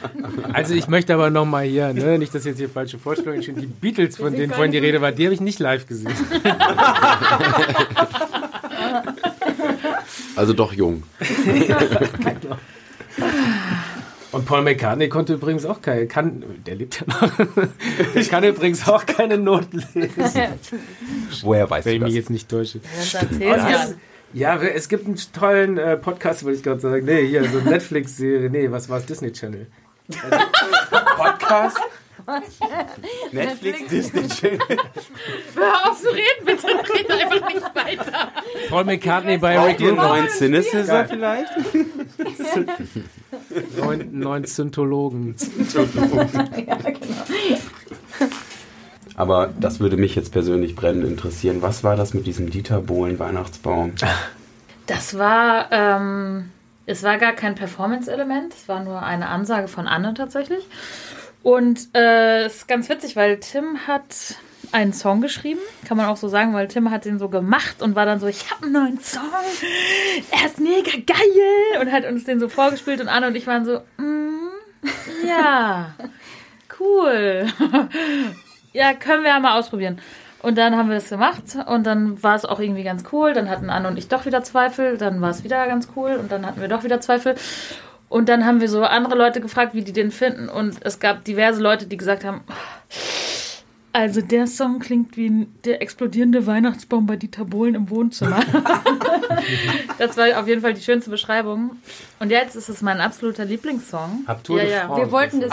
Also 0.54 0.76
ich 0.76 0.88
möchte 0.88 1.14
aber 1.14 1.30
nochmal 1.30 1.66
hier, 1.66 1.94
ne, 1.94 2.18
nicht, 2.18 2.34
dass 2.34 2.46
jetzt 2.46 2.58
hier 2.58 2.70
falsche 2.70 3.00
Vorstellungen 3.00 3.36
entstehen. 3.36 3.60
Die 3.60 3.68
Beatles, 3.68 4.16
von 4.16 4.34
denen 4.34 4.54
vorhin 4.54 4.72
die 4.72 4.80
nicht 4.80 4.88
Rede 4.88 5.02
war, 5.02 5.12
die 5.12 5.26
habe 5.26 5.34
ich 5.34 5.42
nicht 5.42 5.60
live 5.60 5.88
gesehen. 5.88 6.14
Also 10.36 10.54
doch 10.54 10.74
jung. 10.74 11.04
Und 14.32 14.46
Paul 14.46 14.62
McCartney 14.62 15.10
konnte 15.10 15.34
übrigens 15.34 15.66
auch 15.66 15.82
keine, 15.82 16.08
kann, 16.08 16.44
der 16.66 16.76
lebt 16.76 17.02
ja 17.02 17.06
noch, 17.08 17.32
ich 18.16 18.30
kann 18.30 18.44
übrigens 18.44 18.88
auch 18.88 19.06
keine 19.06 19.38
Noten 19.38 19.84
lesen, 19.94 20.24
Woher 21.42 21.70
weißt 21.70 21.86
wenn 21.86 21.96
ich 21.96 22.00
mich 22.02 22.10
das? 22.10 22.16
jetzt 22.16 22.30
nicht 22.30 22.50
täusche. 22.50 22.80
Das 22.98 23.14
erzählst 23.14 23.42
ja. 23.44 23.88
Ja, 24.34 24.56
es 24.62 24.88
gibt 24.88 25.08
einen 25.08 25.18
tollen 25.34 25.78
äh, 25.78 25.98
Podcast, 25.98 26.46
wollte 26.46 26.58
ich 26.58 26.64
gerade 26.64 26.80
sagen. 26.80 27.06
Nee, 27.06 27.28
hier, 27.28 27.44
so 27.50 27.60
eine 27.60 27.70
Netflix-Serie. 27.72 28.50
Nee, 28.50 28.72
was 28.72 28.88
war 28.88 29.00
es? 29.00 29.06
Disney 29.06 29.34
Channel. 29.34 29.68
Podcast? 31.18 31.78
Netflix, 33.32 33.88
Disney 33.90 34.28
Channel. 34.28 34.60
Hör 35.56 35.92
auf 35.92 36.02
zu 36.02 36.10
reden, 36.10 36.46
bitte. 36.46 36.68
Red 36.68 37.12
einfach 37.12 37.54
nicht 37.54 37.76
weiter. 37.76 38.32
Paul 38.70 38.84
McCartney 38.86 39.38
bei 39.38 39.60
Rick 39.60 39.78
den 39.78 39.90
Rubin. 39.90 40.04
neuen 40.04 40.30
Cynicism 40.30 40.96
vielleicht? 41.08 41.52
Neun, 43.78 44.20
neun 44.20 44.46
Syntologen. 44.46 45.36
Ja, 45.74 46.76
genau. 46.76 47.60
Aber 49.16 49.54
das 49.60 49.80
würde 49.80 49.98
mich 49.98 50.16
jetzt 50.16 50.32
persönlich 50.32 50.76
brennend 50.76 51.06
interessieren. 51.06 51.62
Was 51.62 51.84
war 51.84 51.96
das 51.96 52.14
mit 52.14 52.26
diesem 52.26 52.50
Dieter 52.50 52.82
Bohlen 52.82 53.20
Weihnachtsbaum? 53.20 53.94
Das 54.88 55.18
war, 55.18 55.68
ähm, 55.72 56.50
es 56.86 57.04
war 57.04 57.18
gar 57.18 57.34
kein 57.34 57.56
Performance-Element, 57.56 58.54
es 58.54 58.68
war 58.68 58.84
nur 58.84 59.04
eine 59.04 59.28
Ansage 59.30 59.68
von 59.68 59.88
Anne 59.88 60.14
tatsächlich. 60.14 60.66
Und 61.44 61.96
äh, 61.96 62.44
es 62.46 62.58
ist 62.58 62.68
ganz 62.68 62.90
witzig, 62.90 63.16
weil 63.16 63.40
Tim 63.40 63.88
hat 63.88 64.36
einen 64.72 64.94
Song 64.94 65.22
geschrieben, 65.22 65.60
kann 65.86 65.98
man 65.98 66.08
auch 66.08 66.18
so 66.18 66.28
sagen, 66.28 66.54
weil 66.54 66.68
Tim 66.68 66.92
hat 66.92 67.06
den 67.06 67.20
so 67.20 67.30
gemacht 67.30 67.82
und 67.82 67.96
war 67.96 68.06
dann 68.06 68.20
so, 68.20 68.28
ich 68.28 68.52
habe 68.52 68.64
einen 68.64 68.74
neuen 68.74 69.00
Song, 69.00 69.22
er 70.32 70.46
ist 70.46 70.60
mega 70.60 70.92
geil 71.06 71.82
und 71.82 71.92
hat 71.92 72.06
uns 72.06 72.24
den 72.24 72.40
so 72.40 72.48
vorgespielt 72.48 73.02
und 73.02 73.10
Anne 73.10 73.28
und 73.28 73.36
ich 73.36 73.48
waren 73.48 73.66
so, 73.66 73.82
mm, 73.98 74.50
ja, 75.28 75.94
cool. 76.80 77.48
ja, 78.74 78.94
können 78.94 79.24
wir 79.24 79.32
ja 79.32 79.40
mal 79.40 79.60
ausprobieren. 79.60 80.00
Und 80.42 80.58
dann 80.58 80.76
haben 80.76 80.90
wir 80.90 80.96
das 80.96 81.10
gemacht 81.10 81.44
und 81.68 81.86
dann 81.86 82.22
war 82.24 82.36
es 82.36 82.46
auch 82.46 82.60
irgendwie 82.60 82.84
ganz 82.84 83.04
cool. 83.12 83.34
Dann 83.34 83.50
hatten 83.50 83.70
Anne 83.70 83.88
und 83.88 83.98
ich 83.98 84.08
doch 84.08 84.26
wieder 84.26 84.44
Zweifel, 84.44 84.98
dann 84.98 85.22
war 85.22 85.30
es 85.30 85.44
wieder 85.44 85.68
ganz 85.68 85.90
cool 85.96 86.16
und 86.16 86.32
dann 86.32 86.46
hatten 86.46 86.62
wir 86.62 86.68
doch 86.68 86.84
wieder 86.84 87.00
Zweifel. 87.00 87.36
Und 88.12 88.28
dann 88.28 88.46
haben 88.46 88.60
wir 88.60 88.68
so 88.68 88.84
andere 88.84 89.16
Leute 89.16 89.40
gefragt, 89.40 89.74
wie 89.74 89.84
die 89.84 89.94
den 89.94 90.12
finden 90.12 90.50
und 90.50 90.76
es 90.82 91.00
gab 91.00 91.24
diverse 91.24 91.62
Leute, 91.62 91.88
die 91.88 91.96
gesagt 91.96 92.26
haben, 92.26 92.42
Also 93.94 94.22
der 94.22 94.48
Song 94.48 94.80
klingt 94.80 95.16
wie 95.18 95.48
der 95.66 95.82
explodierende 95.82 96.46
Weihnachtsbaum 96.46 97.06
bei 97.06 97.16
Dieter 97.16 97.46
Bohlen 97.46 97.74
im 97.76 97.90
Wohnzimmer. 97.90 98.40
das 99.98 100.18
war 100.18 100.40
auf 100.40 100.48
jeden 100.48 100.62
Fall 100.62 100.74
die 100.74 100.82
schönste 100.82 101.10
Beschreibung. 101.10 101.78
Und 102.20 102.32
jetzt 102.32 102.56
ist 102.56 102.70
es 102.70 102.82
mein 102.82 103.00
absoluter 103.02 103.46
Lieblingssong. 103.46 104.24
Hab 104.28 104.44
Tour 104.44 104.58
ja, 104.60 104.64
de 104.64 104.72
ja. 104.74 104.98
Wir 104.98 105.12
wollten 105.12 105.42
das. 105.42 105.52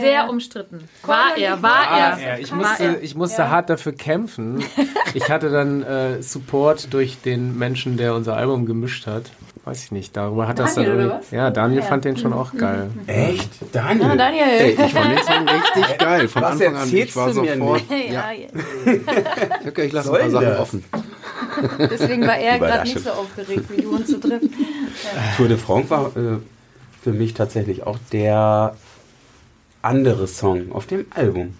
Sehr 0.00 0.28
umstritten. 0.30 0.88
War 1.04 1.36
er, 1.36 1.62
war 1.62 1.90
Ah, 1.90 2.18
er. 2.18 2.28
ja, 2.28 2.38
ich 2.38 2.52
musste, 2.52 2.84
er. 2.84 3.02
ich 3.02 3.14
musste 3.14 3.50
hart 3.50 3.68
dafür 3.70 3.92
kämpfen. 3.92 4.62
Ich 5.14 5.28
hatte 5.30 5.50
dann 5.50 5.82
äh, 5.82 6.22
Support 6.22 6.92
durch 6.92 7.20
den 7.20 7.56
Menschen, 7.58 7.96
der 7.96 8.14
unser 8.14 8.36
Album 8.36 8.66
gemischt 8.66 9.06
hat. 9.06 9.30
Weiß 9.66 9.82
ich 9.84 9.92
nicht, 9.92 10.14
darüber 10.14 10.46
hat 10.46 10.58
das 10.58 10.74
dann 10.74 10.84
Daniel, 10.84 11.00
irgendwie. 11.00 11.14
oder 11.16 11.20
was? 11.24 11.30
Ja, 11.30 11.50
Daniel 11.50 11.80
Ja. 11.80 11.86
fand 11.86 12.04
den 12.04 12.16
schon 12.18 12.34
auch 12.34 12.52
geil. 12.54 12.90
Echt? 13.06 13.50
Daniel? 13.72 14.10
Ah, 14.10 14.16
Daniel. 14.16 14.44
Ey, 14.44 14.70
ich 14.72 14.92
fand 14.92 15.10
den 15.10 15.22
Song 15.24 15.48
richtig 15.82 15.98
geil. 15.98 16.28
Von 16.28 16.42
Was 16.42 16.52
Anfang 16.52 16.76
an. 16.76 16.88
Ich 16.88 16.92
erzählst 16.94 17.16
war 17.16 17.32
du 17.32 17.40
mir 17.40 17.56
sofort. 17.56 17.82
ja, 17.90 17.96
Ja, 18.12 18.32
ja. 18.32 18.48
okay, 19.66 19.84
ich 19.86 19.92
lasse 19.92 20.12
ein 20.12 20.20
paar 20.20 20.30
Sachen 20.30 20.46
das? 20.46 20.60
offen. 20.60 20.84
Deswegen 21.78 22.26
war 22.26 22.36
er 22.36 22.58
gerade 22.58 22.82
nicht 22.82 23.00
so 23.00 23.10
aufgeregt, 23.10 23.64
wie 23.74 23.80
du 23.82 23.94
uns 23.94 24.06
zu 24.06 24.20
treffen. 24.20 24.52
Tour 25.38 25.48
de 25.48 25.56
France 25.56 25.88
war 25.88 26.06
äh, 26.14 26.36
für 27.02 27.12
mich 27.12 27.32
tatsächlich 27.32 27.86
auch 27.86 27.98
der 28.12 28.74
andere 29.80 30.26
Song 30.26 30.72
auf 30.72 30.86
dem 30.86 31.06
Album. 31.14 31.54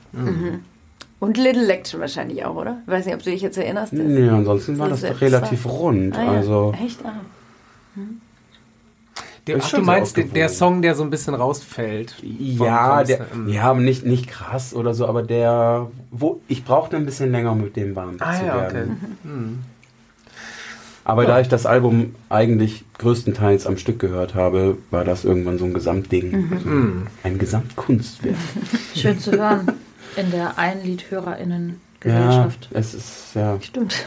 Und 1.21 1.39
Little 1.39 1.65
Lection 1.65 2.01
wahrscheinlich 2.01 2.45
auch, 2.45 2.55
oder? 2.57 2.79
Ich 2.87 2.93
weiß 2.93 3.07
nicht, 3.07 3.15
ob 3.15 3.23
du 3.23 3.31
dich 3.31 3.41
jetzt 3.41 3.57
erinnerst. 3.57 3.95
Nee, 3.95 4.29
ansonsten 4.29 4.79
war 4.79 4.89
das 4.91 5.01
selbst 5.01 5.23
relativ 5.23 5.65
rund. 5.67 6.17
Ah, 6.19 6.23
ja. 6.25 6.31
Also 6.33 6.75
Echt? 6.85 6.99
Ah. 7.05 7.15
Der, 9.47 9.59
ach, 9.61 9.71
du 9.71 9.83
meinst 9.83 10.17
den, 10.17 10.33
der. 10.33 10.49
Song, 10.49 10.81
der 10.81 10.95
so 10.95 11.03
ein 11.03 11.11
bisschen 11.11 11.35
rausfällt. 11.35 12.15
ja, 12.23 12.99
vom- 12.99 13.07
der, 13.07 13.27
ja, 13.55 13.63
aber 13.65 13.81
nicht, 13.81 14.07
nicht 14.07 14.27
krass 14.29 14.73
oder 14.75 14.95
so, 14.95 15.07
aber 15.07 15.23
der, 15.23 15.91
wo 16.11 16.41
ich 16.49 16.65
brauchte 16.65 16.97
ein 16.97 17.05
bisschen 17.05 17.31
länger, 17.31 17.53
um 17.53 17.61
mit 17.61 17.77
dem 17.77 17.95
warm 17.95 18.17
Ah, 18.21 18.33
zu 18.39 18.47
ja, 18.47 18.55
werden. 18.63 19.19
okay. 19.23 19.59
Aber 21.07 21.27
da 21.27 21.39
ich 21.41 21.49
das 21.49 21.67
Album 21.67 22.15
eigentlich 22.31 22.83
größtenteils 22.97 23.67
am 23.67 23.77
Stück 23.77 23.99
gehört 23.99 24.35
habe, 24.35 24.79
war 24.91 25.05
das 25.05 25.27
irgendwann 25.27 25.59
so 25.59 25.67
ein 25.67 25.75
Gesamtding. 25.75 26.31
Mhm. 26.31 26.53
Also 26.53 26.69
ein 27.25 27.39
Gesamtkunstwerk. 27.39 28.37
Schön 28.95 29.19
zu 29.21 29.33
hören. 29.33 29.73
In 30.17 30.31
der 30.31 30.57
Einliedhörerinnen 30.57 31.79
Ja, 32.03 32.11
Gesellschaft. 32.19 32.69
es 32.73 32.95
ist, 32.95 33.35
ja, 33.35 33.59
Stimmt. 33.61 34.07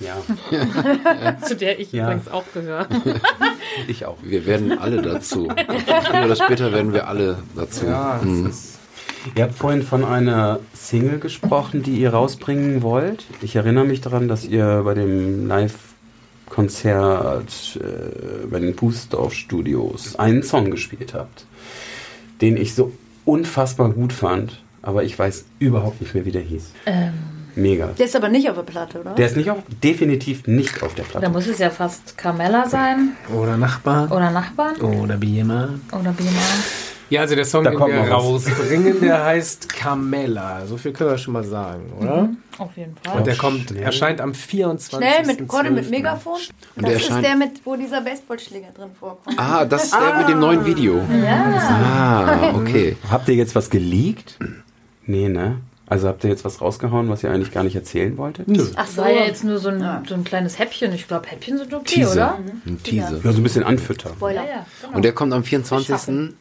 Ja, 0.00 1.36
Zu 1.46 1.56
der 1.56 1.78
ich 1.80 1.92
Ja. 1.92 2.04
übrigens 2.06 2.28
auch 2.28 2.44
gehöre. 2.54 2.86
ich 3.88 4.04
auch. 4.06 4.16
Wir 4.22 4.46
werden 4.46 4.78
alle 4.78 5.02
dazu. 5.02 5.48
Früher 6.06 6.24
oder 6.24 6.36
später 6.36 6.72
werden 6.72 6.92
wir 6.92 7.08
alle 7.08 7.38
dazu. 7.56 7.86
Ja, 7.86 8.20
Mhm. 8.22 8.44
das 8.46 8.54
ist, 8.56 8.74
Ihr 9.34 9.42
habt 9.42 9.54
vorhin 9.54 9.82
von 9.82 10.04
einer 10.04 10.60
Single 10.74 11.18
gesprochen, 11.18 11.82
die 11.82 11.96
ihr 11.98 12.10
rausbringen 12.14 12.82
wollt. 12.82 13.24
Ich 13.42 13.56
erinnere 13.56 13.84
mich 13.84 14.00
daran, 14.00 14.28
dass 14.28 14.44
ihr 14.44 14.82
bei 14.84 14.94
dem 14.94 15.46
Live-Konzert 16.48 17.78
äh, 17.80 18.46
bei 18.46 18.58
den 18.60 18.74
Pusdorf-Studios 18.76 20.16
einen 20.16 20.42
Song 20.42 20.70
gespielt 20.70 21.14
habt, 21.14 21.44
den 22.40 22.56
ich 22.56 22.74
so 22.74 22.92
unfassbar 23.24 23.90
gut 23.90 24.12
fand, 24.12 24.62
aber 24.82 25.02
ich 25.04 25.18
weiß 25.18 25.44
überhaupt 25.58 26.00
nicht 26.00 26.14
mehr, 26.14 26.24
wie 26.24 26.32
der 26.32 26.42
hieß. 26.42 26.70
Ähm, 26.86 27.12
Mega. 27.58 27.88
Der 27.98 28.06
ist 28.06 28.14
aber 28.16 28.28
nicht 28.28 28.48
auf 28.48 28.56
der 28.56 28.62
Platte, 28.62 29.00
oder? 29.00 29.14
Der 29.14 29.26
ist 29.26 29.36
nicht 29.36 29.50
auf, 29.50 29.58
definitiv 29.82 30.46
nicht 30.46 30.82
auf 30.82 30.94
der 30.94 31.04
da 31.04 31.10
Platte. 31.18 31.28
muss 31.30 31.46
es 31.48 31.58
ja 31.58 31.70
fast 31.70 32.16
Carmella 32.16 32.68
sein. 32.68 33.12
oder 33.34 33.56
Nachbar. 33.56 34.10
Oder 34.12 34.30
Nachbarn. 34.30 34.76
Oder 34.76 35.16
BMA. 35.16 35.70
Oder 35.92 36.12
Bima. 36.12 36.30
Ja, 37.10 37.22
also 37.22 37.34
der 37.34 37.46
Song, 37.46 37.64
Da 37.64 37.70
den 37.70 37.78
kommt 37.78 37.92
wir 37.94 38.00
rausbringen, 38.12 39.00
der 39.00 39.24
heißt 39.24 39.70
Carmella. 39.70 40.66
So 40.66 40.76
viel 40.76 40.92
können 40.92 41.08
wir 41.10 41.16
schon 41.18 41.32
mal 41.32 41.42
sagen, 41.42 41.90
oder? 41.98 42.28
Auf 42.58 42.76
jeden 42.76 42.90
Und 42.92 43.06
Fall. 43.06 43.22
der 43.22 43.36
kommt, 43.36 43.70
schnell. 43.70 43.82
erscheint 43.82 44.20
am 44.20 44.34
24. 44.34 44.98
Schnell 44.98 45.26
mit 45.26 45.48
Korde 45.48 45.70
mit 45.70 45.90
Megafon. 45.90 46.34
Und 46.34 46.42
das 46.76 46.84
der 46.84 46.96
ist 46.96 47.08
erscheint- 47.10 47.24
der 47.24 47.36
mit, 47.36 47.50
wo 47.64 47.76
dieser 47.76 48.02
Baseballschläger 48.02 48.68
drin 48.76 48.90
vorkommt. 49.00 49.38
Ah, 49.38 49.64
das 49.64 49.84
ist 49.84 49.94
der 49.94 50.18
mit 50.18 50.28
dem 50.28 50.38
neuen 50.38 50.66
Video. 50.66 51.00
Ah, 51.72 52.50
okay. 52.54 52.96
Habt 53.10 53.26
ihr 53.28 53.34
jetzt 53.36 53.54
was 53.54 53.70
geleakt? 53.70 54.38
Nee, 55.06 55.28
ne? 55.30 55.60
Also 55.90 56.06
habt 56.08 56.22
ihr 56.24 56.30
jetzt 56.30 56.44
was 56.44 56.60
rausgehauen, 56.60 57.08
was 57.08 57.22
ihr 57.22 57.30
eigentlich 57.30 57.50
gar 57.52 57.64
nicht 57.64 57.74
erzählen 57.74 58.16
wolltet? 58.18 58.46
Nö. 58.48 58.66
Ach 58.76 58.84
Das 58.86 58.96
war 58.98 59.08
ja 59.10 59.24
jetzt 59.24 59.42
nur 59.44 59.58
so 59.58 59.70
ein, 59.70 60.04
so 60.06 60.14
ein 60.14 60.22
kleines 60.24 60.58
Häppchen. 60.58 60.92
Ich 60.92 61.08
glaube, 61.08 61.26
Häppchen 61.28 61.56
sind 61.58 61.72
okay, 61.72 61.84
Teaser. 62.00 62.12
oder? 62.12 62.38
Ein 62.66 62.82
Teaser. 62.82 63.20
Ja, 63.24 63.32
so 63.32 63.38
ein 63.38 63.42
bisschen 63.42 63.64
anfüttern. 63.64 64.12
Spoiler. 64.14 64.42
Ja, 64.44 64.48
ja, 64.48 64.66
genau. 64.82 64.96
Und 64.96 65.02
der 65.04 65.12
kommt 65.12 65.32
am 65.32 65.42
24.12. 65.42 66.32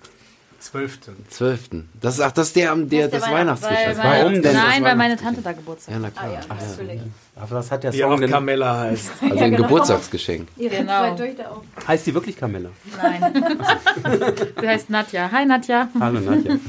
12. 1.30 1.69
Das 2.02 2.15
ist, 2.15 2.22
ach, 2.22 2.32
das 2.32 2.48
ist 2.48 2.56
der, 2.56 2.72
am- 2.72 2.90
der, 2.90 3.07
Das 3.07 3.22
das 3.22 3.32
Weihnachtsgeschäft. 3.32 3.99
Warum 4.03 4.34
denn 4.34 4.41
das 4.41 4.53
Nein, 4.53 4.84
weil 4.84 4.95
meine? 4.95 5.15
Tante 5.15 5.41
da 5.41 5.52
Geburtstag 5.53 5.95
Ja, 5.95 6.02
hat. 6.02 6.14
na 6.15 6.22
klar. 6.22 6.41
Ah, 6.49 6.56
ja, 6.60 6.68
natürlich. 6.68 7.02
Aber 7.36 7.52
was 7.52 7.72
hat 7.72 7.84
der 7.84 7.91
Die 7.91 8.03
auch 8.03 8.10
Song 8.11 8.22
denn? 8.22 8.32
Carmella 8.32 8.80
heißt. 8.82 9.11
Also 9.22 9.36
Ja, 9.36 9.41
ein 9.45 9.52
genau. 9.52 9.64
Geburtstagsgeschenk. 9.64 10.48
Ihre 10.57 10.76
Genau. 10.78 11.03
auch. 11.14 11.88
Heißt 11.88 12.07
die 12.07 12.14
wirklich 12.14 12.36
Camilla? 12.36 12.69
Nein. 13.02 13.34
Sie 14.60 14.68
heißt 14.68 14.90
Nadja. 14.90 15.30
Hi, 15.32 15.45
Nadja. 15.45 15.88
Hallo 15.99 16.19
Nadja. 16.19 16.56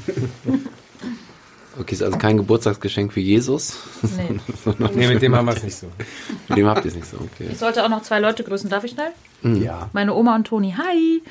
Okay, 1.79 1.95
ist 1.95 2.03
also 2.03 2.19
kein 2.19 2.37
Geburtstagsgeschenk 2.37 3.13
für 3.13 3.21
Jesus. 3.21 3.79
Nee. 4.03 4.41
Nee, 4.95 5.09
mit 5.09 5.23
dem 5.23 5.35
haben 5.35 5.47
wir 5.47 5.57
es 5.57 5.63
nicht 5.63 5.77
so. 5.77 5.87
Mit 6.49 6.59
dem 6.59 6.67
habt 6.67 6.85
ihr 6.85 6.91
es 6.91 6.97
nicht 6.97 7.09
so. 7.09 7.17
Okay. 7.17 7.49
Ich 7.53 7.59
sollte 7.59 7.85
auch 7.85 7.89
noch 7.89 8.03
zwei 8.03 8.19
Leute 8.21 8.43
grüßen. 8.45 8.69
Darf 8.69 8.85
ich 8.85 8.93
schnell? 8.93 9.13
ja, 9.63 9.89
Meine 9.93 10.15
Oma 10.15 10.35
und 10.35 10.47
Toni. 10.47 10.75
Hi. 10.77 11.23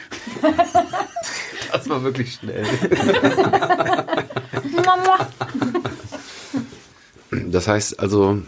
das 1.72 1.90
war 1.90 2.04
wirklich 2.04 2.34
schnell. 2.34 2.66
Mama. 4.86 5.28
Das 7.50 7.68
heißt 7.68 8.00
also, 8.00 8.42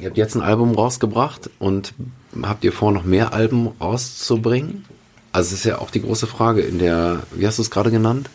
ihr 0.00 0.06
habt 0.06 0.16
jetzt 0.16 0.34
ein 0.34 0.40
Album 0.42 0.74
rausgebracht 0.74 1.50
und 1.58 1.92
habt 2.42 2.64
ihr 2.64 2.72
vor, 2.72 2.92
noch 2.92 3.04
mehr 3.04 3.34
Alben 3.34 3.68
rauszubringen? 3.80 4.84
Also 5.32 5.48
es 5.48 5.60
ist 5.60 5.64
ja 5.64 5.78
auch 5.78 5.90
die 5.90 6.00
große 6.00 6.26
Frage 6.26 6.62
in 6.62 6.78
der, 6.78 7.24
wie 7.32 7.46
hast 7.46 7.58
du 7.58 7.62
es 7.62 7.70
gerade 7.70 7.90
genannt? 7.90 8.30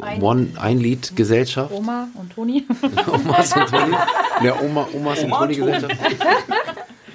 Ein- 0.00 0.22
One, 0.22 0.46
Ein-Lied-Gesellschaft? 0.58 1.72
Oma 1.74 2.08
und 2.14 2.32
Toni. 2.32 2.66
Omas 3.12 3.54
und 3.56 3.68
Toni? 3.68 3.94
In 4.38 4.44
der 4.44 4.62
Oma, 4.62 4.86
Omas 4.94 5.22
und 5.22 5.30
Toni-Gesellschaft? 5.30 5.94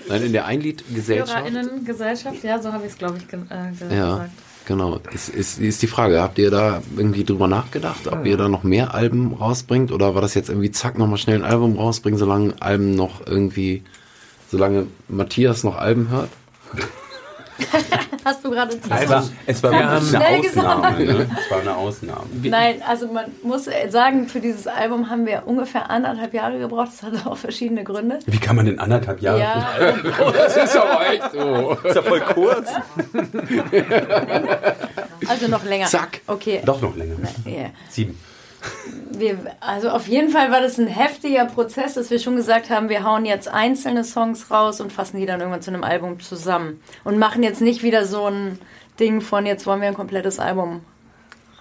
Nein, 0.07 0.21
in 0.23 0.33
der 0.33 0.45
Ein-Lied-Gesellschaft? 0.45 1.35
HörerInnen-Gesellschaft. 1.35 2.43
Ja, 2.43 2.61
so 2.61 2.71
habe 2.71 2.85
ich 2.85 2.91
es, 2.91 2.97
glaube 2.97 3.17
ich, 3.17 3.27
ge 3.27 3.39
äh, 3.49 3.71
ge 3.89 3.97
Ja, 3.97 4.11
gesagt. 4.13 4.31
genau. 4.65 4.99
Ist, 5.11 5.29
ist, 5.29 5.59
ist 5.59 5.81
die 5.81 5.87
Frage, 5.87 6.21
habt 6.21 6.37
ihr 6.37 6.51
da 6.51 6.81
irgendwie 6.95 7.23
drüber 7.23 7.47
nachgedacht, 7.47 8.07
ob 8.07 8.25
ihr 8.25 8.37
da 8.37 8.47
noch 8.47 8.63
mehr 8.63 8.93
Alben 8.93 9.33
rausbringt 9.33 9.91
oder 9.91 10.13
war 10.13 10.21
das 10.21 10.33
jetzt 10.35 10.49
irgendwie 10.49 10.71
zack, 10.71 10.97
nochmal 10.97 11.17
schnell 11.17 11.37
ein 11.43 11.49
Album 11.49 11.77
rausbringen, 11.77 12.19
solange 12.19 12.53
Alben 12.61 12.93
noch 12.95 13.25
irgendwie, 13.25 13.83
solange 14.51 14.85
Matthias 15.07 15.63
noch 15.63 15.75
Alben 15.77 16.09
hört? 16.09 16.29
Hast 18.25 18.43
du 18.43 18.49
gerade 18.49 18.75
Es 18.75 19.09
war, 19.09 19.23
es 19.45 19.63
war 19.63 19.71
wirklich 19.71 20.57
eine. 20.57 20.75
Ausnahme. 20.75 21.05
Ne? 21.05 21.27
Es 21.39 21.51
war 21.51 21.59
eine 21.61 21.75
Ausnahme. 21.75 22.25
Nein, 22.43 22.81
also 22.87 23.07
man 23.07 23.25
muss 23.43 23.67
äh, 23.67 23.89
sagen, 23.89 24.27
für 24.27 24.39
dieses 24.39 24.67
Album 24.67 25.09
haben 25.09 25.25
wir 25.25 25.43
ungefähr 25.45 25.89
anderthalb 25.89 26.33
Jahre 26.33 26.57
gebraucht. 26.59 26.89
Das 26.93 27.03
hatte 27.03 27.29
auch 27.29 27.37
verschiedene 27.37 27.83
Gründe. 27.83 28.19
Wie 28.25 28.39
kann 28.39 28.55
man 28.55 28.65
denn 28.65 28.79
anderthalb 28.79 29.21
Jahre? 29.21 29.39
Ja, 29.39 29.67
Das 30.33 30.57
ist 30.57 30.75
aber 30.75 31.09
echt 31.09 31.31
so. 31.31 31.77
ist 31.83 31.95
ja 31.95 32.01
voll 32.01 32.21
kurz. 32.21 32.69
also 35.27 35.47
noch 35.47 35.63
länger. 35.63 35.85
Zack. 35.87 36.21
Okay. 36.27 36.61
Doch 36.65 36.81
noch 36.81 36.95
länger. 36.95 37.15
Ja. 37.45 37.69
Sieben. 37.89 38.17
Wir, 39.11 39.37
also 39.61 39.89
auf 39.89 40.07
jeden 40.07 40.29
Fall 40.29 40.51
war 40.51 40.61
das 40.61 40.77
ein 40.77 40.87
heftiger 40.87 41.45
Prozess, 41.45 41.93
dass 41.93 42.09
wir 42.09 42.19
schon 42.19 42.35
gesagt 42.35 42.69
haben, 42.69 42.89
wir 42.89 43.03
hauen 43.03 43.25
jetzt 43.25 43.47
einzelne 43.47 44.03
Songs 44.03 44.51
raus 44.51 44.81
und 44.81 44.91
fassen 44.91 45.17
die 45.17 45.25
dann 45.25 45.39
irgendwann 45.39 45.61
zu 45.61 45.71
einem 45.71 45.83
Album 45.83 46.19
zusammen. 46.19 46.81
Und 47.03 47.17
machen 47.17 47.41
jetzt 47.41 47.61
nicht 47.61 47.81
wieder 47.81 48.05
so 48.05 48.25
ein 48.25 48.59
Ding 48.99 49.21
von, 49.21 49.45
jetzt 49.45 49.65
wollen 49.65 49.81
wir 49.81 49.87
ein 49.87 49.93
komplettes 49.93 50.39
Album 50.39 50.81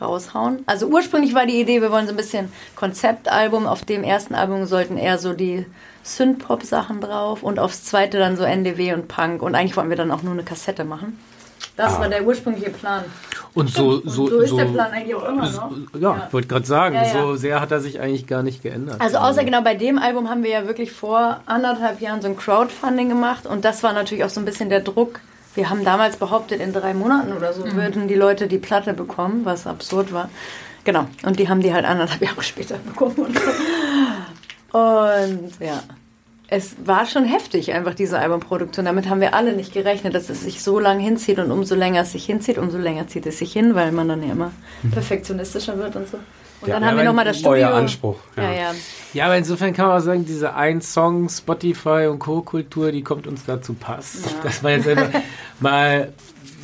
raushauen. 0.01 0.65
Also 0.67 0.87
ursprünglich 0.87 1.35
war 1.35 1.47
die 1.47 1.61
Idee, 1.61 1.81
wir 1.81 1.93
wollen 1.93 2.07
so 2.07 2.13
ein 2.13 2.17
bisschen 2.17 2.53
Konzeptalbum. 2.77 3.67
Auf 3.67 3.85
dem 3.85 4.03
ersten 4.03 4.35
Album 4.35 4.67
sollten 4.67 4.97
eher 4.97 5.19
so 5.19 5.33
die 5.33 5.67
Synth-Pop-Sachen 6.03 7.01
drauf 7.01 7.43
und 7.43 7.59
aufs 7.59 7.85
zweite 7.85 8.19
dann 8.19 8.37
so 8.37 8.45
NDW 8.45 8.95
und 8.95 9.09
Punk. 9.09 9.43
Und 9.43 9.55
eigentlich 9.55 9.77
wollten 9.77 9.91
wir 9.91 9.97
dann 9.97 10.11
auch 10.11 10.23
nur 10.23 10.33
eine 10.33 10.45
Kassette 10.45 10.85
machen. 10.85 11.19
Das 11.77 11.99
war 11.99 12.09
der 12.09 12.25
ursprüngliche 12.25 12.71
Plan. 12.71 13.05
Und 13.55 13.71
so, 13.71 13.91
Und 13.95 14.11
so, 14.11 14.29
so 14.29 14.39
ist 14.41 14.51
so, 14.51 14.57
der 14.57 14.65
Plan 14.67 14.93
eigentlich 14.93 15.15
auch 15.15 15.29
immer 15.29 15.51
noch. 15.51 15.71
Ja, 15.99 16.25
ich 16.27 16.33
wollte 16.33 16.49
gerade 16.49 16.67
sagen, 16.67 16.95
Ja, 16.95 17.03
ja. 17.05 17.13
so 17.13 17.35
sehr 17.37 17.61
hat 17.61 17.73
er 17.73 17.81
sich 17.81 18.01
eigentlich 18.01 18.27
gar 18.27 18.43
nicht 18.43 18.63
geändert. 18.63 19.01
Also 19.01 19.19
außer 19.19 19.45
genau 19.45 19.63
bei 19.63 19.75
dem 19.75 19.99
Album 19.99 20.29
haben 20.29 20.43
wir 20.43 20.51
ja 20.51 20.67
wirklich 20.67 20.93
vor 20.93 21.41
anderthalb 21.47 22.01
Jahren 22.01 22.21
so 22.23 22.29
ein 22.29 22.37
Crowdfunding 22.37 23.09
gemacht 23.09 23.47
und 23.47 23.65
das 23.65 23.83
war 23.83 23.93
natürlich 23.93 24.25
auch 24.25 24.31
so 24.31 24.41
ein 24.41 24.45
bisschen 24.45 24.71
der 24.71 24.81
Druck. 24.81 25.21
Wir 25.55 25.71
haben 25.71 25.85
damals 25.85 26.17
behauptet, 26.17 26.61
in 26.61 26.73
drei 26.73 26.95
Monaten 26.95 27.33
oder 27.33 27.53
so 27.53 27.65
würden 27.75 28.09
die 28.09 28.17
Leute 28.17 28.49
die 28.49 28.59
Platte 28.59 28.93
bekommen, 28.93 29.45
was 29.45 29.67
absurd 29.69 30.13
war. 30.13 30.29
Genau. 30.85 31.07
Und 31.25 31.39
die 31.39 31.49
haben 31.49 31.61
die 31.61 31.73
halt 31.73 31.85
anderthalb 31.85 32.23
Jahre 32.29 32.43
später 32.43 32.77
bekommen. 32.79 33.15
Und, 33.17 33.39
so. 33.39 34.79
und 34.79 35.53
ja, 35.61 35.81
es 36.49 36.77
war 36.85 37.07
schon 37.07 37.25
heftig, 37.25 37.73
einfach 37.73 37.95
diese 37.95 38.19
Albumproduktion. 38.19 38.85
Damit 38.85 39.09
haben 39.09 39.21
wir 39.21 39.35
alle 39.35 39.55
nicht 39.55 39.73
gerechnet, 39.73 40.15
dass 40.15 40.29
es 40.29 40.43
sich 40.43 40.63
so 40.63 40.79
lange 40.79 41.03
hinzieht 41.03 41.39
und 41.39 41.51
umso 41.51 41.75
länger 41.75 42.03
es 42.03 42.13
sich 42.13 42.27
hinzieht, 42.27 42.59
umso 42.59 42.77
länger 42.79 43.09
zieht 43.09 43.27
es 43.27 43.39
sich 43.39 43.53
hin, 43.53 43.75
weil 43.75 43.93
man 43.93 44.09
dann 44.09 44.23
ja 44.23 44.33
immer 44.33 44.53
perfektionistischer 44.93 45.79
wird 45.79 45.97
und 45.97 46.09
so. 46.09 46.19
Und 46.61 46.69
Ja, 46.69 46.75
dann 46.75 46.89
haben 46.89 46.97
wir 46.97 47.05
nochmal 47.05 47.25
das 47.25 47.43
euer 47.45 47.57
Studio. 47.57 47.77
Anspruch, 47.77 48.17
ja. 48.37 48.43
Ja, 48.43 48.53
ja. 48.53 48.75
Ja, 49.13 49.25
aber 49.27 49.37
insofern 49.37 49.73
kann 49.73 49.89
man 49.89 49.99
auch 49.99 50.05
sagen, 50.05 50.25
diese 50.25 50.55
Ein-Song, 50.55 51.29
Spotify 51.29 52.09
und 52.11 52.19
Co-Kultur, 52.19 52.93
die 52.93 53.03
kommt 53.03 53.27
uns 53.27 53.45
dazu 53.45 53.75
pass. 53.75 54.23
Dass 54.43 54.63
man 54.63 54.73
jetzt 54.73 54.89
einfach 54.89 55.11
mal, 55.61 56.13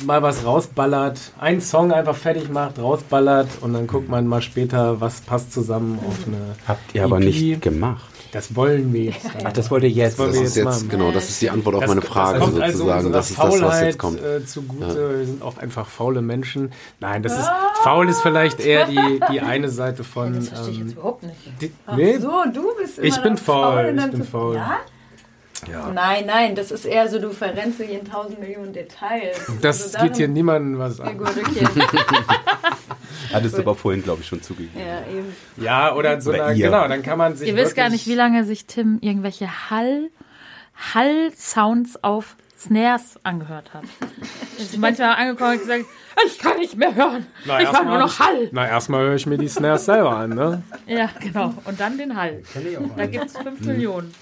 mal 0.05 0.21
was 0.21 0.45
rausballert, 0.45 1.19
einen 1.39 1.61
Song 1.61 1.91
einfach 1.91 2.15
fertig 2.15 2.49
macht, 2.49 2.79
rausballert 2.79 3.49
und 3.61 3.73
dann 3.73 3.87
guckt 3.87 4.09
man 4.09 4.27
mal 4.27 4.41
später, 4.41 5.01
was 5.01 5.21
passt 5.21 5.53
zusammen 5.53 5.99
auf 6.07 6.15
eine 6.27 6.55
Habt 6.67 6.93
ihr 6.95 7.03
aber 7.03 7.17
EP. 7.17 7.25
nicht 7.25 7.61
gemacht. 7.61 8.10
Das 8.31 8.55
wollen 8.55 8.93
wir 8.93 9.03
jetzt. 9.05 9.27
Ach, 9.43 9.51
das 9.51 9.69
wollt 9.69 9.83
ihr 9.83 9.89
jetzt. 9.89 10.17
wollen 10.17 10.29
Das 10.29 10.39
wir 10.39 10.45
ist 10.45 10.55
jetzt 10.55 10.65
jetzt, 10.65 10.75
machen. 10.75 10.89
genau, 10.89 11.11
das 11.11 11.27
ist 11.29 11.41
die 11.41 11.49
Antwort 11.49 11.75
auf 11.75 11.81
Das- 11.81 11.89
meine 11.89 12.01
Frage 12.01 12.39
das 12.39 12.47
kommt 12.49 12.61
also 12.61 12.77
sozusagen. 12.77 13.05
unserer 13.05 13.13
Das 13.19 13.29
ist 13.29 13.37
das, 13.39 13.45
was 13.45 13.59
Faulheit, 13.59 13.85
jetzt 13.87 13.97
kommt. 13.99 14.23
Äh, 14.23 14.45
zugute. 14.45 15.17
Wir 15.19 15.25
sind 15.25 15.41
auch 15.41 15.57
einfach 15.57 15.87
faule 15.87 16.21
Menschen. 16.21 16.71
Nein, 16.99 17.23
das 17.23 17.37
ist 17.37 17.49
faul 17.83 18.07
ist 18.09 18.21
vielleicht 18.21 18.59
eher 18.59 18.85
die, 18.87 19.19
die 19.31 19.41
eine 19.41 19.69
Seite 19.69 20.03
von. 20.05 20.33
Das 20.35 20.47
verstehe 20.49 20.71
ich 20.71 20.77
jetzt 20.79 20.87
Ähm, 20.91 20.97
überhaupt 20.97 21.23
nicht. 21.23 21.35
die, 21.61 21.71
nee, 21.95 22.17
So, 22.19 22.31
du 22.53 22.63
bist 22.79 22.97
immer 22.99 23.07
Ich 23.07 23.17
bin 23.21 23.37
faul, 23.37 23.85
und 23.89 23.97
ich 23.99 24.11
bin 24.11 24.23
faul. 24.23 24.55
Ja? 24.55 24.77
Ja. 25.69 25.91
Nein, 25.91 26.25
nein, 26.25 26.55
das 26.55 26.71
ist 26.71 26.85
eher 26.85 27.07
so, 27.07 27.19
du 27.19 27.31
verrennst 27.31 27.79
dich 27.79 27.91
in 27.91 28.03
tausend 28.09 28.39
Millionen 28.39 28.73
Details. 28.73 29.37
das 29.61 29.95
Also 29.95 30.07
geht 30.07 30.17
hier 30.17 30.27
niemandem 30.27 30.79
was 30.79 30.97
Ja, 30.97 31.05
an. 31.05 31.17
gut, 31.17 31.29
okay. 31.29 31.65
Hattest 33.33 33.57
du 33.57 33.61
aber 33.61 33.75
vorhin, 33.75 34.03
glaube 34.03 34.21
ich, 34.21 34.27
schon 34.27 34.41
zugegeben. 34.41 34.79
ja, 34.79 35.01
eben. 35.11 35.35
Ja, 35.57 35.93
oder 35.95 36.19
so 36.21 36.31
Oder 36.31 36.45
einer, 36.47 36.55
ihr. 36.55 36.65
genau, 36.65 36.87
dann 36.87 37.01
kann 37.03 37.17
man 37.17 37.35
sich. 37.35 37.47
Ihr 37.47 37.55
wisst 37.55 37.75
gar 37.75 37.89
nicht, 37.89 38.07
wie 38.07 38.15
lange 38.15 38.43
sich 38.43 38.65
Tim 38.65 38.97
irgendwelche 39.01 39.69
Hall, 39.69 40.09
Hall-Sounds 40.93 42.03
auf 42.03 42.35
Snares 42.59 43.19
angehört 43.23 43.73
hat. 43.73 43.83
Ist 44.57 44.77
manchmal 44.79 45.15
angekommen 45.15 45.53
und 45.53 45.59
gesagt, 45.61 45.85
ich 46.27 46.37
kann 46.39 46.57
nicht 46.57 46.75
mehr 46.77 46.93
hören. 46.93 47.25
Na, 47.45 47.59
ich 47.61 47.71
höre 47.71 47.83
nur 47.83 47.97
noch 47.97 48.19
Hall. 48.19 48.49
Na, 48.51 48.67
erstmal 48.67 49.01
höre 49.05 49.15
ich 49.15 49.25
mir 49.25 49.37
die 49.37 49.47
Snares 49.47 49.85
selber 49.85 50.15
an, 50.17 50.31
ne? 50.31 50.61
Ja, 50.85 51.09
genau. 51.19 51.53
Und 51.65 51.79
dann 51.79 51.97
den 51.97 52.15
Hall. 52.15 52.43
Da 52.97 53.05
gibt 53.07 53.25
es 53.25 53.37
fünf 53.37 53.61
Millionen. 53.61 54.13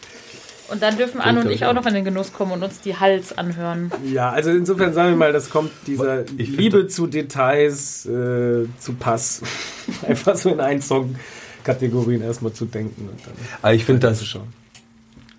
Und 0.71 0.81
dann 0.81 0.97
dürfen 0.97 1.19
Anne 1.19 1.41
und 1.41 1.51
ich 1.51 1.65
auch 1.65 1.73
noch 1.73 1.85
in 1.85 1.93
den 1.93 2.05
Genuss 2.05 2.33
kommen 2.33 2.51
und 2.51 2.63
uns 2.63 2.79
die 2.81 2.95
Halls 2.97 3.37
anhören. 3.37 3.91
Ja, 4.05 4.29
also 4.29 4.51
insofern 4.51 4.93
sagen 4.93 5.09
wir 5.09 5.17
mal, 5.17 5.33
das 5.33 5.49
kommt 5.49 5.71
dieser 5.87 6.23
Ich 6.37 6.49
Liebe 6.49 6.87
zu 6.87 7.07
Details 7.07 8.05
äh, 8.05 8.65
zu 8.79 8.93
Pass. 8.99 9.41
Einfach 10.07 10.35
so 10.35 10.49
in 10.49 10.59
einen 10.59 10.81
Song 10.81 11.15
Kategorien 11.63 12.21
erstmal 12.21 12.53
zu 12.53 12.65
denken. 12.65 13.09
Und 13.09 13.25
dann 13.25 13.33
Aber 13.61 13.73
ich 13.73 13.85
finde 13.85 14.07
das, 14.07 14.25
schon. 14.25 14.47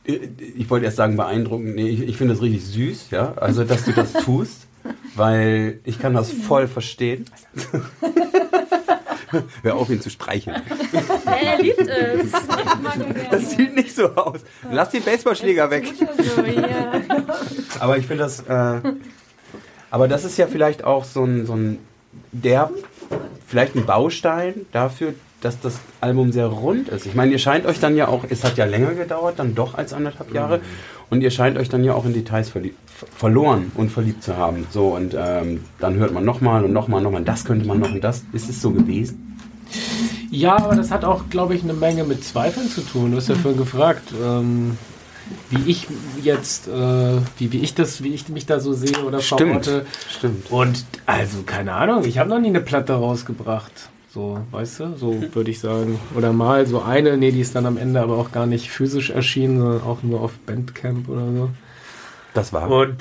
ich 0.04 0.68
wollte 0.70 0.86
erst 0.86 0.96
sagen 0.96 1.16
beeindruckend, 1.16 1.74
nee, 1.76 1.88
ich, 1.88 2.02
ich 2.02 2.16
finde 2.16 2.34
das 2.34 2.42
richtig 2.42 2.64
süß, 2.64 3.10
ja, 3.10 3.34
also 3.36 3.64
dass 3.64 3.84
du 3.84 3.92
das 3.92 4.12
tust, 4.12 4.66
weil 5.14 5.80
ich 5.84 5.98
kann 5.98 6.14
das 6.14 6.30
voll 6.30 6.68
verstehen. 6.68 7.26
Hör 9.62 9.76
auf, 9.76 9.90
ihn 9.90 10.00
zu 10.00 10.10
streicheln. 10.10 10.62
Er 11.26 11.58
liebt 11.58 11.80
es. 11.80 12.32
Das 13.30 13.50
sieht 13.50 13.74
nicht 13.74 13.94
so 13.94 14.08
aus. 14.14 14.40
Lass 14.70 14.90
den 14.90 15.02
Baseballschläger 15.02 15.70
weg. 15.70 15.92
So, 15.96 16.42
ja. 16.42 16.92
Aber 17.78 17.96
ich 17.96 18.06
finde 18.06 18.24
das, 18.24 18.40
äh, 18.40 18.80
aber 19.90 20.08
das 20.08 20.24
ist 20.24 20.38
ja 20.38 20.46
vielleicht 20.46 20.84
auch 20.84 21.04
so 21.04 21.24
ein, 21.24 21.46
so 21.46 21.54
ein, 21.54 21.78
der, 22.32 22.70
vielleicht 23.46 23.74
ein 23.74 23.86
Baustein 23.86 24.66
dafür, 24.72 25.14
dass 25.40 25.60
das 25.60 25.80
Album 26.00 26.32
sehr 26.32 26.46
rund 26.46 26.88
ist. 26.88 27.06
Ich 27.06 27.14
meine, 27.14 27.32
ihr 27.32 27.38
scheint 27.38 27.66
euch 27.66 27.80
dann 27.80 27.96
ja 27.96 28.08
auch, 28.08 28.24
es 28.28 28.44
hat 28.44 28.56
ja 28.56 28.66
länger 28.66 28.94
gedauert, 28.94 29.38
dann 29.38 29.54
doch 29.54 29.74
als 29.74 29.92
anderthalb 29.92 30.32
Jahre, 30.32 30.60
und 31.10 31.22
ihr 31.22 31.30
scheint 31.30 31.58
euch 31.58 31.68
dann 31.68 31.84
ja 31.84 31.94
auch 31.94 32.04
in 32.06 32.12
Details 32.14 32.50
verlie- 32.50 32.72
ver- 32.86 33.06
verloren 33.14 33.70
und 33.74 33.90
verliebt 33.90 34.22
zu 34.22 34.36
haben. 34.36 34.66
So, 34.70 34.94
und 34.96 35.14
ähm, 35.18 35.64
dann 35.78 35.94
hört 35.96 36.12
man 36.12 36.24
nochmal 36.24 36.64
und 36.64 36.72
nochmal 36.72 36.98
und 36.98 37.04
nochmal, 37.04 37.24
das 37.24 37.44
könnte 37.44 37.66
man 37.66 37.78
noch 37.80 37.92
und 37.92 38.02
das. 38.02 38.22
Ist 38.32 38.48
es 38.48 38.62
so 38.62 38.70
gewesen? 38.70 39.36
Ja, 40.30 40.56
aber 40.56 40.76
das 40.76 40.90
hat 40.90 41.04
auch, 41.04 41.24
glaube 41.28 41.54
ich, 41.54 41.62
eine 41.62 41.72
Menge 41.74 42.04
mit 42.04 42.24
Zweifeln 42.24 42.68
zu 42.68 42.80
tun. 42.82 43.10
Du 43.10 43.16
hast 43.16 43.28
ja 43.28 43.34
vorhin 43.34 43.58
gefragt, 43.58 44.12
ähm, 44.22 44.78
wie 45.48 45.70
ich 45.70 45.86
jetzt, 46.22 46.68
äh, 46.68 47.18
wie, 47.38 47.52
wie 47.52 47.58
ich 47.60 47.74
das, 47.74 48.02
wie 48.02 48.08
ich 48.14 48.28
mich 48.28 48.46
da 48.46 48.58
so 48.60 48.72
sehe 48.72 48.98
oder 49.04 49.20
verorte. 49.20 49.86
Stimmt. 50.08 50.50
Und 50.50 50.84
also, 51.06 51.42
keine 51.44 51.72
Ahnung, 51.72 52.04
ich 52.04 52.18
habe 52.18 52.30
noch 52.30 52.40
nie 52.40 52.48
eine 52.48 52.60
Platte 52.60 52.94
rausgebracht. 52.94 53.90
So, 54.12 54.40
weißt 54.50 54.80
du, 54.80 54.96
so 54.96 55.22
würde 55.34 55.50
ich 55.50 55.60
sagen. 55.60 55.98
Oder 56.16 56.32
mal 56.32 56.66
so 56.66 56.82
eine, 56.82 57.16
nee, 57.16 57.30
die 57.30 57.40
ist 57.40 57.54
dann 57.54 57.66
am 57.66 57.76
Ende 57.76 58.00
aber 58.00 58.16
auch 58.18 58.32
gar 58.32 58.46
nicht 58.46 58.68
physisch 58.70 59.10
erschienen, 59.10 59.58
sondern 59.60 59.82
auch 59.82 60.02
nur 60.02 60.20
auf 60.20 60.32
Bandcamp 60.46 61.08
oder 61.08 61.26
so. 61.32 61.50
Das 62.34 62.52
war. 62.52 62.68
Und 62.70 62.96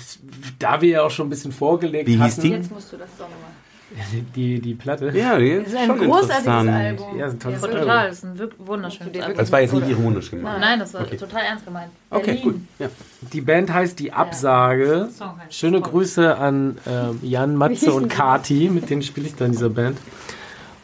da 0.60 0.82
wir 0.82 0.90
ja 0.90 1.02
auch 1.04 1.12
schon 1.12 1.28
ein 1.28 1.30
bisschen 1.32 1.52
vorgelegt 1.52 2.08
Wie 2.08 2.14
hieß 2.14 2.22
hatten, 2.22 2.42
die? 2.42 2.50
Jetzt 2.50 2.72
musst 2.72 2.94
du 2.94 2.98
das 2.98 3.10
doch 3.18 3.26
nochmal. 3.26 3.50
die, 4.36 4.60
die 4.60 4.76
Platte. 4.76 5.10
Ja, 5.16 5.40
die 5.40 5.56
Das 5.58 5.70
ist 5.70 5.76
ein 5.78 5.88
schon 5.88 5.98
großartiges 5.98 6.38
interessant. 6.46 6.70
Album. 6.70 7.18
Ja, 7.18 7.26
ist 7.26 7.34
ein 7.34 7.40
tolles 7.40 7.62
Ja, 7.62 7.68
Album. 7.68 7.82
total. 7.82 8.08
Das 8.08 8.18
ist 8.18 8.24
ein 8.26 8.38
wirklich 8.38 8.68
wunderschönes 8.68 9.22
Album. 9.22 9.38
Das 9.38 9.52
war 9.52 9.62
jetzt 9.62 9.74
nicht 9.74 9.90
ironisch 9.90 10.30
gemeint. 10.32 10.60
Nein, 10.60 10.80
das 10.80 10.94
war 10.94 11.02
Okay. 11.02 11.18
total 11.18 11.42
ernst 11.44 11.66
gemeint. 11.66 11.92
Okay, 12.12 12.26
Berlin. 12.26 12.44
gut. 12.44 12.56
Ja. 12.78 12.90
Die 13.34 13.42
Band 13.42 13.74
heißt 13.74 13.98
Die 13.98 14.14
Absage. 14.14 15.10
Heißt 15.20 15.54
Schöne. 15.56 15.82
Grüße 15.82 16.38
an 16.38 16.78
ähm, 16.88 17.20
Jan, 17.24 17.56
Matze 17.56 17.92
und 17.94 18.10
Kati, 18.10 18.70
mit 18.72 18.92
denen 18.92 19.02
spiele 19.02 19.26
ich 19.26 19.36
da 19.36 19.46
in 19.46 19.54
dieser 19.54 19.70
Band. 19.70 19.98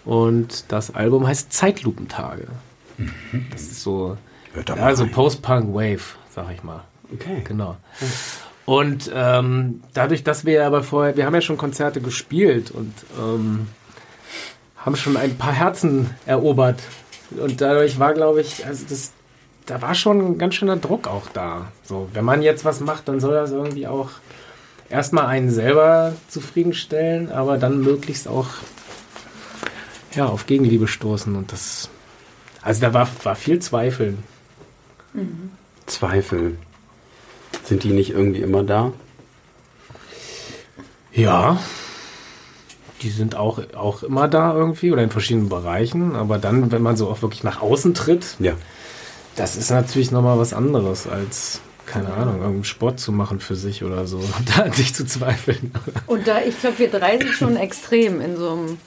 Und 0.05 0.65
das 0.71 0.93
Album 0.93 1.27
heißt 1.27 1.51
Zeitlupentage. 1.51 2.47
Das 3.51 3.63
ist 3.63 3.81
so, 3.81 4.17
also 4.77 5.03
rein. 5.03 5.11
Post-Punk 5.11 5.73
Wave, 5.73 6.03
sag 6.33 6.51
ich 6.53 6.63
mal. 6.63 6.83
Okay. 7.13 7.41
Genau. 7.43 7.75
Und 8.65 9.11
ähm, 9.13 9.83
dadurch, 9.93 10.23
dass 10.23 10.45
wir 10.45 10.65
aber 10.65 10.83
vorher, 10.83 11.17
wir 11.17 11.25
haben 11.25 11.35
ja 11.35 11.41
schon 11.41 11.57
Konzerte 11.57 12.01
gespielt 12.01 12.71
und 12.71 12.93
ähm, 13.19 13.67
haben 14.77 14.95
schon 14.95 15.17
ein 15.17 15.37
paar 15.37 15.53
Herzen 15.53 16.11
erobert. 16.25 16.79
Und 17.31 17.61
dadurch 17.61 17.99
war, 17.99 18.13
glaube 18.13 18.41
ich, 18.41 18.65
also 18.65 18.85
das, 18.87 19.11
da 19.65 19.81
war 19.81 19.95
schon 19.95 20.33
ein 20.33 20.37
ganz 20.37 20.55
schöner 20.55 20.77
Druck 20.77 21.07
auch 21.07 21.27
da. 21.33 21.67
So, 21.83 22.07
wenn 22.13 22.25
man 22.25 22.41
jetzt 22.41 22.65
was 22.65 22.79
macht, 22.79 23.07
dann 23.07 23.19
soll 23.19 23.33
das 23.33 23.51
irgendwie 23.51 23.87
auch 23.87 24.09
erstmal 24.89 25.25
einen 25.25 25.49
selber 25.49 26.13
zufriedenstellen, 26.27 27.31
aber 27.31 27.57
dann 27.57 27.81
möglichst 27.81 28.27
auch 28.27 28.47
ja, 30.15 30.25
auf 30.27 30.45
Gegenliebe 30.45 30.87
stoßen. 30.87 31.35
Und 31.35 31.51
das, 31.51 31.89
also 32.61 32.81
da 32.81 32.93
war, 32.93 33.07
war 33.23 33.35
viel 33.35 33.59
Zweifeln. 33.59 34.23
Zweifel. 35.85 36.57
Sind 37.63 37.83
die 37.83 37.91
nicht 37.93 38.09
irgendwie 38.11 38.41
immer 38.41 38.63
da? 38.63 38.91
Ja. 41.13 41.59
Die 43.01 43.09
sind 43.09 43.35
auch, 43.35 43.59
auch 43.75 44.03
immer 44.03 44.27
da 44.27 44.53
irgendwie 44.53 44.91
oder 44.91 45.03
in 45.03 45.09
verschiedenen 45.09 45.49
Bereichen. 45.49 46.15
Aber 46.15 46.37
dann, 46.37 46.71
wenn 46.71 46.81
man 46.81 46.97
so 46.97 47.09
auch 47.09 47.21
wirklich 47.21 47.43
nach 47.43 47.61
außen 47.61 47.93
tritt, 47.93 48.35
Ja. 48.39 48.53
das 49.35 49.55
ist 49.55 49.69
natürlich 49.69 50.11
nochmal 50.11 50.37
was 50.39 50.53
anderes 50.53 51.07
als, 51.07 51.61
keine 51.85 52.13
Ahnung, 52.13 52.35
irgendeinen 52.37 52.63
Sport 52.63 52.99
zu 52.99 53.11
machen 53.11 53.39
für 53.39 53.55
sich 53.55 53.83
oder 53.83 54.07
so. 54.07 54.19
Da 54.55 54.63
an 54.63 54.73
sich 54.73 54.93
zu 54.95 55.05
zweifeln. 55.05 55.71
Und 56.07 56.27
da, 56.27 56.41
ich 56.41 56.59
glaube, 56.59 56.79
wir 56.79 56.89
drei 56.89 57.17
sind 57.17 57.31
schon 57.33 57.55
extrem 57.57 58.21
in 58.21 58.37
so 58.37 58.51
einem 58.51 58.77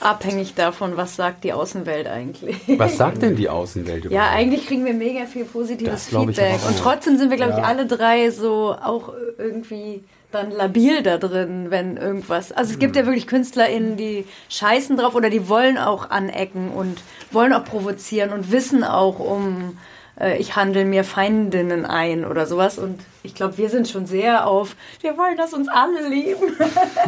abhängig 0.00 0.54
davon, 0.54 0.96
was 0.96 1.16
sagt 1.16 1.44
die 1.44 1.52
Außenwelt 1.52 2.06
eigentlich. 2.06 2.56
Was 2.78 2.96
sagt 2.96 3.22
denn 3.22 3.36
die 3.36 3.48
Außenwelt 3.48 4.04
über 4.04 4.14
Ja, 4.14 4.30
eigentlich 4.30 4.66
kriegen 4.66 4.84
wir 4.84 4.94
mega 4.94 5.26
viel 5.26 5.44
positives 5.44 5.92
Das 5.92 6.12
ich 6.12 6.18
Feedback. 6.18 6.60
Und 6.68 6.78
trotzdem 6.78 7.16
sind 7.18 7.30
wir, 7.30 7.36
glaube 7.36 7.52
ich, 7.52 7.58
Ja. 7.58 7.64
alle 7.64 7.86
drei 7.86 8.30
so 8.30 8.74
auch 8.82 9.12
irgendwie 9.38 10.04
dann 10.32 10.50
labil 10.50 11.02
da 11.02 11.18
drin, 11.18 11.66
wenn 11.70 11.96
irgendwas. 11.96 12.52
Also 12.52 12.72
es 12.72 12.78
gibt 12.78 12.96
ja 12.96 13.06
wirklich 13.06 13.26
KünstlerInnen, 13.26 13.96
die 13.96 14.24
scheißen 14.48 14.96
drauf 14.96 15.14
oder 15.14 15.30
die 15.30 15.48
wollen 15.48 15.78
auch 15.78 16.10
anecken 16.10 16.70
und 16.70 17.00
wollen 17.30 17.52
auch 17.52 17.64
provozieren 17.64 18.32
und 18.32 18.50
wissen 18.52 18.84
auch 18.84 19.18
um, 19.18 19.78
äh, 20.18 20.38
ich 20.38 20.56
handle 20.56 20.84
mir 20.84 21.04
Feindinnen 21.04 21.84
ein 21.84 22.24
oder 22.24 22.46
sowas. 22.46 22.78
Und 22.78 23.00
ich 23.22 23.34
glaube, 23.34 23.58
wir 23.58 23.68
sind 23.68 23.88
schon 23.88 24.06
sehr 24.06 24.46
auf, 24.46 24.76
wir 25.00 25.16
wollen, 25.18 25.36
dass 25.36 25.52
uns 25.52 25.68
alle 25.68 26.08
lieben. 26.08 26.56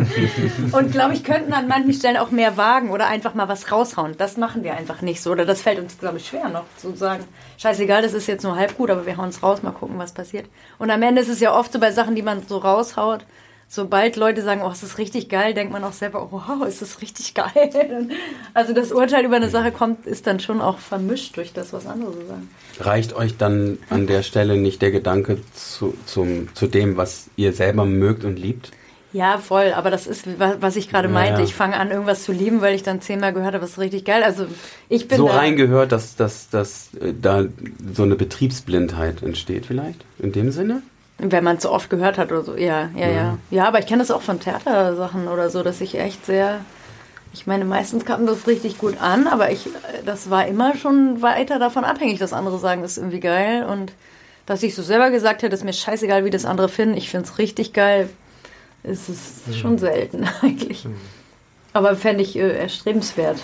Und 0.73 0.93
glaube 0.93 1.15
ich, 1.15 1.25
könnten 1.25 1.53
an 1.53 1.69
manchen 1.69 1.93
Stellen 1.93 2.17
auch 2.17 2.31
mehr 2.31 2.57
wagen 2.57 2.91
oder 2.91 3.07
einfach 3.07 3.35
mal 3.35 3.49
was 3.49 3.71
raushauen. 3.71 4.17
Das 4.19 4.37
machen 4.37 4.63
wir 4.63 4.75
einfach 4.75 5.03
nicht 5.03 5.23
so. 5.23 5.31
Oder 5.31 5.45
das 5.45 5.63
fällt 5.63 5.79
uns, 5.79 5.99
glaube 5.99 6.19
ich, 6.19 6.27
schwer 6.27 6.49
noch 6.49 6.65
zu 6.77 6.95
sagen. 6.95 7.25
Scheißegal, 7.59 8.03
das 8.03 8.15
ist 8.15 8.27
jetzt 8.27 8.43
nur 8.43 8.57
halb 8.57 8.77
gut, 8.77 8.91
aber 8.91 9.07
wir 9.07 9.17
hauen 9.17 9.31
es 9.31 9.43
raus, 9.43 9.63
mal 9.63 9.73
gucken, 9.73 9.99
was 9.99 10.13
passiert. 10.13 10.47
Und 10.79 10.91
am 10.91 11.03
Ende 11.03 11.23
ist 11.23 11.29
es 11.29 11.41
ja 11.41 11.55
oft 11.55 11.73
so 11.73 11.79
bei 11.79 11.93
Sachen, 11.93 12.15
die 12.15 12.23
man 12.23 12.43
so 12.47 12.59
raushaut. 12.59 13.25
Sobald 13.71 14.17
Leute 14.17 14.41
sagen, 14.41 14.63
oh, 14.65 14.71
es 14.71 14.83
ist 14.83 14.97
richtig 14.97 15.29
geil, 15.29 15.53
denkt 15.53 15.75
man 15.75 15.85
auch 15.85 15.93
selber, 15.93 16.23
oh, 16.23 16.29
wow, 16.31 16.67
ist 16.67 16.81
das 16.81 17.03
richtig 17.03 17.35
geil. 17.35 18.09
Also 18.55 18.73
das 18.73 18.93
Urteil 18.93 19.27
über 19.27 19.37
eine 19.37 19.51
Sache 19.51 19.73
kommt, 19.73 20.07
ist 20.07 20.27
dann 20.27 20.41
schon 20.41 20.63
auch 20.63 20.79
vermischt 20.79 21.37
durch 21.37 21.53
das, 21.53 21.75
was 21.75 21.87
andere 21.87 22.15
so 22.15 22.27
sagen. 22.27 22.49
Reicht 22.81 23.15
euch 23.15 23.37
dann 23.37 23.79
an 23.91 24.07
der 24.07 24.23
Stelle 24.23 24.57
nicht 24.57 24.83
der 24.83 24.91
Gedanke 24.91 25.39
zu, 25.55 25.95
zum, 26.07 26.49
zu 26.55 26.67
dem, 26.67 26.97
was 26.97 27.27
ihr 27.37 27.53
selber 27.53 27.85
mögt 27.85 28.25
und 28.25 28.39
liebt? 28.39 28.71
Ja, 29.13 29.39
voll. 29.39 29.73
Aber 29.75 29.91
das 29.91 30.07
ist, 30.07 30.39
wa- 30.39 30.57
was 30.61 30.77
ich 30.77 30.91
gerade 30.91 31.09
Ja, 31.09 31.15
meinte. 31.15 31.41
ja. 31.41 31.45
Ich 31.47 31.55
fange 31.55 31.77
an, 31.79 31.91
irgendwas 31.91 32.25
zu 32.25 32.33
lieben, 32.33 32.61
weil 32.61 32.75
ich 32.75 32.83
dann 32.83 33.01
zehnmal 33.01 33.33
gehört 33.33 33.55
habe, 33.55 33.63
das 33.63 33.71
ist 33.71 33.79
richtig 33.79 34.05
geil. 34.05 34.23
Also 34.23 34.47
ich 34.91 35.09
bin 35.09 35.17
so 35.17 35.27
da, 35.29 35.37
reingehört, 35.39 35.93
dass, 35.93 36.15
dass, 36.15 36.51
dass 36.51 36.91
äh, 37.01 37.15
da 37.21 37.45
so 37.95 38.03
eine 38.03 38.17
Betriebsblindheit 38.17 39.23
entsteht 39.23 39.67
vielleicht? 39.67 40.05
In 40.19 40.33
dem 40.33 40.51
Sinne? 40.51 40.83
wenn 41.21 41.43
man 41.43 41.57
es 41.57 41.65
so 41.65 41.73
oft 41.73 41.91
gehört 41.91 42.17
hat 42.17 42.31
oder 42.31 42.43
so. 42.45 42.55
Ja, 42.57 42.91
ja, 42.97 43.09
ja. 43.09 43.39
Ja, 43.51 43.67
aber 43.67 43.81
ich 43.81 43.87
kenne 43.87 44.03
das 44.03 44.13
auch 44.13 44.23
von 44.23 44.39
Theatersachen 44.39 45.27
oder 45.27 45.51
so, 45.51 45.65
dass 45.65 45.81
ich 45.81 45.99
echt 45.99 46.25
sehr 46.25 46.61
Ich 47.33 47.47
meine, 47.47 47.65
meistens 47.65 48.05
kam 48.05 48.27
das 48.27 48.47
richtig 48.47 48.79
gut 48.79 49.01
an, 49.01 49.27
aber 49.27 49.51
ich, 49.51 49.69
das 50.05 50.31
war 50.31 50.47
immer 50.47 50.77
schon 50.77 51.21
weiter 51.23 51.59
davon 51.59 51.85
abhängig, 51.85 52.19
dass 52.19 52.33
andere 52.33 52.59
sagen, 52.59 52.83
das 52.83 52.93
ist 52.93 52.99
irgendwie 52.99 53.21
geil. 53.21 53.65
Und 53.65 53.93
dass 54.47 54.63
ich 54.63 54.75
so 54.75 54.83
selber 54.83 55.11
gesagt 55.11 55.43
hätte, 55.43 55.55
ist 55.55 55.65
mir 55.65 55.73
scheißegal, 55.75 56.25
wie 56.25 56.31
das 56.31 56.45
andere 56.47 56.69
finden. 56.69 56.97
Ich 56.97 57.11
finde 57.11 57.27
es 57.27 57.39
richtig 57.39 57.73
geil. 57.75 58.09
ist 58.83 59.09
Es 59.09 59.57
schon 59.57 59.79
selten 59.79 60.27
eigentlich. 60.43 60.87
Aber 61.75 61.95
fände 61.97 62.23
ich 62.23 62.35
äh, 62.37 62.57
erstrebenswert. 62.59 63.39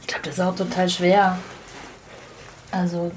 Ich 0.00 0.08
glaube, 0.08 0.24
das 0.24 0.34
ist 0.34 0.40
auch 0.40 0.56
total 0.56 0.88
schwer. 0.88 1.38
Also, 2.70 3.12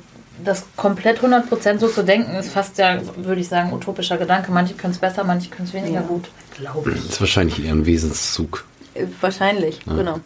das 0.45 0.65
komplett 0.77 1.19
100% 1.19 1.79
so 1.79 1.87
zu 1.87 2.03
denken, 2.03 2.35
ist 2.35 2.51
fast 2.51 2.77
ja, 2.77 2.99
würde 3.17 3.41
ich 3.41 3.47
sagen, 3.47 3.73
utopischer 3.73 4.17
Gedanke. 4.17 4.51
Manche 4.51 4.75
können 4.75 4.93
es 4.93 4.99
besser, 4.99 5.23
manche 5.23 5.49
können 5.49 5.67
es 5.67 5.73
weniger 5.73 5.95
Ja. 5.95 6.01
gut. 6.01 6.29
Glaube 6.55 6.91
ich. 6.91 6.97
Das 6.97 7.05
ist 7.13 7.19
wahrscheinlich 7.21 7.63
eher 7.63 7.71
ein 7.73 7.85
Wesenszug. 7.85 8.65
Äh, 8.93 9.05
Wahrscheinlich, 9.21 9.79
genau. 9.85 10.19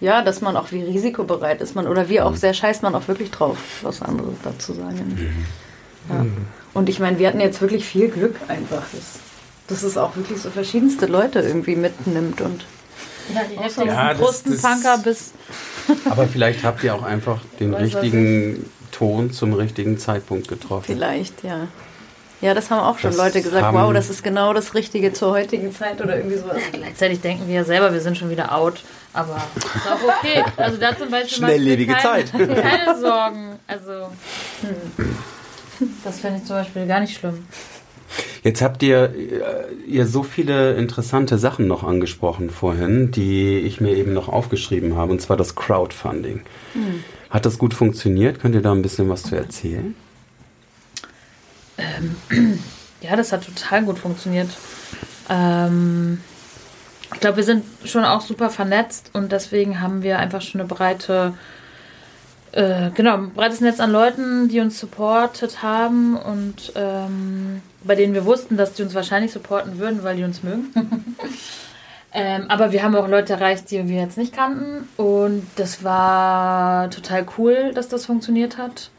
Ja, 0.00 0.22
dass 0.22 0.40
man 0.40 0.56
auch 0.56 0.70
wie 0.70 0.82
risikobereit 0.84 1.60
ist 1.60 1.74
man 1.74 1.88
oder 1.88 2.08
wie 2.08 2.20
auch 2.20 2.36
sehr 2.36 2.54
scheißt 2.54 2.82
man 2.84 2.94
auch 2.94 3.08
wirklich 3.08 3.30
drauf, 3.32 3.56
was 3.82 4.00
andere 4.00 4.28
dazu 4.44 4.72
sagen. 4.72 5.34
Ja. 6.08 6.24
Und 6.74 6.88
ich 6.88 7.00
meine, 7.00 7.18
wir 7.18 7.26
hatten 7.26 7.40
jetzt 7.40 7.60
wirklich 7.60 7.84
viel 7.84 8.08
Glück 8.08 8.36
einfach, 8.46 8.82
dass, 8.92 9.18
dass 9.66 9.82
es 9.82 9.96
auch 9.98 10.14
wirklich 10.16 10.40
so 10.40 10.50
verschiedenste 10.50 11.06
Leute 11.06 11.40
irgendwie 11.40 11.74
mitnimmt 11.74 12.40
und 12.40 12.64
Ja, 13.34 13.40
die 13.50 13.56
heftigsten 13.58 13.86
Ja, 13.88 14.14
das- 14.14 15.02
bis. 15.02 15.32
Aber 16.10 16.26
vielleicht 16.28 16.62
habt 16.64 16.84
ihr 16.84 16.94
auch 16.94 17.02
einfach 17.02 17.40
den 17.58 17.74
richtigen 17.74 18.70
Ton 18.92 19.32
zum 19.32 19.52
richtigen 19.52 19.98
Zeitpunkt 19.98 20.46
getroffen. 20.48 20.84
vielleicht, 20.86 21.42
ja. 21.42 21.66
Ja, 22.40 22.54
das 22.54 22.70
haben 22.70 22.80
auch 22.80 22.98
schon 22.98 23.10
Das 23.10 23.18
Leute 23.18 23.42
gesagt, 23.42 23.74
wow, 23.74 23.92
das 23.92 24.10
ist 24.10 24.22
genau 24.22 24.52
das 24.52 24.74
Richtige 24.74 25.12
zur 25.12 25.32
heutigen 25.32 25.72
Zeit 25.72 26.00
oder 26.00 26.16
irgendwie 26.16 26.36
sowas. 26.36 26.62
Gleichzeitig 26.72 27.20
denken 27.20 27.48
wir 27.48 27.56
ja 27.56 27.64
selber, 27.64 27.92
wir 27.92 28.00
sind 28.00 28.16
schon 28.16 28.30
wieder 28.30 28.54
out. 28.54 28.80
Aber 29.12 29.36
ist 29.56 29.90
auch 29.90 30.16
okay. 30.18 30.44
Also 30.56 30.78
da 30.78 30.96
zum 30.96 31.10
Beispiel 31.10 31.38
Schnelllebige 31.38 31.94
keine, 31.94 32.02
Zeit. 32.02 32.32
keine 32.32 33.00
Sorgen. 33.00 33.58
Also 33.66 34.10
hm. 34.60 35.16
das 36.04 36.20
fände 36.20 36.38
ich 36.38 36.44
zum 36.44 36.56
Beispiel 36.56 36.86
gar 36.86 37.00
nicht 37.00 37.18
schlimm. 37.18 37.44
Jetzt 38.44 38.62
habt 38.62 38.82
ihr, 38.82 39.12
äh, 39.14 39.74
ihr 39.86 40.06
so 40.06 40.22
viele 40.22 40.74
interessante 40.74 41.38
Sachen 41.38 41.66
noch 41.66 41.82
angesprochen 41.82 42.50
vorhin, 42.50 43.10
die 43.10 43.58
ich 43.58 43.80
mir 43.80 43.96
eben 43.96 44.12
noch 44.12 44.28
aufgeschrieben 44.28 44.96
habe, 44.96 45.12
und 45.12 45.20
zwar 45.20 45.36
das 45.36 45.56
Crowdfunding. 45.56 46.42
Hat 47.30 47.44
das 47.44 47.58
gut 47.58 47.74
funktioniert? 47.74 48.40
Könnt 48.40 48.54
ihr 48.54 48.62
da 48.62 48.72
ein 48.72 48.82
bisschen 48.82 49.08
was 49.08 49.24
zu 49.24 49.34
erzählen? 49.34 49.94
Ja, 53.00 53.14
das 53.14 53.32
hat 53.32 53.44
total 53.44 53.84
gut 53.84 53.98
funktioniert. 53.98 54.48
Ähm, 55.28 56.20
ich 57.14 57.20
glaube, 57.20 57.38
wir 57.38 57.44
sind 57.44 57.64
schon 57.84 58.04
auch 58.04 58.20
super 58.20 58.50
vernetzt 58.50 59.10
und 59.12 59.32
deswegen 59.32 59.80
haben 59.80 60.02
wir 60.02 60.18
einfach 60.18 60.42
schon 60.42 60.60
eine 60.60 60.68
breite, 60.68 61.34
äh, 62.52 62.90
genau, 62.90 63.14
ein 63.14 63.30
breites 63.30 63.60
Netz 63.60 63.80
an 63.80 63.92
Leuten, 63.92 64.48
die 64.48 64.60
uns 64.60 64.78
supportet 64.78 65.62
haben 65.62 66.16
und 66.16 66.72
ähm, 66.74 67.62
bei 67.84 67.94
denen 67.94 68.14
wir 68.14 68.24
wussten, 68.24 68.56
dass 68.56 68.74
die 68.74 68.82
uns 68.82 68.94
wahrscheinlich 68.94 69.32
supporten 69.32 69.78
würden, 69.78 70.02
weil 70.02 70.16
die 70.16 70.24
uns 70.24 70.42
mögen. 70.42 70.66
ähm, 72.12 72.46
aber 72.48 72.72
wir 72.72 72.82
haben 72.82 72.96
auch 72.96 73.08
Leute 73.08 73.34
erreicht, 73.34 73.70
die 73.70 73.88
wir 73.88 74.00
jetzt 74.00 74.18
nicht 74.18 74.34
kannten 74.34 74.88
und 74.96 75.46
das 75.56 75.84
war 75.84 76.90
total 76.90 77.26
cool, 77.38 77.72
dass 77.74 77.88
das 77.88 78.06
funktioniert 78.06 78.58
hat. 78.58 78.90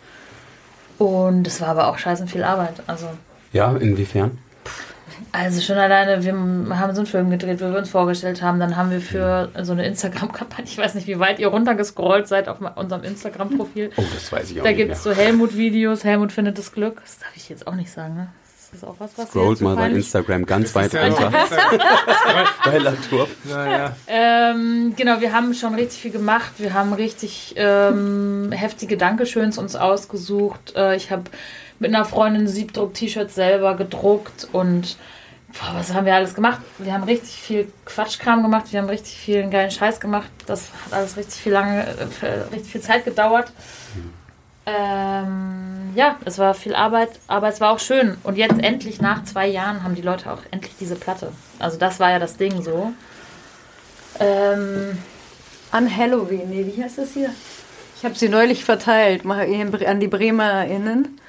Und 1.00 1.48
es 1.48 1.62
war 1.62 1.70
aber 1.70 1.88
auch 1.88 1.98
scheißen 1.98 2.28
viel 2.28 2.44
Arbeit. 2.44 2.76
Also 2.86 3.08
Ja, 3.52 3.76
inwiefern? 3.76 4.38
also 5.32 5.62
schon 5.62 5.78
alleine, 5.78 6.24
wir 6.24 6.34
haben 6.34 6.94
so 6.94 7.02
einen 7.02 7.08
Film 7.08 7.30
gedreht, 7.30 7.62
wo 7.62 7.66
wir 7.72 7.78
uns 7.78 7.90
vorgestellt 7.90 8.42
haben. 8.42 8.60
Dann 8.60 8.76
haben 8.76 8.92
wir 8.92 9.02
für 9.02 9.50
so 9.64 9.72
eine 9.74 9.86
Instagram-Kampagne, 9.86 10.66
ich 10.70 10.78
weiß 10.78 10.96
nicht, 10.96 11.08
wie 11.08 11.20
weit 11.20 11.40
ihr 11.40 11.48
runtergescrollt 11.48 12.28
seid 12.28 12.48
auf 12.48 12.58
unserem 12.76 13.04
Instagram-Profil. 13.04 13.92
Oh, 13.96 14.04
das 14.14 14.32
weiß 14.32 14.52
ich 14.52 14.60
auch 14.60 14.64
Da 14.64 14.74
gibt 14.74 14.92
es 14.92 15.04
so 15.04 15.12
Helmut-Videos, 15.12 16.04
Helmut 16.04 16.32
findet 16.32 16.58
das 16.58 16.72
Glück. 16.72 17.00
Das 17.02 17.20
darf 17.20 17.36
ich 17.36 17.50
jetzt 17.50 17.68
auch 17.68 17.76
nicht 17.76 17.92
sagen, 17.92 18.16
ne? 18.16 18.28
Das 18.72 18.84
ist 18.84 18.88
auch 18.88 18.96
was, 19.00 19.18
was 19.18 19.30
Scrollt 19.30 19.62
mal 19.62 19.76
bei 19.76 19.90
Instagram 19.90 20.46
ganz 20.46 20.76
weit 20.76 20.94
runter. 20.94 21.32
bei 22.66 22.78
Latour. 22.78 23.28
naja. 23.46 23.96
Ähm, 24.08 24.94
genau, 24.96 25.20
wir 25.22 25.34
haben 25.34 25.56
schon 25.56 25.74
richtig 25.74 26.00
viel 26.00 26.12
gemacht. 26.12 26.52
Wir 26.60 26.74
haben 26.74 26.94
richtig 26.94 27.56
ähm, 27.58 28.52
heftige 28.52 28.96
Dankeschöns 28.96 29.58
uns 29.58 29.76
ausgesucht. 29.76 30.76
Äh, 30.76 30.96
ich 30.96 31.10
habe 31.10 31.24
mit 31.80 31.96
einer 31.96 32.06
Freundin 32.06 32.48
Siebdruck-T-Shirts 32.48 33.34
selber 33.34 33.76
gedruckt 33.76 34.48
und 34.52 34.98
boah, 35.48 35.74
was 35.74 35.94
haben 35.94 36.06
wir 36.06 36.14
alles 36.14 36.36
gemacht? 36.36 36.60
Wir 36.78 36.94
haben 36.94 37.04
richtig 37.04 37.42
viel 37.42 37.72
Quatschkram 37.86 38.44
gemacht. 38.44 38.66
Wir 38.72 38.82
haben 38.82 38.90
richtig 38.90 39.18
viel 39.18 39.50
geilen 39.50 39.72
Scheiß 39.72 40.00
gemacht. 40.00 40.30
Das 40.46 40.70
hat 40.86 40.94
alles 40.94 41.18
richtig 41.18 41.42
viel 41.42 41.54
lange, 41.54 41.88
äh, 42.22 42.54
richtig 42.54 42.72
viel 42.72 42.82
Zeit 42.82 43.06
gedauert. 43.06 43.52
Ähm, 44.66 45.94
ja, 45.96 46.18
es 46.26 46.38
war 46.38 46.54
viel 46.54 46.76
Arbeit, 46.76 47.10
aber 47.28 47.48
es 47.48 47.60
war 47.60 47.72
auch 47.72 47.80
schön. 47.80 48.18
Und 48.24 48.38
jetzt 48.38 48.62
endlich 48.62 49.02
nach 49.02 49.24
zwei 49.24 49.48
Jahren 49.48 49.84
haben 49.84 49.96
die 49.96 50.02
Leute 50.02 50.32
auch 50.32 50.42
endlich 50.52 50.76
diese 50.80 50.96
Platte. 50.96 51.32
Also 51.58 51.78
das 51.78 52.00
war 52.00 52.12
ja 52.12 52.20
das 52.20 52.38
Ding 52.38 52.62
so. 52.62 52.94
Ähm, 54.20 54.98
An 55.72 55.96
Halloween, 55.96 56.50
nee, 56.50 56.66
wie 56.66 56.84
heißt 56.84 56.98
das 56.98 57.14
hier? 57.14 57.30
Ich 57.96 58.06
habe 58.06 58.16
sie 58.16 58.30
neulich 58.30 58.64
verteilt, 58.64 59.26
mal 59.26 59.48
an 59.86 60.00
die 60.00 60.08
BremerInnen. 60.08 61.20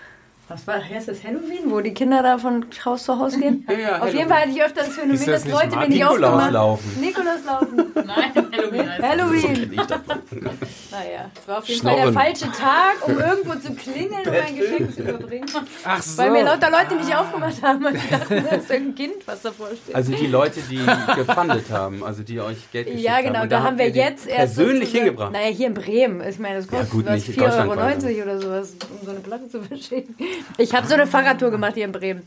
Was 0.51 0.67
war, 0.67 0.83
heißt 0.83 1.07
das 1.07 1.23
Halloween, 1.23 1.71
wo 1.71 1.81
die 1.81 1.95
Kinder 1.95 2.25
da 2.25 2.37
von 2.37 2.67
Haus 2.85 3.05
zu 3.05 3.17
Haus 3.17 3.39
gehen? 3.39 3.65
Ja, 3.71 3.79
ja, 3.79 3.99
Auf 4.03 4.13
jeden 4.13 4.29
Fall 4.29 4.41
hatte 4.41 4.51
ich 4.51 4.61
öfter 4.61 4.81
das 4.81 4.89
Phänomen, 4.89 5.15
Ist 5.15 5.29
das 5.29 5.35
dass 5.43 5.45
nicht 5.45 5.55
Leute 5.55 5.77
mir 5.77 5.89
nicht 5.89 5.99
Nikolaus 6.01 6.25
aufgemacht 6.25 6.53
laufen. 6.53 7.01
Nikolaus 7.01 7.45
laufen. 7.47 7.93
nein, 7.95 8.47
Halloween 8.53 8.91
heißt 8.91 9.03
Halloween. 9.03 9.73
Ich 9.73 9.81
das 9.83 10.01
Naja, 10.91 11.31
es 11.41 11.47
war 11.49 11.59
auf 11.59 11.65
jeden. 11.69 11.83
Fall 11.83 11.97
der 11.97 12.13
falsche 12.13 12.45
Tag, 12.51 12.97
um 13.07 13.17
irgendwo 13.17 13.55
zu 13.55 13.73
klingeln 13.75 14.27
und 14.27 14.33
mein 14.33 14.57
Geschenk 14.59 14.93
zu 14.95 15.03
überbringen. 15.03 15.47
Ach 15.85 16.03
so. 16.03 16.19
Weil 16.21 16.31
mir 16.33 16.43
lauter 16.43 16.69
Leute 16.69 16.97
nicht 16.97 17.17
aufgemacht 17.17 17.63
haben 17.63 17.85
und 17.87 17.95
die 17.95 18.11
dachten, 18.11 18.45
das 18.51 18.59
ist 18.65 18.71
irgendein 18.71 18.95
Kind, 18.97 19.27
was 19.27 19.43
davor 19.43 19.69
steht. 19.69 19.95
Also 19.95 20.13
die 20.13 20.27
Leute, 20.27 20.61
die 20.69 20.85
gefundet 21.15 21.71
haben, 21.71 22.03
also 22.03 22.25
die 22.25 22.41
euch 22.41 22.71
Geld 22.73 22.87
geschickt 22.87 23.05
Ja, 23.05 23.19
haben. 23.19 23.25
genau, 23.27 23.43
Und 23.43 23.53
da 23.53 23.63
haben 23.63 23.79
wir 23.79 23.89
jetzt 23.89 24.27
erst. 24.27 24.57
persönlich 24.57 24.91
hingebracht. 24.91 25.31
Naja, 25.33 25.47
hier 25.47 25.69
in 25.69 25.75
Bremen. 25.75 26.27
Ich 26.29 26.41
meine, 26.41 26.57
das 26.57 26.67
kostet 26.67 26.93
nicht 27.09 27.29
4,90 27.29 27.37
deutschlandweit, 27.39 28.05
Euro 28.05 28.23
oder 28.23 28.41
sowas, 28.41 28.73
um 28.91 29.05
so 29.07 29.11
eine 29.13 29.21
Platte 29.21 29.49
zu 29.49 29.63
verschicken. 29.63 30.17
Ich 30.59 30.75
habe 30.75 30.87
so 30.87 30.95
eine 30.95 31.07
Fahrradtour 31.07 31.51
gemacht 31.51 31.73
hier 31.75 31.85
in 31.85 31.93
Bremen. 31.93 32.23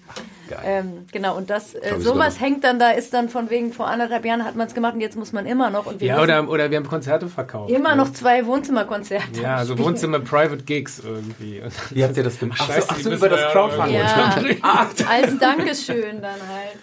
Ähm, 0.64 1.06
genau, 1.12 1.36
und 1.38 1.50
das, 1.50 1.74
äh, 1.74 2.00
sowas 2.00 2.40
hängt 2.40 2.64
dann 2.64 2.78
da, 2.78 2.92
ist 2.92 3.14
dann 3.14 3.30
von 3.30 3.50
wegen, 3.50 3.74
vor 3.74 3.88
anderthalb 3.88 4.26
Jahren 4.26 4.44
hat 4.46 4.56
man 4.56 4.68
es 4.68 4.74
gemacht 4.74 4.94
und 4.94 5.02
jetzt 5.02 5.16
muss 5.16 5.32
man 5.34 5.46
immer 5.46 5.70
noch. 5.70 5.86
Und 5.86 6.00
wir 6.00 6.08
Ja, 6.08 6.22
oder, 6.22 6.48
oder 6.48 6.70
wir 6.70 6.78
haben 6.78 6.88
Konzerte 6.88 7.28
verkauft. 7.28 7.72
immer 7.72 7.96
noch 7.96 8.12
zwei 8.14 8.46
Wohnzimmerkonzerte. 8.46 9.42
Ja, 9.42 9.56
also 9.56 9.78
Wohnzimmer 9.80 10.20
Private 10.20 10.64
Gigs 10.64 11.00
irgendwie. 11.00 11.64
Wie 11.92 12.04
habt 12.04 12.18
ihr 12.18 12.24
das 12.24 12.40
gemacht? 12.40 12.60
Ach 12.62 12.68
so, 12.68 12.74
Scheiße, 12.74 12.88
ach 12.90 12.98
so 13.00 13.12
über 13.12 13.30
das 13.30 13.40
ja 13.40 13.50
Crowdfunding. 13.52 13.94
Ja, 14.64 14.88
als 15.10 15.40
Dankeschön 15.40 16.22
dann 16.22 16.32
halt. 16.32 16.78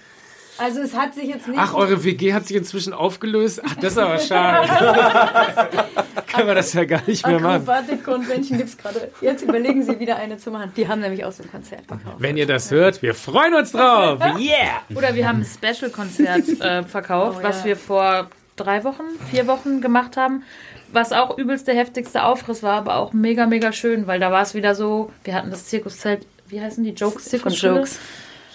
Also 0.60 0.80
es 0.80 0.94
hat 0.94 1.14
sich 1.14 1.24
jetzt 1.28 1.48
nicht... 1.48 1.58
Ach, 1.58 1.74
eure 1.74 2.04
WG 2.04 2.34
hat 2.34 2.46
sich 2.46 2.56
inzwischen 2.56 2.92
aufgelöst? 2.92 3.62
Ach, 3.64 3.74
das 3.76 3.92
ist 3.92 3.98
aber 3.98 4.18
schade. 4.18 4.68
Können 6.32 6.48
wir 6.48 6.54
das 6.54 6.72
ja 6.74 6.84
gar 6.84 7.02
nicht 7.06 7.26
mehr 7.26 7.40
machen. 7.40 7.66
Acrobatic 7.68 8.04
Convention 8.04 8.58
gibt 8.58 8.68
es 8.70 8.76
gerade. 8.78 9.10
Jetzt 9.20 9.42
überlegen 9.42 9.82
sie 9.82 9.98
wieder 9.98 10.16
eine 10.16 10.36
zu 10.36 10.50
machen. 10.50 10.72
Die 10.76 10.86
haben 10.86 11.00
nämlich 11.00 11.24
auch 11.24 11.32
so 11.32 11.42
ein 11.42 11.50
Konzert 11.50 11.88
gekauft. 11.88 12.16
Wenn 12.18 12.36
ihr 12.36 12.46
das 12.46 12.70
hört, 12.70 13.00
wir 13.02 13.14
freuen 13.14 13.54
uns 13.54 13.72
drauf. 13.72 14.20
Yeah! 14.38 14.82
Oder 14.94 15.14
wir 15.14 15.26
haben 15.26 15.40
ein 15.40 15.46
Special-Konzert 15.46 16.60
äh, 16.60 16.82
verkauft, 16.84 17.38
Oh, 17.38 17.42
ja. 17.42 17.48
was 17.48 17.64
wir 17.64 17.76
vor 17.76 18.28
drei 18.56 18.84
Wochen, 18.84 19.02
vier 19.30 19.46
Wochen 19.46 19.80
gemacht 19.80 20.16
haben. 20.16 20.42
Was 20.92 21.12
auch 21.12 21.38
übelst 21.38 21.68
der 21.68 21.74
heftigste 21.76 22.24
Aufriss 22.24 22.62
war, 22.62 22.74
aber 22.76 22.96
auch 22.96 23.12
mega, 23.12 23.46
mega 23.46 23.72
schön, 23.72 24.06
weil 24.06 24.18
da 24.20 24.30
war 24.32 24.42
es 24.42 24.54
wieder 24.54 24.74
so, 24.74 25.10
wir 25.24 25.34
hatten 25.34 25.50
das 25.50 25.66
Zirkuszelt, 25.66 26.26
wie 26.48 26.60
heißen 26.60 26.82
die? 26.82 26.90
Jokes 26.90 27.26
Zirkus 27.26 27.60
Jokes. 27.62 27.98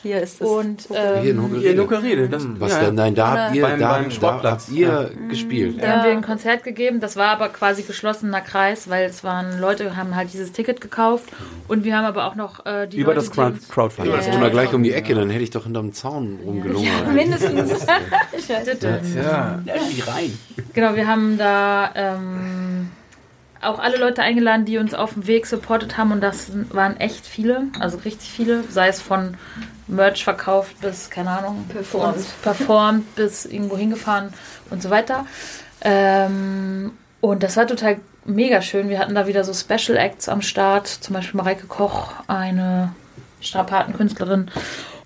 Hier 0.06 0.22
ist 0.22 0.40
es. 0.40 0.48
Und 0.48 0.82
Hier 0.88 1.24
ähm, 1.32 1.54
in. 1.54 1.60
Hier 1.60 1.72
in 1.72 1.78
Nukarede. 1.78 2.30
Das, 2.30 2.46
Was 2.60 2.74
ja, 2.74 2.84
denn? 2.84 2.94
Nein, 2.96 3.16
da 3.16 3.28
habt 3.46 3.56
ihr, 3.56 3.64
Beim- 3.64 3.80
da, 3.80 3.94
beim 3.94 4.04
da 4.06 4.12
Sportplatz. 4.12 4.68
habt 4.68 4.78
ihr 4.78 5.10
gespielt. 5.30 5.82
da 5.82 5.88
haben 5.94 6.04
wir 6.04 6.12
ein 6.12 6.22
Konzert 6.22 6.64
gegeben. 6.64 7.00
Das 7.00 7.16
war 7.16 7.30
aber 7.30 7.50
quasi 7.50 7.82
geschlossener 7.82 8.42
Kreis, 8.42 8.88
weil 8.88 9.06
es 9.10 9.24
waren 9.24 9.60
Leute, 9.60 9.96
haben 9.98 10.16
halt 10.16 10.32
dieses 10.32 10.52
Ticket 10.52 10.80
gekauft 10.80 11.26
und 11.68 11.84
wir 11.86 11.98
haben 11.98 12.06
aber 12.06 12.26
auch 12.26 12.36
noch 12.36 12.68
äh, 12.68 12.86
die 12.88 12.98
Über 12.98 13.16
Leute, 13.16 13.26
das 13.28 13.32
die 13.64 13.68
Crowdfunding. 13.72 14.14
Das 14.16 14.28
Ja. 14.28 14.32
ist 14.34 14.38
immer 14.38 14.52
gleich 14.52 14.74
um 14.76 14.84
die 14.84 14.94
Ecke, 14.94 15.16
dann 15.16 15.32
hätte 15.32 15.44
ich 15.44 15.50
doch 15.50 15.64
hinterm 15.64 15.92
Zaun 15.92 16.38
rumgelungert. 16.46 17.12
Mindestens. 17.12 17.86
Ja. 19.16 19.60
Wie 19.66 20.02
rein. 20.02 20.38
Genau, 20.74 20.96
wir 20.96 21.08
haben 21.08 21.38
da 21.38 21.90
ähm, 21.96 22.90
auch 23.66 23.80
alle 23.80 23.98
Leute 23.98 24.22
eingeladen, 24.22 24.66
die 24.66 24.78
uns 24.78 24.94
auf 24.94 25.14
dem 25.14 25.28
Weg 25.28 25.46
supportet 25.48 25.98
haben 25.98 26.12
und 26.12 26.22
das 26.22 26.52
waren 26.72 26.98
echt 26.98 27.26
viele, 27.26 27.64
also 27.80 27.98
richtig 28.00 28.30
viele, 28.32 28.64
sei 28.70 28.88
es 28.88 29.02
von 29.02 29.36
Merch 29.88 30.24
verkauft 30.24 30.80
bis, 30.82 31.10
keine 31.10 31.30
Ahnung, 31.32 31.66
Performt. 31.70 32.26
performt 32.42 33.16
bis 33.16 33.46
irgendwo 33.46 33.78
hingefahren 33.78 34.34
und 34.70 34.82
so 34.82 34.90
weiter. 34.90 35.26
Ähm, 35.82 36.92
und 37.22 37.44
das 37.44 37.58
war 37.58 37.68
total 37.68 37.98
mega 38.26 38.62
schön. 38.62 38.90
Wir 38.90 39.00
hatten 39.00 39.14
da 39.16 39.28
wieder 39.28 39.44
so 39.44 39.54
Special 39.54 39.98
Acts 39.98 40.28
am 40.30 40.42
Start, 40.42 40.88
zum 40.88 41.14
Beispiel 41.14 41.38
Mareike 41.38 41.68
Koch, 41.68 42.14
eine 42.28 42.94
Strapatenkünstlerin. 43.42 44.50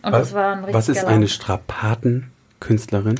Und 0.01 0.11
das 0.13 0.33
war 0.33 0.53
ein 0.53 0.59
richtig 0.59 0.75
Was 0.75 0.87
ist 0.89 0.95
geiler- 1.01 1.07
eine 1.09 1.27
Strapatenkünstlerin? 1.27 3.15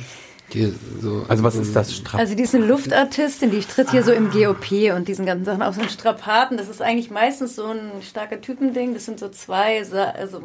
Die 0.52 0.74
so, 1.00 1.24
Also 1.28 1.42
was 1.44 1.54
ist 1.54 1.74
das? 1.76 1.94
Strap 1.94 2.20
Also 2.20 2.34
die 2.34 2.42
ist 2.42 2.54
eine 2.54 2.66
Luftartistin, 2.66 3.50
die 3.50 3.60
tritt 3.60 3.90
hier 3.90 4.02
so 4.02 4.12
im 4.12 4.30
GOP 4.30 4.92
und 4.94 5.06
diesen 5.08 5.26
ganzen 5.26 5.44
Sachen 5.44 5.62
auf 5.62 5.74
so 5.74 5.80
einen 5.80 5.90
Strapaten. 5.90 6.56
Das 6.56 6.68
ist 6.68 6.82
eigentlich 6.82 7.10
meistens 7.10 7.56
so 7.56 7.66
ein 7.66 8.02
starker 8.02 8.40
Typending. 8.40 8.94
Das 8.94 9.04
sind 9.04 9.18
so 9.20 9.28
zwei, 9.28 9.82
Sa 9.84 10.04
also 10.10 10.42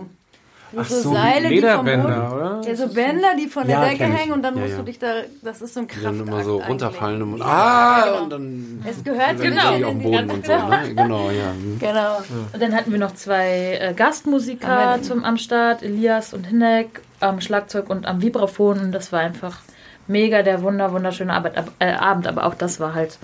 Ach 0.78 0.86
so, 0.86 1.14
Seile, 1.14 1.48
die 1.50 1.62
vom 1.62 1.86
Boden, 1.86 2.02
oder? 2.02 2.62
ja, 2.66 2.76
so 2.76 2.88
Bänder, 2.90 3.30
die 3.40 3.48
von 3.48 3.66
der 3.66 3.78
Ja, 3.78 3.86
Decke 3.86 3.98
kenn 3.98 4.14
ich. 4.14 4.20
hängen 4.20 4.34
und 4.34 4.42
dann 4.42 4.56
Ja, 4.56 4.62
musst 4.62 4.72
ja. 4.74 4.78
du 4.80 4.84
dich 4.84 5.00
da, 5.00 5.14
das 5.42 5.62
ist 5.62 5.74
so 5.74 5.80
ein 5.80 5.88
die 5.88 5.94
Kraftakt 5.94 6.20
dann 6.20 6.28
immer 6.28 6.44
so 6.44 6.58
runterfallen 6.58 7.22
und 7.22 7.42
ah, 7.42 8.04
genau. 8.06 8.24
und 8.24 8.30
dann 8.32 8.84
Es 8.90 9.04
gehört 9.04 9.40
genau 9.40 9.78
die 9.78 9.86
auf 9.86 9.92
dem 9.92 10.02
Boden 10.02 10.30
und 10.32 10.46
so, 10.46 10.52
ne? 10.52 10.94
Genau, 10.96 11.30
ja. 11.30 11.54
Genau. 11.80 12.18
Und 12.52 12.62
dann 12.62 12.76
hatten 12.76 12.92
wir 12.92 13.00
noch 13.00 13.14
zwei 13.14 13.78
äh, 13.80 13.94
Gastmusiker 13.96 15.00
zum, 15.02 15.24
am 15.24 15.38
Start, 15.38 15.82
Elias 15.82 16.34
und 16.34 16.46
Hinek 16.46 17.02
am 17.22 17.40
Schlagzeug 17.42 17.90
und 17.90 18.06
am 18.06 18.22
Vibraphon. 18.22 18.80
Und 18.80 18.92
das 18.92 19.12
war 19.14 19.22
einfach 19.22 19.60
mega 20.08 20.44
der 20.44 20.62
wunder, 20.62 20.92
wunderschöne 20.92 21.34
Arbeit, 21.34 21.58
ab, 21.58 21.72
äh, 21.80 21.92
Abend. 21.92 22.28
Aber 22.28 22.46
auch 22.46 22.56
das 22.56 22.80
war 22.80 22.94
halt 22.94 23.18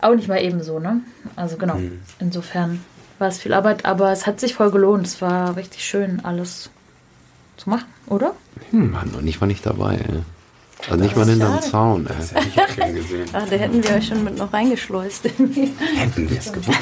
auch 0.00 0.14
nicht 0.14 0.28
mal 0.28 0.42
ebenso, 0.42 0.78
ne? 0.78 1.00
Also 1.36 1.56
genau, 1.56 1.78
insofern 2.18 2.84
war 3.18 3.28
es 3.28 3.38
viel 3.38 3.54
Arbeit, 3.54 3.84
aber 3.84 4.10
es 4.10 4.26
hat 4.26 4.40
sich 4.40 4.54
voll 4.54 4.70
gelohnt. 4.70 5.06
Es 5.06 5.22
war 5.22 5.56
richtig 5.56 5.84
schön, 5.84 6.20
alles 6.24 6.70
zu 7.56 7.70
machen, 7.70 7.86
oder? 8.06 8.34
Mann, 8.72 9.10
und 9.10 9.26
ich 9.26 9.40
war 9.40 9.46
nicht 9.48 9.64
dabei, 9.64 9.94
ey. 9.96 10.22
Also 10.90 11.00
nicht 11.00 11.16
mal 11.16 11.26
hinterm 11.26 11.54
schade. 11.54 11.70
Zaun, 11.70 12.06
ey. 12.08 12.14
hätte 12.14 12.48
ich 12.48 12.60
auch 12.60 12.76
gern 12.76 12.94
gesehen. 12.96 13.28
Ach, 13.32 13.48
da 13.48 13.56
hätten 13.56 13.84
wir 13.84 13.90
euch 13.94 14.08
schon 14.08 14.24
mit 14.24 14.36
noch 14.36 14.52
reingeschleust. 14.52 15.24
Hätten 15.96 16.30
wir 16.30 16.38
es 16.38 16.52
gewusst. 16.52 16.78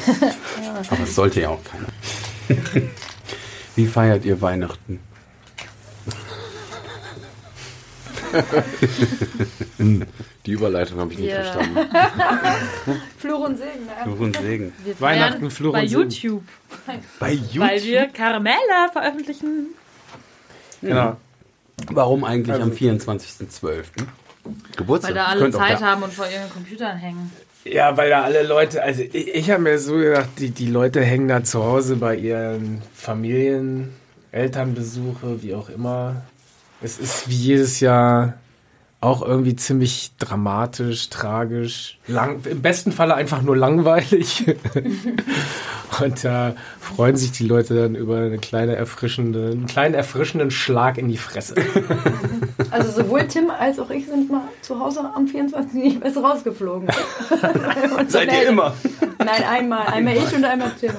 Aber 0.91 1.03
es 1.03 1.15
sollte 1.15 1.43
ja 1.43 1.51
auch 1.51 1.61
keiner. 1.65 1.89
Wie 3.77 3.87
feiert 3.87 4.25
ihr 4.25 4.41
Weihnachten? 4.41 5.01
Die 10.47 10.53
Überleitung 10.53 10.99
habe 11.01 11.13
ich 11.13 11.19
nicht 11.19 11.33
verstanden. 11.33 11.77
Fluch 13.19 13.41
und 13.41 13.59
Segen, 13.59 13.87
ne? 13.87 13.93
Fluch 14.05 14.21
und 14.21 14.37
Segen. 14.37 14.73
Wir 14.85 15.01
Weihnachten, 15.01 15.51
Fluch 15.51 15.73
bei 15.73 15.83
und 15.83 15.89
Sinn. 15.89 16.01
YouTube, 16.01 16.43
Bei 17.19 17.33
YouTube? 17.33 17.61
weil 17.69 17.83
wir 17.85 18.07
Karamella 18.09 18.89
veröffentlichen. 18.93 19.69
Genau. 20.81 21.17
Warum 21.93 22.25
eigentlich 22.25 22.53
Also- 22.55 22.65
am 22.65 22.73
24.12.? 22.73 23.61
Weil 23.63 23.83
Geburtstag. 24.77 25.15
da 25.15 25.27
alle 25.27 25.51
Zeit 25.51 25.81
da- 25.81 25.87
haben 25.87 26.03
und 26.03 26.13
vor 26.13 26.27
ihren 26.27 26.49
Computern 26.51 26.97
hängen. 26.97 27.31
Ja, 27.65 27.95
weil 27.99 28.09
da 28.09 28.23
alle 28.23 28.43
Leute, 28.43 28.83
also 28.83 29.03
ich, 29.03 29.15
ich 29.35 29.51
habe 29.51 29.63
mir 29.63 29.79
so 29.79 29.97
gedacht, 29.97 30.31
die, 30.39 30.49
die 30.51 30.67
Leute 30.67 31.03
hängen 31.03 31.29
da 31.29 31.45
zu 31.45 31.63
Hause 31.63 31.97
bei 31.97 32.17
ihren 32.17 32.81
Familien, 32.95 33.91
Elternbesuche, 34.33 35.43
wie 35.43 35.55
auch 35.55 35.69
immer. 35.69 36.23
Es 36.83 36.99
ist 36.99 37.29
wie 37.29 37.35
jedes 37.35 37.81
Jahr 37.81 38.35
auch 39.03 39.23
irgendwie 39.23 39.57
ziemlich 39.57 40.13
dramatisch, 40.19 41.09
tragisch, 41.09 41.99
lang, 42.07 42.45
im 42.45 42.61
besten 42.61 42.93
Falle 42.93 43.15
einfach 43.15 43.41
nur 43.41 43.57
langweilig. 43.57 44.45
Und 46.01 46.25
da 46.25 46.55
freuen 46.79 47.17
sich 47.17 47.33
die 47.33 47.47
Leute 47.47 47.75
dann 47.75 47.95
über 47.95 48.19
eine 48.19 48.39
kleine 48.39 48.77
erfrischende, 48.77 49.51
einen 49.53 49.67
kleinen 49.67 49.95
erfrischenden 49.95 50.51
Schlag 50.51 50.99
in 50.99 51.09
die 51.09 51.17
Fresse. 51.17 51.55
Also 52.71 53.03
sowohl 53.03 53.27
Tim 53.27 53.51
als 53.51 53.81
auch 53.81 53.91
ich 53.91 54.07
sind 54.07 54.31
mal 54.31 54.43
zu 54.63 54.79
Hause 54.79 55.01
am 55.17 55.27
24. 55.27 55.73
nicht 55.73 56.01
besser 56.01 56.23
rausgeflogen. 56.23 56.89
Seid 58.07 58.33
ihr 58.33 58.49
immer? 58.49 58.75
Nein, 59.19 59.43
einmal. 59.43 59.87
Einmal 59.89 60.17
ich 60.17 60.33
und 60.33 60.45
einmal 60.45 60.71
Tim. 60.79 60.93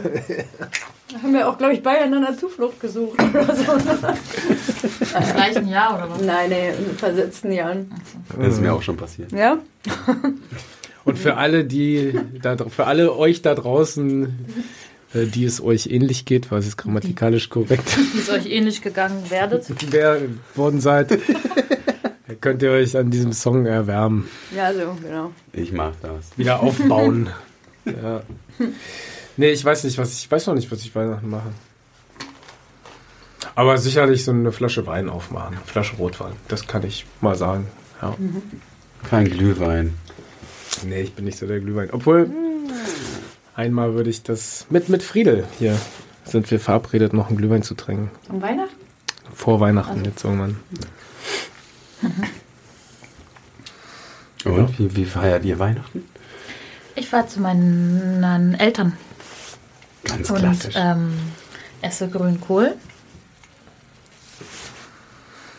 Da 1.11 1.21
haben 1.21 1.33
wir 1.33 1.49
auch, 1.49 1.57
glaube 1.57 1.73
ich, 1.73 1.83
beieinander 1.83 2.37
Zuflucht 2.37 2.79
gesucht 2.79 3.21
oder 3.21 3.55
so. 3.55 3.73
Im 3.73 5.33
gleichen 5.35 5.67
Jahr 5.67 5.95
oder 5.95 6.09
was? 6.09 6.21
Nein, 6.21 6.49
nee, 6.49 6.69
in 6.69 6.97
versetzten 6.97 7.51
Jahren. 7.51 7.91
Das 8.39 8.53
ist 8.53 8.61
mir 8.61 8.73
auch 8.73 8.81
schon 8.81 8.97
passiert. 8.97 9.31
Ja? 9.31 9.57
Und 11.03 11.17
für 11.17 11.35
alle, 11.37 11.65
die 11.65 12.13
da, 12.41 12.55
für 12.57 12.85
alle 12.85 13.15
euch 13.17 13.41
da 13.41 13.55
draußen, 13.55 14.25
äh, 15.13 15.25
die 15.25 15.45
es 15.45 15.61
euch 15.61 15.87
ähnlich 15.87 16.25
geht, 16.25 16.51
was 16.51 16.67
ist 16.67 16.77
grammatikalisch 16.77 17.49
korrekt 17.49 17.97
Wie 18.13 18.19
es 18.19 18.29
euch 18.29 18.45
ähnlich 18.45 18.81
gegangen 18.81 19.29
werdet. 19.29 19.65
wer 19.89 20.19
worden 20.55 20.79
seid, 20.79 21.17
könnt 22.39 22.61
ihr 22.61 22.71
euch 22.71 22.95
an 22.95 23.09
diesem 23.09 23.33
Song 23.33 23.65
erwärmen, 23.65 24.29
Ja, 24.55 24.71
so, 24.73 24.95
genau. 25.03 25.31
Ich 25.53 25.71
mag 25.71 25.93
das. 26.01 26.37
wieder 26.37 26.61
aufbauen. 26.61 27.29
ja. 27.85 28.21
Nee, 29.37 29.51
ich 29.51 29.63
weiß 29.63 29.83
nicht, 29.83 29.97
was 29.97 30.11
ich, 30.13 30.25
ich 30.25 30.31
weiß 30.31 30.47
noch 30.47 30.55
nicht, 30.55 30.71
was 30.71 30.81
ich 30.81 30.93
Weihnachten 30.93 31.29
mache. 31.29 31.49
Aber 33.55 33.77
sicherlich 33.77 34.23
so 34.23 34.31
eine 34.31 34.51
Flasche 34.51 34.87
Wein 34.87 35.09
aufmachen, 35.09 35.55
eine 35.55 35.65
Flasche 35.65 35.95
Rotwein. 35.97 36.33
Das 36.47 36.67
kann 36.67 36.83
ich 36.83 37.05
mal 37.19 37.35
sagen. 37.35 37.67
Ja. 38.01 38.15
Kein 39.09 39.25
Glühwein. 39.25 39.95
Nee, 40.85 41.01
ich 41.01 41.13
bin 41.13 41.25
nicht 41.25 41.37
so 41.37 41.47
der 41.47 41.59
Glühwein. 41.59 41.89
Obwohl, 41.91 42.29
einmal 43.55 43.93
würde 43.93 44.09
ich 44.09 44.23
das 44.23 44.67
mit, 44.69 44.89
mit 44.89 45.03
Friedel 45.03 45.45
hier 45.59 45.77
sind 46.23 46.49
wir 46.49 46.59
verabredet, 46.59 47.13
noch 47.13 47.27
einen 47.27 47.37
Glühwein 47.37 47.63
zu 47.63 47.75
trinken. 47.75 48.09
Am 48.29 48.41
Weihnachten? 48.41 48.75
Vor 49.33 49.59
Weihnachten 49.59 50.03
jetzt 50.05 50.23
irgendwann. 50.23 50.57
Und 54.45 54.79
wie, 54.79 54.95
wie 54.95 55.05
feiert 55.05 55.45
ihr 55.45 55.59
Weihnachten? 55.59 56.03
Ich 56.95 57.11
war 57.13 57.27
zu 57.27 57.39
meinen 57.39 58.53
Eltern 58.55 58.93
Ganz 60.11 60.29
und 60.29 60.37
klassisch. 60.37 60.75
ähm, 60.77 61.13
esse 61.81 62.09
Grünkohl. 62.09 62.75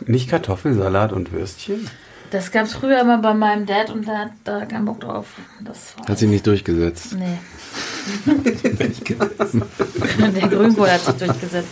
Nicht 0.07 0.29
Kartoffelsalat 0.29 1.12
und 1.12 1.33
Würstchen? 1.33 1.89
Das 2.31 2.51
gab 2.51 2.65
es 2.65 2.73
früher 2.73 3.01
immer 3.01 3.19
bei 3.19 3.35
meinem 3.35 3.66
Dad 3.66 3.91
und 3.91 4.07
der 4.07 4.19
hat 4.19 4.31
da 4.45 4.65
keinen 4.65 4.87
Bock 4.87 5.01
drauf. 5.01 5.27
Das 5.61 5.95
Hat 6.09 6.19
sich 6.19 6.29
nicht 6.29 6.47
durchgesetzt. 6.47 7.15
Nee. 7.15 7.39
der 10.35 10.49
Grünkohl 10.49 10.91
hat 10.91 11.03
sich 11.03 11.15
durchgesetzt. 11.16 11.69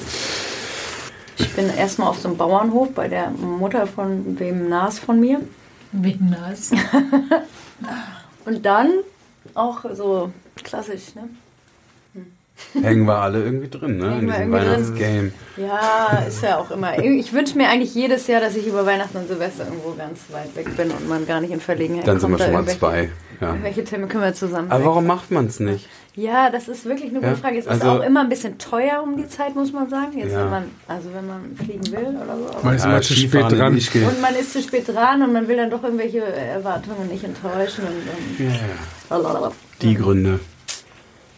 Ich 1.39 1.51
bin 1.55 1.71
erstmal 1.71 2.09
auf 2.09 2.21
so 2.21 2.29
einem 2.29 2.37
Bauernhof 2.37 2.93
bei 2.93 3.09
der 3.09 3.31
Mutter 3.31 3.87
von 3.87 4.39
wem 4.39 4.69
Nas 4.69 4.99
von 4.99 5.19
mir. 5.19 5.41
Wegen 5.93 6.31
das. 6.31 6.71
Und 8.45 8.65
dann 8.65 8.91
auch 9.55 9.85
so 9.95 10.31
klassisch, 10.63 11.15
ne? 11.15 11.31
Hängen 12.83 13.05
wir 13.07 13.17
alle 13.17 13.43
irgendwie 13.43 13.69
drin, 13.69 13.99
ne? 13.99 14.19
In 14.21 14.31
Hängen 14.31 14.53
wir 14.53 14.61
diesem 14.61 14.73
irgendwie 14.97 15.03
drin. 15.05 15.33
Weihnachtsgame. 15.33 15.33
Ja, 15.57 16.23
ist 16.29 16.43
ja 16.43 16.59
auch 16.59 16.71
immer. 16.71 16.99
Ich 16.99 17.33
wünsche 17.33 17.57
mir 17.57 17.69
eigentlich 17.69 17.95
jedes 17.95 18.27
Jahr, 18.27 18.41
dass 18.41 18.55
ich 18.57 18.67
über 18.67 18.87
Weihnachten 18.87 19.17
und 19.19 19.29
Silvester 19.29 19.65
irgendwo 19.65 19.91
ganz 19.95 20.21
weit 20.31 20.55
weg 20.57 20.77
bin 20.77 20.91
und 20.91 21.09
man 21.09 21.27
gar 21.27 21.41
nicht 21.41 21.51
in 21.53 21.61
Verlegenheit 21.61 22.07
Dann 22.07 22.21
sind 22.21 22.31
wir 22.31 22.39
schon 22.39 22.53
mal 22.53 22.67
zwei. 22.67 23.11
Ja. 23.41 23.57
Welche 23.63 23.85
Themen 23.85 24.09
können 24.09 24.23
wir 24.25 24.35
zusammen? 24.35 24.71
Aber 24.71 24.85
warum 24.85 25.07
macht 25.07 25.31
man 25.31 25.47
es 25.47 25.61
nicht? 25.61 25.89
Ja, 26.15 26.51
das 26.51 26.69
ist 26.69 26.85
wirklich 26.85 27.11
eine 27.11 27.21
gute 27.21 27.31
Ja, 27.31 27.37
Frage. 27.37 27.59
Es 27.59 27.65
ist 27.65 27.71
also- 27.71 27.89
auch 27.91 28.01
immer 28.03 28.21
ein 28.21 28.29
bisschen 28.29 28.59
teuer 28.59 29.03
um 29.03 29.17
die 29.17 29.27
Zeit, 29.29 29.55
muss 29.55 29.73
man 29.73 29.89
sagen. 29.89 30.19
Jetzt, 30.19 30.33
Ja. 30.33 30.45
wenn 30.45 30.51
man, 30.51 30.65
also 30.89 31.09
wenn 31.15 31.27
man 31.27 31.57
fliegen 31.57 31.87
will 31.93 32.17
oder 32.23 32.37
so. 32.37 32.49
Aber 32.57 32.65
Man 32.65 32.77
ist 32.77 32.85
immer 32.85 33.01
zu 33.01 33.15
spät 33.15 33.53
in 33.53 33.59
dran. 33.59 33.73
Und 33.75 34.21
man 34.21 34.35
ist 34.35 34.53
zu 34.53 34.61
spät 34.63 34.87
dran 34.89 35.23
und 35.23 35.33
man 35.33 35.49
will 35.49 35.57
dann 35.57 35.71
doch 35.71 35.83
irgendwelche 35.83 36.21
Erwartungen 36.23 37.09
nicht 37.09 37.25
enttäuschen. 37.25 37.85
Und, 37.85 38.45
und 38.47 39.33
Ja, 39.33 39.51
die 39.83 39.95
Gründe. 39.95 40.41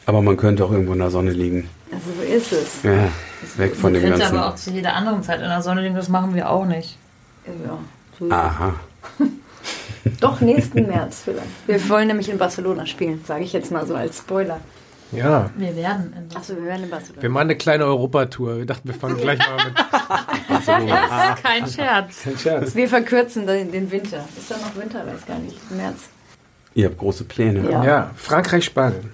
Aber 0.06 0.20
man 0.22 0.36
könnte 0.36 0.64
auch 0.64 0.70
irgendwo 0.72 0.92
in 0.94 0.98
der 0.98 1.10
Sonne 1.10 1.30
liegen. 1.30 1.68
also 1.92 2.04
so 2.16 2.22
ist 2.22 2.52
es. 2.52 2.82
Ja, 2.82 3.08
weg 3.56 3.74
von 3.76 3.92
Man 3.92 4.00
dem 4.02 4.10
könnte 4.10 4.26
aber 4.26 4.46
auch 4.46 4.48
ganzen. 4.50 4.70
zu 4.70 4.76
jeder 4.76 4.94
anderen 4.94 5.22
Zeit 5.22 5.40
in 5.40 5.48
der 5.48 5.62
Sonne 5.62 5.82
liegen, 5.82 5.94
das 5.94 6.08
machen 6.08 6.34
wir 6.34 6.50
auch 6.50 6.64
nicht. 6.66 6.96
Ja, 7.46 7.78
so 8.18 8.30
Aha. 8.30 8.74
Doch 10.20 10.40
nächsten 10.40 10.86
März 10.86 11.22
vielleicht. 11.24 11.46
Wir 11.66 11.88
wollen 11.88 12.08
nämlich 12.08 12.28
in 12.28 12.38
Barcelona 12.38 12.86
spielen, 12.86 13.22
sage 13.26 13.44
ich 13.44 13.52
jetzt 13.52 13.70
mal 13.70 13.86
so 13.86 13.94
als 13.94 14.18
Spoiler. 14.18 14.58
Ja, 15.12 15.50
Wir 15.56 15.76
werden 15.76 16.14
in 16.16 16.36
Achso, 16.36 16.56
wir 16.56 16.64
werden 16.64 16.84
in 16.84 16.90
Barcelona. 16.90 17.22
wir 17.22 17.28
machen 17.28 17.42
eine 17.42 17.56
kleine 17.56 17.84
Europatour. 17.84 18.56
Wir 18.58 18.66
dachten, 18.66 18.88
wir 18.88 18.94
fangen 18.94 19.18
gleich 19.18 19.38
mal 19.38 19.64
mit. 19.66 19.74
Das 20.48 20.60
ist 21.36 21.42
kein 21.44 21.66
Scherz. 21.68 22.22
Kein 22.24 22.38
Scherz. 22.38 22.74
Wir 22.74 22.88
verkürzen 22.88 23.46
den, 23.46 23.70
den 23.70 23.90
Winter. 23.90 24.24
Ist 24.38 24.50
da 24.50 24.56
noch 24.56 24.74
Winter? 24.74 25.06
Weiß 25.06 25.26
gar 25.26 25.38
nicht. 25.38 25.70
März. 25.70 26.04
Ihr 26.74 26.86
habt 26.86 26.96
große 26.98 27.24
Pläne. 27.24 27.70
Ja. 27.70 27.84
Ja, 27.84 28.10
Frankreich, 28.16 28.64
Spanien. 28.64 29.10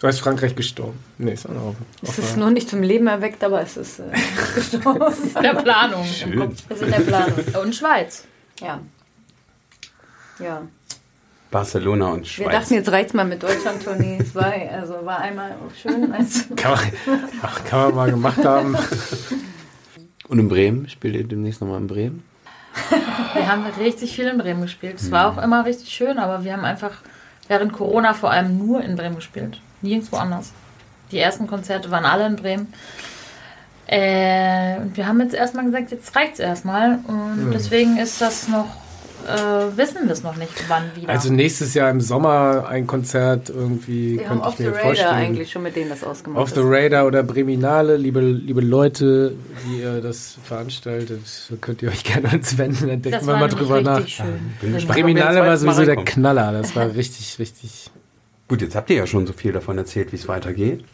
Du 0.00 0.06
hast 0.06 0.20
Frankreich 0.20 0.56
gestorben. 0.56 0.98
Nee, 1.18 1.32
ist 1.32 1.46
auch 1.46 1.52
noch 1.52 1.66
offen. 1.68 1.86
Es 2.02 2.18
ist 2.18 2.36
noch 2.38 2.48
nicht 2.50 2.70
zum 2.70 2.82
Leben 2.82 3.06
erweckt, 3.06 3.44
aber 3.44 3.60
es 3.60 3.76
ist 3.76 4.00
äh, 4.00 4.04
gestorben. 4.54 5.12
In 5.36 5.42
der 5.42 5.54
Planung. 5.54 6.04
Schön. 6.06 6.56
Es 6.70 6.76
ist 6.76 6.82
in 6.82 6.90
der 6.90 7.00
Planung. 7.00 7.34
Und 7.62 7.74
Schweiz. 7.76 8.24
Ja. 8.60 8.80
Ja. 10.38 10.62
Barcelona 11.50 12.12
und 12.12 12.20
Wir 12.20 12.24
Schweiz. 12.26 12.52
dachten, 12.52 12.74
jetzt 12.74 12.90
reicht's 12.90 13.12
mal 13.12 13.26
mit 13.26 13.42
Deutschland-Tournee. 13.42 14.18
Es 14.22 14.34
war, 14.34 14.52
also 14.72 15.04
war 15.04 15.18
einmal 15.18 15.54
schön. 15.82 16.10
Also, 16.12 16.54
Kann 16.56 16.72
man, 16.72 16.80
ach, 17.42 17.64
kann 17.64 17.80
man 17.80 17.94
mal 17.94 18.10
gemacht 18.10 18.42
haben. 18.44 18.76
Und 20.28 20.38
in 20.38 20.48
Bremen? 20.48 20.88
Spielt 20.88 21.14
ihr 21.14 21.24
demnächst 21.24 21.60
nochmal 21.60 21.78
in 21.78 21.88
Bremen? 21.88 22.22
Wir 23.34 23.50
haben 23.50 23.66
richtig 23.78 24.14
viel 24.14 24.28
in 24.28 24.38
Bremen 24.38 24.62
gespielt. 24.62 24.94
Es 24.94 25.10
war 25.10 25.30
auch 25.30 25.42
immer 25.42 25.66
richtig 25.66 25.90
schön, 25.90 26.18
aber 26.18 26.42
wir 26.44 26.54
haben 26.54 26.64
einfach 26.64 27.02
während 27.48 27.72
Corona 27.72 28.14
vor 28.14 28.30
allem 28.30 28.56
nur 28.56 28.80
in 28.82 28.96
Bremen 28.96 29.16
gespielt. 29.16 29.60
Nirgendwo 29.82 30.16
anders. 30.16 30.52
Die 31.10 31.18
ersten 31.18 31.46
Konzerte 31.46 31.90
waren 31.90 32.04
alle 32.04 32.26
in 32.26 32.36
Bremen. 32.36 32.72
Äh, 33.86 34.76
und 34.76 34.96
wir 34.96 35.06
haben 35.06 35.20
jetzt 35.20 35.34
erstmal 35.34 35.64
gesagt, 35.64 35.90
jetzt 35.90 36.14
reicht's 36.14 36.38
erstmal. 36.38 37.00
Und 37.08 37.50
deswegen 37.52 37.96
ist 37.98 38.20
das 38.20 38.48
noch 38.48 38.66
äh, 39.26 39.76
wissen 39.76 40.06
wir 40.06 40.12
es 40.12 40.22
noch 40.22 40.36
nicht, 40.36 40.52
wann 40.68 40.84
wieder. 40.94 41.08
Also 41.08 41.32
nächstes 41.32 41.74
Jahr 41.74 41.90
im 41.90 42.00
Sommer 42.00 42.66
ein 42.68 42.86
Konzert 42.86 43.50
irgendwie 43.50 44.18
Wir 44.18 44.28
haben 44.28 44.40
könnte 44.40 44.44
Off 44.46 44.52
ich 44.52 44.56
the 44.58 44.62
mir 44.64 44.70
Radar 44.70 44.82
vorstellen. 44.82 45.14
eigentlich 45.14 45.50
schon 45.50 45.62
mit 45.62 45.76
denen 45.76 45.90
das 45.90 46.04
ausgemacht. 46.04 46.42
Off 46.42 46.50
the. 46.50 46.60
Radar 46.62 47.06
oder 47.06 47.22
Breminale, 47.22 47.96
liebe, 47.96 48.20
liebe 48.20 48.60
Leute, 48.60 49.34
die 49.66 49.80
ihr 49.80 50.00
das 50.00 50.38
veranstaltet, 50.42 51.20
könnt 51.60 51.82
ihr 51.82 51.90
euch 51.90 52.04
gerne 52.04 52.30
an 52.30 52.38
uns 52.38 52.56
wenden, 52.56 52.88
dann 52.88 53.02
denken 53.02 53.10
das 53.12 53.26
wir 53.26 53.32
war 53.32 53.40
mal 53.40 53.48
drüber 53.48 53.82
nach. 53.82 53.98
richtig 53.98 54.16
schön. 54.16 54.86
Breminale. 54.86 55.40
war 55.40 55.56
sowieso 55.56 55.84
der. 55.84 55.96
Knaller, 55.96 56.52
das 56.52 56.74
war 56.74 56.94
richtig, 56.94 57.38
richtig. 57.38 57.90
Gut, 58.50 58.62
jetzt 58.62 58.74
habt 58.74 58.90
ihr 58.90 58.96
ja 58.96 59.06
schon 59.06 59.28
so 59.28 59.32
viel 59.32 59.52
davon 59.52 59.78
erzählt, 59.78 60.10
wie 60.10 60.16
es 60.16 60.26
weitergeht. 60.26 60.84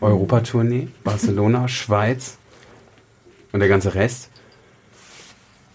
Europatournee, 0.00 0.88
Barcelona, 1.04 1.68
Schweiz 1.68 2.38
und 3.52 3.60
der 3.60 3.68
ganze 3.68 3.94
Rest. 3.94 4.30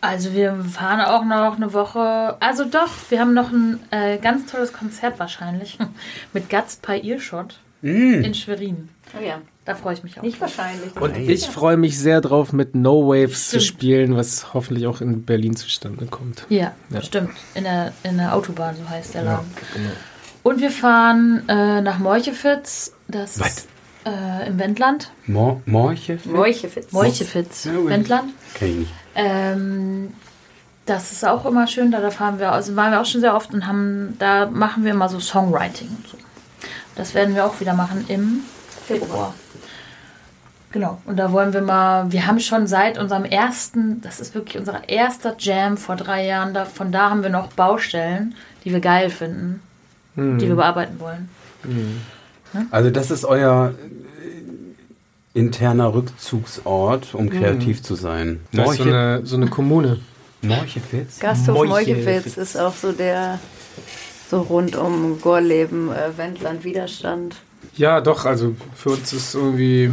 Also 0.02 0.34
wir 0.34 0.56
fahren 0.66 1.02
auch 1.02 1.24
noch 1.24 1.56
eine 1.56 1.72
Woche. 1.72 2.36
Also 2.40 2.66
doch, 2.66 2.90
wir 3.10 3.20
haben 3.20 3.36
noch 3.36 3.52
ein 3.52 3.80
äh, 3.92 4.18
ganz 4.18 4.52
tolles 4.52 4.74
Konzert 4.74 5.20
wahrscheinlich 5.20 5.78
mit 6.34 6.50
Guts 6.50 6.78
bei 6.78 7.00
Earshot 7.00 7.60
in 7.84 8.34
Schwerin. 8.34 8.90
Oh 9.16 9.24
ja. 9.24 9.40
Da 9.66 9.76
freue 9.76 9.94
ich 9.94 10.04
mich 10.04 10.18
auch. 10.18 10.24
Nicht 10.24 10.42
wahrscheinlich. 10.42 10.96
Und 11.00 11.16
ich 11.16 11.46
freue 11.46 11.78
mich 11.78 12.00
sehr 12.00 12.22
drauf, 12.22 12.54
mit 12.54 12.74
No 12.76 13.08
Waves 13.08 13.50
zu 13.50 13.60
Stimmt. 13.62 13.80
spielen, 13.80 14.16
was 14.16 14.54
hoffentlich 14.56 14.88
auch 14.88 15.00
in 15.00 15.24
Berlin 15.26 15.56
zustande 15.56 16.08
kommt. 16.08 16.48
Ja, 16.50 16.74
Ja. 16.90 17.02
stimmt. 17.04 17.30
In 17.54 17.66
der, 17.66 17.94
in 18.04 18.18
der 18.18 18.34
Autobahn, 18.36 18.76
so 18.76 18.90
heißt 18.90 19.14
der 19.14 19.24
Laden. 19.24 19.46
genau. 19.74 19.90
Und 20.44 20.60
wir 20.60 20.72
fahren 20.72 21.48
äh, 21.48 21.82
nach 21.82 22.00
Morchefitz, 22.00 22.94
das 23.08 23.38
ist 23.38 23.68
äh, 24.06 24.48
im 24.48 24.60
Wendland. 24.60 25.12
Mor. 25.26 25.62
Morchefitz, 26.92 27.64
gut. 27.64 27.90
Wendland. 27.90 28.34
Nicht. 28.60 28.92
Ähm, 29.16 30.14
das 30.86 31.14
ist 31.14 31.26
auch 31.26 31.46
immer 31.46 31.66
schön, 31.68 31.92
da, 31.92 32.02
da 32.02 32.12
fahren 32.12 32.40
wir, 32.40 32.52
also 32.52 32.76
waren 32.76 32.92
wir 32.92 33.00
auch 33.00 33.06
schon 33.06 33.22
sehr 33.22 33.36
oft 33.36 33.54
und 33.54 33.66
haben, 33.66 34.16
da 34.20 34.48
machen 34.48 34.84
wir 34.84 34.92
immer 34.92 35.08
so 35.08 35.20
Songwriting 35.20 35.88
und 35.88 36.08
so. 36.08 36.18
Das 36.96 37.14
werden 37.14 37.36
wir 37.36 37.46
auch 37.46 37.60
wieder 37.62 37.74
machen 37.74 38.04
im 38.10 38.42
Februar. 38.86 39.34
Genau, 40.74 41.00
und 41.06 41.18
da 41.18 41.32
wollen 41.32 41.54
wir 41.54 41.62
mal, 41.62 42.12
wir 42.12 42.26
haben 42.26 42.40
schon 42.40 42.68
seit 42.68 42.98
unserem 42.98 43.26
ersten, 43.26 44.02
das 44.02 44.20
ist 44.20 44.34
wirklich 44.34 44.58
unser 44.58 44.90
erster 44.90 45.36
Jam 45.38 45.78
vor 45.78 45.96
drei 45.96 46.26
Jahren, 46.26 46.54
da, 46.54 46.66
von 46.66 46.92
da 46.92 47.12
haben 47.12 47.24
wir 47.24 47.30
noch 47.30 47.54
Baustellen, 47.54 48.36
die 48.66 48.74
wir 48.74 48.80
geil 48.80 49.10
finden, 49.10 49.62
die 50.16 50.48
wir 50.48 50.56
bearbeiten 50.56 51.00
wollen. 51.00 51.30
Also 52.72 52.90
das 52.90 53.12
ist 53.12 53.26
euer 53.26 53.74
äh, 55.34 55.40
interner 55.40 55.94
Rückzugsort, 55.94 57.16
um 57.16 57.30
kreativ 57.30 57.82
zu 57.82 57.96
sein. 57.96 58.42
Das 58.52 58.72
ist 58.72 58.78
so 58.78 58.84
eine, 58.84 59.26
so 59.26 59.36
eine 59.36 59.48
Kommune. 59.48 60.00
Morchefitz? 60.44 61.20
Gasthof. 61.20 61.66
Meuchefitz 61.66 62.38
ist 62.38 62.58
auch 62.58 62.76
so 62.76 62.92
der, 62.92 63.40
so 64.30 64.42
rund 64.42 64.76
um 64.76 65.20
Gorleben, 65.22 65.92
äh, 65.92 66.18
Wendland, 66.18 66.64
Widerstand. 66.64 67.38
Ja, 67.76 68.02
doch, 68.02 68.26
also 68.26 68.56
für 68.76 68.90
uns 68.90 69.14
ist 69.14 69.34
irgendwie. 69.34 69.92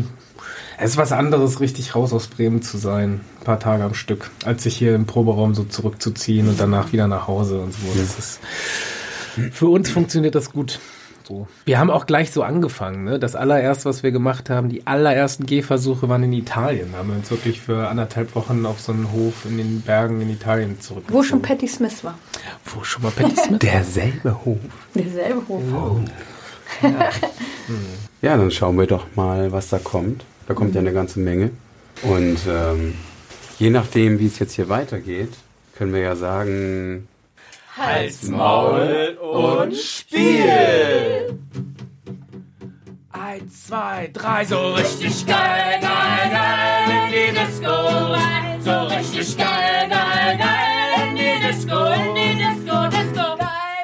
Es 0.82 0.92
ist 0.92 0.97
was 0.97 1.12
anderes, 1.12 1.60
richtig 1.60 1.94
raus 1.94 2.14
aus 2.14 2.28
Bremen 2.28 2.62
zu 2.62 2.78
sein, 2.78 3.20
ein 3.40 3.44
paar 3.44 3.60
Tage 3.60 3.84
am 3.84 3.92
Stück, 3.92 4.30
als 4.47 4.62
sich 4.62 4.76
hier 4.78 4.94
im 4.94 5.05
Proberaum 5.05 5.55
so 5.55 5.64
zurückzuziehen 5.64 6.48
und 6.48 6.59
danach 6.59 6.92
wieder 6.92 7.06
nach 7.06 7.28
Hause 7.28 7.60
und 7.60 7.72
so. 7.74 7.80
Das 7.94 8.18
ist, 8.18 8.40
für 9.52 9.66
uns 9.66 9.90
funktioniert 9.90 10.35
das 10.35 10.52
gut. 10.52 10.81
So. 11.31 11.47
Wir 11.65 11.78
haben 11.78 11.90
auch 11.90 12.07
gleich 12.07 12.32
so 12.32 12.43
angefangen. 12.43 13.05
Ne? 13.05 13.20
Das 13.20 13.36
allererste, 13.36 13.85
was 13.85 14.02
wir 14.02 14.11
gemacht 14.11 14.51
haben, 14.51 14.69
die 14.69 14.86
allerersten 14.89 15.47
Gehversuche 15.47 16.09
waren 16.09 16.24
in 16.24 16.32
Italien. 16.32 16.89
Da 16.90 16.98
haben 16.98 17.11
wir 17.11 17.16
uns 17.16 17.31
wirklich 17.31 17.61
für 17.61 17.89
anderthalb 17.89 18.35
Wochen 18.35 18.66
auf 18.66 18.81
so 18.81 18.90
einen 18.90 19.12
Hof 19.12 19.44
in 19.44 19.59
den 19.59 19.81
Bergen 19.82 20.20
in 20.20 20.31
Italien 20.31 20.81
zurückgezogen. 20.81 21.16
Wo 21.16 21.23
schon 21.23 21.40
Patti 21.40 21.69
Smith 21.69 22.02
war. 22.02 22.19
Wo 22.65 22.82
schon 22.82 23.02
mal 23.05 23.12
Patti 23.12 23.36
Smith? 23.36 23.59
Derselbe 23.62 24.44
Hof. 24.44 24.59
Derselbe 24.94 25.43
Hof. 25.48 25.62
Ja, 28.23 28.36
dann 28.36 28.51
schauen 28.51 28.78
wir 28.78 28.86
doch 28.86 29.07
mal, 29.15 29.51
was 29.51 29.70
da 29.70 29.78
kommt. 29.78 30.24
Da 30.47 30.52
kommt 30.52 30.74
ja 30.74 30.81
eine 30.81 30.93
ganze 30.93 31.20
Menge. 31.20 31.52
Und 32.02 32.39
ähm, 32.47 32.94
je 33.59 33.70
nachdem, 33.70 34.19
wie 34.19 34.27
es 34.27 34.39
jetzt 34.39 34.55
hier 34.55 34.69
weitergeht, 34.69 35.32
können 35.77 35.94
wir 35.94 36.01
ja 36.01 36.16
sagen... 36.16 37.09
Hals, 37.81 38.28
Maul 38.28 39.16
und 39.23 39.74
Spiel! 39.74 41.39
Eins, 43.11 43.69
zwei, 43.69 44.11
drei, 44.12 44.44
so 44.44 44.74
richtig 44.74 45.27
geil, 45.27 45.81
geil, 45.81 46.31
geil 46.31 46.90
in 46.90 47.11
die 47.11 47.40
Disco 47.40 47.70
rein. 47.70 48.61
So 48.61 48.82
richtig 48.82 49.35
geil, 49.35 49.89
geil, 49.89 50.36
geil 50.36 51.09
in 51.09 51.16
die 51.16 51.47
Disco, 51.47 51.86
in 51.86 52.15
die 52.15 52.36
Disco, 52.36 52.89
Disco. 52.89 53.36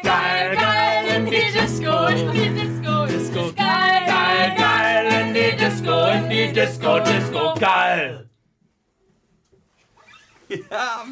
Geil, 0.03 0.57
geil 0.57 1.17
in 1.17 1.25
die 1.25 1.53
Disco, 1.59 2.07
in 2.09 2.33
die 2.33 2.51
Disco, 2.51 3.07
Disco. 3.07 3.53
Geil, 3.55 4.07
geil, 4.07 4.57
geil 4.59 5.07
in 5.23 5.33
die 5.33 5.57
Disco, 5.57 6.07
in 6.09 6.29
die 6.29 6.53
Disco, 6.53 7.01
Disco. 7.01 7.55
Geil. 7.59 8.29
Ja, 10.71 11.03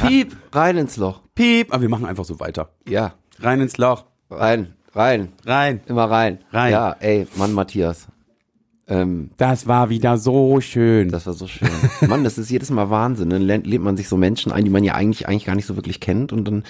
piep, 0.00 0.36
rein 0.52 0.76
ins 0.76 0.96
Loch. 0.96 1.20
Piep! 1.34 1.72
Aber 1.72 1.82
wir 1.82 1.88
machen 1.88 2.06
einfach 2.06 2.24
so 2.24 2.40
weiter. 2.40 2.70
Ja, 2.88 3.14
Rein 3.38 3.60
ins 3.60 3.76
Loch. 3.76 4.04
rein, 4.30 4.74
rein, 4.94 5.32
Rein. 5.44 5.80
immer 5.86 6.04
rein. 6.10 6.38
Rein. 6.52 6.72
Ja, 6.72 6.96
ey, 7.00 7.26
Mann, 7.36 7.52
Matthias. 7.52 8.08
Ähm, 8.88 9.30
Das 9.36 9.66
war 9.66 9.90
wieder 9.90 10.18
so 10.18 10.60
schön. 10.60 11.10
das 11.10 11.26
war 11.26 11.34
so 11.34 11.46
schön. 11.46 11.68
Mann, 12.08 12.24
das 12.24 12.38
ist 12.38 12.50
jedes 12.50 12.70
Mal 12.70 12.90
Wahnsinn. 12.90 13.30
Dann 13.30 13.42
lernt, 13.42 13.66
lebt 13.66 13.84
man 13.84 13.96
sich 13.96 14.08
so 14.08 14.16
Menschen 14.16 14.52
ein, 14.52 14.64
die 14.64 14.70
man 14.70 14.84
ja 14.84 14.94
eigentlich, 14.94 15.28
eigentlich 15.28 15.44
gar 15.44 15.54
nicht 15.54 15.66
so 15.66 15.76
wirklich 15.76 16.00
kennt 16.00 16.32
und 16.32 16.44
dann 16.46 16.64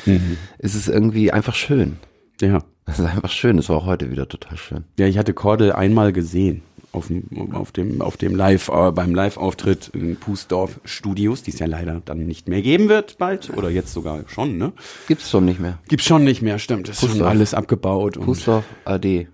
ist 0.58 0.74
es 0.74 0.88
irgendwie 0.88 1.32
einfach 1.32 1.54
schön. 1.54 1.98
Ja. 2.40 2.62
Das 2.84 2.98
ist 2.98 3.06
einfach 3.06 3.30
schön. 3.30 3.56
Das 3.56 3.68
war 3.68 3.76
auch 3.76 3.86
heute 3.86 4.10
wieder 4.10 4.28
total 4.28 4.56
schön. 4.56 4.84
Ja, 4.98 5.06
ich 5.06 5.16
hatte 5.16 5.32
Cordel 5.34 5.72
einmal 5.72 6.12
gesehen. 6.12 6.62
Auf 6.90 7.06
dem, 7.06 7.54
auf 7.54 7.72
dem, 7.72 8.02
auf 8.02 8.18
dem 8.18 8.34
Live, 8.34 8.68
äh, 8.68 8.90
beim 8.92 9.14
Live-Auftritt 9.14 9.88
in 9.94 10.16
Pusdorf 10.16 10.78
Studios, 10.84 11.42
die 11.42 11.50
es 11.52 11.58
ja 11.58 11.66
leider 11.66 12.02
dann 12.04 12.26
nicht 12.26 12.48
mehr 12.48 12.60
geben 12.60 12.90
wird 12.90 13.16
bald. 13.16 13.48
Oder 13.56 13.70
jetzt 13.70 13.94
sogar 13.94 14.28
schon, 14.28 14.58
ne? 14.58 14.72
Gibt's 15.08 15.30
schon 15.30 15.46
nicht 15.46 15.58
mehr. 15.58 15.78
Gibt's 15.88 16.04
schon 16.04 16.22
nicht 16.24 16.42
mehr, 16.42 16.58
stimmt. 16.58 16.90
Ist 16.90 17.00
schon 17.00 17.22
alles 17.22 17.54
abgebaut. 17.54 18.18
und 18.18 18.24
Pusdorf 18.26 18.64
AD. 18.84 19.28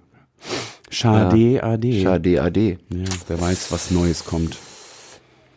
Schade, 0.90 1.62
AD. 1.62 2.02
Schade 2.02 2.42
AD. 2.42 2.78
Ja, 2.90 3.04
wer 3.26 3.40
weiß, 3.40 3.72
was 3.72 3.90
Neues 3.90 4.24
kommt. 4.24 4.56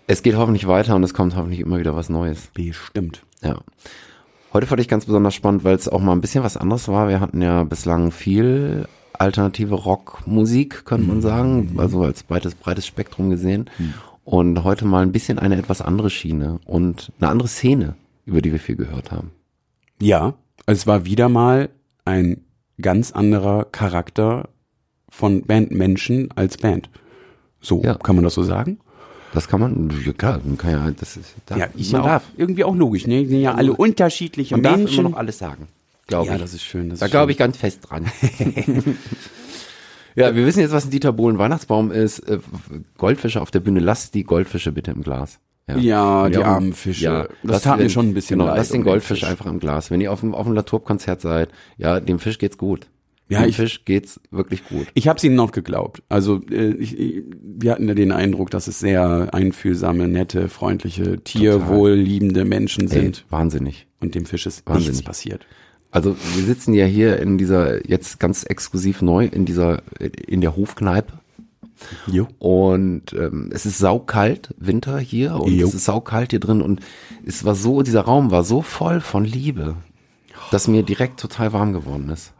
Es 0.07 0.23
geht 0.23 0.35
hoffentlich 0.35 0.67
weiter 0.67 0.95
und 0.95 1.03
es 1.03 1.13
kommt 1.13 1.35
hoffentlich 1.35 1.59
immer 1.59 1.77
wieder 1.79 1.95
was 1.95 2.09
Neues. 2.09 2.49
Bestimmt. 2.53 3.21
Ja. 3.43 3.59
Heute 4.53 4.67
fand 4.67 4.81
ich 4.81 4.87
ganz 4.87 5.05
besonders 5.05 5.33
spannend, 5.33 5.63
weil 5.63 5.75
es 5.75 5.87
auch 5.87 6.01
mal 6.01 6.11
ein 6.11 6.21
bisschen 6.21 6.43
was 6.43 6.57
anderes 6.57 6.87
war. 6.87 7.07
Wir 7.07 7.19
hatten 7.21 7.41
ja 7.41 7.63
bislang 7.63 8.11
viel 8.11 8.87
alternative 9.13 9.75
Rockmusik, 9.75 10.83
könnte 10.85 11.07
man 11.07 11.21
sagen, 11.21 11.75
also 11.77 12.03
als 12.03 12.23
breites, 12.23 12.55
breites 12.55 12.85
Spektrum 12.85 13.29
gesehen. 13.29 13.69
Und 14.25 14.63
heute 14.63 14.85
mal 14.85 15.03
ein 15.03 15.11
bisschen 15.11 15.39
eine 15.39 15.57
etwas 15.57 15.81
andere 15.81 16.09
Schiene 16.09 16.59
und 16.65 17.11
eine 17.19 17.29
andere 17.29 17.47
Szene, 17.47 17.95
über 18.25 18.41
die 18.41 18.51
wir 18.51 18.59
viel 18.59 18.75
gehört 18.75 19.11
haben. 19.11 19.31
Ja, 20.01 20.33
es 20.65 20.85
war 20.87 21.05
wieder 21.05 21.29
mal 21.29 21.69
ein 22.03 22.41
ganz 22.81 23.11
anderer 23.11 23.65
Charakter 23.65 24.49
von 25.09 25.43
Bandmenschen 25.43 26.29
als 26.35 26.57
Band. 26.57 26.89
So, 27.61 27.81
Ja. 27.83 27.95
kann 27.95 28.15
man 28.15 28.23
das 28.23 28.33
so 28.33 28.43
sagen? 28.43 28.79
Das 29.33 29.47
kann 29.47 29.59
man, 29.61 29.89
ja, 30.05 30.11
klar, 30.13 30.41
man 30.43 30.57
kann 30.57 30.71
ja, 30.71 30.91
das 30.91 31.15
ist, 31.17 31.35
darf, 31.45 31.57
ja, 31.57 31.65
ist 31.75 31.91
man 31.93 32.01
ja 32.01 32.05
auch 32.05 32.11
darf. 32.11 32.23
irgendwie 32.35 32.63
auch 32.65 32.75
logisch, 32.75 33.07
ne? 33.07 33.21
Die 33.23 33.27
sind 33.29 33.41
ja 33.41 33.53
alle 33.55 33.73
unterschiedliche 33.73 34.55
Man 34.55 34.63
darf 34.63 34.77
Menschen. 34.77 34.99
immer 34.99 35.09
noch 35.11 35.17
alles 35.17 35.37
sagen, 35.37 35.67
glaube 36.07 36.27
ja, 36.27 36.35
ich. 36.35 36.41
das 36.41 36.53
ist 36.53 36.63
schön. 36.63 36.89
Das 36.89 36.99
Da 36.99 37.07
glaube 37.07 37.31
ich 37.31 37.37
ganz 37.37 37.55
fest 37.57 37.79
dran. 37.89 38.05
ja, 40.15 40.35
wir 40.35 40.45
wissen 40.45 40.59
jetzt, 40.59 40.71
was 40.71 40.85
ein 40.85 40.91
Dieter 40.91 41.13
Bohlen 41.13 41.37
Weihnachtsbaum 41.37 41.91
ist. 41.91 42.19
Äh, 42.19 42.39
Goldfische 42.97 43.41
auf 43.41 43.51
der 43.51 43.61
Bühne. 43.61 43.79
Lasst 43.79 44.13
die 44.13 44.23
Goldfische 44.23 44.71
bitte 44.71 44.91
im 44.91 45.01
Glas. 45.03 45.39
Ja, 45.79 46.25
Wenn 46.25 46.31
die 46.33 46.37
armen 46.43 46.73
Fische. 46.73 47.05
Ja, 47.05 47.23
das 47.23 47.31
lasst 47.43 47.63
tat 47.63 47.77
mir 47.77 47.85
den- 47.85 47.89
schon 47.91 48.09
ein 48.09 48.13
bisschen 48.13 48.37
genau, 48.39 48.49
leid. 48.49 48.57
Lasst 48.57 48.73
den 48.73 48.83
Goldfisch 48.83 49.19
Fisch. 49.21 49.29
einfach 49.29 49.45
im 49.45 49.59
Glas. 49.59 49.89
Wenn 49.89 50.01
ihr 50.01 50.11
auf 50.11 50.19
dem, 50.19 50.35
auf 50.35 50.45
dem 50.45 50.53
Latour-Konzert 50.53 51.21
seid, 51.21 51.49
ja, 51.77 52.01
dem 52.01 52.19
Fisch 52.19 52.39
geht's 52.39 52.57
gut. 52.57 52.87
Ja, 53.31 53.41
dem 53.41 53.49
ich- 53.49 53.55
Fisch 53.55 53.85
geht's 53.85 54.19
wirklich 54.29 54.63
gut. 54.65 54.87
Ich 54.93 55.07
habe 55.07 55.17
es 55.17 55.23
ihnen 55.23 55.35
noch 55.35 55.51
geglaubt. 55.51 56.03
Also 56.09 56.41
äh, 56.51 56.73
ich, 56.73 56.97
ich, 56.99 57.23
wir 57.41 57.71
hatten 57.71 57.87
ja 57.87 57.93
den 57.93 58.11
Eindruck, 58.11 58.49
dass 58.51 58.67
es 58.67 58.79
sehr 58.79 59.33
einfühlsame, 59.33 60.07
nette, 60.07 60.49
freundliche, 60.49 61.19
tierwohlliebende 61.23 62.45
Menschen 62.45 62.83
Ey, 62.83 62.87
sind. 63.01 63.25
wahnsinnig. 63.29 63.87
Und 63.99 64.15
dem 64.15 64.25
Fisch 64.25 64.45
ist 64.45 64.65
Wahnsinnig. 64.67 64.89
nichts 64.89 65.03
passiert. 65.03 65.45
Also 65.91 66.15
wir 66.35 66.43
sitzen 66.43 66.73
ja 66.73 66.85
hier 66.85 67.19
in 67.19 67.37
dieser, 67.37 67.87
jetzt 67.89 68.19
ganz 68.19 68.43
exklusiv 68.43 69.01
neu, 69.01 69.25
in 69.25 69.45
dieser, 69.45 69.81
in 69.99 70.41
der 70.41 70.55
Hofkneipe. 70.55 71.13
Jo. 72.07 72.27
Und 72.39 73.13
ähm, 73.13 73.49
es 73.51 73.65
ist 73.65 73.79
saukalt, 73.79 74.53
Winter 74.57 74.99
hier 74.99 75.35
und 75.35 75.51
Jo. 75.51 75.67
es 75.67 75.73
ist 75.73 75.85
saukalt 75.85 76.29
hier 76.31 76.39
drin 76.39 76.61
und 76.61 76.79
es 77.25 77.43
war 77.43 77.55
so, 77.55 77.81
dieser 77.81 78.01
Raum 78.01 78.29
war 78.31 78.43
so 78.43 78.61
voll 78.61 79.01
von 79.01 79.25
Liebe, 79.25 79.75
dass 80.51 80.67
mir 80.67 80.83
direkt 80.83 81.19
total 81.19 81.51
warm 81.53 81.73
geworden 81.73 82.09
ist. 82.09 82.33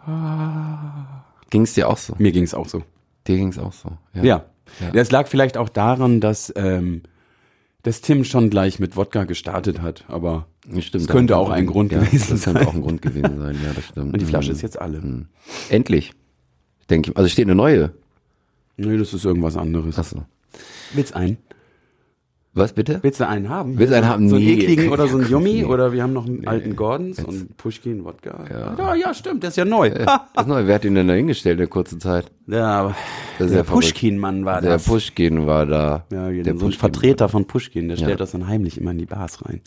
Ging 1.49 1.63
es 1.63 1.73
dir 1.73 1.89
auch 1.89 1.97
so? 1.97 2.13
Mir 2.19 2.31
ging's 2.31 2.53
auch 2.53 2.67
so. 2.67 2.83
Dir 3.27 3.37
ging's 3.37 3.57
auch 3.57 3.73
so. 3.73 3.97
Ja. 4.13 4.23
Ja. 4.23 4.45
Das 4.93 5.11
lag 5.11 5.27
vielleicht 5.27 5.57
auch 5.57 5.69
daran, 5.69 6.21
dass, 6.21 6.53
ähm, 6.55 7.01
dass 7.83 8.01
Tim 8.01 8.23
schon 8.23 8.49
gleich 8.49 8.79
mit 8.79 8.95
Wodka 8.95 9.23
gestartet 9.25 9.81
hat, 9.81 10.05
aber 10.07 10.45
Stimmt, 10.79 10.93
Das 10.93 11.07
könnte 11.07 11.37
auch 11.37 11.49
ein 11.49 11.65
Grund 11.65 11.91
ja, 11.91 11.99
gewesen 11.99 12.29
das 12.35 12.43
könnte 12.43 12.59
sein. 12.59 12.67
auch 12.67 12.73
ein 12.75 12.81
Grund 12.81 13.01
gewesen 13.01 13.39
sein, 13.39 13.57
ja, 13.63 13.73
das 13.73 13.83
stimmt. 13.85 14.13
und 14.13 14.21
die 14.21 14.25
Flasche 14.25 14.49
Mhm. 14.51 14.55
ist 14.55 14.61
jetzt 14.61 14.79
alle. 14.79 15.25
Endlich. 15.69 16.13
Denke 16.89 17.11
ich. 17.11 17.17
Also 17.17 17.27
steht 17.29 17.45
eine 17.47 17.55
neue. 17.55 17.93
Nee, 18.77 18.97
das 18.97 19.13
ist 19.13 19.25
irgendwas 19.25 19.57
anderes. 19.57 19.97
Achso. 19.97 20.23
Willst 20.93 21.15
einen? 21.15 21.37
Was 22.53 22.73
bitte? 22.73 22.99
Willst 23.01 23.21
du 23.21 23.27
einen 23.27 23.47
haben? 23.47 23.79
Willst 23.79 23.93
du 23.93 23.97
einen 23.97 24.07
haben? 24.09 24.27
So 24.27 24.35
einen 24.35 24.43
Nee, 24.43 24.55
ekligen 24.55 24.89
oder 24.89 25.07
so 25.07 25.17
einen 25.17 25.29
Yummy? 25.29 25.53
nee. 25.53 25.63
Oder 25.63 25.93
wir 25.93 26.03
haben 26.03 26.11
noch 26.11 26.25
einen 26.27 26.45
alten 26.45 26.75
Gordons 26.75 27.23
und 27.23 27.55
Pushkin 27.55 28.03
Wodka. 28.03 28.43
Ja. 28.49 28.75
ja, 28.77 28.95
ja, 28.95 29.13
stimmt, 29.13 29.43
der 29.43 29.51
ist 29.51 29.55
ja 29.55 29.63
neu. 29.63 29.89
Das 29.89 30.09
ist 30.41 30.47
neu. 30.47 30.67
Wer 30.67 30.75
hat 30.75 30.83
ihn 30.83 30.93
denn 30.95 31.07
da 31.07 31.13
hingestellt 31.13 31.53
in 31.53 31.59
der 31.59 31.67
kurzen 31.67 32.01
Zeit? 32.01 32.29
Ja, 32.47 32.65
aber 32.81 32.95
der 33.39 33.47
ja 33.47 33.53
verrückt. 33.63 33.69
Pushkin-Mann 33.93 34.43
war 34.43 34.59
Der 34.59 34.71
das. 34.71 34.83
Pushkin 34.83 35.45
war 35.47 35.65
da. 35.65 36.05
ja, 36.11 36.29
der 36.29 36.43
der 36.43 36.43
so 36.43 36.49
ein 36.51 36.55
Pushkin. 36.71 36.79
Vertreter 36.79 37.29
von 37.29 37.45
Pushkin, 37.45 37.87
der 37.87 37.95
stellt 37.95 38.11
Ja. 38.11 38.15
das 38.17 38.31
dann 38.31 38.45
heimlich 38.47 38.77
immer 38.77 38.91
in 38.91 38.97
die 38.97 39.05
Bars 39.05 39.45
rein. 39.45 39.61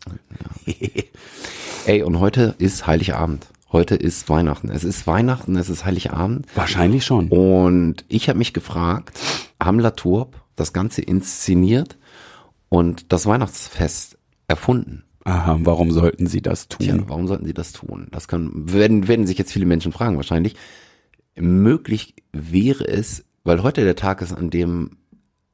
Ey, 1.87 2.03
und 2.03 2.21
heute 2.21 2.55
ist 2.59 2.87
Heiligabend. 2.87 3.47
Heute 3.73 3.95
ist 3.97 4.29
Weihnachten. 4.29 4.69
Es 4.69 4.85
ist 4.85 5.07
Weihnachten, 5.07 5.57
es 5.57 5.69
ist 5.71 5.85
Heiligabend. 5.87 6.47
Wahrscheinlich 6.55 7.05
schon. 7.07 7.29
Und 7.29 8.05
ich 8.09 8.29
habe 8.29 8.39
mich 8.39 8.53
gefragt, 8.53 9.19
haben 9.63 9.81
Latourp 9.81 10.37
das 10.55 10.73
Ganze 10.73 11.01
inszeniert 11.03 11.97
und 12.75 13.13
das 13.13 13.27
Weihnachtsfest 13.27 14.19
erfunden? 14.49 15.05
Aha, 15.23 15.59
warum 15.61 15.93
sollten 15.93 16.27
sie 16.27 16.43
das 16.43 16.67
tun? 16.67 16.85
Tja, 16.85 16.97
warum 17.07 17.29
sollten 17.29 17.47
sie 17.47 17.55
das 17.55 17.73
tun? 17.73 18.09
Das 18.11 18.27
können, 18.27 18.73
werden, 18.73 19.07
werden 19.07 19.29
sich 19.29 19.39
jetzt 19.39 19.53
viele 19.53 19.65
Menschen 19.65 19.93
fragen 19.93 20.17
wahrscheinlich. 20.17 20.57
Möglich 21.37 22.17
wäre 22.33 22.85
es, 22.87 23.25
weil 23.45 23.63
heute 23.63 23.85
der 23.85 23.95
Tag 23.95 24.23
ist, 24.23 24.33
an 24.33 24.51
dem 24.51 24.97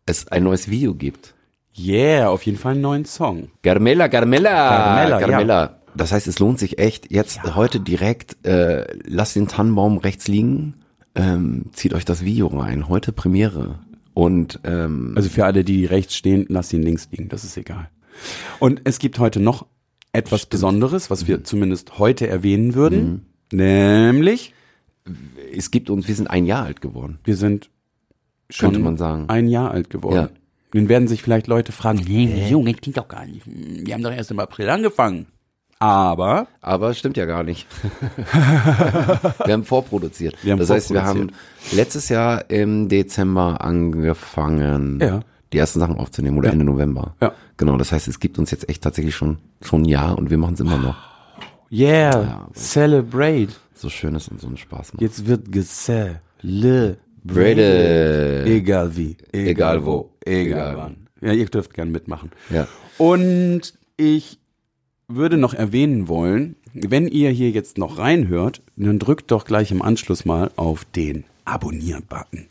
es 0.07 0.29
ein 0.29 0.45
neues 0.45 0.71
Video 0.71 0.95
gibt. 0.95 1.35
Yeah, 1.79 2.31
auf 2.31 2.45
jeden 2.47 2.57
Fall 2.57 2.73
einen 2.73 2.81
neuen 2.81 3.05
Song. 3.05 3.51
Carmella, 3.63 4.09
Carmella, 4.09 4.69
Carmella, 4.69 5.21
Carmella. 5.21 5.77
Das 5.95 6.13
heißt, 6.13 6.27
es 6.27 6.39
lohnt 6.39 6.59
sich 6.59 6.79
echt 6.79 7.13
jetzt 7.13 7.43
heute 7.55 7.81
direkt, 7.81 8.47
äh, 8.47 8.87
lasst 9.05 9.37
den 9.37 9.47
Tannenbaum 9.47 9.99
rechts 9.99 10.27
liegen, 10.27 10.77
ähm, 11.15 11.67
zieht 11.73 11.93
euch 11.93 12.07
das 12.07 12.25
Video 12.25 12.47
rein. 12.47 12.89
Heute 12.89 13.13
Premiere. 13.13 13.79
Und 14.21 14.61
ähm, 14.65 15.13
Also 15.17 15.29
für 15.31 15.45
alle, 15.47 15.65
die 15.65 15.87
rechts 15.87 16.15
stehen, 16.15 16.45
lasst 16.49 16.73
ihn 16.73 16.83
links 16.83 17.09
liegen, 17.11 17.29
das 17.29 17.45
ist 17.45 17.57
egal. 17.57 17.89
Und 18.59 18.83
es 18.85 18.99
gibt 18.99 19.19
heute 19.19 19.41
noch 19.41 19.67
etwas 20.13 20.47
Besonderes, 20.47 21.11
was 21.11 21.23
Mhm. 21.23 21.29
wir 21.29 21.45
zumindest 21.45 21.99
heute 21.99 22.27
erwähnen 22.27 22.75
würden. 22.75 23.27
Nämlich, 23.53 24.53
es 25.57 25.71
gibt 25.71 25.89
uns, 25.91 26.07
wir 26.09 26.15
sind 26.15 26.29
ein 26.29 26.45
Jahr 26.47 26.65
alt 26.65 26.81
geworden. 26.81 27.19
wir 27.25 27.37
sind 27.37 27.71
schon 28.51 28.71
Könnte 28.73 28.81
man 28.85 28.97
sagen. 28.97 29.25
ein 29.29 29.49
Jahr 29.49 29.71
alt 29.71 29.91
geworden. 29.91 30.17
Ja. 30.17 30.29
Nun 30.75 30.89
werden 30.89 31.09
sich 31.09 31.23
vielleicht 31.23 31.47
Leute 31.47 31.73
fragen, 31.73 32.01
nee, 32.07 32.49
Junge, 32.49 32.75
klingt 32.75 32.97
doch 32.97 33.09
gar 33.09 33.25
nicht. 33.27 33.43
Wir 33.47 33.95
haben 33.95 34.03
doch 34.03 34.13
erst 34.13 34.31
im 34.33 34.39
April 34.41 34.69
angefangen. 34.71 35.27
Aber 35.83 36.47
Aber 36.61 36.93
stimmt 36.95 37.17
ja 37.17 37.25
gar 37.25 37.43
nicht. 37.43 37.67
wir 39.45 39.53
haben 39.53 39.65
vorproduziert. 39.65 40.37
Wir 40.43 40.53
haben 40.53 40.59
das 40.59 40.71
heißt, 40.71 40.91
wir 40.93 41.05
haben 41.05 41.33
letztes 41.73 42.09
Jahr 42.11 42.51
im 42.51 42.89
Dezember 42.89 43.61
angefangen, 43.63 45.01
Ja. 45.01 45.21
die 45.53 45.59
ersten 45.59 45.81
Sachen 45.81 45.97
aufzunehmen 45.97 46.37
oder 46.39 46.49
Ja. 46.49 46.53
Ende 46.53 46.65
November. 46.67 47.17
Ja. 47.23 47.33
Genau, 47.57 47.77
das 47.79 47.93
heißt, 47.93 48.09
es 48.09 48.21
gibt 48.21 48.39
uns 48.39 48.51
jetzt 48.51 48.69
echt 48.69 48.83
tatsächlich 48.83 49.15
schon, 49.17 49.39
schon 49.63 49.83
ein 49.83 49.87
Jahr 49.87 50.17
und 50.19 50.31
wir 50.31 50.39
machen 50.39 50.55
es 50.55 50.61
immer 50.61 50.77
noch. 50.79 50.97
yeah, 51.73 52.11
Ja. 52.23 52.49
celebrate. 52.55 53.49
So 53.75 53.89
schön 53.89 54.15
ist 54.15 54.29
und 54.29 54.39
so 54.41 54.47
einen 54.49 54.59
Spaß 54.59 54.93
macht. 54.93 55.01
Jetzt 55.01 55.27
wird 55.27 55.51
gecelebrated. 55.51 56.99
Brede. 57.25 58.45
Egal 58.47 58.97
wie. 58.97 59.17
Egal 59.33 59.85
wo. 59.87 60.11
Egal 60.25 60.47
Egal 60.47 60.77
wann. 60.77 60.97
Ja, 61.23 61.33
ihr 61.33 61.47
dürft 61.47 61.73
gern 61.75 61.91
mitmachen. 61.91 62.31
Ja. 62.51 62.67
Und 62.99 63.73
ich 63.97 64.40
würde 65.17 65.37
noch 65.37 65.55
erwähnen 65.55 66.09
wollen, 66.09 66.57
wenn 66.73 67.09
ihr 67.09 67.31
hier 67.31 67.51
jetzt 67.51 67.79
noch 67.79 67.99
reinhört, 67.99 68.63
dann 68.77 68.99
drückt 68.99 69.31
doch 69.31 69.45
gleich 69.45 69.71
im 69.71 69.83
Anschluss 69.83 70.25
mal 70.25 70.51
auf 70.57 70.85
den 70.85 71.25
Abonnieren-Button. 71.45 72.47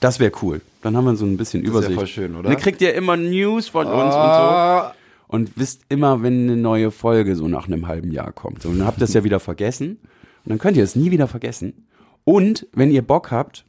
Das 0.00 0.20
wäre 0.20 0.32
cool. 0.42 0.60
Dann 0.82 0.96
haben 0.96 1.04
wir 1.04 1.16
so 1.16 1.26
ein 1.26 1.36
bisschen 1.36 1.62
wär 1.62 1.70
Übersicht. 1.70 1.94
voll 1.94 2.06
schön, 2.06 2.36
oder? 2.36 2.50
Dann 2.50 2.58
kriegt 2.58 2.80
ihr 2.80 2.94
immer 2.94 3.16
News 3.16 3.68
von 3.68 3.86
uns 3.86 4.14
und 4.14 4.34
so. 4.34 4.90
Und 5.28 5.58
wisst 5.58 5.82
immer, 5.88 6.22
wenn 6.22 6.44
eine 6.44 6.56
neue 6.56 6.90
Folge 6.90 7.34
so 7.34 7.48
nach 7.48 7.66
einem 7.66 7.88
halben 7.88 8.12
Jahr 8.12 8.32
kommt. 8.32 8.62
So, 8.62 8.72
dann 8.72 8.86
habt 8.86 9.00
ihr 9.00 9.04
es 9.04 9.14
ja 9.14 9.24
wieder 9.24 9.40
vergessen. 9.40 9.98
Und 10.44 10.50
dann 10.50 10.58
könnt 10.58 10.76
ihr 10.76 10.84
es 10.84 10.94
nie 10.94 11.10
wieder 11.10 11.26
vergessen. 11.26 11.88
Und 12.24 12.66
wenn 12.72 12.92
ihr 12.92 13.02
Bock 13.02 13.32
habt, 13.32 13.64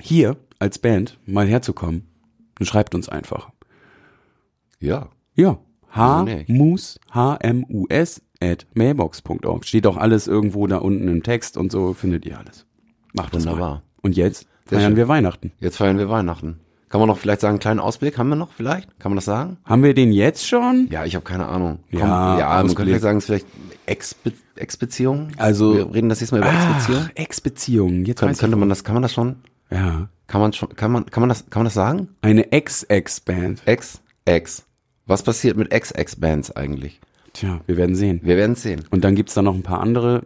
hier 0.00 0.36
als 0.58 0.78
Band 0.78 1.18
mal 1.26 1.46
herzukommen, 1.46 2.06
dann 2.56 2.66
schreibt 2.66 2.94
uns 2.94 3.08
einfach. 3.08 3.50
Ja. 4.78 5.08
Ja. 5.34 5.58
H-mus, 5.90 6.98
H-M-U-S, 7.12 8.22
at 8.42 8.66
mailbox.org. 8.74 9.64
Steht 9.64 9.86
auch 9.86 9.96
alles 9.96 10.26
irgendwo 10.26 10.66
da 10.66 10.78
unten 10.78 11.08
im 11.08 11.22
Text 11.22 11.56
und 11.56 11.70
so 11.70 11.94
findet 11.94 12.24
ihr 12.24 12.38
alles. 12.38 12.66
Macht. 13.12 13.34
Wunderbar. 13.34 13.82
Und 14.02 14.16
jetzt 14.16 14.46
feiern 14.66 14.82
schön. 14.82 14.96
wir 14.96 15.08
Weihnachten. 15.08 15.52
Jetzt 15.58 15.76
feiern 15.76 15.98
wir 15.98 16.08
Weihnachten. 16.08 16.60
Kann 16.88 17.00
man 17.00 17.08
noch 17.08 17.18
vielleicht 17.18 17.40
sagen, 17.40 17.52
einen 17.52 17.58
kleinen 17.60 17.80
Ausblick? 17.80 18.18
Haben 18.18 18.30
wir 18.30 18.36
noch 18.36 18.50
vielleicht? 18.50 18.98
Kann 18.98 19.12
man 19.12 19.16
das 19.16 19.24
sagen? 19.24 19.58
Haben 19.64 19.84
wir 19.84 19.94
den 19.94 20.10
jetzt 20.12 20.46
schon? 20.46 20.88
Ja, 20.90 21.04
ich 21.04 21.14
habe 21.14 21.24
keine 21.24 21.46
Ahnung. 21.46 21.78
Ja, 21.90 22.00
Komm, 22.00 22.08
ja 22.08 22.48
man 22.48 22.66
könnte 22.68 22.82
vielleicht 22.84 23.02
sagen, 23.02 23.18
es 23.18 23.24
ist 23.24 23.26
vielleicht 23.26 23.46
Ex-Be 23.86 24.32
Ex-Beziehung. 24.56 25.28
Also- 25.36 25.74
wir 25.74 25.94
reden 25.94 26.08
das 26.08 26.20
jetzt 26.20 26.32
mal 26.32 26.38
über 26.38 26.48
Ex-Beziehung. 26.52 27.02
Ach, 27.06 27.10
Ex-Beziehung. 27.14 28.04
Jetzt 28.04 28.18
Könnte, 28.18 28.32
weiß 28.32 28.38
könnte 28.40 28.56
man 28.56 28.68
das, 28.68 28.82
kann 28.84 28.94
man 28.94 29.02
das 29.02 29.12
schon? 29.12 29.36
Ja. 29.70 30.08
Kann 30.26 30.40
man 30.40 30.52
schon, 30.52 30.68
kann 30.74 30.90
man, 30.90 31.06
kann 31.06 31.20
man 31.20 31.28
das, 31.28 31.48
kann 31.48 31.60
man 31.60 31.64
das 31.66 31.74
sagen? 31.74 32.08
Eine 32.22 32.50
Ex-Ex-Band. 32.52 33.62
Ex, 33.66 34.00
Ex. 34.24 34.64
Was 35.10 35.24
passiert 35.24 35.56
mit 35.56 35.72
Ex-Ex-Bands 35.72 36.52
eigentlich? 36.52 37.00
Tja, 37.32 37.60
wir 37.66 37.76
werden 37.76 37.96
sehen. 37.96 38.20
Wir 38.22 38.36
werden 38.36 38.54
sehen. 38.54 38.84
Und 38.90 39.02
dann 39.02 39.16
gibt's 39.16 39.34
da 39.34 39.42
noch 39.42 39.56
ein 39.56 39.64
paar 39.64 39.80
andere, 39.80 40.22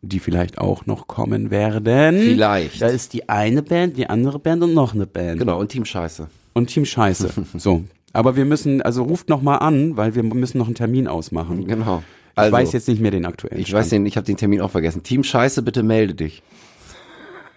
die 0.00 0.18
vielleicht 0.18 0.58
auch 0.58 0.86
noch 0.86 1.06
kommen 1.06 1.52
werden. 1.52 2.20
Vielleicht. 2.20 2.82
Da 2.82 2.88
ist 2.88 3.12
die 3.12 3.28
eine 3.28 3.62
Band, 3.62 3.96
die 3.96 4.08
andere 4.10 4.40
Band 4.40 4.64
und 4.64 4.74
noch 4.74 4.92
eine 4.92 5.06
Band. 5.06 5.38
Genau, 5.38 5.60
und 5.60 5.68
Team 5.68 5.84
Scheiße. 5.84 6.26
Und 6.52 6.66
Team 6.66 6.84
Scheiße. 6.84 7.30
so. 7.58 7.84
Aber 8.12 8.34
wir 8.34 8.44
müssen, 8.44 8.82
also 8.82 9.04
ruft 9.04 9.28
noch 9.28 9.40
mal 9.40 9.58
an, 9.58 9.96
weil 9.96 10.16
wir 10.16 10.24
müssen 10.24 10.58
noch 10.58 10.66
einen 10.66 10.74
Termin 10.74 11.06
ausmachen. 11.06 11.68
Genau. 11.68 12.02
Ich 12.32 12.38
Also, 12.38 12.52
weiß 12.52 12.72
jetzt 12.72 12.88
nicht 12.88 13.00
mehr 13.00 13.12
den 13.12 13.24
aktuellen. 13.24 13.60
ich 13.60 13.72
weiß 13.72 13.88
den, 13.90 14.04
ich 14.04 14.16
habe 14.16 14.26
den 14.26 14.36
Termin 14.36 14.62
auch 14.62 14.72
vergessen. 14.72 15.04
Team 15.04 15.22
Scheiße, 15.22 15.62
bitte 15.62 15.84
melde 15.84 16.14
dich. 16.16 16.42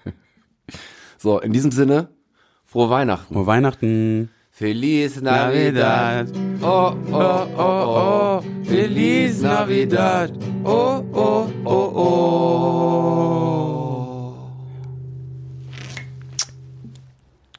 so, 1.17 1.39
in 1.39 1.53
diesem 1.53 1.71
Sinne, 1.71 2.09
frohe 2.65 2.91
Weihnachten. 2.91 3.33
Vor 3.33 3.47
Weihnachten. 3.47 4.29
Feliz 4.57 5.19
Navidad. 5.19 6.31
Oh, 6.61 6.95
oh, 7.11 7.47
oh, 7.57 8.39
oh. 8.39 8.41
Feliz 8.63 9.41
Navidad. 9.41 10.31
Oh, 10.63 11.03
oh, 11.11 11.51
oh, 11.65 11.91
oh. 11.93 12.55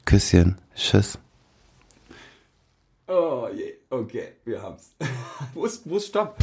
Küsschen. 0.05 0.57
Tschüss. 0.73 1.19
Oh 3.07 3.47
je, 3.53 3.75
okay, 3.91 4.29
wir 4.43 4.59
haben's. 4.59 4.95
wo 5.53 5.65
ist, 5.65 5.87
wo 5.87 5.97
ist 5.97 6.07
Stopp? 6.07 6.35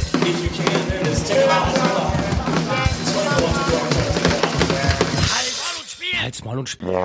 Halt's 6.21 6.43
Maul 6.45 6.59
und 6.59 6.69
Spiel. 6.69 6.97